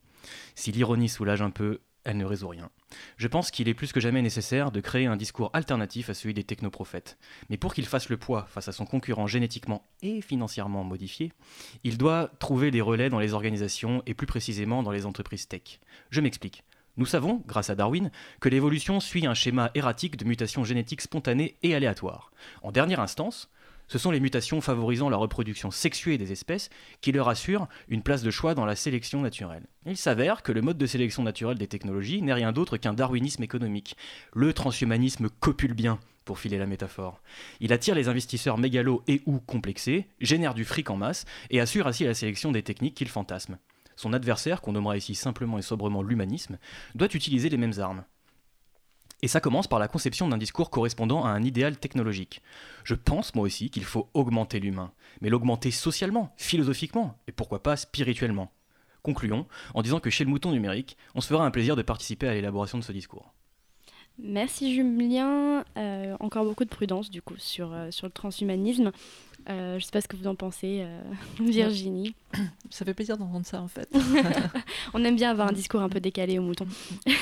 Si 0.54 0.72
l'ironie 0.72 1.08
soulage 1.08 1.40
un 1.40 1.48
peu, 1.48 1.80
elle 2.04 2.18
ne 2.18 2.26
résout 2.26 2.48
rien. 2.48 2.68
Je 3.16 3.28
pense 3.28 3.50
qu'il 3.50 3.66
est 3.66 3.74
plus 3.74 3.92
que 3.92 4.00
jamais 4.00 4.20
nécessaire 4.20 4.70
de 4.70 4.80
créer 4.80 5.06
un 5.06 5.16
discours 5.16 5.48
alternatif 5.54 6.10
à 6.10 6.14
celui 6.14 6.34
des 6.34 6.44
technoprophètes. 6.44 7.16
Mais 7.48 7.56
pour 7.56 7.72
qu'il 7.72 7.86
fasse 7.86 8.10
le 8.10 8.18
poids 8.18 8.44
face 8.44 8.68
à 8.68 8.72
son 8.72 8.84
concurrent 8.84 9.26
génétiquement 9.26 9.88
et 10.02 10.20
financièrement 10.20 10.84
modifié, 10.84 11.32
il 11.82 11.96
doit 11.96 12.30
trouver 12.40 12.70
des 12.70 12.82
relais 12.82 13.08
dans 13.08 13.20
les 13.20 13.32
organisations 13.32 14.02
et 14.04 14.12
plus 14.12 14.26
précisément 14.26 14.82
dans 14.82 14.92
les 14.92 15.06
entreprises 15.06 15.48
tech. 15.48 15.80
Je 16.10 16.20
m'explique. 16.20 16.62
Nous 16.96 17.06
savons, 17.06 17.42
grâce 17.46 17.68
à 17.68 17.74
Darwin, 17.74 18.10
que 18.40 18.48
l'évolution 18.48 19.00
suit 19.00 19.26
un 19.26 19.34
schéma 19.34 19.70
erratique 19.74 20.16
de 20.16 20.24
mutations 20.24 20.64
génétiques 20.64 21.02
spontanées 21.02 21.56
et 21.62 21.74
aléatoires. 21.74 22.32
En 22.62 22.72
dernière 22.72 23.00
instance, 23.00 23.50
ce 23.88 23.98
sont 23.98 24.10
les 24.10 24.18
mutations 24.18 24.60
favorisant 24.60 25.08
la 25.08 25.16
reproduction 25.16 25.70
sexuée 25.70 26.18
des 26.18 26.32
espèces 26.32 26.70
qui 27.00 27.12
leur 27.12 27.28
assurent 27.28 27.68
une 27.88 28.02
place 28.02 28.22
de 28.22 28.30
choix 28.30 28.54
dans 28.54 28.64
la 28.64 28.76
sélection 28.76 29.20
naturelle. 29.20 29.66
Il 29.84 29.96
s'avère 29.96 30.42
que 30.42 30.52
le 30.52 30.62
mode 30.62 30.78
de 30.78 30.86
sélection 30.86 31.22
naturelle 31.22 31.58
des 31.58 31.68
technologies 31.68 32.22
n'est 32.22 32.32
rien 32.32 32.52
d'autre 32.52 32.78
qu'un 32.78 32.94
darwinisme 32.94 33.42
économique. 33.42 33.96
Le 34.32 34.52
transhumanisme 34.52 35.28
copule 35.28 35.74
bien, 35.74 36.00
pour 36.24 36.38
filer 36.38 36.58
la 36.58 36.66
métaphore. 36.66 37.20
Il 37.60 37.72
attire 37.72 37.94
les 37.94 38.08
investisseurs 38.08 38.58
mégalos 38.58 39.02
et 39.06 39.22
ou 39.26 39.38
complexés, 39.38 40.08
génère 40.20 40.54
du 40.54 40.64
fric 40.64 40.90
en 40.90 40.96
masse 40.96 41.24
et 41.50 41.60
assure 41.60 41.86
ainsi 41.86 42.04
la 42.04 42.14
sélection 42.14 42.52
des 42.52 42.62
techniques 42.62 42.96
qu'il 42.96 43.08
fantasme. 43.08 43.58
Son 43.96 44.12
adversaire, 44.12 44.60
qu'on 44.60 44.72
nommera 44.72 44.96
ici 44.96 45.14
simplement 45.14 45.58
et 45.58 45.62
sobrement 45.62 46.02
l'humanisme, 46.02 46.58
doit 46.94 47.14
utiliser 47.14 47.48
les 47.48 47.56
mêmes 47.56 47.78
armes. 47.78 48.04
Et 49.22 49.28
ça 49.28 49.40
commence 49.40 49.66
par 49.66 49.78
la 49.78 49.88
conception 49.88 50.28
d'un 50.28 50.36
discours 50.36 50.68
correspondant 50.68 51.24
à 51.24 51.30
un 51.30 51.42
idéal 51.42 51.78
technologique. 51.78 52.42
Je 52.84 52.94
pense 52.94 53.34
moi 53.34 53.46
aussi 53.46 53.70
qu'il 53.70 53.84
faut 53.84 54.10
augmenter 54.12 54.60
l'humain, 54.60 54.92
mais 55.22 55.30
l'augmenter 55.30 55.70
socialement, 55.70 56.34
philosophiquement, 56.36 57.18
et 57.26 57.32
pourquoi 57.32 57.62
pas 57.62 57.76
spirituellement. 57.76 58.52
Concluons 59.02 59.46
en 59.72 59.82
disant 59.82 60.00
que 60.00 60.10
chez 60.10 60.24
le 60.24 60.30
mouton 60.30 60.50
numérique, 60.50 60.98
on 61.14 61.22
se 61.22 61.28
fera 61.28 61.46
un 61.46 61.50
plaisir 61.50 61.76
de 61.76 61.82
participer 61.82 62.28
à 62.28 62.34
l'élaboration 62.34 62.76
de 62.76 62.82
ce 62.84 62.92
discours. 62.92 63.32
Merci 64.18 64.74
Julien. 64.74 65.64
Euh, 65.76 66.16
encore 66.20 66.44
beaucoup 66.44 66.64
de 66.64 66.70
prudence 66.70 67.10
du 67.10 67.20
coup 67.22 67.36
sur, 67.36 67.72
euh, 67.72 67.90
sur 67.90 68.06
le 68.06 68.12
transhumanisme. 68.12 68.92
Euh, 69.48 69.72
je 69.72 69.74
ne 69.76 69.80
sais 69.80 69.92
pas 69.92 70.00
ce 70.00 70.08
que 70.08 70.16
vous 70.16 70.26
en 70.26 70.34
pensez, 70.34 70.80
euh, 70.80 71.00
Virginie. 71.40 72.14
Ça 72.70 72.84
fait 72.84 72.94
plaisir 72.94 73.16
d'entendre 73.16 73.46
ça 73.46 73.62
en 73.62 73.68
fait. 73.68 73.88
On 74.94 75.04
aime 75.04 75.16
bien 75.16 75.30
avoir 75.30 75.48
un 75.48 75.52
discours 75.52 75.82
un 75.82 75.88
peu 75.88 76.00
décalé 76.00 76.38
au 76.38 76.42
mouton. 76.42 76.66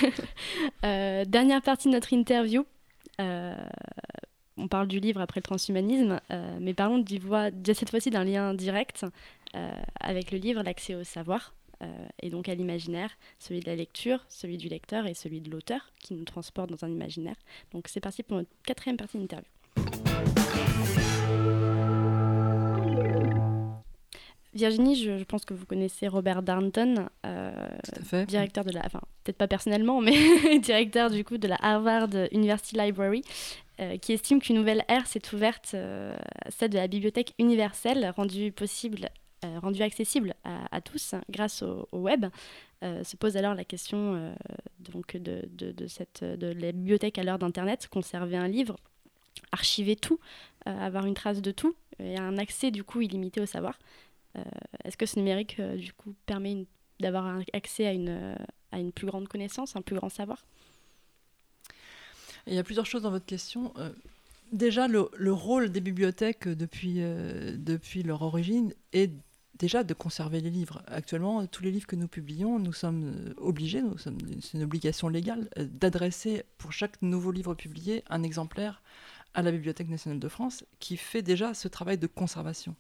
Euh, 0.84 1.24
dernière 1.24 1.62
partie 1.62 1.88
de 1.88 1.94
notre 1.94 2.12
interview. 2.12 2.66
on 3.18 4.68
parle 4.68 4.86
du 4.86 5.00
livre 5.00 5.20
après 5.20 5.40
le 5.40 5.42
transhumanisme, 5.42 6.20
mais 6.60 6.74
parlons 6.74 6.98
d'y 6.98 7.18
voir 7.18 7.50
cette 7.64 7.90
fois-ci 7.90 8.10
d'un 8.10 8.24
lien 8.24 8.54
direct 8.54 9.06
avec 10.00 10.30
le 10.30 10.38
livre, 10.38 10.62
l'accès 10.62 10.94
au 10.94 11.04
savoir, 11.04 11.54
et 12.22 12.28
donc 12.28 12.48
à 12.48 12.54
l'imaginaire, 12.54 13.10
celui 13.38 13.60
de 13.60 13.66
la 13.66 13.76
lecture, 13.76 14.24
celui 14.28 14.58
du 14.58 14.68
lecteur 14.68 15.06
et 15.06 15.14
celui 15.14 15.40
de 15.40 15.50
l'auteur 15.50 15.90
qui 16.00 16.14
nous 16.14 16.24
transporte 16.24 16.70
dans 16.70 16.84
un 16.84 16.90
imaginaire. 16.90 17.36
Donc 17.72 17.88
c'est 17.88 18.00
parti 18.00 18.22
pour 18.22 18.36
notre 18.36 18.50
quatrième 18.64 18.96
partie 18.96 19.18
d'interview. 19.18 19.48
Virginie, 24.54 24.94
je, 24.94 25.18
je, 25.18 25.24
pense 25.24 25.44
que 25.44 25.52
vous 25.52 25.66
connaissez 25.66 26.06
Robert 26.06 26.42
Darnton, 26.42 27.08
euh, 27.26 27.52
directeur 28.26 28.64
de 28.64 28.70
la, 28.70 28.82
enfin 28.86 29.00
peut-être 29.24 29.36
pas 29.36 29.48
personnellement, 29.48 30.00
mais 30.00 30.58
directeur 30.60 31.10
du 31.10 31.24
coup 31.24 31.38
de 31.38 31.48
la 31.48 31.56
Harvard 31.60 32.10
University 32.30 32.76
Library, 32.76 33.22
euh, 33.80 33.96
qui 33.98 34.12
estime 34.12 34.40
qu'une 34.40 34.56
nouvelle 34.56 34.84
ère 34.86 35.08
s'est 35.08 35.34
ouverte, 35.34 35.72
euh, 35.74 36.16
celle 36.50 36.70
de 36.70 36.78
la 36.78 36.86
bibliothèque 36.86 37.34
universelle, 37.40 38.12
rendue 38.16 38.52
possible, 38.52 39.08
rendue 39.60 39.82
accessible 39.82 40.34
à, 40.44 40.74
à, 40.74 40.80
tous 40.80 41.14
grâce 41.28 41.62
au, 41.62 41.86
au 41.92 41.98
web. 41.98 42.26
Se 42.80 43.16
pose 43.16 43.36
alors 43.36 43.54
la 43.54 43.64
question 43.64 44.34
donc 44.78 45.16
de, 45.16 45.42
de, 45.50 45.72
de, 45.72 45.86
cette, 45.86 46.22
de 46.22 46.46
la 46.46 46.72
bibliothèque 46.72 47.18
à 47.18 47.22
l'heure 47.22 47.38
d'Internet, 47.38 47.88
conserver 47.90 48.36
un 48.36 48.48
livre, 48.48 48.76
archiver 49.52 49.96
tout, 49.96 50.18
avoir 50.64 51.04
une 51.04 51.14
trace 51.14 51.42
de 51.42 51.50
tout 51.50 51.74
et 51.98 52.16
un 52.16 52.38
accès 52.38 52.70
du 52.70 52.84
coup 52.84 53.00
illimité 53.00 53.40
au 53.40 53.46
savoir. 53.46 53.78
Euh, 54.36 54.42
est-ce 54.84 54.96
que 54.96 55.06
ce 55.06 55.18
numérique, 55.18 55.56
euh, 55.60 55.76
du 55.76 55.92
coup, 55.92 56.14
permet 56.26 56.66
d'avoir 57.00 57.40
accès 57.52 57.86
à 57.86 57.92
une, 57.92 58.08
euh, 58.08 58.34
à 58.72 58.78
une 58.78 58.92
plus 58.92 59.06
grande 59.06 59.28
connaissance, 59.28 59.76
un 59.76 59.82
plus 59.82 59.96
grand 59.96 60.08
savoir? 60.08 60.44
Il 62.46 62.54
y 62.54 62.58
a 62.58 62.64
plusieurs 62.64 62.86
choses 62.86 63.02
dans 63.02 63.10
votre 63.10 63.24
question. 63.24 63.72
déjà, 64.52 64.86
le, 64.86 65.08
le, 65.16 65.32
rôle 65.32 65.70
des 65.70 65.80
bibliothèques 65.80 66.46
depuis, 66.46 66.96
depuis 66.96 68.02
leur 68.02 68.20
origine 68.20 68.74
est 68.92 69.10
déjà 69.58 69.82
de 69.82 69.94
conserver 69.94 70.42
les 70.42 70.50
livres. 70.50 70.82
Actuellement, 70.86 71.46
tous 71.46 71.62
les 71.62 71.70
livres 71.70 71.86
que 71.86 71.96
nous 71.96 72.06
publions, 72.06 72.58
nous 72.58 72.74
sommes 72.74 73.34
obligés, 73.38 73.80
nous 73.80 73.96
sommes, 73.96 74.18
c'est 74.42 74.58
une 74.58 74.64
obligation 74.64 75.08
légale, 75.08 75.48
d'adresser 75.56 76.44
pour 76.58 76.70
chaque 76.74 77.00
nouveau 77.00 77.32
livre 77.32 77.54
publié 77.54 78.04
un 78.10 78.22
exemplaire 78.22 78.82
à 79.32 79.40
la 79.40 79.50
Bibliothèque 79.50 79.88
nationale 79.88 80.20
de 80.20 80.28
France 80.28 80.64
qui 80.80 80.98
fait 80.98 81.22
déjà 81.22 81.54
ce 81.54 81.68
travail 81.68 81.96
de 81.96 82.06
conservation. 82.06 82.76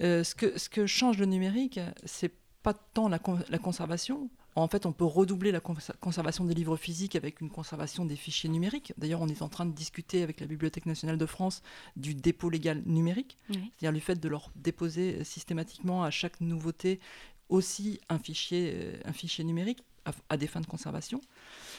Euh, 0.00 0.24
ce, 0.24 0.34
que, 0.34 0.58
ce 0.58 0.68
que 0.68 0.86
change 0.86 1.18
le 1.18 1.26
numérique, 1.26 1.80
c'est 2.04 2.32
pas 2.62 2.74
tant 2.74 3.08
la, 3.08 3.18
con 3.18 3.38
la 3.48 3.58
conservation. 3.58 4.30
En 4.56 4.68
fait, 4.68 4.86
on 4.86 4.92
peut 4.92 5.04
redoubler 5.04 5.50
la 5.50 5.60
cons 5.60 5.74
conservation 6.00 6.44
des 6.44 6.54
livres 6.54 6.76
physiques 6.76 7.16
avec 7.16 7.40
une 7.40 7.50
conservation 7.50 8.04
des 8.04 8.14
fichiers 8.14 8.48
numériques. 8.48 8.92
D'ailleurs, 8.98 9.20
on 9.20 9.28
est 9.28 9.42
en 9.42 9.48
train 9.48 9.66
de 9.66 9.72
discuter 9.72 10.22
avec 10.22 10.40
la 10.40 10.46
Bibliothèque 10.46 10.86
nationale 10.86 11.18
de 11.18 11.26
France 11.26 11.62
du 11.96 12.14
dépôt 12.14 12.50
légal 12.50 12.82
numérique, 12.86 13.36
oui. 13.50 13.56
c'est-à-dire 13.56 13.92
le 13.92 13.98
fait 13.98 14.14
de 14.14 14.28
leur 14.28 14.52
déposer 14.54 15.24
systématiquement 15.24 16.04
à 16.04 16.10
chaque 16.10 16.40
nouveauté 16.40 17.00
aussi 17.48 18.00
un 18.08 18.18
fichier, 18.18 18.72
euh, 18.74 18.96
un 19.04 19.12
fichier 19.12 19.44
numérique 19.44 19.82
à, 20.04 20.12
à, 20.28 20.36
des 20.36 20.46
fins 20.46 20.60
de 20.60 20.66
conservation. 20.66 21.20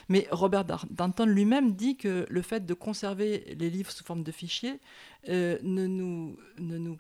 Mais 0.10 0.28
Robert 0.32 0.66
Danton 0.90 1.26
lui-même 1.26 1.76
dit 1.76 1.96
que 1.96 2.26
le 2.30 2.42
fait 2.42 2.66
de 2.66 2.74
conserver 2.74 3.56
les 3.58 3.70
livres 3.70 3.92
sous 3.92 4.04
forme 4.04 4.24
de 4.24 4.32
fichiers 4.32 4.80
euh, 5.30 5.58
ne, 5.64 5.88
nous, 5.88 6.38
ne 6.60 6.78
nous 6.78 6.98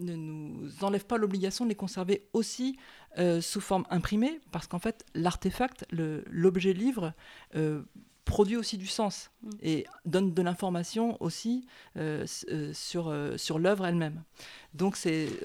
ne 0.00 0.16
nous 0.16 0.68
enlève 0.82 1.06
pas 1.06 1.18
l'obligation 1.18 1.64
de 1.64 1.70
les 1.70 1.76
conserver 1.76 2.26
aussi 2.32 2.76
euh, 3.18 3.40
sous 3.40 3.60
forme 3.60 3.84
imprimée, 3.90 4.40
parce 4.50 4.66
qu'en 4.66 4.78
fait, 4.78 5.04
l'artefact, 5.14 5.86
l'objet 5.90 6.72
livre, 6.72 7.12
euh, 7.54 7.82
produit 8.24 8.56
aussi 8.56 8.78
du 8.78 8.86
sens 8.86 9.30
mm. 9.42 9.50
et 9.62 9.86
donne 10.04 10.34
de 10.34 10.42
l'information 10.42 11.16
aussi 11.22 11.66
euh, 11.96 12.24
sur, 12.72 13.14
sur 13.36 13.58
l'œuvre 13.58 13.86
elle-même. 13.86 14.22
Donc 14.74 14.96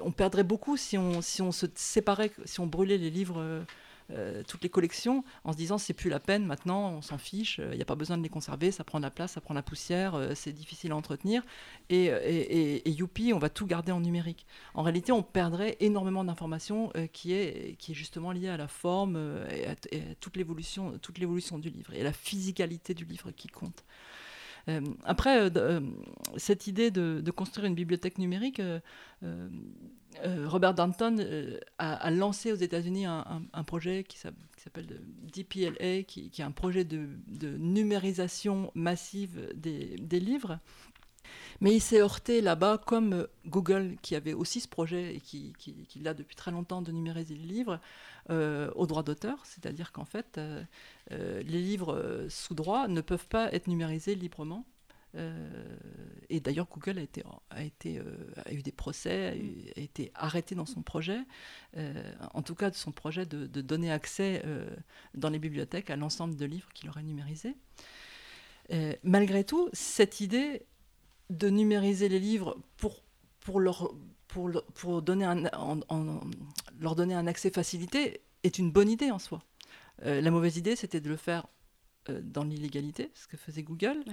on 0.02 0.11
perdrait 0.11 0.44
beaucoup 0.44 0.77
si 0.77 0.98
on, 0.98 1.22
si 1.22 1.41
on 1.41 1.52
se 1.52 1.65
séparait, 1.76 2.32
si 2.45 2.60
on 2.60 2.68
brûlait 2.68 2.98
les 2.98 3.10
livres 3.10 3.65
euh, 4.11 4.44
toutes 4.48 4.61
les 4.61 4.69
collections 4.69 5.23
en 5.44 5.52
se 5.52 5.57
disant 5.57 5.80
c'est 5.80 5.94
plus 5.94 6.11
la 6.11 6.19
peine 6.19 6.45
maintenant, 6.45 6.91
on 6.91 7.02
s'en 7.02 7.18
fiche, 7.18 7.57
il 7.57 7.64
euh, 7.64 7.76
n'y 7.76 7.82
a 7.82 7.86
pas 7.86 7.95
besoin 7.95 8.18
de 8.19 8.23
les 8.23 8.30
conserver, 8.30 8.72
ça 8.72 8.84
prend 8.84 8.99
de 8.99 9.03
la 9.03 9.10
place, 9.10 9.32
ça 9.32 9.41
prend 9.41 9.56
la 9.56 9.64
poussière, 9.64 10.14
euh, 10.14 10.34
c'est 10.36 10.52
difficile 10.52 10.91
à 10.91 10.95
entretenir. 10.95 11.41
Et, 11.90 12.06
et, 12.06 12.90
youpi, 12.90 13.34
on 13.34 13.40
va 13.40 13.49
tout 13.49 13.65
garder 13.65 13.91
en 13.91 13.99
numérique. 13.99 14.45
En 14.73 14.84
réalité, 14.84 15.11
on 15.11 15.23
perdrait 15.23 15.77
énormément 15.80 16.23
d'informations 16.23 16.91
qui, 17.14 17.34
est, 17.34 17.77
qui 17.77 17.91
est 17.91 17.95
justement 17.95 18.32
liée 18.32 18.49
à 18.49 18.57
la 18.57 18.68
forme 18.68 19.18
et 19.52 19.68
à, 19.68 19.72
à 19.72 20.15
toute 20.19 20.38
l'évolution 20.38 20.91
du 21.60 21.69
livre 21.69 21.94
et 21.94 22.02
à 22.02 22.03
la 22.03 22.14
physicalité 22.14 22.94
du 22.94 23.06
livre 23.06 23.32
qui 23.32 23.48
compte. 23.48 23.84
Après, 25.03 25.52
cette 26.38 26.65
idée 26.65 26.90
de, 26.90 27.22
de, 27.23 27.32
construire 27.32 27.68
une 27.68 27.76
bibliothèque 27.76 28.18
numérique, 28.18 28.60
Robert 30.46 30.74
Danton 30.74 31.18
a, 31.78 31.94
a, 31.94 32.12
lancé 32.12 32.52
aux 32.52 32.56
États-Unis 32.56 33.06
un, 33.06 33.64
projet 33.66 34.04
qui 34.04 34.18
s'appelle 34.18 34.88
DPLA, 35.36 36.04
qui, 36.04 36.32
est 36.38 36.44
un 36.44 36.52
projet 36.52 36.84
de, 36.84 37.08
numérisation 37.58 38.72
massive 38.76 39.50
des, 39.56 40.20
livres. 40.20 40.60
Mais 41.62 41.74
il 41.74 41.80
s'est 41.80 42.02
heurté 42.02 42.42
là-bas, 42.42 42.78
comme 42.78 43.28
Google, 43.48 43.96
qui 44.02 44.16
avait 44.16 44.34
aussi 44.34 44.60
ce 44.60 44.68
projet 44.68 45.16
et 45.16 45.20
qui, 45.20 45.54
l'a 46.02 46.14
depuis 46.14 46.36
très 46.36 46.52
longtemps 46.52 46.82
de 46.82 46.92
numériser 46.92 47.36
les 47.36 47.46
livres, 47.46 47.80
euh, 48.30 48.72
au 48.76 48.88
droit 48.88 49.04
d'auteur, 49.04 49.46
c'est-à-dire 49.46 49.92
qu'en 49.92 50.06
fait, 50.06 50.38
euh, 50.38 50.64
euh, 51.12 51.42
les 51.44 51.62
livres 51.62 52.26
sous 52.30 52.56
droit 52.56 52.88
ne 52.88 53.02
peuvent 53.02 53.28
pas 53.28 53.52
être 53.54 53.68
numérisés 53.68 54.16
librement. 54.16 54.66
Euh, 55.16 55.78
et 56.30 56.40
d'ailleurs, 56.40 56.68
Google 56.70 57.00
a, 57.00 57.60
euh, 57.86 58.32
a 58.46 58.54
eu 58.54 58.62
des 58.62 58.72
procès, 58.72 59.38
a, 59.76 59.80
été 59.80 60.12
arrêté 60.16 60.56
dans 60.56 60.66
son 60.66 60.82
projet, 60.82 61.20
euh, 61.78 62.14
en 62.34 62.42
tout 62.42 62.56
cas 62.56 62.70
de 62.70 62.76
son 62.76 62.92
projet 62.92 63.26
de, 63.26 63.46
donner 63.62 63.92
accès 63.92 64.44
dans 65.14 65.30
les 65.30 65.40
bibliothèques 65.40 65.90
à 65.90 65.96
l'ensemble 65.96 66.36
de 66.36 66.46
livres 66.46 66.70
qu'il 66.74 66.90
aurait 66.90 67.04
numérisés. 67.04 67.56
Malgré 69.04 69.44
tout, 69.44 69.70
cette 69.74 70.22
idée 70.22 70.64
de 71.30 71.50
numériser 71.50 72.10
les 72.10 72.20
livres 72.20 72.58
pour, 72.78 73.60
leur, 73.60 73.94
donner 75.02 75.26
un, 75.26 77.28
accès 77.28 77.52
facilité 77.52 78.22
est 78.44 78.58
une 78.58 78.72
bonne 78.72 78.90
idée 78.90 79.12
en 79.12 79.20
soi. 79.20 79.44
La 80.04 80.32
mauvaise 80.32 80.58
idée, 80.58 80.76
c'était 80.76 81.00
de 81.00 81.10
le 81.10 81.16
faire 81.16 81.48
dans 82.08 82.44
l'illégalité, 82.44 83.12
ce 83.14 83.28
que 83.28 83.38
faisait 83.38 83.64
Google. 83.64 84.04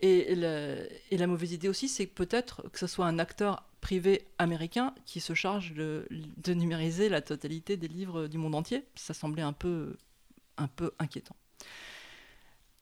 Et, 0.00 0.34
la, 0.34 0.76
et 1.10 1.16
la 1.16 1.26
mauvaise 1.26 1.52
idée 1.52 1.68
aussi, 1.68 1.88
c'est 1.88 2.06
peut-être 2.06 2.68
que 2.70 2.78
ce 2.78 2.86
soit 2.86 3.06
un 3.06 3.18
acteur 3.18 3.64
privé 3.80 4.26
américain 4.38 4.94
qui 5.06 5.20
se 5.20 5.32
charge 5.32 5.72
de, 5.72 6.06
de 6.10 6.54
numériser 6.54 7.08
la 7.08 7.22
totalité 7.22 7.76
des 7.76 7.88
livres 7.88 8.26
du 8.26 8.36
monde 8.36 8.54
entier. 8.54 8.84
Ça 8.94 9.14
semblait 9.14 9.42
un 9.42 9.54
peu, 9.54 9.96
un 10.58 10.68
peu 10.68 10.90
inquiétant. 10.98 11.36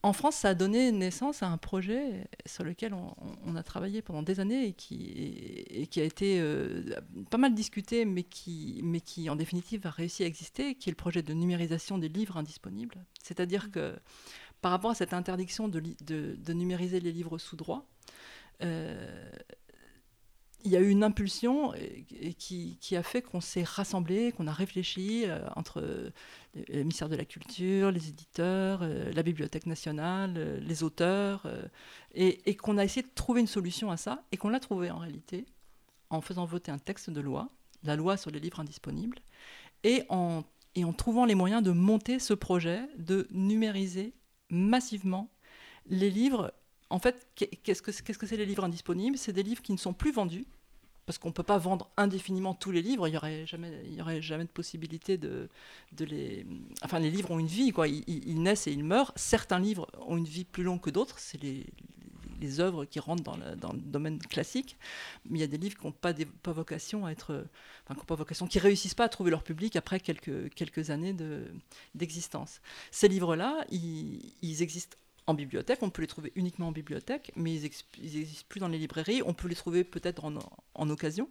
En 0.03 0.13
France, 0.13 0.37
ça 0.37 0.51
a 0.51 0.55
donné 0.55 0.93
naissance 0.93 1.43
à 1.43 1.47
un 1.49 1.57
projet 1.57 2.29
sur 2.45 2.63
lequel 2.63 2.93
on, 2.93 3.15
on 3.47 3.57
a 3.57 3.63
travaillé 3.63 4.03
pendant 4.03 4.23
des 4.23 4.39
années 4.39 4.67
et 4.67 4.73
qui, 4.75 5.65
et 5.71 5.87
qui 5.87 5.99
a 5.99 6.05
été 6.05 6.41
euh, 6.41 6.83
pas 7.31 7.39
mal 7.39 7.55
discuté, 7.55 8.05
mais 8.05 8.23
qui, 8.23 8.83
mais 8.85 9.01
qui 9.01 9.31
en 9.31 9.37
définitive 9.37 9.87
a 9.87 9.91
réussi 9.91 10.23
à 10.23 10.27
exister, 10.27 10.75
qui 10.75 10.91
est 10.91 10.93
le 10.93 10.97
projet 10.97 11.23
de 11.23 11.33
numérisation 11.33 11.97
des 11.97 12.11
livres 12.11 12.37
indisponibles. 12.37 13.03
C'est-à-dire 13.23 13.71
que 13.71 13.95
par 14.65 14.71
rapport 14.71 14.93
à 14.93 14.95
cette 14.95 15.13
interdiction 15.13 15.69
de, 15.69 16.53
numériser 16.55 16.99
les 16.99 17.13
livres 17.13 17.37
sous 17.37 17.55
droit, 17.55 17.85
euh, 18.63 19.31
il 20.65 20.71
y 20.71 20.77
a 20.79 20.81
eu 20.81 20.89
une 20.89 21.05
impulsion 21.05 21.75
qui, 22.39 22.97
a 22.97 23.03
fait 23.03 23.21
qu'on 23.21 23.43
s'est 23.43 23.63
rassemblés, 23.63 24.33
qu'on 24.33 24.47
a 24.47 24.55
réfléchi 24.55 25.25
euh, 25.27 25.47
entre 25.55 25.83
le 26.55 26.79
ministère 26.79 27.11
de 27.11 27.15
la 27.15 27.27
Culture, 27.27 27.91
les 27.91 28.09
éditeurs, 28.09 28.81
euh, 28.81 29.13
la 29.13 29.23
Bibliothèque 29.23 29.67
nationale, 29.67 30.63
les 30.63 30.83
auteurs, 30.83 31.47
et, 32.15 32.57
qu'on 32.57 32.79
a 32.79 32.85
essayé 32.85 33.03
de 33.03 33.15
trouver 33.15 33.43
une 33.43 33.47
solution 33.47 33.91
à 33.91 33.99
ça, 33.99 34.25
et 34.33 34.39
qu'on 34.39 34.49
l'a 34.49 34.61
trouvé 34.61 34.91
en 34.91 34.97
réalité 34.97 35.45
en 36.09 36.23
faisant 36.23 36.47
voter 36.47 36.73
un 36.73 36.79
texte 36.79 37.11
de 37.11 37.21
loi, 37.21 37.51
la 37.83 37.97
loi 37.97 38.17
sur 38.17 38.31
les 38.31 38.41
livres 38.41 38.61
indisponibles, 38.61 39.19
et 39.83 40.05
en 40.09 40.43
trouvant 40.97 41.27
les 41.27 41.35
moyens 41.35 41.63
de 41.63 41.73
monter 41.73 42.19
ce 42.19 42.33
projet, 42.33 42.89
de 42.97 43.29
numériser 43.31 44.15
massivement 44.51 45.29
les 45.89 46.11
livres. 46.11 46.53
En 46.91 46.99
fait, 46.99 47.27
qu'est- 47.35 47.57
qu'est-ce 47.63 47.83
que 47.83 47.91
qu'est-ce 47.91 48.19
que 48.19 48.27
c'est 48.27 48.37
les 48.37 48.47
livres 48.47 48.65
indisponibles? 48.65 49.19
C'est 49.19 49.33
des 49.33 49.43
livres 49.43 49.63
qui 49.63 49.73
ne 49.73 49.79
sont 49.79 49.93
plus 49.93 50.13
vendus, 50.13 50.47
parce 51.07 51.19
qu'on 51.19 51.29
ne 51.29 51.35
peut 51.35 51.43
pas 51.43 51.59
vendre 51.59 51.91
indéfiniment 51.97 52.55
tous 52.55 52.71
les 52.71 52.81
livres, 52.83 53.07
il 53.09 53.13
n'y 53.13 53.17
aurait, 53.17 53.47
jamais- 53.47 53.83
y 53.91 54.01
aurait 54.01 54.23
jamais 54.23 54.45
de 54.45 54.49
possibilité 54.51 55.19
de, 55.19 55.49
de 55.93 56.05
les... 56.05 56.47
Enfin, 56.83 56.99
les 56.99 57.11
livres 57.11 57.31
ont 57.31 57.39
une 57.39 57.47
vie, 57.47 57.73
quoi. 57.73 57.89
Ils, 57.89 58.05
ils- 58.07 58.27
ils 58.29 58.43
naissent 58.43 58.67
et 58.67 58.73
ils 58.73 58.85
meurent. 58.85 59.13
Certains 59.17 59.59
livres 59.59 59.87
ont 60.07 60.17
une 60.17 60.25
vie 60.25 60.45
plus 60.45 60.63
longue 60.63 60.81
que 60.81 60.91
d'autres, 60.91 61.19
c'est 61.19 61.43
les, 61.43 61.67
les 62.45 62.61
œuvres 62.61 62.85
qui 62.85 63.01
rentrent 63.01 63.23
dans, 63.23 63.37
le- 63.37 63.79
domaine 63.79 64.19
classique. 64.19 64.77
Mais 65.29 65.39
il 65.39 65.41
y 65.41 65.45
a 65.45 65.49
des 65.49 65.59
livres 65.59 65.77
qui 65.79 65.87
n'ont 65.87 65.93
pas, 65.93 66.13
vocation 66.53 67.07
à 67.07 67.11
être... 67.13 67.47
Enfin, 67.85 67.95
qui 67.95 68.01
n'ont 68.01 68.05
pas 68.07 68.15
vocation, 68.15 68.47
qui 68.47 68.59
réussissent 68.59 68.95
pas 68.95 69.05
à 69.05 69.09
trouver 69.09 69.31
leur 69.31 69.43
public 69.43 69.77
après 69.77 70.01
quelques, 70.01 70.91
années 70.91 71.13
de- 71.13 71.47
d'existence. 71.95 72.61
Ces 72.91 73.09
livres-là, 73.09 73.65
ils, 73.71 74.63
existent 74.63 74.97
en 75.27 75.35
bibliothèque, 75.35 75.79
on 75.83 75.91
peut 75.91 76.03
les 76.03 76.09
trouver 76.09 76.33
uniquement 76.37 76.69
en 76.69 76.73
bibliothèque, 76.73 77.33
mais 77.37 77.55
ils 77.55 77.63
n'existent 77.63 78.47
plus 78.49 78.61
dans 78.61 78.69
les 78.69 78.79
librairies, 78.79 79.23
on 79.25 79.35
peut 79.35 79.49
les 79.49 79.55
trouver 79.55 79.85
peut-être 79.85 80.25
en, 80.25 80.35
en 80.75 80.91
occasion. 80.91 81.29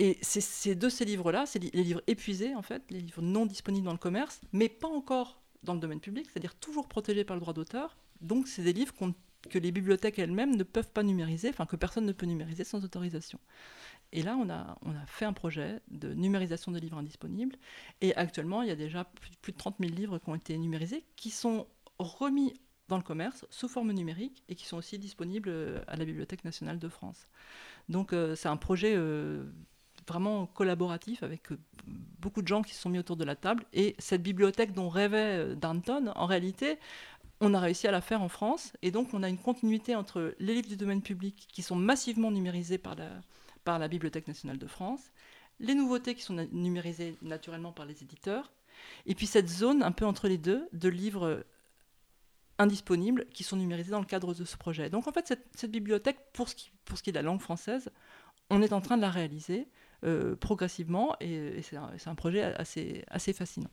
Et 0.00 0.18
c'est 0.22 0.74
de 0.74 0.88
ces 0.88 1.04
livres-là, 1.04 1.44
c'est 1.46 1.58
les 1.60 1.84
livres 1.84 2.02
épuisés 2.06 2.54
en 2.54 2.62
fait, 2.62 2.82
les 2.90 3.00
livres 3.00 3.22
non 3.22 3.46
disponibles 3.46 3.84
dans 3.84 3.92
le 3.92 3.98
commerce, 3.98 4.40
mais 4.52 4.68
pas 4.68 4.88
encore 4.88 5.40
dans 5.62 5.74
le 5.74 5.80
domaine 5.80 6.00
public, 6.00 6.26
c'est-à-dire 6.30 6.54
toujours 6.56 6.88
protégés 6.88 7.24
par 7.24 7.36
le 7.36 7.40
droit 7.40 7.54
d'auteur. 7.54 7.96
Donc 8.20 8.48
c'est 8.48 8.62
des 8.62 8.72
livres 8.72 8.92
qu'on- 8.94 9.14
que 9.48 9.58
les 9.58 9.72
bibliothèques 9.72 10.18
elles-mêmes 10.18 10.56
ne 10.56 10.62
peuvent 10.62 10.90
pas 10.90 11.02
numériser, 11.02 11.48
enfin 11.50 11.66
que 11.66 11.76
personne 11.76 12.06
ne 12.06 12.12
peut 12.12 12.26
numériser 12.26 12.64
sans 12.64 12.84
autorisation. 12.84 13.38
Et 14.12 14.22
là, 14.22 14.36
on 14.36 14.48
a, 14.48 14.78
on 14.82 14.92
a 14.92 15.06
fait 15.06 15.24
un 15.24 15.32
projet 15.32 15.80
de 15.90 16.14
numérisation 16.14 16.70
des 16.70 16.78
livres 16.78 16.98
indisponibles. 16.98 17.56
Et 18.00 18.14
actuellement, 18.14 18.62
il 18.62 18.68
y 18.68 18.70
a 18.72 18.76
déjà 18.76 19.04
plus, 19.04 19.52
de 19.52 19.58
30 19.58 19.76
000 19.80 19.92
livres 19.92 20.18
qui 20.18 20.30
ont 20.30 20.36
été 20.36 20.56
numérisés, 20.56 21.04
qui 21.16 21.30
sont 21.30 21.66
remis 21.98 22.54
dans 22.88 22.96
le 22.96 23.02
commerce 23.02 23.44
sous 23.50 23.68
forme 23.68 23.92
numérique 23.92 24.44
et 24.48 24.54
qui 24.54 24.66
sont 24.66 24.76
aussi 24.76 24.98
disponibles 24.98 25.48
euh, 25.48 25.80
à 25.88 25.96
la 25.96 26.04
Bibliothèque 26.04 26.44
nationale 26.44 26.78
de 26.78 26.88
France. 26.88 27.26
Donc 27.88 28.12
euh, 28.12 28.36
c'est 28.36 28.48
un 28.48 28.56
projet 28.56 28.94
euh, 28.94 29.44
vraiment 30.06 30.46
collaboratif 30.46 31.22
avec 31.22 31.48
beaucoup 31.86 32.42
de 32.42 32.48
gens 32.48 32.62
qui 32.62 32.74
se 32.74 32.82
sont 32.82 32.90
mis 32.90 32.98
autour 32.98 33.16
de 33.16 33.24
la 33.24 33.36
table. 33.36 33.64
Et 33.72 33.96
cette 33.98 34.22
bibliothèque 34.22 34.74
dont 34.74 34.90
rêvait 34.90 35.56
Danton, 35.56 36.12
en 36.14 36.26
réalité, 36.26 36.78
on 37.44 37.54
a 37.54 37.60
réussi 37.60 37.86
à 37.86 37.90
la 37.90 38.00
faire 38.00 38.22
en 38.22 38.28
France. 38.28 38.72
Et 38.82 38.90
donc 38.90 39.12
on 39.12 39.22
a 39.22 39.28
une 39.28 39.38
continuité 39.38 39.94
entre 39.94 40.34
les 40.38 40.54
livres 40.54 40.68
du 40.68 40.76
domaine 40.76 41.02
public 41.02 41.46
qui 41.52 41.62
sont 41.62 41.76
massivement 41.76 42.30
numérisés 42.30 42.78
par 42.78 42.96
la, 43.78 43.88
Bibliothèque 43.88 44.28
nationale 44.28 44.58
de 44.58 44.66
France, 44.66 45.10
les 45.60 45.74
nouveautés 45.74 46.14
qui 46.14 46.22
sont 46.22 46.46
numérisées 46.52 47.16
naturellement 47.22 47.72
par 47.72 47.86
les 47.86 48.02
éditeurs, 48.02 48.52
et 49.06 49.14
puis 49.14 49.26
cette 49.26 49.48
zone 49.48 49.82
un 49.82 49.92
peu 49.92 50.04
entre 50.04 50.28
les 50.28 50.38
deux 50.38 50.68
de 50.72 50.88
livres 50.88 51.44
indisponibles 52.58 53.26
qui 53.32 53.42
sont 53.42 53.56
numérisés 53.56 53.90
dans 53.90 54.00
le 54.00 54.06
cadre 54.06 54.34
de 54.34 54.44
ce 54.44 54.56
projet. 54.56 54.90
Donc 54.90 55.06
en 55.06 55.12
fait, 55.12 55.26
cette, 55.54 55.70
bibliothèque, 55.70 56.18
pour 56.32 56.48
ce, 56.48 56.54
qui, 56.54 56.70
est 57.06 57.12
de 57.12 57.16
la 57.16 57.22
langue 57.22 57.40
française, 57.40 57.90
on 58.50 58.62
est 58.62 58.72
en 58.72 58.80
train 58.80 58.96
de 58.96 59.02
la 59.02 59.10
réaliser 59.10 59.68
euh, 60.04 60.36
progressivement 60.36 61.16
et, 61.20 61.62
c'est 61.62 61.76
un, 61.76 62.14
projet 62.14 62.42
assez 62.54 63.32
fascinant. 63.32 63.70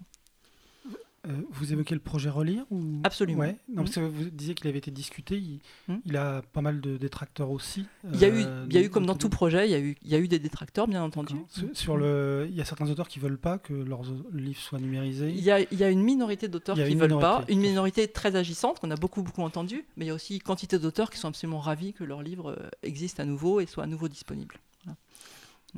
Euh, 1.28 1.34
vous 1.52 1.72
évoquez 1.72 1.94
le 1.94 2.02
projet 2.02 2.30
Relire 2.32 2.66
ou... 2.72 3.00
Absolument. 3.04 3.42
Ouais. 3.42 3.56
Non, 3.70 3.84
Mm. 3.84 3.86
parce 3.86 3.96
que 3.96 4.00
vous 4.00 4.30
disiez 4.32 4.56
qu'il 4.56 4.68
avait 4.68 4.80
été 4.80 4.90
discuté. 4.90 5.38
Il, 5.38 5.60
Mm. 5.88 5.98
il 6.06 6.18
a 6.18 6.42
pas 6.54 6.62
mal 6.62 6.82
de 6.82 6.98
détracteurs 6.98 7.52
aussi. 7.52 7.86
Il 8.12 8.20
y 8.20 8.26
a 8.26 8.30
eu, 8.30 8.44
euh, 8.44 8.66
il 8.68 8.76
y 8.76 8.80
a 8.80 8.82
eu 8.82 8.90
comme 8.90 9.06
dans 9.06 9.14
tout 9.16 9.30
projet, 9.30 9.68
il 9.68 9.72
y 9.72 9.76
a 9.76 9.80
eu, 9.80 9.96
il 10.02 10.10
y 10.10 10.16
a 10.16 10.18
eu 10.20 10.28
des 10.28 10.40
détracteurs, 10.40 10.88
bien 10.88 11.04
entendu. 11.04 11.36
Sur, 11.50 11.68
sur 11.74 11.98
le, 11.98 12.48
il 12.50 12.56
y 12.56 12.62
a 12.62 12.66
certains 12.66 12.90
auteurs 12.90 13.08
qui 13.08 13.20
veulent 13.20 13.38
pas 13.38 13.60
que 13.60 13.74
leurs 13.74 14.02
livres 14.34 14.60
soient 14.60 14.80
numérisés. 14.80 15.30
Il 15.30 15.44
y, 15.44 15.52
a, 15.52 15.60
il 15.60 15.78
y 15.78 15.84
a 15.84 15.90
une 15.92 16.02
minorité 16.02 16.48
d'auteurs 16.48 16.76
qui 16.76 16.96
ne 16.96 17.00
veulent 17.00 17.20
pas, 17.20 17.46
une 17.50 17.60
minorité 17.62 18.08
très 18.08 18.36
agissante 18.36 18.80
qu'on 18.80 18.90
a 18.90 18.96
beaucoup 18.96 19.22
beaucoup 19.22 19.44
entendu, 19.44 19.86
mais 19.98 20.06
il 20.06 20.08
y 20.08 20.12
a 20.12 20.16
aussi 20.16 20.40
quantité 20.40 20.80
d'auteurs 20.80 21.12
qui 21.12 21.20
sont 21.20 21.28
absolument 21.28 21.60
ravis 21.60 21.94
que 21.94 22.04
leurs 22.04 22.24
livres 22.24 22.56
euh, 22.60 22.70
existent 22.82 23.22
à 23.22 23.26
nouveau 23.28 23.60
et 23.60 23.68
soient 23.68 23.84
à 23.84 23.88
nouveau 23.88 24.08
disponibles. 24.08 24.56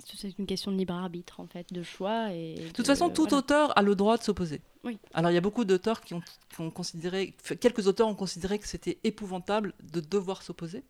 C'est 0.03 0.37
une 0.39 0.45
question 0.47 0.71
de 0.71 0.77
libre 0.77 0.93
arbitre, 0.93 1.39
en 1.39 1.47
fait, 1.47 1.71
de 1.71 1.83
choix. 1.83 2.33
Et 2.33 2.55
De 2.55 2.69
toute 2.71 2.87
façon, 2.87 3.09
tout 3.09 3.33
auteur 3.33 3.77
a 3.77 3.81
le 3.81 3.95
droit 3.95 4.17
de 4.17 4.23
s'opposer. 4.23 4.61
Oui. 4.83 4.97
Alors 5.13 5.31
il 5.31 5.35
y 5.35 5.37
a 5.37 5.41
beaucoup 5.41 5.63
d'auteurs 5.65 6.01
qui 6.01 6.13
ont, 6.13 6.21
qui 6.49 6.59
ont 6.61 6.69
considéré, 6.71 7.35
quelques 7.61 7.87
auteurs 7.87 8.07
ont 8.07 8.15
considéré 8.15 8.59
que 8.59 8.67
c'était 8.67 8.97
épouvantable 9.03 9.73
de 9.81 9.99
devoir 10.01 10.41
s'opposer 10.41 10.83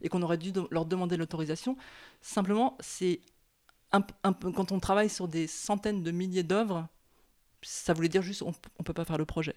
et 0.00 0.08
qu'on 0.08 0.22
aurait 0.22 0.38
dû 0.38 0.50
leur 0.70 0.86
demander 0.86 1.16
l'autorisation. 1.16 1.76
Simplement, 2.22 2.76
c'est 2.80 3.20
un, 3.92 4.02
un 4.22 4.32
quand 4.32 4.72
on 4.72 4.80
travaille 4.80 5.10
sur 5.10 5.28
des 5.28 5.46
centaines 5.46 6.02
de 6.02 6.10
milliers 6.10 6.42
d'œuvres, 6.42 6.88
ça 7.60 7.92
voulait 7.92 8.08
dire 8.08 8.22
juste 8.22 8.42
on 8.42 8.52
ne 8.78 8.84
peut 8.84 8.94
pas 8.94 9.04
faire 9.04 9.18
le 9.18 9.26
projet. 9.26 9.56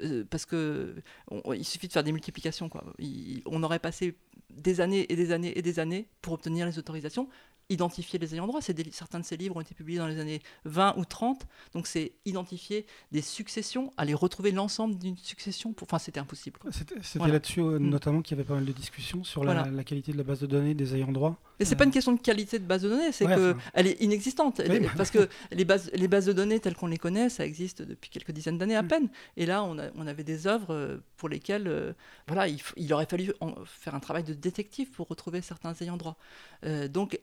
Euh, 0.00 0.24
parce 0.28 0.44
que 0.46 0.94
on- 1.30 1.52
il 1.54 1.64
suffit 1.64 1.88
de 1.88 1.92
faire 1.92 2.04
des 2.04 2.12
multiplications. 2.12 2.68
Quoi. 2.68 2.84
Il- 2.98 3.42
on 3.46 3.62
aurait 3.64 3.78
passé 3.80 4.16
des 4.50 4.80
années 4.80 5.10
et 5.12 5.16
des 5.16 5.32
années 5.32 5.56
et 5.58 5.62
des 5.62 5.78
années 5.80 6.06
pour 6.22 6.34
obtenir 6.34 6.66
les 6.66 6.78
autorisations, 6.78 7.28
identifier 7.70 8.18
les 8.18 8.34
ayants 8.34 8.46
droit. 8.46 8.60
Des- 8.60 8.90
certains 8.92 9.20
de 9.20 9.24
ces 9.24 9.36
livres 9.36 9.56
ont 9.56 9.60
été 9.60 9.74
publiés 9.74 9.98
dans 9.98 10.06
les 10.06 10.18
années 10.18 10.40
20 10.64 10.94
ou 10.96 11.04
30, 11.04 11.46
donc 11.74 11.86
c'est 11.86 12.12
identifier 12.24 12.86
des 13.12 13.20
successions, 13.22 13.92
aller 13.96 14.14
retrouver 14.14 14.52
l'ensemble 14.52 14.96
d'une 14.98 15.16
succession. 15.16 15.72
Pour... 15.72 15.86
Enfin, 15.86 15.98
c'était 15.98 16.20
impossible. 16.20 16.58
C'était 16.70 16.94
Voilà. 17.18 17.34
là-dessus 17.34 17.60
euh, 17.60 17.78
Mm. 17.78 17.90
notamment 17.90 18.22
qu'il 18.22 18.36
y 18.36 18.40
avait 18.40 18.46
pas 18.48 18.54
mal 18.54 18.64
de 18.64 18.72
discussions 18.72 19.24
sur 19.24 19.44
la, 19.44 19.52
Voilà. 19.54 19.70
la 19.70 19.84
qualité 19.84 20.12
de 20.12 20.16
la 20.16 20.22
base 20.24 20.40
de 20.40 20.46
données 20.46 20.74
des 20.74 20.94
ayants 20.94 21.12
droit. 21.12 21.36
Et 21.60 21.64
c'est 21.64 21.76
pas 21.76 21.84
une 21.84 21.90
question 21.90 22.12
de 22.12 22.20
qualité 22.20 22.58
de 22.58 22.64
base 22.64 22.82
de 22.82 22.88
données, 22.88 23.12
c'est 23.12 23.26
Ouais, 23.26 23.34
que 23.34 23.50
enfin. 23.52 23.60
elle 23.74 23.86
est 23.88 24.00
inexistante. 24.00 24.60
Oui, 24.68 24.80
bah- 24.80 24.88
parce 24.96 25.10
que 25.10 25.28
les 25.50 25.64
bases, 25.64 25.90
les 25.92 26.08
bases 26.08 26.26
de 26.26 26.32
données 26.32 26.60
telles 26.60 26.76
qu'on 26.76 26.86
les 26.86 26.98
connaît, 26.98 27.28
ça 27.28 27.44
existe 27.44 27.82
depuis 27.82 28.10
quelques 28.10 28.30
dizaines 28.30 28.58
d'années 28.58 28.76
à 28.76 28.82
peine. 28.84 29.08
Et 29.36 29.44
là, 29.44 29.64
on, 29.64 29.78
a- 29.78 29.90
on 29.96 30.06
avait 30.06 30.24
des 30.24 30.46
œuvres 30.46 30.72
euh, 30.72 30.98
pour 31.16 31.28
lesquelles, 31.28 31.66
euh, 31.66 31.92
voilà, 32.28 32.46
il, 32.48 32.92
aurait 32.92 33.06
fallu 33.06 33.32
en- 33.40 33.54
faire 33.64 33.94
un 33.94 34.00
travail 34.00 34.22
de 34.24 34.34
détective 34.34 34.90
pour 34.90 35.08
retrouver 35.08 35.42
certains 35.42 35.74
ayants 35.80 35.96
droit. 35.96 36.16
Euh, 36.64 36.86
donc, 36.88 37.18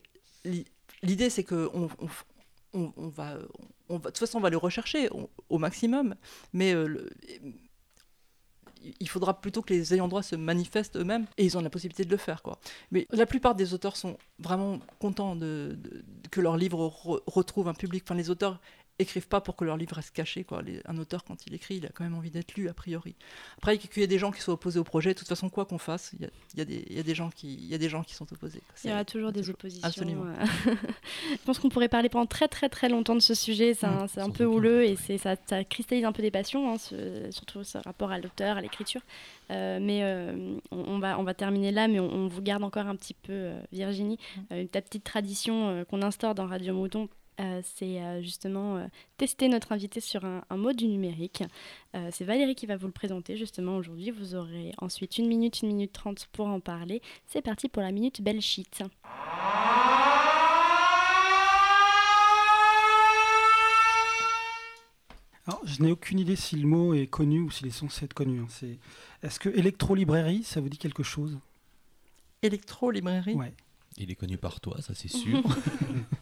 l'idée, 1.04 1.30
c'est 1.30 1.44
que 1.44 1.70
on, 1.74 1.90
on 2.74 2.92
on- 2.98 3.08
va, 3.08 3.36
de 3.38 3.98
toute 3.98 4.18
façon, 4.18 4.38
on 4.40 4.42
va 4.42 4.50
les 4.50 4.56
rechercher 4.58 5.10
au, 5.50 5.58
maximum, 5.58 6.16
mais 6.52 6.74
euh, 6.74 6.88
le- 6.88 7.10
il 9.00 9.10
faudra 9.10 9.40
plutôt 9.42 9.62
que 9.64 9.74
les 9.74 9.94
ayants 9.94 10.08
droit 10.08 10.22
se 10.22 10.36
manifestent 10.36 10.96
eux-mêmes 10.98 11.26
et 11.38 11.46
ils 11.46 11.58
ont 11.58 11.62
la 11.62 11.70
possibilité 11.72 12.06
de 12.06 12.12
le 12.12 12.18
faire. 12.18 12.44
Quoi. 12.44 12.60
Mais 12.92 13.08
la 13.12 13.26
plupart 13.26 13.56
des 13.56 13.74
auteurs 13.74 13.98
sont 13.98 14.18
vraiment 14.40 14.80
contents 15.00 15.36
que 16.32 16.42
leur 16.42 16.56
livre 16.58 16.88
re- 17.04 17.22
retrouve 17.26 17.68
un 17.68 17.74
public. 17.74 18.04
Enfin, 18.06 18.14
les 18.16 18.30
auteurs 18.30 18.60
écrivent 18.98 19.28
pas 19.28 19.42
pour 19.42 19.56
que 19.56 19.66
leur 19.66 19.76
livre 19.78 19.96
reste 19.96 20.12
caché. 20.12 20.44
Quoi. 20.44 20.62
Les- 20.62 20.82
un 20.86 20.98
auteur, 20.98 21.24
quand 21.26 21.46
il 21.48 21.54
écrit, 21.54 21.76
il 21.78 21.86
a 21.86 21.90
quand 21.90 22.04
même 22.06 22.16
envie 22.16 22.32
d'être 22.32 22.56
lu, 22.56 22.70
a 22.70 22.74
priori. 22.74 23.14
Après, 23.58 23.78
qu'il 23.78 24.00
y 24.00 24.04
ait 24.04 24.08
des 24.08 24.18
gens 24.20 24.32
qui 24.32 24.40
soient 24.42 24.54
opposés 24.54 24.80
au 24.80 24.84
projet, 24.86 25.14
de 25.14 25.20
toute 25.20 25.28
façon, 25.28 25.50
quoi 25.50 25.66
qu'on 25.66 25.78
fasse, 25.78 26.12
il 26.14 26.22
y 26.22 26.26
a, 26.26 26.30
il 26.54 26.60
y, 26.60 26.62
a 26.62 26.66
des- 26.66 26.86
il 26.90 26.96
y 26.96 27.00
a 27.00 27.04
des 27.04 27.14
gens 27.16 27.30
qui- 27.30 27.54
il 27.56 27.66
y 27.66 27.74
a 27.74 27.78
des 27.78 27.90
gens 27.90 28.04
qui 28.04 28.14
sont 28.14 28.32
opposés. 28.32 28.62
Il 28.84 28.90
y 28.90 28.94
aura 28.94 29.04
toujours 29.04 29.32
des 29.34 29.50
oppositions. 29.50 29.86
Absolument. 29.88 30.26
euh. 30.28 30.46
Je 31.32 31.44
pense 31.46 31.60
qu'on 31.60 31.70
pourrait 31.70 31.90
parler 31.90 32.08
pendant 32.10 32.26
très 32.26 32.48
très 32.48 32.70
très 32.70 32.88
longtemps 32.90 33.16
de 33.16 33.20
ce 33.20 33.34
sujet. 33.34 33.74
C'est 33.74 33.86
un, 33.86 34.06
Mm, 34.06 34.20
un 34.20 34.30
peu 34.30 34.46
houleux 34.46 34.84
et 34.86 34.96
c'est- 34.96 35.18
ça, 35.18 35.36
ça 35.46 35.64
cristallise 35.64 36.06
un 36.06 36.12
peu 36.14 36.22
des 36.22 36.32
passions, 36.32 36.72
hein, 36.72 36.78
ce- 36.78 37.30
surtout 37.32 37.64
ce 37.64 37.78
rapport 37.80 38.12
à 38.12 38.20
l'auteur, 38.20 38.58
à 38.58 38.62
l'écriture. 38.62 39.02
Euh, 39.52 39.80
mais 39.82 40.04
euh, 40.04 40.58
on, 40.72 40.78
on 40.96 41.00
va, 41.00 41.20
on 41.20 41.24
va 41.24 41.34
terminer 41.34 41.72
là, 41.72 41.88
mais 41.88 42.00
on, 42.00 42.10
on 42.12 42.28
vous 42.28 42.42
garde 42.42 42.64
encore 42.64 42.88
un 42.88 42.96
petit 42.96 43.14
peu, 43.14 43.34
euh, 43.34 43.60
Virginie. 43.72 44.18
Euh, 44.52 44.62
une 44.62 44.68
petite 44.70 45.04
tradition 45.04 45.84
qu'on 45.90 46.02
instaure 46.02 46.34
dans 46.34 46.48
Radio 46.48 46.74
Mouton. 46.74 47.10
Euh, 47.40 47.62
c'est 47.76 48.02
euh, 48.02 48.22
justement 48.22 48.78
euh, 48.78 48.86
tester 49.18 49.48
notre 49.50 49.72
invité 49.72 50.00
sur 50.00 50.24
un, 50.26 50.44
un 50.50 50.58
mot 50.58 50.74
du 50.74 50.88
numérique. 50.88 51.44
Euh, 51.96 52.10
c'est 52.12 52.24
Valérie 52.26 52.56
qui 52.56 52.66
va 52.66 52.78
vous 52.78 52.88
le 52.88 52.94
présenter 52.94 53.38
justement 53.38 53.78
aujourd'hui. 53.78 54.12
Vous 54.12 54.36
aurez 54.36 54.74
ensuite 54.80 55.18
une 55.18 55.28
minute, 55.28 55.62
une 55.62 55.70
minute 55.70 55.92
trente 55.94 56.28
pour 56.32 56.48
en 56.48 56.60
parler. 56.60 57.02
C'est 57.28 57.42
parti 57.42 57.68
pour 57.70 57.82
la 57.82 57.92
minute 57.92 58.22
belle 58.22 58.42
shit. 58.42 58.84
Alors, 65.48 65.62
je 65.66 65.82
n'ai 65.84 65.92
aucune 65.92 66.20
idée 66.20 66.36
si 66.36 66.56
le 66.56 66.68
mot 66.68 66.94
est 66.96 67.06
connu 67.08 67.40
ou 67.42 67.52
s'il 67.52 67.68
est 67.68 67.72
censé 67.72 68.06
être 68.06 68.14
connu. 68.16 68.40
hein. 68.40 68.48
C'est... 68.50 68.80
Est-ce 69.22 69.40
que 69.40 69.50
électro-librairie, 69.50 70.44
ça 70.44 70.60
vous 70.60 70.70
dit 70.70 70.78
quelque 70.80 71.04
chose? 71.04 71.38
Électro-librairie 72.42 73.36
Ouais. 73.36 73.54
Il 73.98 74.12
est 74.12 74.16
connu 74.16 74.38
par 74.38 74.60
toi, 74.60 74.82
ça 74.82 74.94
c'est 74.94 75.08
sûr. 75.08 75.42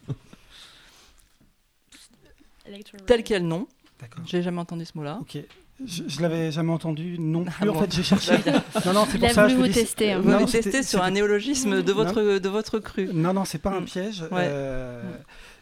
Tel 3.06 3.22
quel, 3.24 3.46
non. 3.46 3.66
D'accord. 4.00 4.24
J'ai 4.26 4.42
jamais 4.42 4.60
entendu 4.60 4.84
ce 4.84 4.92
mot-là. 4.96 5.18
Ok. 5.20 5.38
Je, 5.84 6.04
je 6.06 6.22
l'avais 6.22 6.52
jamais 6.52 6.72
entendu 6.72 7.18
non 7.18 7.44
plus. 7.44 7.52
Ah 7.60 7.68
en 7.68 7.72
bon. 7.72 7.80
fait, 7.80 7.92
j'ai 7.94 8.02
cherché. 8.04 8.32
non, 8.86 8.92
non, 8.92 9.06
c'est 9.06 9.14
Il 9.14 9.20
pour 9.20 9.28
a 9.28 9.32
ça. 9.32 9.42
voulu 9.42 9.54
je 9.54 9.60
vous 9.60 9.66
dis- 9.66 9.72
tester, 9.74 10.12
hein. 10.12 10.20
Vous 10.20 10.30
non, 10.30 10.46
testé 10.46 10.82
sur 10.84 11.02
un 11.02 11.10
néologisme 11.10 11.82
de 11.82 11.92
votre- 11.92 12.22
Non. 12.22 12.38
de 12.38 12.48
votre 12.48 12.78
cru. 12.78 13.08
Non, 13.12 13.32
non, 13.34 13.44
c'est 13.44 13.58
pas 13.58 13.70
un 13.70 13.82
piège. 13.82 14.22
Ouais. 14.30 14.42
Euh, 14.46 15.02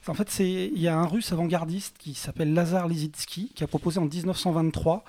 En 0.09 0.15
fait, 0.15 0.29
c'est 0.31 0.51
il 0.75 0.79
y 0.81 0.89
a 0.89 0.97
un 0.99 1.07
Russe 1.07 1.33
avant-gardiste 1.33 1.97
qui 1.99 2.13
s'appelle 2.15 2.53
Lazar 2.53 2.89
Lizitsky 2.89 3.53
qui 3.55 3.65
a 3.65 3.67
proposé 3.67 4.01
en 4.01 4.05
1923 4.07 5.05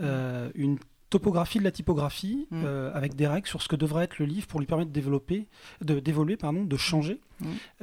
euh, 0.00 0.50
une 0.54 0.78
topographie 1.10 1.58
de 1.58 1.64
la 1.64 1.70
typographie 1.70 2.46
Mm. 2.50 2.62
euh, 2.64 2.90
avec 2.94 3.14
des 3.16 3.26
règles 3.26 3.46
sur 3.48 3.62
ce 3.62 3.68
que 3.68 3.76
devrait 3.76 4.04
être 4.04 4.18
le 4.18 4.26
livre 4.26 4.46
pour 4.46 4.60
lui 4.60 4.66
permettre 4.66 4.90
de 4.90 4.94
développer, 4.94 5.46
de 5.80 5.98
d'évoluer, 5.98 6.36
pardon, 6.36 6.62
de 6.64 6.76
changer. 6.76 7.20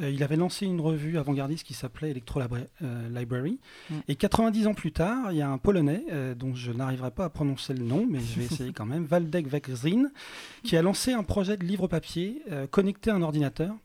Euh, 0.02 0.10
il 0.10 0.24
avait 0.24 0.36
lancé 0.36 0.66
une 0.66 0.80
revue 0.82 1.18
avant-gardiste 1.18 1.66
qui 1.66 1.74
s'appelait 1.74 2.12
Electro 2.12 2.40
euh, 2.42 3.10
Library. 3.10 3.60
Mm. 3.90 3.96
Et 4.08 4.16
90 4.16 4.68
ans 4.68 4.74
plus 4.74 4.92
tard, 4.92 5.32
il 5.32 5.38
y 5.38 5.42
a 5.42 5.50
un 5.50 5.58
Polonais 5.58 6.04
euh, 6.12 6.34
dont 6.36 6.54
je 6.56 6.72
n'arriverai 6.72 7.12
pas 7.12 7.26
à 7.26 7.30
prononcer 7.30 7.74
le 7.74 7.84
nom, 7.84 8.06
mais 8.10 8.20
je 8.20 8.40
vais 8.40 8.46
essayer 8.52 8.74
quand 8.74 8.86
même, 8.86 9.08
Waldek 9.10 9.52
Wekrzin, 9.52 10.10
qui 10.64 10.78
a 10.78 10.82
lancé 10.82 11.14
un 11.14 11.24
projet 11.24 11.58
de 11.58 11.66
livre 11.66 11.88
papier 11.88 12.42
connecté 12.72 13.10
à 13.12 13.16
un 13.16 13.22
ordinateur. 13.22 13.76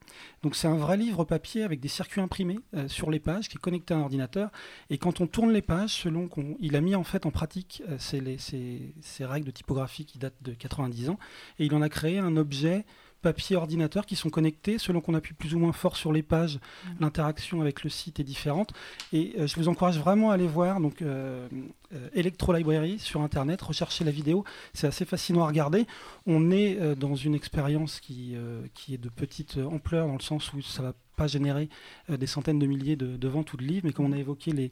Donc 0.42 0.54
c'est 0.56 0.68
un 0.68 0.76
vrai 0.76 0.96
livre 0.96 1.24
papier 1.24 1.62
avec 1.62 1.80
des 1.80 1.88
circuits 1.88 2.20
imprimés 2.20 2.58
sur 2.86 3.10
les 3.10 3.18
pages 3.20 3.48
qui 3.48 3.56
est 3.56 3.60
connecté 3.60 3.94
à 3.94 3.98
un 3.98 4.00
ordinateur. 4.02 4.50
Et 4.90 4.98
quand 4.98 5.20
on 5.20 5.26
tourne 5.26 5.52
les 5.52 5.62
pages, 5.62 5.90
selon 5.94 6.28
qu'on, 6.28 6.56
il 6.60 6.76
a 6.76 6.80
mis 6.80 6.94
en 6.94 7.04
fait 7.04 7.26
en 7.26 7.30
pratique 7.30 7.82
ces, 7.98 8.20
les- 8.20 8.38
ces- 8.38 8.94
ces 9.00 9.24
règles 9.24 9.46
de 9.46 9.50
typographie 9.50 10.04
qui 10.06 10.18
datent 10.18 10.42
de 10.42 10.52
90 10.52 11.10
ans, 11.10 11.18
et 11.58 11.66
il 11.66 11.74
en 11.74 11.82
a 11.82 11.88
créé 11.88 12.18
un 12.18 12.36
objet 12.36 12.84
papier 13.26 13.56
ordinateur 13.56 14.06
qui 14.06 14.14
sont 14.14 14.30
connectés 14.30 14.78
selon 14.78 15.00
qu'on 15.00 15.14
appuie 15.14 15.34
plus 15.34 15.52
ou 15.52 15.58
moins 15.58 15.72
fort 15.72 15.96
sur 15.96 16.12
les 16.12 16.22
pages 16.22 16.60
l'interaction 17.00 17.60
avec 17.60 17.82
le 17.82 17.90
site 17.90 18.20
est 18.20 18.24
différente. 18.24 18.72
Et 19.12 19.34
euh, 19.36 19.48
je 19.48 19.56
vous 19.56 19.66
encourage 19.66 19.98
vraiment 19.98 20.30
à 20.30 20.34
aller 20.34 20.46
voir 20.46 20.80
donc 20.80 21.02
euh, 21.02 21.48
euh, 21.92 22.08
Electro 22.14 22.52
Library 22.52 23.00
sur 23.00 23.22
internet 23.22 23.60
rechercher 23.62 24.04
la 24.04 24.12
vidéo. 24.12 24.44
C'est 24.74 24.86
assez 24.86 25.04
fascinant 25.04 25.42
à 25.42 25.48
regarder. 25.48 25.88
On 26.24 26.52
est 26.52 26.78
euh, 26.78 26.94
dans 26.94 27.16
une 27.16 27.34
expérience 27.34 27.98
qui, 27.98 28.36
qui 28.74 28.94
est 28.94 28.98
de 28.98 29.08
petite 29.08 29.56
ampleur 29.58 30.06
dans 30.06 30.14
le 30.14 30.20
sens 30.20 30.52
où 30.52 30.62
ça 30.62 30.82
va 30.82 30.94
pas 31.16 31.26
générer 31.26 31.68
des 32.08 32.26
centaines 32.26 32.60
de 32.60 32.66
milliers 32.66 32.94
de, 32.94 33.16
de 33.16 33.28
ventes 33.28 33.52
ou 33.54 33.56
de 33.56 33.64
livres 33.64 33.86
mais 33.86 33.92
comme 33.92 34.04
on 34.04 34.12
a 34.12 34.18
évoqué 34.18 34.52
les, 34.52 34.70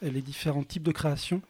les 0.00 0.22
différents 0.22 0.64
types 0.64 0.82
de 0.82 0.90
création 0.90 1.42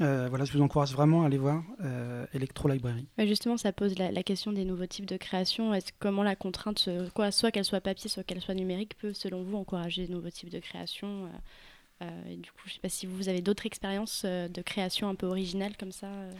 euh, 0.00 0.28
voilà, 0.28 0.44
je 0.44 0.52
vous 0.52 0.62
encourage 0.62 0.92
vraiment 0.92 1.22
à 1.22 1.26
aller 1.26 1.38
voir 1.38 1.62
euh, 1.84 2.26
Electro 2.32 2.68
Library. 2.68 3.06
Ouais, 3.18 3.26
justement, 3.26 3.56
ça 3.56 3.72
pose 3.72 3.98
la, 3.98 4.10
la 4.10 4.22
question 4.22 4.52
des 4.52 4.64
nouveaux 4.64 4.86
types 4.86 5.06
de 5.06 5.16
création. 5.16 5.74
Est-ce 5.74 5.92
comment 5.98 6.22
la 6.22 6.34
contrainte, 6.36 6.88
quoi, 7.14 7.30
soit 7.30 7.50
qu'elle 7.50 7.64
soit 7.64 7.80
papier, 7.80 8.08
soit 8.08 8.24
qu'elle 8.24 8.40
soit 8.40 8.54
numérique, 8.54 8.96
peut, 8.98 9.12
selon 9.12 9.42
vous, 9.42 9.56
encourager 9.56 10.06
de 10.06 10.12
nouveaux 10.12 10.30
types 10.30 10.50
de 10.50 10.60
création 10.60 11.26
euh, 11.26 12.04
euh, 12.04 12.30
et 12.30 12.36
Du 12.36 12.50
coup, 12.50 12.62
je 12.66 12.74
sais 12.74 12.80
pas 12.80 12.88
si 12.88 13.06
vous 13.06 13.28
avez 13.28 13.42
d'autres 13.42 13.66
expériences 13.66 14.22
euh, 14.24 14.48
de 14.48 14.62
création 14.62 15.08
un 15.08 15.14
peu 15.14 15.26
originales 15.26 15.76
comme 15.76 15.92
ça. 15.92 16.06
euh. 16.06 16.32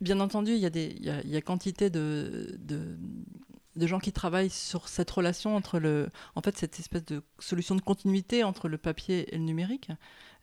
Bien 0.00 0.20
entendu, 0.20 0.52
il 0.52 0.58
y 0.58 0.66
a, 0.66 0.70
des, 0.70 0.94
il 0.98 1.04
y 1.04 1.10
a, 1.10 1.20
il 1.22 1.30
y 1.30 1.36
a 1.36 1.40
quantité 1.40 1.90
de, 1.90 2.56
de, 2.60 2.96
de 3.74 3.86
gens 3.86 3.98
qui 3.98 4.12
travaillent 4.12 4.50
sur 4.50 4.88
cette 4.88 5.10
relation 5.10 5.56
entre 5.56 5.78
le, 5.80 6.08
en 6.36 6.40
fait, 6.40 6.56
cette 6.56 6.78
espèce 6.78 7.04
de 7.04 7.22
solution 7.38 7.74
de 7.74 7.80
continuité 7.80 8.44
entre 8.44 8.68
le 8.68 8.78
papier 8.78 9.32
et 9.34 9.38
le 9.38 9.44
numérique. 9.44 9.90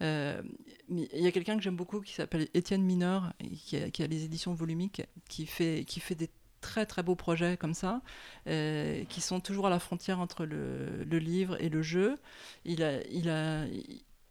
Euh, 0.01 0.41
il 0.89 1.07
y 1.13 1.27
a 1.27 1.31
quelqu'un 1.31 1.57
que 1.57 1.63
j'aime 1.63 1.75
beaucoup 1.75 2.01
qui 2.01 2.13
s'appelle 2.13 2.47
Étienne 2.53 2.83
Mineur, 2.83 3.33
qui 3.65 3.77
a, 3.77 4.07
les 4.07 4.23
éditions 4.23 4.53
volumiques, 4.53 5.03
qui 5.29 5.45
fait, 5.45 5.83
qui 5.87 5.99
fait 5.99 6.15
des 6.15 6.29
très 6.61 6.85
très 6.85 7.03
beaux 7.03 7.15
projets 7.15 7.57
comme 7.57 7.73
ça, 7.73 8.01
euh, 8.47 9.03
qui 9.05 9.21
sont 9.21 9.39
toujours 9.39 9.67
à 9.67 9.69
la 9.69 9.79
frontière 9.79 10.19
entre 10.19 10.45
le, 10.45 11.03
livre 11.19 11.61
et 11.61 11.69
le 11.69 11.81
jeu. 11.81 12.17
Il, 12.65 12.81
il, 13.11 13.29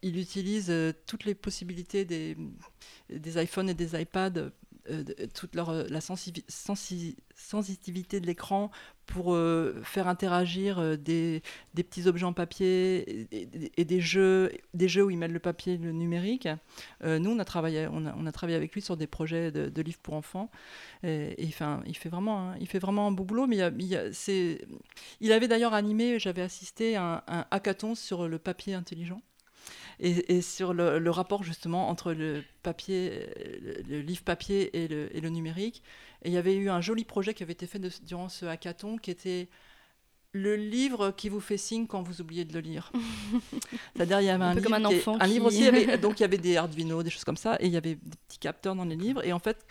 il 0.04 0.18
utilise 0.18 0.70
euh, 0.70 0.92
toutes 1.06 1.24
les 1.24 1.34
possibilités 1.34 2.04
des, 2.04 2.36
des 3.08 3.42
iPhones 3.42 3.70
et 3.70 3.74
des 3.74 4.00
iPads 4.00 4.50
toute 5.32 5.54
leur, 5.54 5.70
euh, 5.70 5.84
la 5.88 6.00
sensivi- 6.00 6.44
sensi- 6.48 7.16
sensitivité 7.34 8.20
de 8.20 8.26
l'écran 8.26 8.70
pour 9.06 9.34
euh, 9.34 9.80
faire 9.82 10.08
interagir 10.08 10.78
euh, 10.78 10.96
des, 10.96 11.42
petits 11.74 12.06
objets 12.06 12.26
en 12.26 12.32
papier 12.32 13.26
et, 13.32 13.84
des 13.84 14.00
jeux, 14.00 14.52
des 14.74 14.88
jeux 14.88 15.04
où 15.04 15.10
ils 15.10 15.18
mettent 15.18 15.32
le 15.32 15.38
papier 15.38 15.74
et 15.74 15.78
le 15.78 15.92
numérique. 15.92 16.48
Euh, 17.02 17.18
nous, 17.18 17.30
on 17.30 17.38
a, 17.38 17.44
travaillé, 17.44 17.86
on, 17.90 18.26
a, 18.26 18.32
travaillé 18.32 18.56
avec 18.56 18.72
lui 18.74 18.82
sur 18.82 18.96
des 18.96 19.06
projets 19.06 19.50
de, 19.50 19.82
livres 19.82 20.00
pour 20.02 20.14
enfants. 20.14 20.50
Et, 21.02 21.34
il, 21.38 21.52
fait 21.52 22.08
vraiment 22.08 22.54
il 22.60 22.66
fait 22.66 22.78
vraiment 22.78 23.06
un 23.06 23.12
beau 23.12 23.24
boulot. 23.24 23.46
Mais 23.46 23.58
il 25.20 25.32
avait 25.32 25.48
d'ailleurs 25.48 25.74
animé, 25.74 26.18
j'avais 26.18 26.42
assisté 26.42 26.96
à 26.96 27.22
un, 27.26 27.38
un 27.40 27.46
hackathon 27.50 27.94
sur 27.94 28.28
le 28.28 28.38
papier 28.38 28.74
intelligent 28.74 29.20
et, 30.00 30.36
et 30.36 30.42
sur 30.42 30.72
le, 30.74 30.98
le 30.98 31.10
rapport 31.10 31.42
justement 31.42 31.88
entre 31.88 32.12
le 32.12 32.42
papier, 32.62 33.26
le, 33.62 33.82
le 33.88 34.00
livre 34.00 34.22
papier 34.22 34.82
et 34.84 34.88
le, 34.88 35.14
et 35.16 35.20
le 35.20 35.28
numérique. 35.28 35.82
Et 36.22 36.28
il 36.28 36.32
y 36.34 36.38
avait 36.38 36.54
eu 36.56 36.70
un 36.70 36.80
joli 36.80 37.04
projet 37.04 37.34
qui 37.34 37.42
avait 37.42 37.52
été 37.52 37.66
fait 37.66 37.78
de- 37.78 37.90
durant 38.02 38.28
ce 38.28 38.46
hackathon 38.46 38.96
qui 38.96 39.10
était 39.10 39.48
le 40.32 40.56
livre 40.56 41.12
qui 41.12 41.28
vous 41.28 41.38
fait 41.40 41.56
signe 41.56 41.86
quand 41.86 42.02
vous 42.02 42.20
oubliez 42.20 42.44
de 42.44 42.52
le 42.54 42.60
lire. 42.60 42.90
C'est-à-dire 43.94 44.20
il 44.20 44.26
y 44.26 44.30
avait 44.30 44.44
Un 44.44 44.48
un, 44.50 44.54
peu 44.54 44.60
livre, 44.60 44.70
comme 44.70 44.84
un 44.84 44.88
qui 44.88 44.96
enfant 44.96 45.16
un 45.20 45.26
livre 45.26 45.46
aussi, 45.46 45.58
il 45.58 45.64
y 45.64 45.68
avait- 45.68 45.98
donc 46.04 46.18
il 46.18 46.22
y 46.22 46.24
avait 46.24 46.38
des 46.38 46.56
Arduino, 46.56 47.02
des 47.02 47.10
choses 47.10 47.24
comme 47.24 47.36
ça, 47.36 47.56
et 47.60 47.66
il 47.66 47.72
y 47.72 47.76
avait 47.76 47.94
des 47.96 48.16
petits 48.26 48.38
capteurs 48.38 48.74
dans 48.74 48.84
les 48.84 48.96
livres. 48.96 49.24
Et 49.24 49.32
en 49.32 49.38
fait, 49.38 49.64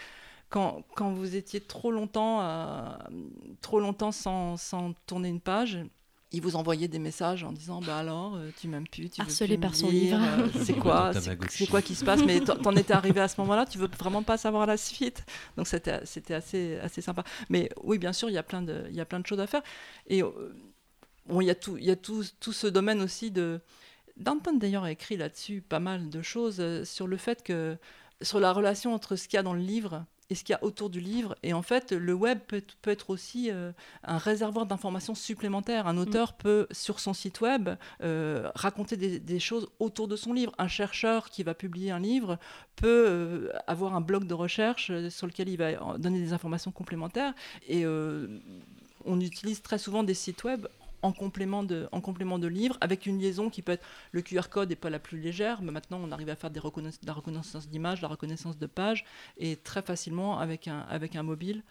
quand, 0.50 0.84
quand 0.96 1.12
vous 1.12 1.36
étiez 1.36 1.60
trop 1.60 1.92
longtemps, 1.92 2.40
à- 2.40 3.10
trop 3.62 3.80
longtemps 3.80 4.12
sans, 4.12 4.56
sans 4.56 4.94
tourner 5.06 5.30
une 5.30 5.42
page, 5.42 5.80
il 6.34 6.42
vous 6.42 6.56
envoyait 6.56 6.88
des 6.88 7.00
messages 7.00 7.44
en 7.44 7.52
disant 7.52 7.80
bah 7.80 7.98
alors 8.00 8.36
euh, 8.36 8.50
tu 8.60 8.68
m'aimes 8.68 8.88
plus 8.88 9.10
tu 9.10 9.22
veux 9.22 9.28
Harcelé 9.28 9.58
par 9.58 9.76
son 9.76 9.90
lire, 9.90 10.18
livre. 10.20 10.28
euh, 10.58 10.64
c'est 10.64 10.74
quoi 10.74 11.12
c'est- 11.50 11.68
quoi 11.70 11.82
qui 11.82 11.94
se 11.96 12.04
passe? 12.04 12.22
Mais 12.26 12.42
t'en 12.42 12.76
étais 12.76 12.94
arrivé 12.94 13.22
à 13.22 13.28
ce 13.28 13.40
moment-là 13.42 13.66
tu 13.66 13.78
veux 13.78 13.88
vraiment 14.00 14.24
pas 14.24 14.38
savoir 14.38 14.66
la 14.66 14.76
suite. 14.78 15.24
Donc 15.58 15.68
c'était 15.68 16.06
c'était 16.06 16.34
assez 16.34 16.78
assez 16.80 17.02
sympa. 17.02 17.24
Mais 17.50 17.70
oui 17.84 17.98
bien 18.00 18.14
sûr 18.14 18.30
il 18.30 18.34
y 18.34 18.38
a 18.38 18.44
plein 18.44 18.62
de 18.62 18.86
il 18.90 18.96
y 18.96 19.02
a 19.02 19.06
plein 19.06 19.20
de 19.20 19.28
choses 19.28 19.40
à 19.40 19.48
faire. 19.48 19.62
Et 20.08 20.24
euh, 20.24 20.32
bon 21.28 21.40
il 21.42 21.46
y 21.46 21.52
a 21.52 21.56
tout 21.56 21.78
il 21.78 21.86
y 21.86 21.92
a 21.92 21.96
tout, 21.96 22.24
tout 22.40 22.52
ce 22.54 22.68
domaine 22.68 23.02
aussi 23.02 23.30
de 23.32 23.60
Danton 24.18 24.58
d'ailleurs 24.58 24.84
a 24.84 24.92
écrit 24.92 25.18
là-dessus 25.18 25.62
pas 25.62 25.80
mal 25.80 26.10
de 26.10 26.22
choses 26.22 26.84
sur 26.84 27.08
le 27.08 27.18
fait 27.18 27.44
que 27.44 27.78
sur 28.22 28.40
la 28.40 28.54
relation 28.54 28.94
entre 28.94 29.16
ce 29.16 29.28
qu'il 29.28 29.38
y 29.38 29.40
a 29.40 29.44
dans 29.44 29.54
le 29.54 29.60
livre 29.62 30.06
et 30.34 30.36
ce 30.36 30.44
qu'il 30.44 30.54
y 30.54 30.56
a 30.56 30.64
autour 30.64 30.90
du 30.90 31.00
livre. 31.00 31.36
Et 31.44 31.54
en 31.54 31.62
fait, 31.62 31.92
le 31.92 32.14
web 32.14 32.40
peut, 32.48 32.56
être- 32.58 32.76
peut 32.82 32.90
être 32.90 33.12
aussi 33.12 33.52
euh, 33.52 33.72
un 34.04 34.18
réservoir 34.18 34.66
d'informations 34.66 35.14
supplémentaires. 35.14 35.86
Un 35.86 35.98
auteur 35.98 36.34
peut, 36.34 36.66
sur 36.72 37.00
son 37.00 37.14
site 37.14 37.40
web, 37.42 37.70
euh, 38.02 38.50
raconter 38.56 38.98
des, 38.98 39.20
des 39.20 39.40
choses 39.40 39.68
autour 39.80 40.08
de 40.08 40.16
son 40.16 40.34
livre. 40.34 40.52
Un 40.58 40.68
chercheur 40.68 41.30
qui 41.30 41.44
va 41.44 41.54
publier 41.54 41.92
un 41.92 42.00
livre 42.00 42.40
peut 42.76 43.06
euh, 43.08 43.50
avoir 43.68 43.96
un 43.96 44.02
blog 44.02 44.26
de 44.26 44.34
recherche 44.34 44.92
sur 45.10 45.28
lequel 45.28 45.50
il 45.50 45.58
va 45.58 45.98
donner 46.00 46.20
des 46.20 46.34
informations 46.34 46.72
complémentaires. 46.72 47.34
Et 47.68 47.86
on 49.06 49.20
utilise 49.20 49.62
très 49.62 49.78
souvent 49.78 50.02
des 50.04 50.16
sites 50.16 50.44
web 50.44 50.66
en 51.04 51.12
complément 51.12 51.64
de, 51.64 51.88
en 51.92 52.02
complément 52.02 52.40
de 52.40 52.48
livres, 52.48 52.78
avec 52.82 53.06
une 53.06 53.20
liaison 53.20 53.50
qui 53.50 53.62
peut 53.62 53.74
être 53.74 53.86
le 54.12 54.22
QR 54.22 54.50
code 54.50 54.70
n'est 54.70 54.76
pas 54.76 54.90
la 54.90 55.00
plus 55.00 55.20
légère, 55.20 55.62
mais 55.62 55.72
maintenant 55.72 56.00
on 56.02 56.12
arrive 56.12 56.30
à 56.30 56.36
faire 56.36 56.50
des 56.50 56.62
la 57.06 57.14
reconnaissance 57.14 57.68
d'image, 57.70 58.02
la 58.02 58.08
reconnaissance 58.08 58.58
de 58.58 58.66
page, 58.66 59.06
et 59.38 59.58
très 59.58 59.82
facilement 59.82 60.40
avec 60.40 60.68
un, 60.68 60.80
avec 60.90 61.16
un 61.16 61.24
mobile, 61.24 61.64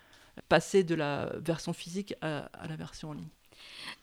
passer 0.48 0.84
de 0.84 0.94
la 0.94 1.32
version 1.38 1.72
physique 1.72 2.14
à 2.20 2.48
la 2.68 2.76
version 2.76 3.10
en 3.10 3.14
ligne. 3.14 3.28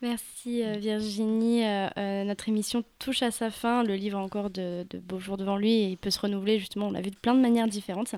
Merci 0.01 0.63
euh, 0.63 0.73
Virginie. 0.77 1.65
Euh, 1.65 1.87
euh, 1.97 2.23
notre 2.23 2.47
émission 2.49 2.83
touche 2.99 3.21
à 3.21 3.31
sa 3.31 3.51
fin. 3.51 3.83
Le 3.83 3.95
livre 3.95 4.17
a 4.17 4.23
encore 4.23 4.49
de, 4.49 4.85
beaux 5.03 5.19
jours 5.19 5.37
devant 5.37 5.57
lui 5.57 5.71
et 5.71 5.87
il 5.89 5.97
peut 5.97 6.09
se 6.09 6.19
renouveler. 6.19 6.59
Justement, 6.59 6.87
on 6.87 6.91
l'a 6.91 7.01
vu 7.01 7.11
de 7.11 7.17
plein 7.17 7.33
de 7.33 7.41
manières 7.41 7.67
différentes. 7.67 8.15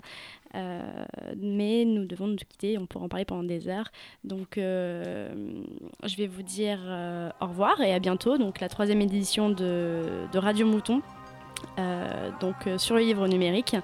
Mais 0.53 1.85
nous 1.85 2.05
devons 2.05 2.27
nous 2.27 2.35
quitter. 2.35 2.77
On 2.77 2.85
pourra 2.85 3.05
en 3.05 3.09
parler 3.09 3.25
pendant 3.25 3.43
des 3.43 3.67
heures. 3.69 3.89
Donc, 4.23 4.53
je 4.57 6.15
vais 6.17 6.27
vous 6.27 6.43
dire 6.43 6.79
au 7.39 7.45
revoir 7.45 7.79
et 7.81 7.93
à 7.93 7.99
bientôt. 7.99 8.37
Donc, 8.37 8.59
la 8.59 8.67
troisième 8.67 9.01
édition 9.01 9.49
de, 9.49 10.03
de 10.31 10.37
Radio 10.37 10.67
Mouton. 10.67 11.01
donc, 12.41 12.67
sur 12.77 12.95
le 12.95 13.01
livre 13.01 13.27
numérique. 13.29 13.77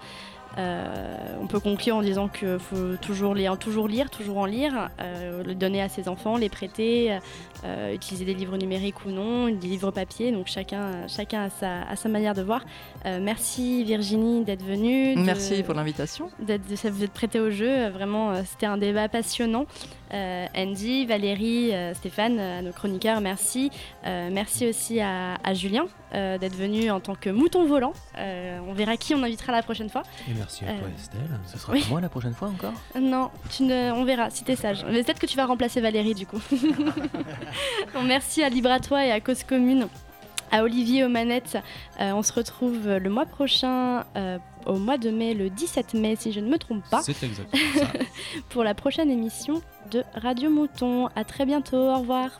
Euh, 0.57 1.15
on 1.41 1.47
peut 1.47 1.59
conclure 1.59 1.95
en 1.97 2.01
disant 2.01 2.27
qu'il 2.27 2.57
faut 2.59 2.95
toujours 3.01 3.35
lire, 3.35 3.57
toujours 3.57 3.88
lire, 3.88 4.09
toujours 4.09 4.38
en 4.39 4.45
lire, 4.45 4.89
euh, 4.99 5.43
le 5.43 5.53
donner 5.55 5.81
à 5.81 5.89
ses 5.89 6.07
enfants, 6.09 6.38
les 6.38 6.49
prêter, 6.49 7.17
euh, 7.63 7.93
utiliser 7.93 8.25
des 8.25 8.34
livres 8.34 8.57
numériques 8.57 9.05
ou 9.05 9.11
non, 9.11 9.47
des 9.49 9.67
livres 9.67 9.91
papier. 9.91 10.31
Donc 10.31 10.47
chacun, 10.47 11.07
chacun 11.07 11.43
a, 11.43 11.49
sa, 11.49 11.81
a 11.84 11.95
sa 11.95 12.09
manière 12.09 12.34
de 12.34 12.41
voir. 12.41 12.65
Merci 13.05 13.84
Virginie 13.84 14.43
d'être 14.43 14.63
venue. 14.63 15.15
de- 15.15 15.21
Merci 15.21 15.63
pour 15.63 15.73
l'invitation. 15.75 16.29
D'être, 16.39 16.67
de 16.67 16.75
au 17.39 17.49
jeu. 17.51 17.88
Vraiment, 17.89 18.34
c'était 18.43 18.65
un 18.65 18.77
débat 18.77 19.07
passionnant. 19.07 19.65
Euh, 20.13 20.45
Andy, 20.55 21.05
Valérie, 21.05 21.73
euh, 21.73 21.93
Stéphane, 21.93 22.39
euh, 22.39 22.59
à 22.59 22.61
nos 22.61 22.71
chroniqueurs, 22.71 23.19
merci. 23.21 23.71
Merci 24.05 24.67
aussi 24.67 24.99
à, 25.01 25.35
à 25.43 25.53
Julien 25.53 25.85
d'être 26.13 26.55
venu 26.55 26.89
en 26.89 26.99
tant 27.01 27.15
que 27.15 27.29
mouton 27.29 27.65
volant. 27.65 27.93
On 28.15 28.73
verra 28.73 28.95
qui 28.97 29.13
on 29.13 29.21
invitera 29.23 29.51
la 29.51 29.61
prochaine 29.63 29.89
fois. 29.89 30.03
Et 30.29 30.34
merci 30.34 30.63
à 30.63 30.69
toi, 30.73 30.88
Estelle. 30.97 31.19
Ce 31.45 31.57
sera 31.57 31.73
Oui. 31.73 31.85
moi 31.89 31.99
la 32.01 32.09
prochaine 32.09 32.34
fois 32.34 32.47
encore 32.47 32.73
Non, 32.99 33.29
tu 33.49 33.63
ne, 33.63 33.91
on 33.91 34.05
verra 34.05 34.29
si 34.29 34.43
t'es 34.43 34.55
sage. 34.55 34.85
Mais 34.89 35.03
peut-être 35.03 35.19
que 35.19 35.25
tu 35.25 35.35
vas 35.38 35.45
remplacer 35.45 35.81
Valérie 35.81 36.13
du 36.15 36.25
coup. 36.25 36.41
Bon, 37.93 38.03
merci 38.03 38.43
à 38.43 38.49
Libre 38.49 38.71
à 38.71 38.79
toi 38.79 39.05
et 39.05 39.11
à 39.11 39.19
Cause 39.19 39.43
Commune. 39.43 39.88
À 40.51 40.63
Olivier 40.63 41.03
aux 41.03 41.09
manettes, 41.09 41.57
Euh, 41.99 42.11
on 42.13 42.21
se 42.23 42.31
retrouve 42.31 42.88
le 42.88 43.09
mois 43.09 43.25
prochain, 43.25 44.05
euh, 44.15 44.38
au 44.65 44.75
mois 44.77 44.97
de 44.97 45.09
mai, 45.09 45.34
le 45.34 45.49
17 45.49 45.93
mai 45.95 46.15
si 46.15 46.31
je 46.31 46.39
ne 46.39 46.47
me 46.49 46.57
trompe 46.57 46.84
pas, 46.89 47.01
C'est 47.01 47.21
exactement 47.23 47.61
ça. 47.75 47.88
pour 48.49 48.63
la 48.63 48.73
prochaine 48.73 49.09
émission 49.11 49.61
de 49.91 50.03
Radio 50.15 50.49
Mouton. 50.49 51.07
À 51.15 51.23
très 51.23 51.45
bientôt, 51.45 51.77
au 51.77 51.99
revoir. 51.99 52.39